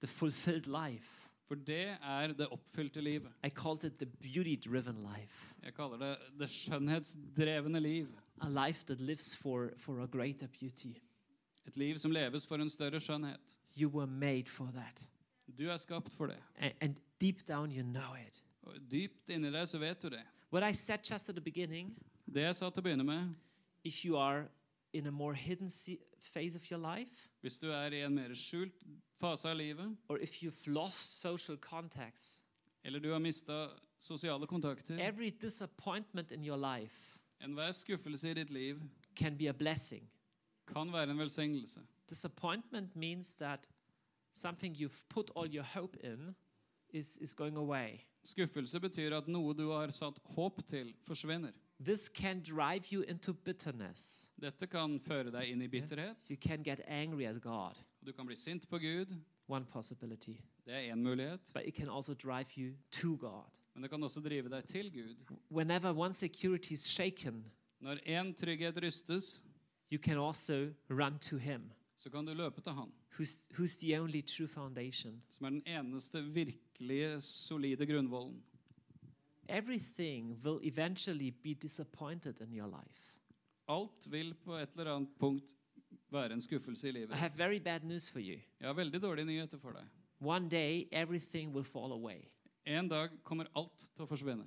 the 0.00 0.06
fulfilled 0.06 0.66
life. 0.66 1.25
For 1.46 1.54
det 1.54 1.96
er 2.02 2.32
det 2.34 2.48
oppfylte 2.50 3.00
livet. 3.00 3.30
I 3.44 3.48
called 3.50 3.84
it 3.84 3.98
the 3.98 4.06
beauty 4.06 4.56
driven 4.68 4.96
life, 5.02 5.54
Jeg 5.62 5.74
kaller 5.74 5.96
det 5.98 6.18
det 6.40 6.48
skjønnhetsdrevne 6.50 7.80
liv. 7.80 8.08
a 8.40 8.48
life 8.48 8.84
that 8.86 9.00
lives 9.00 9.36
for, 9.36 9.70
for 9.78 10.02
a 10.02 10.06
greater 10.06 10.46
beauty. 10.60 10.94
Et 11.66 11.76
liv 11.76 11.98
som 11.98 12.10
leves 12.10 12.46
for 12.46 12.56
en 12.56 12.70
større 12.70 13.00
skjønnhet. 13.00 13.56
You 13.78 13.88
were 13.90 14.06
made 14.06 14.44
for 14.48 14.70
that. 14.74 15.06
Du 15.58 15.68
er 15.70 15.76
skapt 15.76 16.12
for 16.12 16.26
det. 16.26 16.36
And, 16.56 16.72
and 16.80 16.94
deep 17.20 17.46
down, 17.48 17.70
you 17.72 17.82
know 17.82 18.14
it. 18.26 18.42
Og 18.62 18.74
dypt 18.90 19.30
inni 19.30 19.50
deg 19.52 19.68
så 19.68 19.78
vet 19.78 20.02
du 20.02 20.08
det. 20.08 20.22
What 20.52 20.70
I 20.70 20.74
said 20.74 20.98
just 21.10 21.28
at 21.28 21.34
the 21.34 21.40
beginning 21.44 21.96
Det 22.34 22.42
jeg 22.42 22.54
sa 22.56 22.70
til 22.70 22.80
å 22.80 22.82
begynne 22.82 23.04
med, 23.04 23.34
if 23.84 24.04
you 24.04 24.16
are 24.18 24.48
in 24.92 25.06
a 25.06 25.10
more 25.10 25.34
hidden 25.34 25.70
phase 26.32 26.56
of 26.56 26.70
your 26.70 26.80
life, 26.96 27.28
hvis 27.46 27.60
du 27.62 27.68
er 27.70 27.94
i 27.94 28.02
en 28.02 28.14
mer 28.14 28.32
skjult 28.34 28.80
fase 29.22 29.48
av 29.48 29.56
livet, 29.56 29.92
or 30.08 30.18
if 30.18 30.42
you've 30.42 30.66
lost 30.66 31.20
social 31.20 31.56
contacts, 31.56 32.42
eller 32.84 32.98
du 32.98 33.12
har 33.12 33.22
mista 33.22 33.68
sosiale 34.02 34.46
kontakter, 34.46 34.98
every 34.98 35.30
disappointment 35.30 36.32
in 36.32 36.44
your 36.44 36.58
life 36.58 37.16
enhver 37.40 37.72
skuffelse 37.72 38.30
i 38.30 38.34
ditt 38.34 38.50
liv 38.50 38.80
can 39.16 39.38
be 39.38 39.48
a 39.48 39.52
blessing. 39.52 40.10
kan 40.66 40.92
være 40.92 41.10
en 41.10 41.18
velsignelse. 41.18 41.80
Disappointment 42.10 42.96
means 42.96 43.34
that 43.34 43.68
something 44.34 44.74
you've 44.76 45.04
put 45.08 45.30
all 45.36 45.54
your 45.54 45.62
hope 45.62 45.96
in 46.02 46.34
is, 46.90 47.16
is 47.20 47.34
going 47.34 47.56
away. 47.56 48.00
Skuffelse 48.24 48.80
betyr 48.80 49.16
at 49.16 49.28
noe 49.28 49.54
du 49.54 49.70
har 49.70 49.90
satt 49.90 50.18
håp 50.24 50.66
til, 50.66 50.94
forsvinner. 51.06 51.52
This 51.84 52.08
can 52.08 52.40
drive 52.40 52.86
you 52.92 53.02
into 53.02 53.32
bitterness. 53.34 54.28
Dette 54.40 54.66
kan 54.66 55.00
føre 55.00 55.30
deg 55.30 55.50
inn 55.52 55.62
i 55.62 55.68
bitterhet, 55.68 56.16
You 56.30 56.36
can 56.40 56.62
get 56.64 56.80
angry 56.86 57.24
at 57.24 57.40
God, 57.42 57.74
du 58.06 58.12
kan 58.12 58.26
bli 58.26 58.34
sint 58.36 58.68
på 58.68 58.78
Gud. 58.78 59.14
one 59.48 59.64
possibility. 59.64 60.36
Det 60.66 60.74
er 60.74 60.92
en 60.92 61.02
mulighet. 61.02 61.40
But 61.54 61.62
it 61.66 61.74
can 61.74 61.88
also 61.88 62.14
drive 62.14 62.46
you 62.58 62.72
to 62.90 63.16
God. 63.16 63.50
Men 63.74 63.82
det 63.82 63.90
kan 63.90 64.02
også 64.02 64.20
drive 64.20 64.48
deg 64.48 64.64
til 64.64 64.92
Gud. 64.92 65.36
Whenever 65.50 65.92
one 65.94 66.14
security 66.14 66.72
is 66.72 66.80
shaken, 66.84 67.44
Når 67.80 67.98
en 68.06 68.34
trygghet 68.34 68.82
rystes, 68.82 69.42
you 69.92 69.98
can 70.02 70.18
also 70.18 70.72
run 70.90 71.18
to 71.18 71.36
Him, 71.36 71.70
så 71.96 72.10
kan 72.10 72.26
du 72.26 72.34
løpe 72.34 72.60
til 72.60 72.72
Han, 72.72 72.92
who's, 73.18 73.36
who's 73.52 73.78
the 73.80 74.00
only 74.00 74.22
true 74.22 74.48
foundation. 74.48 75.22
som 75.30 75.46
er 75.46 75.50
den 75.50 75.62
eneste 75.66 76.22
virkelige 76.24 77.20
solide 77.20 77.86
grunnvollen. 77.86 78.42
Everything 79.48 80.38
will 80.44 80.60
eventually 80.62 81.30
be 81.30 81.54
disappointed 81.54 82.40
in 82.40 82.52
your 82.52 82.66
life. 82.68 83.12
Alt 83.68 84.06
vil 84.10 84.34
på 84.44 84.54
et 84.56 84.68
eller 84.78 84.94
annet 84.94 85.08
punkt 85.18 85.56
være 86.10 86.32
en 86.32 86.40
skuffelse 86.40 86.88
i 86.88 86.92
livet. 86.92 87.10
I 87.10 87.16
have 87.18 87.32
very 87.38 87.58
bad 87.58 87.80
news 87.84 88.10
for 88.10 88.18
you. 88.20 88.38
Jeg 88.60 88.68
har 88.68 88.72
veldig 88.74 89.02
dårlige 89.02 89.24
nyheter 89.26 89.58
for 89.58 89.70
deg. 89.72 89.84
One 90.20 90.48
day, 90.50 90.88
everything 90.92 91.54
will 91.54 91.64
fall 91.64 91.92
away. 91.92 92.20
En 92.66 92.88
dag 92.88 93.08
kommer 93.22 93.44
alt 93.56 93.90
til 93.94 94.04
å 94.04 94.06
forsvinne. 94.06 94.44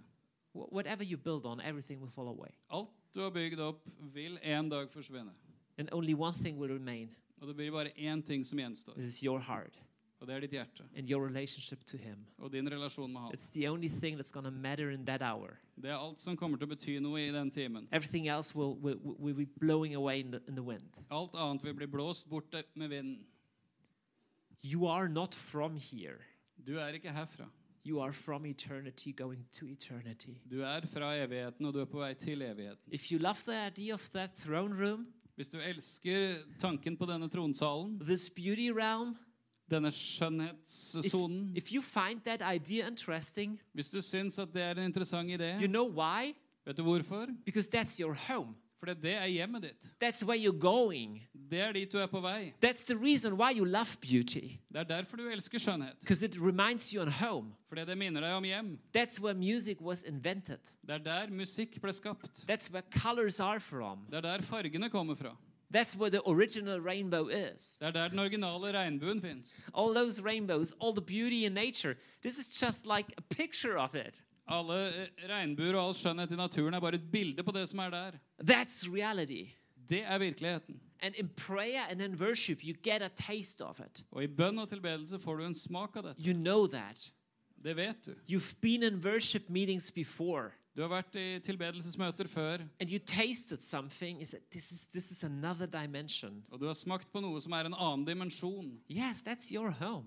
Wh- 0.56 0.72
Whatever 0.74 1.04
you 1.04 1.18
build 1.18 1.46
on, 1.46 1.60
everything 1.62 2.02
will 2.02 2.12
fall 2.12 2.28
away. 2.28 2.50
Alt 2.70 2.90
du 3.16 3.20
har 3.22 3.30
bygd 3.30 3.60
opp, 3.60 3.86
vil 4.14 4.40
en 4.44 4.70
dag 4.70 4.90
forsvinne. 4.92 5.32
And 5.78 5.90
only 5.92 6.14
one 6.14 6.34
thing 6.44 6.58
will 6.60 6.72
remain 6.74 7.10
Og 7.42 7.48
det 7.48 7.56
blir 7.56 7.72
bare 7.72 7.92
én 7.98 8.22
ting 8.26 8.46
som 8.46 8.60
gjenstår, 8.60 8.94
this 8.94 9.08
is 9.08 9.24
your 9.24 9.40
heart 9.40 9.80
og 10.20 10.28
det 10.28 10.36
er 10.36 10.40
ditt 10.40 10.52
hjerte 10.52 10.84
and 10.96 11.10
your 11.10 11.26
relationship 11.26 11.86
to 11.86 11.98
Him. 11.98 12.26
og 12.38 12.52
din 12.52 12.72
relasjon 12.72 13.12
med 13.14 13.22
Han. 13.22 13.34
It's 13.34 13.52
the 13.54 13.70
only 13.70 13.90
thing 13.90 14.20
that's 14.20 14.32
gonna 14.32 14.50
matter 14.50 14.90
in 14.91 15.06
that 15.06 15.22
hour. 15.22 15.58
Det 15.76 15.90
er 15.90 15.96
alt 15.98 16.20
som 16.20 16.38
kommer 16.38 16.58
til 16.58 16.68
å 16.68 16.74
bety 16.76 17.00
noe 17.00 17.20
i 17.20 17.32
den 17.32 17.52
timen. 17.52 17.88
Everything 17.91 18.28
else 18.28 18.56
will, 18.56 18.76
will, 18.82 19.00
will 19.20 19.36
be 19.36 19.46
blowing 19.60 19.96
away 19.96 20.20
in 20.20 20.32
the, 20.32 20.41
in 20.48 20.56
the 20.56 20.64
wind. 20.64 20.90
Alt 21.12 21.36
annet 21.36 21.64
vil 21.64 21.74
bli 21.74 21.88
blåst 21.88 22.30
bort 22.30 22.54
med 22.76 22.90
vinden. 22.90 23.26
You 24.64 24.88
are 24.88 25.08
not 25.08 25.36
from 25.36 25.78
here. 25.78 26.20
Du 26.68 26.78
er 26.80 26.88
ikke 26.94 27.12
herfra. 27.12 27.48
You 27.86 28.02
are 28.02 28.14
from 28.14 28.46
eternity 28.46 29.16
going 29.16 29.48
to 29.60 29.66
eternity. 29.66 30.36
Du 30.52 30.62
er 30.62 30.82
fra 30.86 31.16
evigheten, 31.16 31.66
og 31.66 31.74
du 31.74 31.80
er 31.80 31.86
på 31.86 32.00
vei 32.00 32.14
til 32.14 32.41
evigheten. 32.41 32.84
If 32.91 33.12
you 33.12 33.20
love 33.20 33.40
the 33.48 33.68
idea 33.68 33.94
of 33.94 34.10
that 34.10 34.32
throne 34.34 34.76
room, 34.76 35.08
Hvis 35.36 35.48
du 35.48 35.58
elsker 35.58 36.44
tanken 36.60 36.98
på 36.98 37.06
denne 37.06 37.30
tronsalen, 37.30 38.00
this 38.00 38.30
beauty 38.30 38.68
realm, 38.76 39.16
denne 39.72 39.88
if, 39.88 39.94
skjønnhetssonen 39.94 41.58
if 41.58 41.72
you 41.72 41.82
find 41.82 42.22
that 42.26 42.41
idea 42.56 42.88
interesting, 42.88 43.60
Hvis 43.74 43.90
du 43.90 44.02
syns 44.02 44.40
at 44.40 44.54
det 44.54 44.62
er 44.62 44.72
en 44.72 44.86
interessant 44.91 45.30
idé, 45.30 45.62
you 45.62 45.68
know 45.68 45.88
why? 45.88 46.34
vet 46.66 46.78
du 46.78 46.84
hvorfor? 46.84 47.28
Because 47.46 47.70
that's 47.78 48.00
your 48.00 48.14
home. 48.14 48.56
Fordi 48.80 48.94
det 49.02 49.14
er 49.14 49.26
hjemmet 49.28 49.64
ditt. 49.64 49.90
That's 50.04 50.26
where 50.26 50.38
you're 50.38 50.60
going. 50.60 51.22
Det 51.52 51.60
er 51.60 51.72
dit 51.72 51.91
du 51.91 51.98
er 51.98 52.06
på 52.08 52.22
vei. 52.22 52.54
That's 52.66 52.86
the 52.86 52.96
reason 52.96 53.34
why 53.34 53.52
you 53.58 53.66
love 53.66 53.98
beauty. 54.02 54.56
Det 54.72 54.76
er 54.76 54.84
derfor 54.84 55.18
du 55.18 55.28
elsker 55.28 55.60
skjønnhet. 55.60 56.00
Because 56.00 56.26
it 56.26 56.38
reminds 56.38 56.90
you 56.90 57.02
on 57.02 57.12
home. 57.12 57.52
Fordi 57.68 57.86
det 57.86 57.98
minner 57.98 58.22
deg 58.22 58.32
om 58.32 58.44
hjem. 58.44 58.80
That's 58.98 59.20
where 59.22 59.36
music 59.36 59.82
was 59.82 60.04
invented. 60.04 60.60
Det 60.88 60.96
er 60.96 60.98
der 60.98 61.28
musikk 61.32 61.82
ble 61.82 61.94
skapt. 61.94 62.46
That's 62.50 62.72
where 62.72 62.84
colors 63.02 63.40
are 63.40 63.60
from. 63.60 64.06
Det 64.10 64.16
er 64.18 64.22
der 64.22 64.41
fargene 64.41 64.90
kommer 64.90 65.16
fra. 65.16 65.36
That's 65.72 65.96
where 65.96 66.10
the 66.10 66.22
original 66.28 66.80
rainbow 66.80 67.28
is. 67.28 67.78
Det 67.80 67.88
er 67.88 67.91
der 67.91 68.08
den 68.08 68.20
originale 68.20 68.74
regnbuen 68.74 69.22
fins. 69.22 69.68
All 69.74 69.94
those 69.94 70.24
rainbows, 70.24 70.74
all 70.82 70.94
the 70.94 71.02
beauty 71.02 71.46
in 71.46 71.54
nature. 71.54 71.96
This 72.22 72.40
is 72.40 72.48
just 72.48 72.86
like 72.86 73.14
a 73.18 73.22
picture 73.22 73.78
of 73.78 73.96
it. 73.96 74.24
Alle 74.48 74.88
eh, 74.88 75.08
regnbuer 75.30 75.76
og 75.76 75.88
all 75.88 75.94
skjønnhet 75.96 76.32
i 76.32 76.36
naturen 76.36 76.74
er 76.74 76.80
bare 76.80 76.96
et 76.96 77.12
bilde 77.12 77.44
på 77.44 77.52
det 77.52 77.70
som 77.70 77.80
er 77.80 77.90
der. 77.90 78.12
That's 78.41 78.88
reality. 78.94 79.46
Det 79.90 80.04
er 80.04 80.18
virkeligheten. 80.18 80.80
And 81.02 81.16
in 81.16 81.30
prayer 81.30 81.86
and 81.90 82.02
in 82.02 82.16
worship, 82.16 82.64
you 82.64 82.74
get 82.84 83.02
a 83.02 83.10
taste 83.10 83.62
of 83.62 83.80
it. 83.80 84.04
Og 84.12 84.24
i 84.24 84.28
bønn 84.28 84.60
og 84.60 84.70
tilbedelse 84.70 85.20
får 85.20 85.36
du 85.36 85.46
en 85.46 85.56
smak 85.56 85.96
av 85.96 86.04
dette. 86.04 86.28
You 86.28 86.34
know 86.34 86.68
that. 86.68 87.12
Det 87.64 87.76
vet 87.76 88.06
du. 88.06 88.16
You've 88.28 88.56
been 88.62 88.84
in 88.84 89.06
worship 89.06 89.50
meetings 89.50 89.91
before. 89.91 90.52
Du 90.80 90.84
har 90.85 90.93
vært 90.93 91.15
i 91.19 91.39
tilbedelsesmøter 91.43 92.27
før, 92.31 92.61
and 92.80 92.89
you 92.91 92.99
tasted 92.99 93.60
something, 93.60 94.19
you 94.22 94.26
said, 94.26 94.39
this 94.51 94.72
is, 94.72 94.85
this 94.85 95.11
is 95.11 95.23
another 95.23 95.65
dimension. 95.65 96.43
og 96.51 96.60
du 96.60 96.65
har 96.65 96.73
smakt 96.73 97.11
på 97.11 97.19
noe 97.19 97.41
som 97.43 97.51
er 97.51 97.68
en 97.68 97.73
annen 97.76 98.06
dimensjon. 98.07 98.69
Yes, 98.89 99.19
that's 99.27 99.51
your 99.51 99.72
home. 99.72 100.06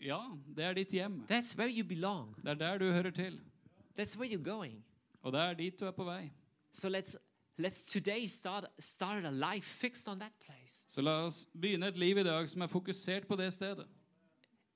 Ja, 0.00 0.22
det 0.56 0.64
er 0.64 0.72
ditt 0.72 0.88
hjem. 0.96 1.26
That's 1.28 1.52
where 1.58 1.68
you 1.68 1.84
belong. 1.84 2.32
Det 2.40 2.50
er 2.50 2.54
der 2.54 2.78
du 2.78 2.84
hører 2.92 3.10
til. 3.10 3.36
That's 4.00 4.16
where 4.16 4.32
you're 4.32 4.42
going. 4.42 4.80
Og 5.22 5.32
det 5.32 5.40
er 5.40 5.54
dit 5.54 5.80
du 5.80 5.84
er 5.86 5.90
på 5.92 6.04
vei. 6.08 6.32
So 6.72 6.88
let's 6.88 7.14
let's 7.60 7.84
today 7.92 8.26
start 8.26 8.64
start 8.78 9.24
a 9.24 9.30
life 9.30 9.66
fixed 9.68 10.08
on 10.08 10.18
that 10.20 10.32
place 10.40 10.86
Så 10.88 11.02
la 11.02 11.10
oss 11.26 11.46
begynne 11.60 11.86
et 11.86 11.96
liv 11.98 12.16
i 12.18 12.22
dag 12.24 12.48
som 12.48 12.62
er 12.62 12.66
fokusert 12.66 13.28
på 13.28 13.36
det 13.36 13.52
stedet. 13.52 13.86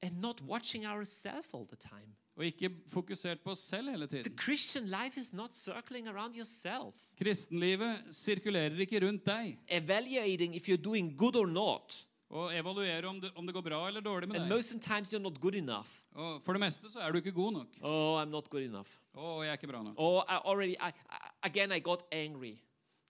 and 0.03 0.21
not 0.21 0.43
watching 0.43 0.87
ourselves 0.87 1.49
all 1.55 1.67
the 1.67 1.77
time. 1.77 2.15
Og 2.39 2.45
ikke 2.47 2.69
fokusert 2.89 3.41
på 3.43 3.51
oss 3.51 3.61
selv 3.67 3.91
hele 3.91 4.07
The 4.07 4.23
tiden. 4.23 4.37
Christian 4.39 4.85
life 4.87 5.19
is 5.21 5.33
not 5.33 5.55
circling 5.55 6.07
around 6.09 6.37
yourself, 6.39 6.95
Kristenlivet 7.19 8.05
sirkulerer 8.15 8.79
ikke 8.85 9.01
rundt 9.07 9.25
deg 9.27 9.57
evaluating 9.69 10.55
if 10.55 10.69
you're 10.69 10.79
doing 10.83 11.17
good 11.19 11.37
or 11.37 11.47
not. 11.47 12.05
og 12.31 12.53
evaluere 12.55 13.05
om 13.09 13.21
det, 13.21 13.31
om 13.37 13.47
det 13.47 13.55
går 13.57 13.63
bra 13.65 13.87
eller 13.89 14.01
dårlig 14.05 14.29
med 14.29 14.37
And 14.37 14.45
deg. 14.45 14.55
most 14.57 14.71
times 14.83 15.09
you're 15.15 15.19
not 15.19 15.41
good 15.41 15.55
enough. 15.55 15.89
Og 16.15 16.43
for 16.45 16.53
det 16.53 16.61
meste 16.61 16.91
så 16.93 17.01
er 17.01 17.11
du 17.13 17.17
ikke 17.19 17.33
god 17.33 17.53
nok. 17.53 17.67
Oh, 17.83 18.21
I'm 18.23 18.29
not 18.31 18.51
good 18.51 18.63
enough. 18.63 18.89
Å, 19.17 19.43
jeg 19.43 19.49
er 19.51 19.57
ikke 19.57 19.67
bra 19.73 19.83
nok. 19.83 19.95
Oh, 19.97 20.23
I 20.29 20.37
already 20.45 20.77
I 20.79 20.93
again 21.43 21.73
I 21.73 21.81
got 21.81 22.03
angry. 22.13 22.59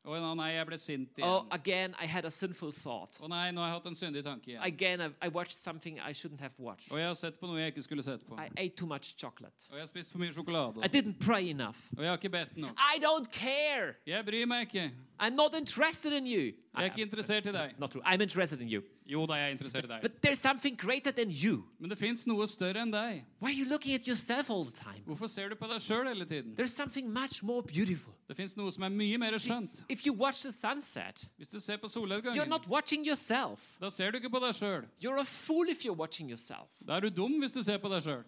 Å 0.07 0.35
nei, 0.37 0.53
jeg 0.55 0.67
ble 0.67 0.79
sint 0.79 1.19
Oh, 1.21 1.43
igjen. 1.43 1.49
again 1.53 1.95
I 2.01 2.07
had 2.07 2.25
a 2.25 2.31
sinful 2.31 2.73
thought. 2.73 3.19
Å 3.21 3.29
nei, 3.29 3.51
nå 3.53 3.61
har 3.61 3.69
jeg 3.73 3.81
hatt 3.81 3.87
en 3.91 3.95
syndig 3.99 4.23
tanke 4.25 4.53
igjen. 4.55 4.63
Again 4.65 5.01
I, 5.03 5.09
I 5.27 5.29
watched 5.29 5.57
something 5.59 5.99
I 6.01 6.13
shouldn't 6.13 6.41
have 6.41 6.53
watched. 6.57 6.91
Og 6.93 6.99
jeg 6.99 7.07
har 7.07 7.15
sett 7.19 7.39
på 7.41 7.47
noe 7.51 7.59
jeg 7.61 7.75
ikke 7.75 7.83
skulle 7.85 8.03
sett 8.07 8.25
på. 8.27 8.39
I 8.39 8.49
ate 8.57 8.77
too 8.77 8.87
much 8.87 9.15
chocolate. 9.21 9.69
Og 9.71 9.77
jeg 9.77 9.83
har 9.85 9.91
spist 9.91 10.13
for 10.13 10.19
mye 10.23 10.33
sjokolade. 10.33 10.81
I 10.85 10.89
didn't 10.89 11.19
pray 11.21 11.51
enough. 11.51 11.77
Og 11.97 12.03
jeg 12.05 12.09
har 12.13 12.17
ikke 12.23 12.33
bedt 12.39 12.57
nok. 12.57 12.79
I 12.79 12.99
don't 13.03 13.31
care. 13.33 13.95
Jeg 14.07 14.25
bryr 14.25 14.47
meg 14.47 14.69
ikke. 14.71 14.91
I'm 15.21 15.35
not 15.35 15.55
interested 15.55 16.13
in 16.13 16.27
you. 16.27 16.53
Jeg 16.79 16.85
er 16.85 16.85
ikke 16.85 17.03
interessert 17.03 17.47
i 17.47 17.53
deg. 17.53 17.73
Not 17.79 17.91
true. 17.91 18.03
I'm 18.07 18.21
interested 18.23 18.61
in 18.61 18.69
you. 18.69 18.83
Jo 19.07 19.27
da, 19.27 19.35
jeg 19.35 19.47
er 19.47 19.51
interessert 19.57 19.85
i 19.85 19.89
deg. 19.89 20.03
But 20.03 20.13
there's 20.23 20.39
something 20.39 20.77
greater 20.79 21.11
than 21.11 21.31
you. 21.31 21.65
Men 21.81 21.91
det 21.91 21.99
fins 21.99 22.27
noe 22.27 22.47
større 22.47 22.83
enn 22.83 22.93
deg. 22.93 23.25
Why 23.41 23.49
are 23.51 23.57
you 23.59 23.65
looking 23.65 23.95
at 23.95 24.07
yourself 24.07 24.51
all 24.51 24.65
the 24.65 24.73
time? 24.77 25.03
Hvorfor 25.07 25.27
ser 25.27 25.49
du 25.49 25.57
på 25.57 25.67
deg 25.67 25.81
sjøl 25.83 26.07
hele 26.09 26.25
tiden? 26.25 26.55
There's 26.55 26.75
something 26.77 27.11
much 27.13 27.43
more 27.43 27.63
beautiful. 27.63 28.15
Det 28.29 28.37
fins 28.37 28.57
noe 28.57 28.71
som 28.73 28.85
er 28.87 28.89
mye 28.95 29.19
mer 29.19 29.35
skjønt. 29.39 29.85
If 29.89 30.07
you 30.07 30.15
watch 30.15 30.43
the 30.43 30.53
sunset, 30.53 31.27
Hvis 31.37 31.49
du 31.49 31.59
ser 31.61 31.77
på 31.77 31.87
you're 31.87 31.91
solnedgangen, 31.91 32.49
not 32.49 32.69
watching 32.69 33.05
yourself. 33.07 33.77
da 33.81 33.91
ser 33.91 34.11
du 34.11 34.17
ikke 34.19 34.31
på 34.31 34.39
deg 34.47 34.55
sjøl. 34.55 34.85
You're 35.03 35.19
a 35.19 35.25
fool 35.25 35.69
if 35.69 35.85
you're 35.85 35.99
watching 35.99 36.31
yourself. 36.31 36.69
Da 36.87 36.97
er 36.97 37.01
du 37.01 37.09
dum 37.09 37.41
hvis 37.41 37.53
du 37.53 37.63
ser 37.63 37.79
på 37.79 37.89
deg 37.89 38.03
sjøl. 38.03 38.23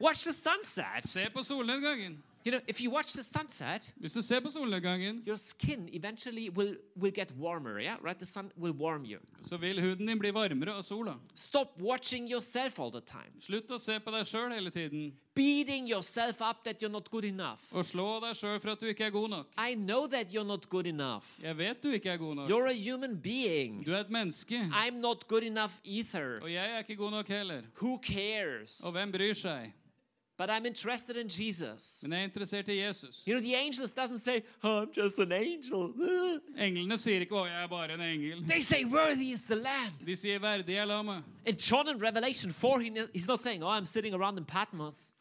Watch 0.00 0.24
the 0.24 0.32
sunset. 0.32 1.02
Se 1.02 1.28
på 1.32 1.42
solnedgangen. 1.42 2.22
You 2.46 2.52
know, 2.52 2.60
if 2.68 2.80
you 2.80 2.90
watch 2.92 3.12
the 3.12 3.22
sunset, 3.24 3.92
Hvis 3.96 4.12
du 4.12 4.22
ser 4.22 4.40
på 4.40 4.50
solnedgangen, 4.50 5.22
your 5.26 5.36
skin 5.36 5.88
eventually 5.92 6.48
will, 6.48 6.76
will 6.96 7.12
get 7.12 7.32
warmer, 7.36 7.80
yeah? 7.80 7.96
Right? 8.00 8.18
The 8.18 8.26
sun 8.26 8.52
will 8.56 8.72
warm 8.72 9.04
you. 9.04 9.18
så 9.42 9.56
vil 9.56 9.80
huden 9.80 10.06
din 10.06 10.18
bli 10.18 10.30
varmere 10.30 10.72
av 10.72 10.82
sola. 10.82 11.14
Stop 11.34 11.68
watching 11.80 12.28
yourself 12.30 12.78
all 12.78 12.90
the 12.92 13.00
time. 13.00 13.32
Slutt 13.40 13.70
å 13.70 13.78
se 13.80 13.98
på 13.98 14.10
deg 14.14 14.26
sjøl 14.26 14.52
hele 14.54 14.70
tiden 14.70 15.12
Beating 15.34 15.88
yourself 15.88 16.40
up 16.40 16.62
that 16.64 16.80
you're 16.80 16.92
not 16.92 17.10
good 17.10 17.24
enough. 17.24 17.58
og 17.72 17.84
slå 17.84 18.20
deg 18.20 18.36
sjøl 18.38 18.60
for 18.60 18.70
at 18.70 18.80
du 18.80 18.86
ikke 18.86 19.04
er 19.06 19.10
god 19.10 19.28
nok. 19.30 19.46
I 19.58 19.74
know 19.74 20.06
that 20.06 20.30
you're 20.32 20.46
not 20.46 20.68
good 20.68 20.86
enough. 20.86 21.26
Jeg 21.42 21.58
vet 21.58 21.82
du 21.82 21.90
ikke 21.90 22.10
er 22.10 22.16
god 22.16 22.36
nok. 22.36 22.48
You're 22.48 22.70
a 22.70 22.92
human 22.92 23.16
being. 23.20 23.82
Du 23.84 23.90
er 23.92 24.00
et 24.00 24.10
menneske, 24.10 24.54
I'm 24.70 25.00
not 25.00 25.26
good 25.26 25.42
enough 25.42 25.72
either. 25.84 26.38
og 26.42 26.52
jeg 26.52 26.70
er 26.70 26.78
ikke 26.78 26.96
god 26.96 27.10
nok 27.10 27.28
heller. 27.28 27.62
Who 27.82 27.98
cares? 27.98 28.80
Og 28.84 28.92
hvem 28.92 29.12
bryr 29.12 29.34
seg? 29.34 29.72
But 30.38 30.50
I'm 30.50 30.66
interested 30.66 31.16
in 31.16 31.28
Jesus. 31.28 32.04
Men 32.08 32.12
jeg 32.12 32.20
er 32.20 32.28
interessert 32.28 32.68
i 32.68 32.72
Jesus. 32.72 33.22
You 33.26 33.34
know, 33.34 33.40
the 33.40 33.54
angels 33.54 33.92
doesn't 33.92 34.18
say, 34.18 34.42
"Oh, 34.62 34.82
I'm 34.82 34.92
just 34.92 35.18
an 35.18 35.32
angel." 35.32 35.94
Englene 36.58 36.98
sier 36.98 37.20
ikke 37.20 37.32
'Å, 37.32 37.46
jeg 37.46 37.62
er 37.62 37.66
bare 37.66 37.92
en 37.94 38.00
engel'. 38.00 38.46
They 38.46 38.60
say, 38.60 38.84
"Worthy 38.84 39.32
is 39.32 39.46
the 39.46 39.56
Lamb." 39.56 39.94
De 40.06 40.16
sier 40.16 40.38
'verdig 40.38 40.76
er 40.76 40.84
lammet'. 40.84 41.24
In 41.46 41.56
John 41.56 41.88
in 41.88 41.98
Revelation 41.98 42.50
4, 42.50 42.80
he's 43.14 43.26
not 43.26 43.42
saying, 43.42 43.62
"Oh, 43.62 43.68
I'm 43.68 43.86
sitting 43.86 44.12
around 44.12 44.36
in 44.36 44.44
Patmos." 44.44 45.12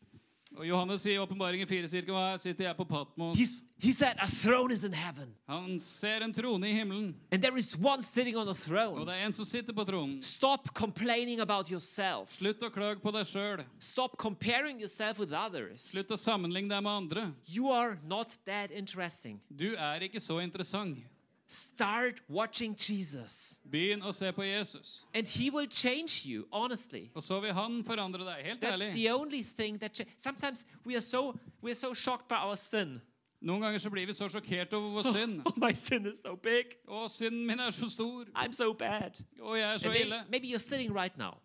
Og 0.58 0.68
Johannes 0.68 1.04
sier 1.04 1.18
i 1.18 1.22
Åpenbaringen 1.22 1.68
4 1.68 1.88
sier 1.88 2.04
ikke 2.04 2.14
'Hva 2.16 2.38
sitter 2.40 2.66
jeg 2.66 2.78
på 2.78 2.86
Patmos'? 2.88 3.36
He's, 3.36 3.62
he 3.78 3.92
said, 3.92 4.16
"A 4.20 4.28
throne 4.28 4.72
is 4.72 4.84
in 4.84 4.94
heaven, 4.94 5.36
Han 5.48 5.80
ser 5.80 6.24
en 6.24 6.34
trone 6.34 6.64
i 6.64 6.74
himmelen, 6.74 7.16
and 7.32 7.42
there 7.42 7.58
is 7.58 7.76
one 7.78 8.04
sitting 8.04 8.38
on 8.38 8.46
the 8.46 8.52
og 8.52 8.58
throne." 8.58 9.06
det 9.06 9.16
er 9.16 9.26
en 9.26 9.34
som 9.34 9.46
sitter 9.46 9.74
på 9.74 9.86
tronen. 9.86 10.24
Stop 10.24 10.74
complaining 10.74 11.40
about 11.40 11.70
yourself. 11.70 12.32
Slutt 12.32 12.62
å 12.62 12.70
klage 12.70 13.02
på 13.02 13.12
deg 13.12 13.26
sjøl. 13.26 13.66
Stop 13.80 14.18
comparing 14.18 14.80
yourself 14.80 15.20
with 15.20 15.34
others. 15.34 15.92
Slutt 15.92 16.12
å 16.12 16.18
sammenligne 16.18 16.70
deg 16.70 16.84
med 16.84 16.92
andre. 16.92 17.34
You 17.48 17.70
are 17.72 18.00
not 18.04 18.38
that 18.46 18.72
interesting. 18.72 19.42
Du 19.56 19.76
er 19.76 20.00
ikke 20.00 20.20
så 20.20 20.42
interessant. 20.42 20.98
Start 21.48 22.22
watching 22.28 22.76
Jesus, 22.76 23.60
Begynn 23.70 24.02
å 24.02 24.12
se 24.14 24.32
på 24.32 24.44
Jesus. 24.44 25.06
and 25.14 25.28
he 25.28 25.50
will 25.52 25.68
change 25.70 26.26
you, 26.26 26.48
honestly. 26.52 27.12
Og 27.16 27.24
så 27.24 27.40
vil 27.40 27.54
han 27.54 27.84
forandre 27.84 28.26
deg. 28.26 28.46
Helt 28.46 28.62
That's 28.62 28.82
ærlig. 28.82 28.94
the 28.94 29.12
only 29.12 29.44
thing 29.44 29.78
that 29.80 30.02
sometimes 30.18 30.66
we 30.86 30.96
are 30.96 31.02
so 31.02 31.36
we 31.62 31.70
are 31.72 31.76
so 31.76 31.94
shocked 31.94 32.28
by 32.28 32.36
our 32.42 32.56
sin. 32.56 33.00
Noen 33.42 33.62
ganger 33.62 33.78
så 33.78 33.90
blir 33.90 34.06
vi 34.08 34.14
så 34.14 34.28
sjokkert 34.30 34.74
over 34.74 34.90
vår 34.90 35.12
synd. 35.20 35.42
Oh, 35.46 35.54
my 35.58 35.74
sin 35.74 36.06
is 36.08 36.18
so 36.26 36.36
big. 36.36 36.66
Å, 36.88 37.06
synden 37.10 37.46
min 37.46 37.60
er 37.60 37.70
så 37.70 37.90
stor. 37.92 38.26
I'm 38.36 38.52
so 38.54 38.74
bad. 38.74 39.22
Og 39.40 39.58
jeg 39.60 39.74
er 39.74 39.78
så 39.78 39.90
maybe, 39.90 40.02
ille. 40.06 40.24
maybe 40.30 40.48
you're 40.48 40.58
sitting 40.70 40.92
right 40.96 41.18
now. 41.18 41.38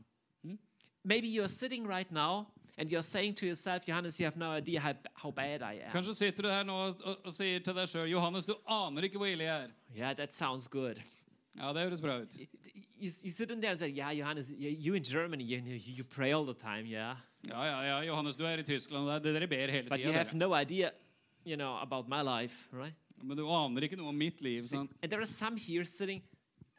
Maybe 1.05 1.29
you're 1.29 1.49
sitting 1.49 1.87
right 1.87 2.11
now 2.13 2.47
and 2.81 2.91
you're 2.91 3.03
saying 3.03 3.35
to 3.35 3.47
yourself, 3.47 3.85
Johannes, 3.85 4.19
you 4.19 4.25
have 4.25 4.37
no 4.37 4.51
idea 4.51 4.81
how, 4.81 4.95
how 5.13 5.31
bad 5.31 5.63
I 5.63 5.75
am. 5.85 5.93
Kanskje 5.93 6.15
sitter 6.15 6.43
du 6.43 6.49
her 6.49 6.65
nå 6.65 6.73
og, 6.73 7.03
og, 7.05 7.17
og 7.29 7.35
sier 7.37 7.61
til 7.61 7.77
deg 7.77 7.89
sjøl 7.93 8.09
Johannes, 8.09 8.47
du 8.49 8.55
aner 8.67 9.05
ikke 9.05 9.21
hvor 9.21 9.29
ille 9.29 9.45
jeg 9.45 9.67
er. 9.67 9.75
Yeah, 9.95 10.15
that 10.17 10.33
sounds 10.35 10.69
good. 10.69 11.03
Ja, 11.59 11.75
det 11.77 11.85
høres 11.85 12.01
bra 12.01 12.17
ut. 12.23 12.37
You, 13.01 13.09
you 13.25 13.31
sit 13.31 13.51
in 13.51 13.61
there 13.61 13.73
and 13.73 13.81
say, 13.81 13.89
Yeah, 13.89 14.13
Johannes, 14.13 14.51
you, 14.51 14.71
you 14.71 14.95
in 14.95 15.05
Germany, 15.05 15.45
you, 15.45 15.59
you, 15.59 15.79
you 15.99 16.05
pray 16.05 16.33
all 16.33 16.47
the 16.47 16.55
time, 16.55 16.87
yeah? 16.87 17.17
Ja, 17.49 17.65
ja, 17.65 17.81
ja, 17.83 18.01
Johannes, 18.09 18.37
du 18.37 18.45
er 18.45 18.59
i 18.59 18.63
Tyskland, 18.63 19.09
og 19.09 19.25
det 19.25 19.35
er 19.35 19.41
dere 19.41 19.49
ber 19.49 19.73
hele 19.73 19.89
But 19.89 20.01
you 20.01 20.13
have 20.13 20.33
no 20.35 20.55
idea, 20.55 20.91
you 21.45 21.57
know, 21.57 21.77
about 21.83 22.09
my 22.09 22.23
life, 22.23 22.69
right? 22.73 22.95
Men 23.23 23.37
du 23.37 23.45
aner 23.49 23.85
ikke 23.85 23.97
noe 24.01 24.09
om 24.09 24.17
mitt 24.17 24.41
liv. 24.41 24.69
sant? 24.69 24.93
And 25.03 25.13
there 25.13 25.21
are 25.21 25.27
some 25.27 25.57
here 25.57 25.85
sitting 25.85 26.23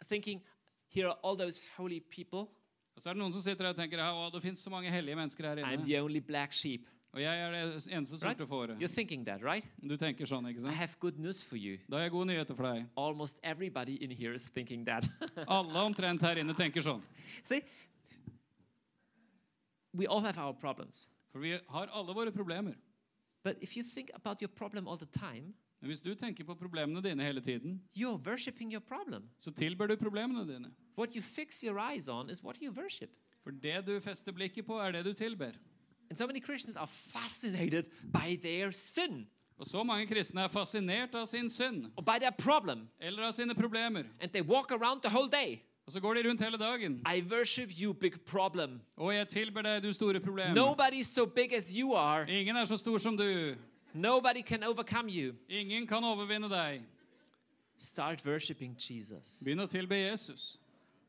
thinking, 0.09 0.41
Here 0.89 1.07
are 1.07 1.17
all 1.23 1.37
those 1.37 1.61
holy 1.77 2.01
people. 2.01 2.49
Og 2.95 3.01
så 3.01 3.09
er 3.09 3.15
det 3.15 3.21
noen 3.23 3.33
som 3.33 3.43
sitter 3.43 3.65
her 3.67 3.75
og 3.75 3.79
tenker 3.79 4.01
å, 4.03 4.25
det 4.33 4.41
finnes 4.43 4.61
så 4.63 4.71
mange 4.73 4.91
hellige 4.91 5.15
mennesker 5.15 5.47
her 5.47 5.61
inne. 5.61 5.69
I'm 5.77 5.85
the 5.87 5.99
only 6.01 6.19
black 6.19 6.53
sheep. 6.53 6.87
Og 7.11 7.19
jeg 7.19 7.39
er 7.43 7.51
det 7.51 7.61
eneste 7.91 8.15
Right? 8.15 8.37
sorte 8.39 8.47
fåret. 8.47 8.77
You're 8.79 8.87
thinking 8.93 9.25
that, 9.27 9.41
right? 9.43 9.65
Du 9.83 9.97
tenker 9.99 10.25
sånn, 10.29 10.45
ikke 10.47 10.63
I 10.69 10.75
have 10.75 10.95
good 10.99 11.17
news 11.19 11.41
for 11.43 11.57
you. 11.59 11.77
Da 11.89 11.97
har 11.99 12.05
jeg 12.07 12.13
gode 12.13 12.29
nyheter 12.29 12.55
for 12.55 12.67
deg. 12.69 12.85
Almost 12.95 13.39
everybody 13.43 13.97
in 14.03 14.11
here 14.15 14.33
is 14.33 14.43
thinking 14.55 14.85
that. 14.87 15.07
Alle 15.47 15.83
omtrent 15.83 16.23
her 16.23 16.39
inne 16.39 16.55
tenker 16.55 16.83
sånn. 16.85 17.03
See, 17.49 17.59
we 19.93 20.07
all 20.07 20.21
have 20.23 20.37
our 20.39 20.53
problems. 20.53 21.07
For 21.31 21.39
vi 21.43 21.57
har 21.67 21.91
alle 21.91 22.13
våre 22.15 22.31
problemer. 22.31 22.75
But 23.43 23.57
if 23.61 23.75
you 23.75 23.83
think 23.83 24.11
about 24.15 24.41
your 24.41 24.49
problem 24.49 24.87
all 24.87 24.97
the 24.97 25.05
time, 25.07 25.53
Men 25.81 25.89
hvis 25.89 26.01
du 26.01 26.13
tenker 26.15 26.45
på 26.45 26.53
problemene 26.55 27.01
dine 27.01 27.23
hele 27.23 27.41
tiden, 27.41 27.81
you're 27.97 28.19
worshiping 28.25 28.71
your 28.73 28.79
problem. 28.81 29.23
så 29.39 29.51
tilber 29.51 29.87
du 29.87 29.95
problemene 29.95 30.45
dine. 30.53 30.71
What 30.97 31.15
you 31.15 31.21
fix 31.21 31.61
your 31.63 31.79
eyes 31.79 32.07
on 32.07 32.29
is 32.29 32.43
what 32.43 32.57
you 32.61 32.71
worship. 32.71 33.09
For 33.43 33.51
det 33.51 33.85
du 33.87 33.99
fester 33.99 34.31
blikket 34.31 34.65
på, 34.65 34.77
er 34.77 34.91
det 34.91 35.05
du 35.05 35.13
tilber. 35.13 35.51
And 36.09 36.17
so 36.17 36.27
many 36.27 36.41
Christians 36.41 36.75
are 36.75 36.87
fascinated 36.87 37.85
by 38.13 38.35
their 38.41 38.71
sin 38.71 39.27
Og 39.57 39.65
så 39.65 39.83
mange 39.83 40.07
kristne 40.07 40.41
er 40.41 40.47
fascinert 40.47 41.15
av 41.15 41.25
sin 41.25 41.49
synd 41.49 41.85
or 41.97 42.01
by 42.03 42.19
their 42.19 42.31
problem. 42.37 42.87
eller 42.99 43.23
av 43.23 43.31
sine 43.31 43.55
problemer. 43.55 44.03
And 44.19 44.31
they 44.31 44.41
walk 44.41 44.71
around 44.71 45.01
the 45.01 45.09
whole 45.09 45.29
day. 45.29 45.61
Og 45.85 45.91
så 45.91 45.99
går 45.99 46.13
de 46.13 46.29
rundt 46.29 46.41
hele 46.41 46.57
dagen. 46.57 47.01
I 47.15 47.21
worship 47.21 47.69
you, 47.81 47.93
big 47.93 48.21
problem. 48.25 48.81
Og 48.97 49.15
jeg 49.15 49.27
tilber 49.27 49.61
deg, 49.61 49.83
du 49.83 49.93
store 49.93 50.19
problem. 50.19 50.57
Nobody's 50.57 51.13
so 51.13 51.25
big 51.25 51.53
as 51.53 51.71
you 51.73 51.93
are. 51.93 52.25
Ingen 52.31 52.55
er 52.55 52.65
så 52.65 52.77
stor 52.77 52.97
som 52.97 53.17
du. 53.17 53.55
Nobody 53.93 54.41
can 54.41 54.63
overcome 54.63 55.09
you. 55.09 55.35
Ingen 55.49 55.87
kan 55.87 56.03
overvinne 56.03 56.49
deg. 56.49 56.81
Start 57.77 58.25
worshiping 58.25 58.75
Jesus. 58.77 59.41
Begynn 59.43 59.63
å 59.63 59.67
tilbe 59.69 59.97
Jesus. 59.97 60.57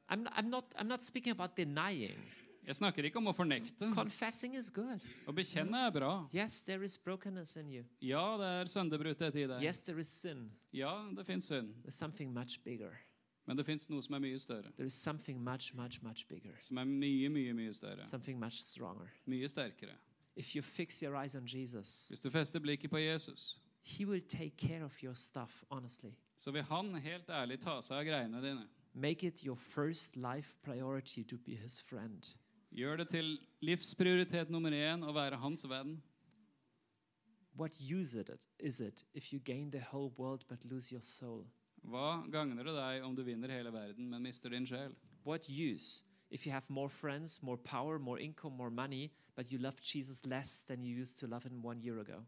I'm, 0.09 0.27
I'm, 0.37 0.51
not, 0.51 0.65
I'm 0.77 0.89
not 0.89 1.03
speaking 1.03 1.33
about 1.33 1.57
denying. 1.57 2.19
Jeg 2.63 2.79
snakker 2.79 3.09
ikke 3.09 3.19
om 3.19 3.27
å 3.27 3.35
fornekte. 3.35 3.89
Confessing 3.95 4.55
is 4.55 4.69
good. 4.71 5.03
Å 5.27 5.35
bekjenne 5.35 5.81
er 5.89 5.95
bra. 5.95 6.11
Yes, 6.35 6.61
there 6.63 6.85
is 6.87 6.95
brokenness 6.97 7.57
in 7.59 7.71
you. 7.73 7.85
Ja, 8.01 8.23
det 8.39 8.51
er 8.61 8.71
sønderbrutthet 8.71 9.35
i 9.35 9.47
deg. 9.51 9.65
Yes, 9.65 9.83
there 9.83 9.99
is 9.99 10.11
sin. 10.11 10.47
Ja, 10.71 10.93
det 11.17 11.27
fins 11.27 11.51
synd. 11.51 11.75
There's 11.83 11.99
something 11.99 12.31
much 12.33 12.61
bigger. 12.63 12.95
Men 13.51 13.59
det 13.59 13.67
fins 13.67 13.89
noe 13.91 14.03
som 14.05 14.15
er 14.15 14.23
mye 14.23 14.39
større. 14.39 14.71
There 14.77 14.87
is 14.87 14.95
something 14.95 15.43
much, 15.43 15.73
much, 15.75 15.99
much 16.07 16.23
bigger. 16.31 16.55
Som 16.63 16.79
er 16.79 16.87
mye, 16.87 17.29
mye, 17.35 17.55
mye 17.59 17.75
større. 17.75 18.07
Something 18.07 18.39
much 18.39 18.63
stronger. 18.63 19.11
Mye 19.27 19.51
sterkere. 19.51 19.97
If 20.37 20.55
you 20.57 20.63
fix 20.63 21.03
your 21.03 21.17
eyes 21.17 21.35
on 21.35 21.47
Jesus, 21.47 22.09
Hvis 22.09 22.21
du 22.21 22.31
fester 22.31 22.59
blikket 22.61 22.91
på 22.91 22.99
Jesus, 22.99 23.61
He 23.85 24.07
will 24.07 24.23
take 24.29 24.57
care 24.57 24.85
of 24.85 25.03
your 25.03 25.15
stuff, 25.15 25.65
honestly. 25.71 26.13
så 26.37 26.51
vil 26.51 26.63
han 26.63 26.95
helt 26.95 27.29
ærlig 27.29 27.61
ta 27.61 27.81
seg 27.81 27.97
av 27.99 28.05
greiene 28.05 28.41
dine. 28.43 28.69
Make 28.95 29.27
it 29.27 29.41
your 29.45 29.57
first 29.57 30.17
life 30.17 30.55
priority 30.63 31.23
to 31.25 31.37
be 31.39 31.55
His 31.57 31.81
friend. 31.81 32.23
Gjør 32.73 32.97
det 32.97 33.09
til 33.09 33.39
livsprioritet 33.61 34.51
nummer 34.51 34.71
én 34.73 35.05
å 35.05 35.13
være 35.13 35.37
hans 35.37 35.65
venn. 35.69 36.03
What 37.55 37.73
use 37.81 38.15
it 38.21 38.31
is 38.61 38.81
it 38.81 39.05
if 39.15 39.33
you 39.33 39.39
gain 39.41 39.71
the 39.71 39.81
whole 39.93 40.13
world 40.17 40.45
but 40.49 40.65
lose 40.65 40.91
your 40.93 41.03
soul? 41.03 41.45
Hva 41.85 42.23
gagner 42.31 42.63
det 42.65 42.75
deg 42.77 43.05
om 43.05 43.15
du 43.17 43.23
vinner 43.27 43.51
hele 43.51 43.73
verden, 43.73 44.09
men 44.09 44.23
mister 44.23 44.49
din 44.51 44.67
sjel? 44.67 44.95
What 45.27 45.49
use 45.51 46.03
if 46.33 46.47
you 46.47 46.53
have 46.53 46.65
more 46.69 46.89
friends, 46.89 47.41
more 47.43 47.59
power, 47.59 47.99
more 47.99 48.19
income, 48.19 48.57
more 48.57 48.71
money, 48.71 49.11
but 49.37 49.53
you 49.53 49.59
love 49.59 49.81
Jesus 49.81 50.25
less 50.25 50.65
than 50.67 50.83
you 50.83 50.97
used 50.97 51.19
to 51.21 51.27
love 51.27 51.45
Him 51.45 51.63
one 51.63 51.81
year 51.81 52.01
ago? 52.01 52.25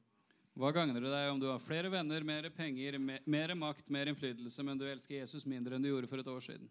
Hva 0.55 0.71
gagner 0.71 1.03
det 1.03 1.11
deg 1.11 1.33
om 1.33 1.41
du 1.43 1.49
har 1.49 1.59
flere 1.59 1.91
venner, 1.91 2.23
mer 2.23 2.47
penger, 2.55 2.95
mer 3.27 3.55
makt, 3.59 3.89
mer 3.91 4.07
innflytelse, 4.07 4.63
men 4.63 4.79
du 4.79 4.85
elsker 4.87 5.17
Jesus 5.17 5.49
mindre 5.51 5.75
enn 5.75 5.83
du 5.83 5.89
gjorde 5.89 6.07
for 6.07 6.23
et 6.23 6.31
år 6.31 6.45
siden? 6.47 6.69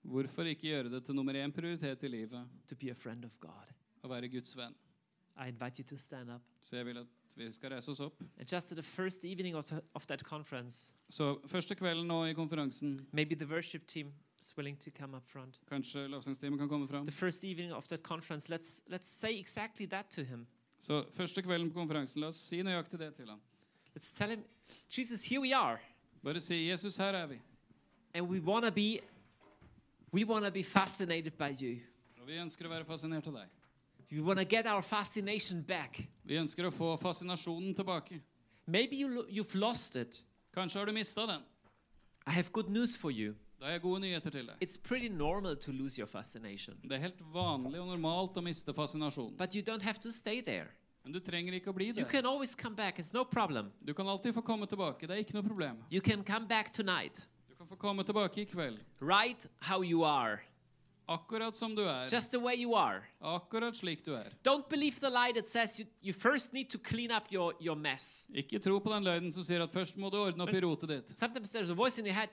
Hvorfor 0.00 0.48
ikke 0.48 0.70
gjøre 0.70 0.88
det 0.94 1.02
til 1.04 1.18
nummer 1.18 1.36
én 1.36 1.52
prioritet 1.52 2.06
i 2.08 2.12
livet 2.14 2.72
å 4.00 4.08
være 4.08 4.32
Guds 4.32 4.56
venn? 4.56 4.78
Så 6.64 6.80
jeg 6.80 6.88
vil 6.88 7.02
at 7.02 7.19
vi 7.46 7.52
skal 7.52 7.70
reise 7.72 7.90
oss 7.90 8.00
opp. 8.00 8.20
And 8.38 8.46
just 8.52 8.72
at 8.72 8.76
the 8.76 8.82
first 8.82 9.24
evening 9.24 9.56
of, 9.56 9.64
the, 9.66 9.80
of 9.94 10.06
that 10.06 10.22
conference, 10.24 10.94
Så 11.08 11.38
første 11.46 11.74
kvelden 11.74 12.06
nå 12.06 12.24
i 12.24 12.32
konferansen, 12.32 13.06
maybe 13.12 13.34
the 13.34 13.46
worship 13.46 13.86
team 13.88 14.12
is 14.40 14.56
willing 14.56 14.78
to 14.80 14.90
come 14.90 15.16
up 15.16 15.26
front. 15.28 15.60
kanskje 15.68 16.06
lovsangstimen 16.08 16.58
kan 16.58 16.68
komme 16.68 16.88
fram. 16.88 17.04
The 17.06 17.12
first 17.12 17.44
evening 17.44 17.72
of 17.72 17.86
that 17.88 18.02
conference, 18.02 18.48
let's 18.52 18.80
let's 18.88 19.08
say 19.10 19.38
exactly 19.40 19.86
that 19.86 20.06
to 20.10 20.22
him. 20.22 20.46
Så 20.78 21.04
første 21.14 21.42
kvelden 21.42 21.68
på 21.70 21.74
konferansen, 21.74 22.20
la 22.20 22.26
oss 22.26 22.36
si 22.36 22.62
nøyaktig 22.62 22.98
det 22.98 23.14
til 23.14 23.28
ham. 23.28 23.40
Let's 23.96 24.16
tell 24.16 24.30
him, 24.30 24.44
Jesus, 24.98 25.24
here 25.28 25.40
we 25.40 25.54
are, 25.56 25.78
Bare 26.24 26.40
si 26.40 26.54
'Jesus, 26.54 26.96
her 26.96 27.12
er 27.14 27.26
vi'. 27.26 27.40
and 28.14 28.26
we 28.28 28.40
want 28.40 28.64
to 28.64 28.70
be 28.72 29.00
we 30.12 30.24
want 30.26 30.44
to 30.44 30.50
be 30.50 30.64
fascinated 30.64 31.32
by 31.32 31.54
you. 31.64 31.78
Og 32.20 32.26
vi 32.26 32.32
ønsker 32.32 32.66
å 32.66 32.68
være 32.68 32.84
fascinert 32.84 33.26
av 33.26 33.32
deg. 33.34 33.48
We 34.10 34.20
want 34.20 34.38
to 34.38 34.44
get 34.44 34.66
our 34.66 34.82
fascination 34.82 35.62
back. 35.62 36.00
Vi 36.26 36.34
ønsker 36.36 36.66
å 36.66 36.70
få 36.72 36.96
fascinasjonen 37.00 37.74
tilbake. 37.76 38.20
Maybe 38.66 38.96
you, 38.96 39.24
you've 39.28 39.54
lost 39.54 39.96
it. 39.96 40.20
Kanskje 40.54 40.78
har 40.80 40.86
du 40.86 40.92
mista 40.92 41.26
den. 41.26 41.42
I 42.26 42.30
have 42.32 42.50
good 42.52 42.68
news 42.70 42.96
for 42.96 43.10
you. 43.10 43.34
Da 43.60 43.66
har 43.66 43.72
jeg 43.72 43.82
gode 43.82 44.00
nyheter 44.00 44.30
til 44.30 44.46
deg. 44.46 44.56
It's 44.60 44.76
pretty 44.76 45.08
normal 45.08 45.56
to 45.56 45.70
lose 45.72 45.98
your 45.98 46.06
fascination, 46.08 46.76
Det 46.82 46.92
er 46.92 46.98
helt 46.98 47.20
vanlig 47.32 47.78
og 47.80 47.86
normalt 47.88 48.36
å 48.36 48.42
miste 48.42 48.72
fascinasjonen. 48.74 49.36
but 49.36 49.54
you 49.54 49.62
don't 49.62 49.82
have 49.82 49.98
to 50.00 50.10
stay 50.10 50.40
there. 50.40 50.68
Men 51.04 51.12
du 51.12 51.20
trenger 51.20 51.52
ikke 51.54 51.70
å 51.70 51.74
bli 51.74 51.86
You 51.88 51.92
det. 51.94 52.08
can 52.08 52.26
always 52.26 52.54
come 52.54 52.74
back. 52.74 52.98
It's 52.98 53.12
no 53.14 53.24
problem. 53.24 53.70
Du 53.84 53.92
kan 53.94 54.06
alltid 54.06 54.34
få 54.34 54.40
komme 54.42 54.66
tilbake. 54.66 55.06
Det 55.06 55.10
er 55.10 55.24
ikke 55.24 55.34
noe 55.34 55.42
problem. 55.42 55.76
You 55.90 56.00
can 56.00 56.24
come 56.24 56.46
back 56.48 56.72
tonight, 56.72 57.20
Du 57.48 57.54
kan 57.54 57.66
få 57.66 57.76
komme 57.76 58.02
tilbake 58.04 58.38
i 58.40 58.44
kveld. 58.44 58.78
right 59.00 59.46
how 59.60 59.82
you 59.82 60.04
are. 60.04 60.40
Akkurat 61.10 61.56
som 61.56 61.74
du 61.74 61.82
er. 61.82 62.06
just 62.08 62.30
the 62.30 62.38
way 62.38 62.54
you 62.54 62.74
are. 62.78 63.02
Akkurat 63.20 63.74
slik 63.76 64.04
du 64.06 64.12
er. 64.14 64.30
Don't 64.44 64.68
believe 64.70 65.00
the 65.00 65.10
lie 65.10 65.32
that 65.34 65.48
says 65.48 65.78
you, 65.80 65.86
you 66.00 66.12
first 66.12 66.52
need 66.52 66.70
to 66.70 66.78
clean 66.78 67.10
up 67.10 67.32
your, 67.32 67.54
your 67.60 67.76
mess. 67.76 68.26
Ikke 68.34 68.60
tro 68.62 68.78
på 68.78 68.92
den 68.92 69.04
løgnen 69.04 69.32
som 69.34 69.42
sier 69.44 69.62
at 69.64 69.72
først 69.74 69.96
må 69.98 70.10
du 70.10 70.20
ordne 70.20 70.46
opp 70.46 70.54
i 70.54 70.60
rotet 70.62 70.88
ditt. 70.88 71.18
Sometimes 71.18 71.50
there's 71.50 71.70
a 71.70 71.74
voice 71.74 71.98
in 71.98 72.06
your 72.06 72.14
head, 72.14 72.30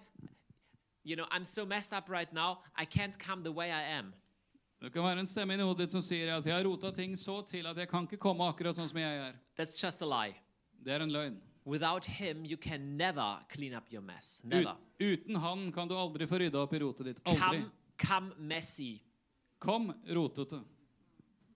you 1.04 1.16
know, 1.16 1.26
I'm 1.32 1.46
so 1.46 1.66
messed 1.66 1.92
up 1.94 2.10
right 2.10 2.32
now, 2.34 2.60
I 2.76 2.86
can't 2.86 3.18
come 3.18 3.44
the 3.44 3.52
way 3.52 3.72
I 3.72 3.98
am. 3.98 4.14
Det 4.82 4.92
kan 4.94 5.02
være 5.04 5.20
en 5.20 5.26
stemme 5.26 5.56
i 5.58 5.62
hodet 5.66 5.88
ditt 5.88 5.92
som 5.96 6.04
sier 6.06 6.30
at 6.36 6.46
jeg 6.46 6.54
har 6.54 6.64
rota 6.68 6.92
ting 6.94 7.16
så 7.18 7.40
til 7.50 7.66
at 7.66 7.78
jeg 7.82 7.90
kan 7.90 8.06
ikke 8.06 8.20
komme 8.22 8.46
akkurat 8.46 8.78
sånn 8.78 8.92
som 8.92 9.00
jeg 9.02 9.24
er. 9.24 9.34
That's 9.58 9.74
just 9.74 10.04
a 10.06 10.06
lie. 10.06 10.36
Det 10.86 10.94
er 10.94 11.02
en 11.02 11.10
løgn. 11.10 11.40
Without 11.66 12.06
him, 12.06 12.46
you 12.46 12.56
can 12.58 12.96
never 12.96 13.40
clean 13.50 13.74
up 13.74 13.90
your 13.92 14.04
mess. 14.06 14.40
Ut, 14.46 14.52
Never. 14.54 14.76
uten 15.02 15.36
han 15.36 15.72
kan 15.74 15.88
du 15.90 15.96
aldri 15.98 16.28
få 16.30 16.38
rydda 16.40 16.62
opp 16.62 16.74
i 16.78 16.80
rotet 16.80 17.10
ditt. 17.10 17.20
Aldri. 17.26 17.42
Come, 17.66 17.72
come 17.98 18.34
messy. 18.38 19.02
Kom 19.60 19.94
rotete. 20.10 20.64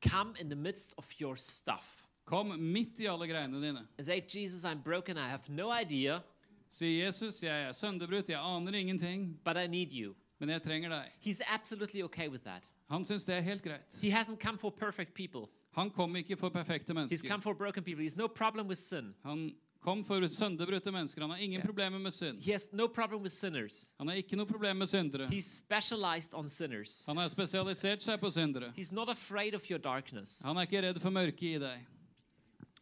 Come 0.02 0.34
in 0.40 0.50
the 0.50 0.56
midst 0.56 0.94
of 0.98 1.08
your 1.20 1.38
stuff. 1.38 2.08
Kom 2.26 2.74
midt 2.74 3.00
i 3.00 3.08
alle 3.08 3.28
greiene 3.28 3.62
dine. 3.62 3.88
And 3.98 4.06
say, 4.06 4.22
Jesus, 4.22 4.64
I'm 4.64 4.82
broken. 4.82 5.18
I 5.18 5.28
have 5.30 5.50
no 5.50 5.72
idea, 5.72 6.24
Si 6.70 7.02
Jesus, 7.02 7.44
jeg 7.44 7.68
er 7.68 7.72
sønderbrutt, 7.72 8.30
jeg 8.30 8.40
aner 8.40 8.74
ingenting, 8.74 9.38
but 9.44 9.58
I 9.58 9.68
need 9.68 9.92
you. 9.92 10.16
men 10.40 10.50
jeg 10.50 10.62
trenger 10.64 10.90
deg. 10.90 11.12
He's 11.20 11.42
absolutely 11.48 12.02
okay 12.04 12.30
with 12.30 12.44
that. 12.46 12.64
Han 12.90 13.04
syns 13.06 13.26
det 13.26 13.36
er 13.36 13.42
helt 13.42 13.64
greit. 13.64 14.00
He 14.02 14.10
hasn't 14.10 14.40
come 14.40 14.58
for 14.58 14.70
perfect 14.72 15.14
people. 15.14 15.50
Han 15.72 15.90
kom 15.90 16.16
ikke 16.16 16.38
for 16.38 16.50
perfekte 16.50 16.94
He's 16.94 16.96
mennesker. 16.96 17.28
come 17.30 17.42
for 17.42 17.54
broken 17.54 17.84
people. 17.84 18.04
He's 18.04 18.18
no 18.18 18.28
problem 18.28 18.68
with 18.68 18.78
sin. 18.80 19.14
Han 19.24 19.52
kom 19.82 20.04
for 20.06 20.28
sønderbrutte 20.28 20.92
mennesker. 20.94 21.22
Han 21.22 21.34
har 21.34 21.38
ingen 21.38 21.60
yeah. 21.60 21.66
problemer 21.66 22.00
med 22.00 22.14
synd. 22.14 22.42
He 22.44 22.52
has 22.52 22.68
no 22.72 22.88
problem 22.88 23.22
with 23.22 23.34
sinners. 23.34 23.90
Han 23.98 24.08
har 24.08 24.16
ikke 24.22 24.38
noe 24.38 24.46
problem 24.46 24.78
med 24.78 24.88
syndere. 24.88 25.28
He's 25.28 25.50
specialized 25.58 26.34
on 26.34 26.50
sinners. 26.50 27.04
Han 27.08 27.18
har 27.18 27.28
spesialisert 27.28 28.04
seg 28.04 28.20
på 28.20 28.30
syndere. 28.30 28.74
He's 28.78 28.94
not 28.94 29.10
afraid 29.10 29.56
of 29.56 29.70
your 29.70 29.80
darkness. 29.80 30.40
Han 30.46 30.58
er 30.58 30.70
ikke 30.70 30.82
redd 30.82 31.02
for 31.02 31.10
mørket 31.10 31.56
i 31.56 31.60
deg. 31.60 31.88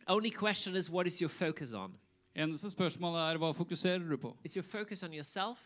Only 0.10 0.32
question 0.32 0.76
is 0.76 0.90
what 0.90 1.08
is 1.08 1.20
your 1.22 1.30
focus 1.30 1.74
on? 1.74 1.96
Eneste 2.36 2.70
spørsmål 2.70 3.16
er 3.16 3.38
hva 3.38 3.52
fokuserer 3.54 4.10
du 4.10 4.18
på? 4.18 4.38
Is 4.44 4.54
your 4.54 4.64
focus 4.64 5.04
on 5.04 5.14
yourself? 5.14 5.60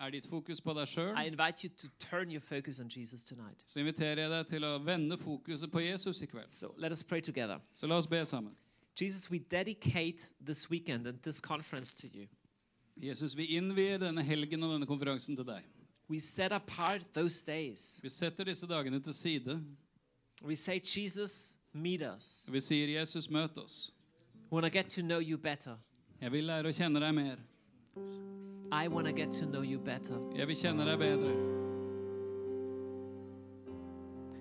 Er 0.00 0.10
ditt 0.10 0.26
fokus 0.26 0.60
på 0.60 0.74
deg 0.74 0.88
sjøl? 0.90 1.12
I 1.14 1.28
invite 1.30 1.62
you 1.62 1.70
to 1.78 1.88
turn 2.02 2.30
your 2.30 2.42
focus 2.42 2.80
on 2.80 2.90
Jesus 2.90 3.22
tonight. 3.22 3.62
Så 3.66 3.80
inviterer 3.80 4.24
jeg 4.24 4.30
deg 4.30 4.48
til 4.50 4.66
å 4.66 4.78
vende 4.82 5.18
fokuset 5.18 5.70
på 5.70 5.84
Jesus 5.84 6.22
i 6.22 6.26
kveld. 6.26 6.50
So 6.50 6.74
let 6.78 6.92
us 6.92 7.02
pray 7.02 7.22
together. 7.22 7.60
Så 7.72 7.86
la 7.86 7.96
oss 7.96 8.10
be 8.10 8.24
sammen. 8.26 8.56
Jesus, 9.00 9.30
we 9.30 9.38
dedicate 9.38 10.28
this 10.46 10.70
weekend 10.70 11.06
and 11.06 11.22
this 11.22 11.40
conference 11.40 11.94
to 11.94 12.06
you. 12.06 12.26
Jesus, 12.96 13.34
vi 13.34 13.44
innvier 13.56 13.98
denne 13.98 14.22
helgen 14.22 14.62
og 14.62 14.76
denne 14.76 14.86
konferansen 14.86 15.36
til 15.36 15.46
deg. 15.46 15.64
We 16.08 16.20
set 16.20 16.52
apart 16.52 17.02
those 17.14 17.42
days. 17.46 17.98
Vi 18.02 18.08
setter 18.08 18.44
disse 18.44 18.66
dagene 18.66 19.00
til 19.00 19.14
side. 19.14 19.60
We 20.42 20.54
say, 20.54 20.80
Jesus, 20.80 21.56
meet 21.72 22.02
us. 22.02 22.46
Vi 22.52 22.60
sier, 22.60 23.00
Jesus, 23.00 23.30
møt 23.30 23.58
oss. 23.58 23.92
We 24.50 24.60
want 24.60 24.64
to 24.64 24.70
get 24.70 24.88
to 24.90 25.02
know 25.02 25.18
you 25.18 25.38
better. 25.38 25.76
Jeg 26.20 26.32
vil 26.32 26.44
lære 26.44 26.70
å 26.70 26.76
kjenne 26.76 27.02
deg 27.02 27.14
mer. 27.14 27.42
I 28.70 28.88
want 28.88 29.06
to 29.06 29.12
get 29.12 29.32
to 29.40 29.46
know 29.46 29.62
you 29.62 29.78
better. 29.78 30.20
Jeg 30.36 30.46
vil 30.48 30.56
kjenne 30.56 30.86
deg 30.86 30.98
bedre. 30.98 31.63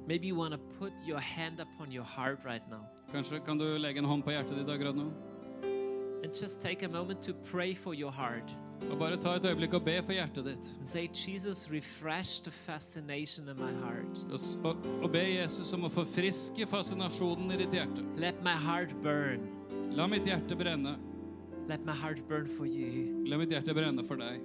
Maybe 0.07 0.27
you 0.27 0.35
want 0.35 0.51
to 0.53 0.59
put 0.79 0.91
your 1.05 1.19
hand 1.19 1.59
upon 1.59 1.91
your 1.91 2.03
heart 2.05 2.39
right 2.45 2.63
now 2.69 2.85
Kanskje 3.13 3.39
kan 3.45 3.57
du 3.57 3.65
legge 3.77 3.97
en 3.99 4.05
hånd 4.05 4.23
på 4.23 4.31
hjertet 4.31 4.57
ditt 4.57 4.69
akkurat 4.69 4.95
nå? 4.95 5.11
and 6.23 6.33
just 6.33 6.61
take 6.61 6.83
a 6.83 6.89
moment 6.89 7.21
to 7.21 7.33
pray 7.51 7.73
for 7.75 7.93
your 7.93 8.11
heart 8.11 8.53
Og 8.91 8.97
bare 8.99 9.15
ta 9.17 9.35
et 9.35 9.45
øyeblikk 9.45 9.73
og 9.73 9.83
be 9.85 10.01
for 10.03 10.11
hjertet 10.13 10.45
ditt. 10.45 10.65
and 10.79 10.87
say, 10.89 11.07
Jesus, 11.13 11.69
refresh 11.71 12.41
the 12.43 12.51
fascination 12.51 13.47
in 13.47 13.55
my 13.57 13.71
heart. 13.71 14.17
Og, 15.03 15.11
be 15.11 15.21
Jesus 15.39 15.71
om 15.73 15.85
å 15.85 15.89
forfriske 15.89 16.67
fascinasjonen 16.67 17.51
i 17.53 17.57
ditt 17.61 17.71
hjerte. 17.71 18.03
Let 18.19 18.43
my 18.43 18.57
heart 18.59 18.91
burn. 19.03 19.47
La 19.95 20.07
mitt 20.07 20.25
hjerte 20.27 20.55
brenne. 20.59 20.97
Let 21.69 21.85
my 21.85 21.93
heart 21.93 22.27
burn 22.27 22.47
for 22.57 22.65
you 22.65 23.23
La 23.25 23.37
mitt 23.37 23.49
hjerte 23.55 23.73
brenne 23.73 24.03
for 24.05 24.17
deg. 24.17 24.41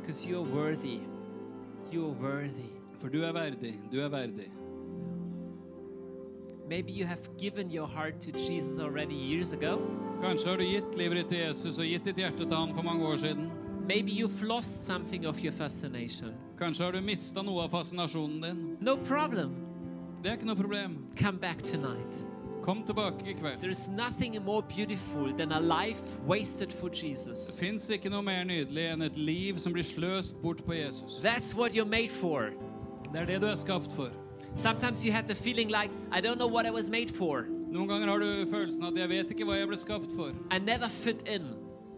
because 0.00 0.26
you 0.26 0.36
are 0.36 0.48
worthy. 0.54 1.00
You 1.90 2.04
are 2.08 2.16
worthy. 2.20 2.68
For 3.00 3.08
du 3.08 3.22
er 3.24 3.32
verdig. 3.32 3.74
Du 3.92 4.00
er 4.00 4.08
verdig. 4.12 4.50
Maybe 6.68 6.92
you 6.92 7.04
have 7.06 7.28
given 7.38 7.70
your 7.70 7.88
heart 7.88 8.20
to 8.20 8.30
Jesus 8.38 8.78
already 8.78 9.14
years 9.14 9.52
ago. 9.52 9.78
Kanskje 10.22 10.50
har 10.50 10.56
du 10.56 10.64
gitt 10.64 10.94
livet 10.98 11.16
ditt 11.18 11.28
til 11.28 11.38
Jesus 11.38 11.78
og 11.78 11.84
gitt 11.88 12.04
ditt 12.04 12.20
hjerte 12.20 12.44
til 12.44 12.54
han 12.54 12.74
for 12.76 12.82
mange 12.86 13.06
år 13.06 13.16
siden. 13.16 13.50
Maybe 13.88 14.12
you've 14.12 14.42
lost 14.46 14.84
something 14.86 15.26
of 15.26 15.40
your 15.42 15.52
fascination. 15.52 16.34
Kanskje 16.58 16.84
har 16.84 16.92
du 16.92 17.00
mista 17.00 17.42
noe 17.42 17.64
av 17.64 17.72
fascinasjonen 17.72 18.42
din. 18.44 18.60
No 18.80 18.94
problem. 19.08 19.56
Det 20.22 20.30
er 20.30 20.36
ikke 20.38 20.46
noe 20.46 20.60
problem. 20.60 20.98
Come 21.18 21.38
back 21.40 21.64
tonight. 21.64 22.20
Kom 22.62 22.84
tilbake 22.86 23.24
i 23.26 23.32
kveld. 23.34 23.58
There 23.60 23.70
is 23.72 23.88
nothing 23.88 24.36
more 24.44 24.62
beautiful 24.62 25.32
than 25.36 25.52
a 25.52 25.60
life 25.60 26.02
wasted 26.26 26.72
for 26.72 26.88
Det 26.88 27.02
Jesus. 27.02 27.58
fins 27.58 27.90
ikke 27.90 28.10
noe 28.12 28.22
mer 28.22 28.44
nydelig 28.44 28.84
enn 28.92 29.02
et 29.02 29.16
liv 29.16 29.58
som 29.58 29.72
blir 29.72 29.82
sløst 29.82 30.36
bort 30.42 30.62
på 30.64 30.76
Jesus. 30.76 31.20
That's 31.24 31.56
what 31.56 31.72
you're 31.72 31.88
made 31.88 32.10
for. 32.10 32.52
Det 33.12 33.22
er 33.22 33.26
det 33.26 33.40
du 33.42 33.46
er 33.46 33.54
skapt 33.58 33.92
for. 33.92 34.10
Sometimes 34.56 35.04
you 35.04 35.12
had 35.12 35.24
the 35.28 35.34
feeling 35.34 35.68
like, 35.70 35.90
I 36.12 36.20
don't 36.20 36.36
know 36.38 36.48
what 36.48 36.66
I 36.66 36.70
was 36.70 36.90
made 36.90 37.10
for. 37.10 37.44
Noen 37.70 37.88
ganger 37.88 38.08
har 38.10 38.18
du 38.18 38.46
følelsen 38.50 38.84
at 38.84 38.94
'jeg 38.98 39.08
vet 39.08 39.30
ikke 39.30 39.44
hva 39.44 39.58
jeg 39.58 39.68
ble 39.68 39.76
skapt 39.76 40.10
for'. 40.16 40.34
I 40.50 40.58
never 40.58 40.88
fit 40.88 41.22
in. 41.28 41.42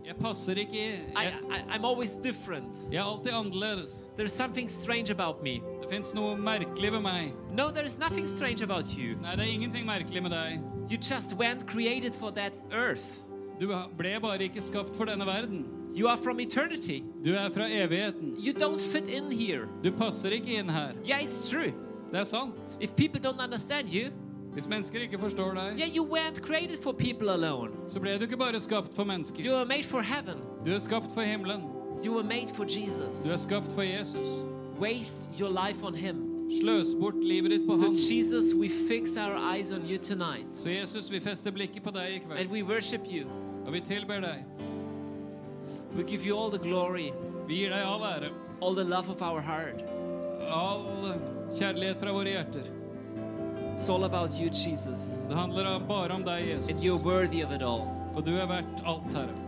Jeg 0.06 0.16
passer 0.16 0.54
ikke 0.54 0.72
i. 0.72 0.92
I, 0.92 1.22
Jeg, 1.22 1.32
I, 1.50 1.76
I'm 1.76 1.84
always 1.84 2.10
different. 2.22 2.78
jeg 2.92 2.98
er 2.98 3.04
alltid 3.04 3.32
annerledes. 3.32 4.06
There's 4.18 4.32
something 4.34 4.70
strange 4.70 5.10
about 5.10 5.42
me. 5.42 5.60
Det 5.82 5.90
fins 5.90 6.14
noe 6.14 6.36
merkelig 6.36 6.92
ved 6.92 7.00
meg. 7.00 7.32
No, 7.52 7.68
there's 7.70 7.98
nothing 7.98 8.26
strange 8.28 8.62
about 8.62 8.84
you. 8.98 9.16
Nei, 9.22 9.36
det 9.36 9.40
er 9.40 9.52
ingenting 9.52 9.86
merkelig 9.86 10.22
med 10.22 10.30
deg. 10.30 10.60
You 10.90 10.98
just 10.98 11.32
weren't 11.36 11.66
created 11.66 12.14
for 12.14 12.30
that 12.30 12.52
earth. 12.72 13.20
Du 13.60 13.66
ble 13.96 14.18
bare 14.20 14.38
ikke 14.42 14.60
skapt 14.60 14.96
for 14.96 15.04
denne 15.04 15.26
verden. 15.26 15.64
You 15.96 16.08
are 16.08 16.18
from 16.18 16.40
eternity. 16.40 17.02
Du 17.24 17.32
er 17.34 17.50
fra 17.50 17.66
evigheten. 17.70 18.36
You 18.38 18.52
don't 18.52 18.78
fit 18.80 19.08
in 19.08 19.32
here. 19.32 19.66
Du 19.84 19.90
passer 19.90 20.30
ikke 20.30 20.46
inn 20.58 20.68
her. 20.70 20.92
Yeah, 21.08 21.22
it's 21.24 21.50
true. 21.50 21.72
Det 22.12 22.20
er 22.20 22.24
sant. 22.24 22.54
If 22.80 22.90
people 22.96 23.20
don't 23.20 23.40
understand 23.44 23.88
you, 23.94 24.10
Hvis 24.52 24.68
mennesker 24.68 25.00
ikke 25.00 25.18
forstår 25.18 25.54
deg, 25.54 25.78
yeah, 25.78 25.96
you 25.96 26.04
weren't 26.16 26.40
created 26.40 26.78
for 26.82 26.92
people 26.92 27.30
alone. 27.30 27.70
så 27.88 28.00
ble 28.00 28.18
du 28.18 28.22
ikke 28.24 28.36
bare 28.36 28.60
skapt 28.60 28.94
for 28.94 29.02
You 29.02 29.08
mennesker. 29.08 29.52
were 29.54 29.64
made 29.66 29.84
for 29.84 30.00
heaven. 30.00 30.36
Du 30.66 30.70
er 30.72 30.78
skapt 30.78 31.06
for 31.14 31.20
himmelen. 31.22 31.60
You 32.04 32.12
were 32.14 32.24
made 32.24 32.48
for 32.54 32.64
Du 32.64 33.30
er 33.32 33.36
skapt 33.38 33.72
for 33.72 33.82
Jesus. 33.82 34.28
Waste 34.80 35.30
your 35.40 35.50
life 35.66 35.82
on 35.86 35.94
Him. 35.94 36.16
Sløs 36.60 36.94
bort 37.00 37.14
livet 37.24 37.50
ditt 37.50 37.66
på 37.68 37.74
So, 37.76 37.84
ham. 37.84 37.94
Jesus, 37.94 38.54
we 38.54 38.68
fix 38.88 39.16
our 39.16 39.54
eyes 39.54 39.72
on 39.72 39.82
you 39.90 39.98
tonight. 39.98 40.46
Så 40.52 40.70
Jesus, 40.70 41.12
vi 41.12 41.20
fester 41.20 41.50
blikket 41.50 41.82
på 41.82 41.90
deg 41.90 42.10
i 42.10 42.14
And 42.14 42.22
kveld. 42.26 42.50
we 42.50 42.62
worship 42.62 43.00
you. 43.12 43.26
Og 43.66 43.72
vi 43.72 43.80
tilber 43.80 44.20
deg. 44.20 44.44
We 45.96 46.02
give 46.04 46.24
you 46.26 46.36
all 46.38 46.50
the 46.50 46.58
glory, 46.58 47.12
Vi 47.46 47.54
gir 47.56 47.70
deg 47.70 47.84
all 47.86 48.00
ære. 48.04 48.30
all 48.60 48.74
the 48.74 48.84
love 48.84 49.08
of 49.10 49.22
our 49.22 49.40
heart. 49.40 49.82
All 50.50 51.14
kjærlighet 51.58 51.96
fra 52.00 52.12
våre 52.12 52.28
hjerter. 52.28 52.62
It's 53.76 53.88
all 53.90 54.04
about 54.04 54.32
you, 54.40 54.48
Jesus. 54.52 55.24
Det 55.28 55.34
handler 55.36 55.80
bare 55.88 56.12
om 56.14 56.22
deg, 56.24 56.40
And 56.42 56.48
Jesus. 56.50 56.82
you're 56.82 57.02
worthy 57.02 57.42
of 57.44 57.52
it 57.52 57.62
all. 57.62 57.88
Og 58.14 58.24
du 58.26 58.30
er 58.36 58.46
verdt 58.46 58.82
alt, 58.86 59.12
Herre. 59.12 59.41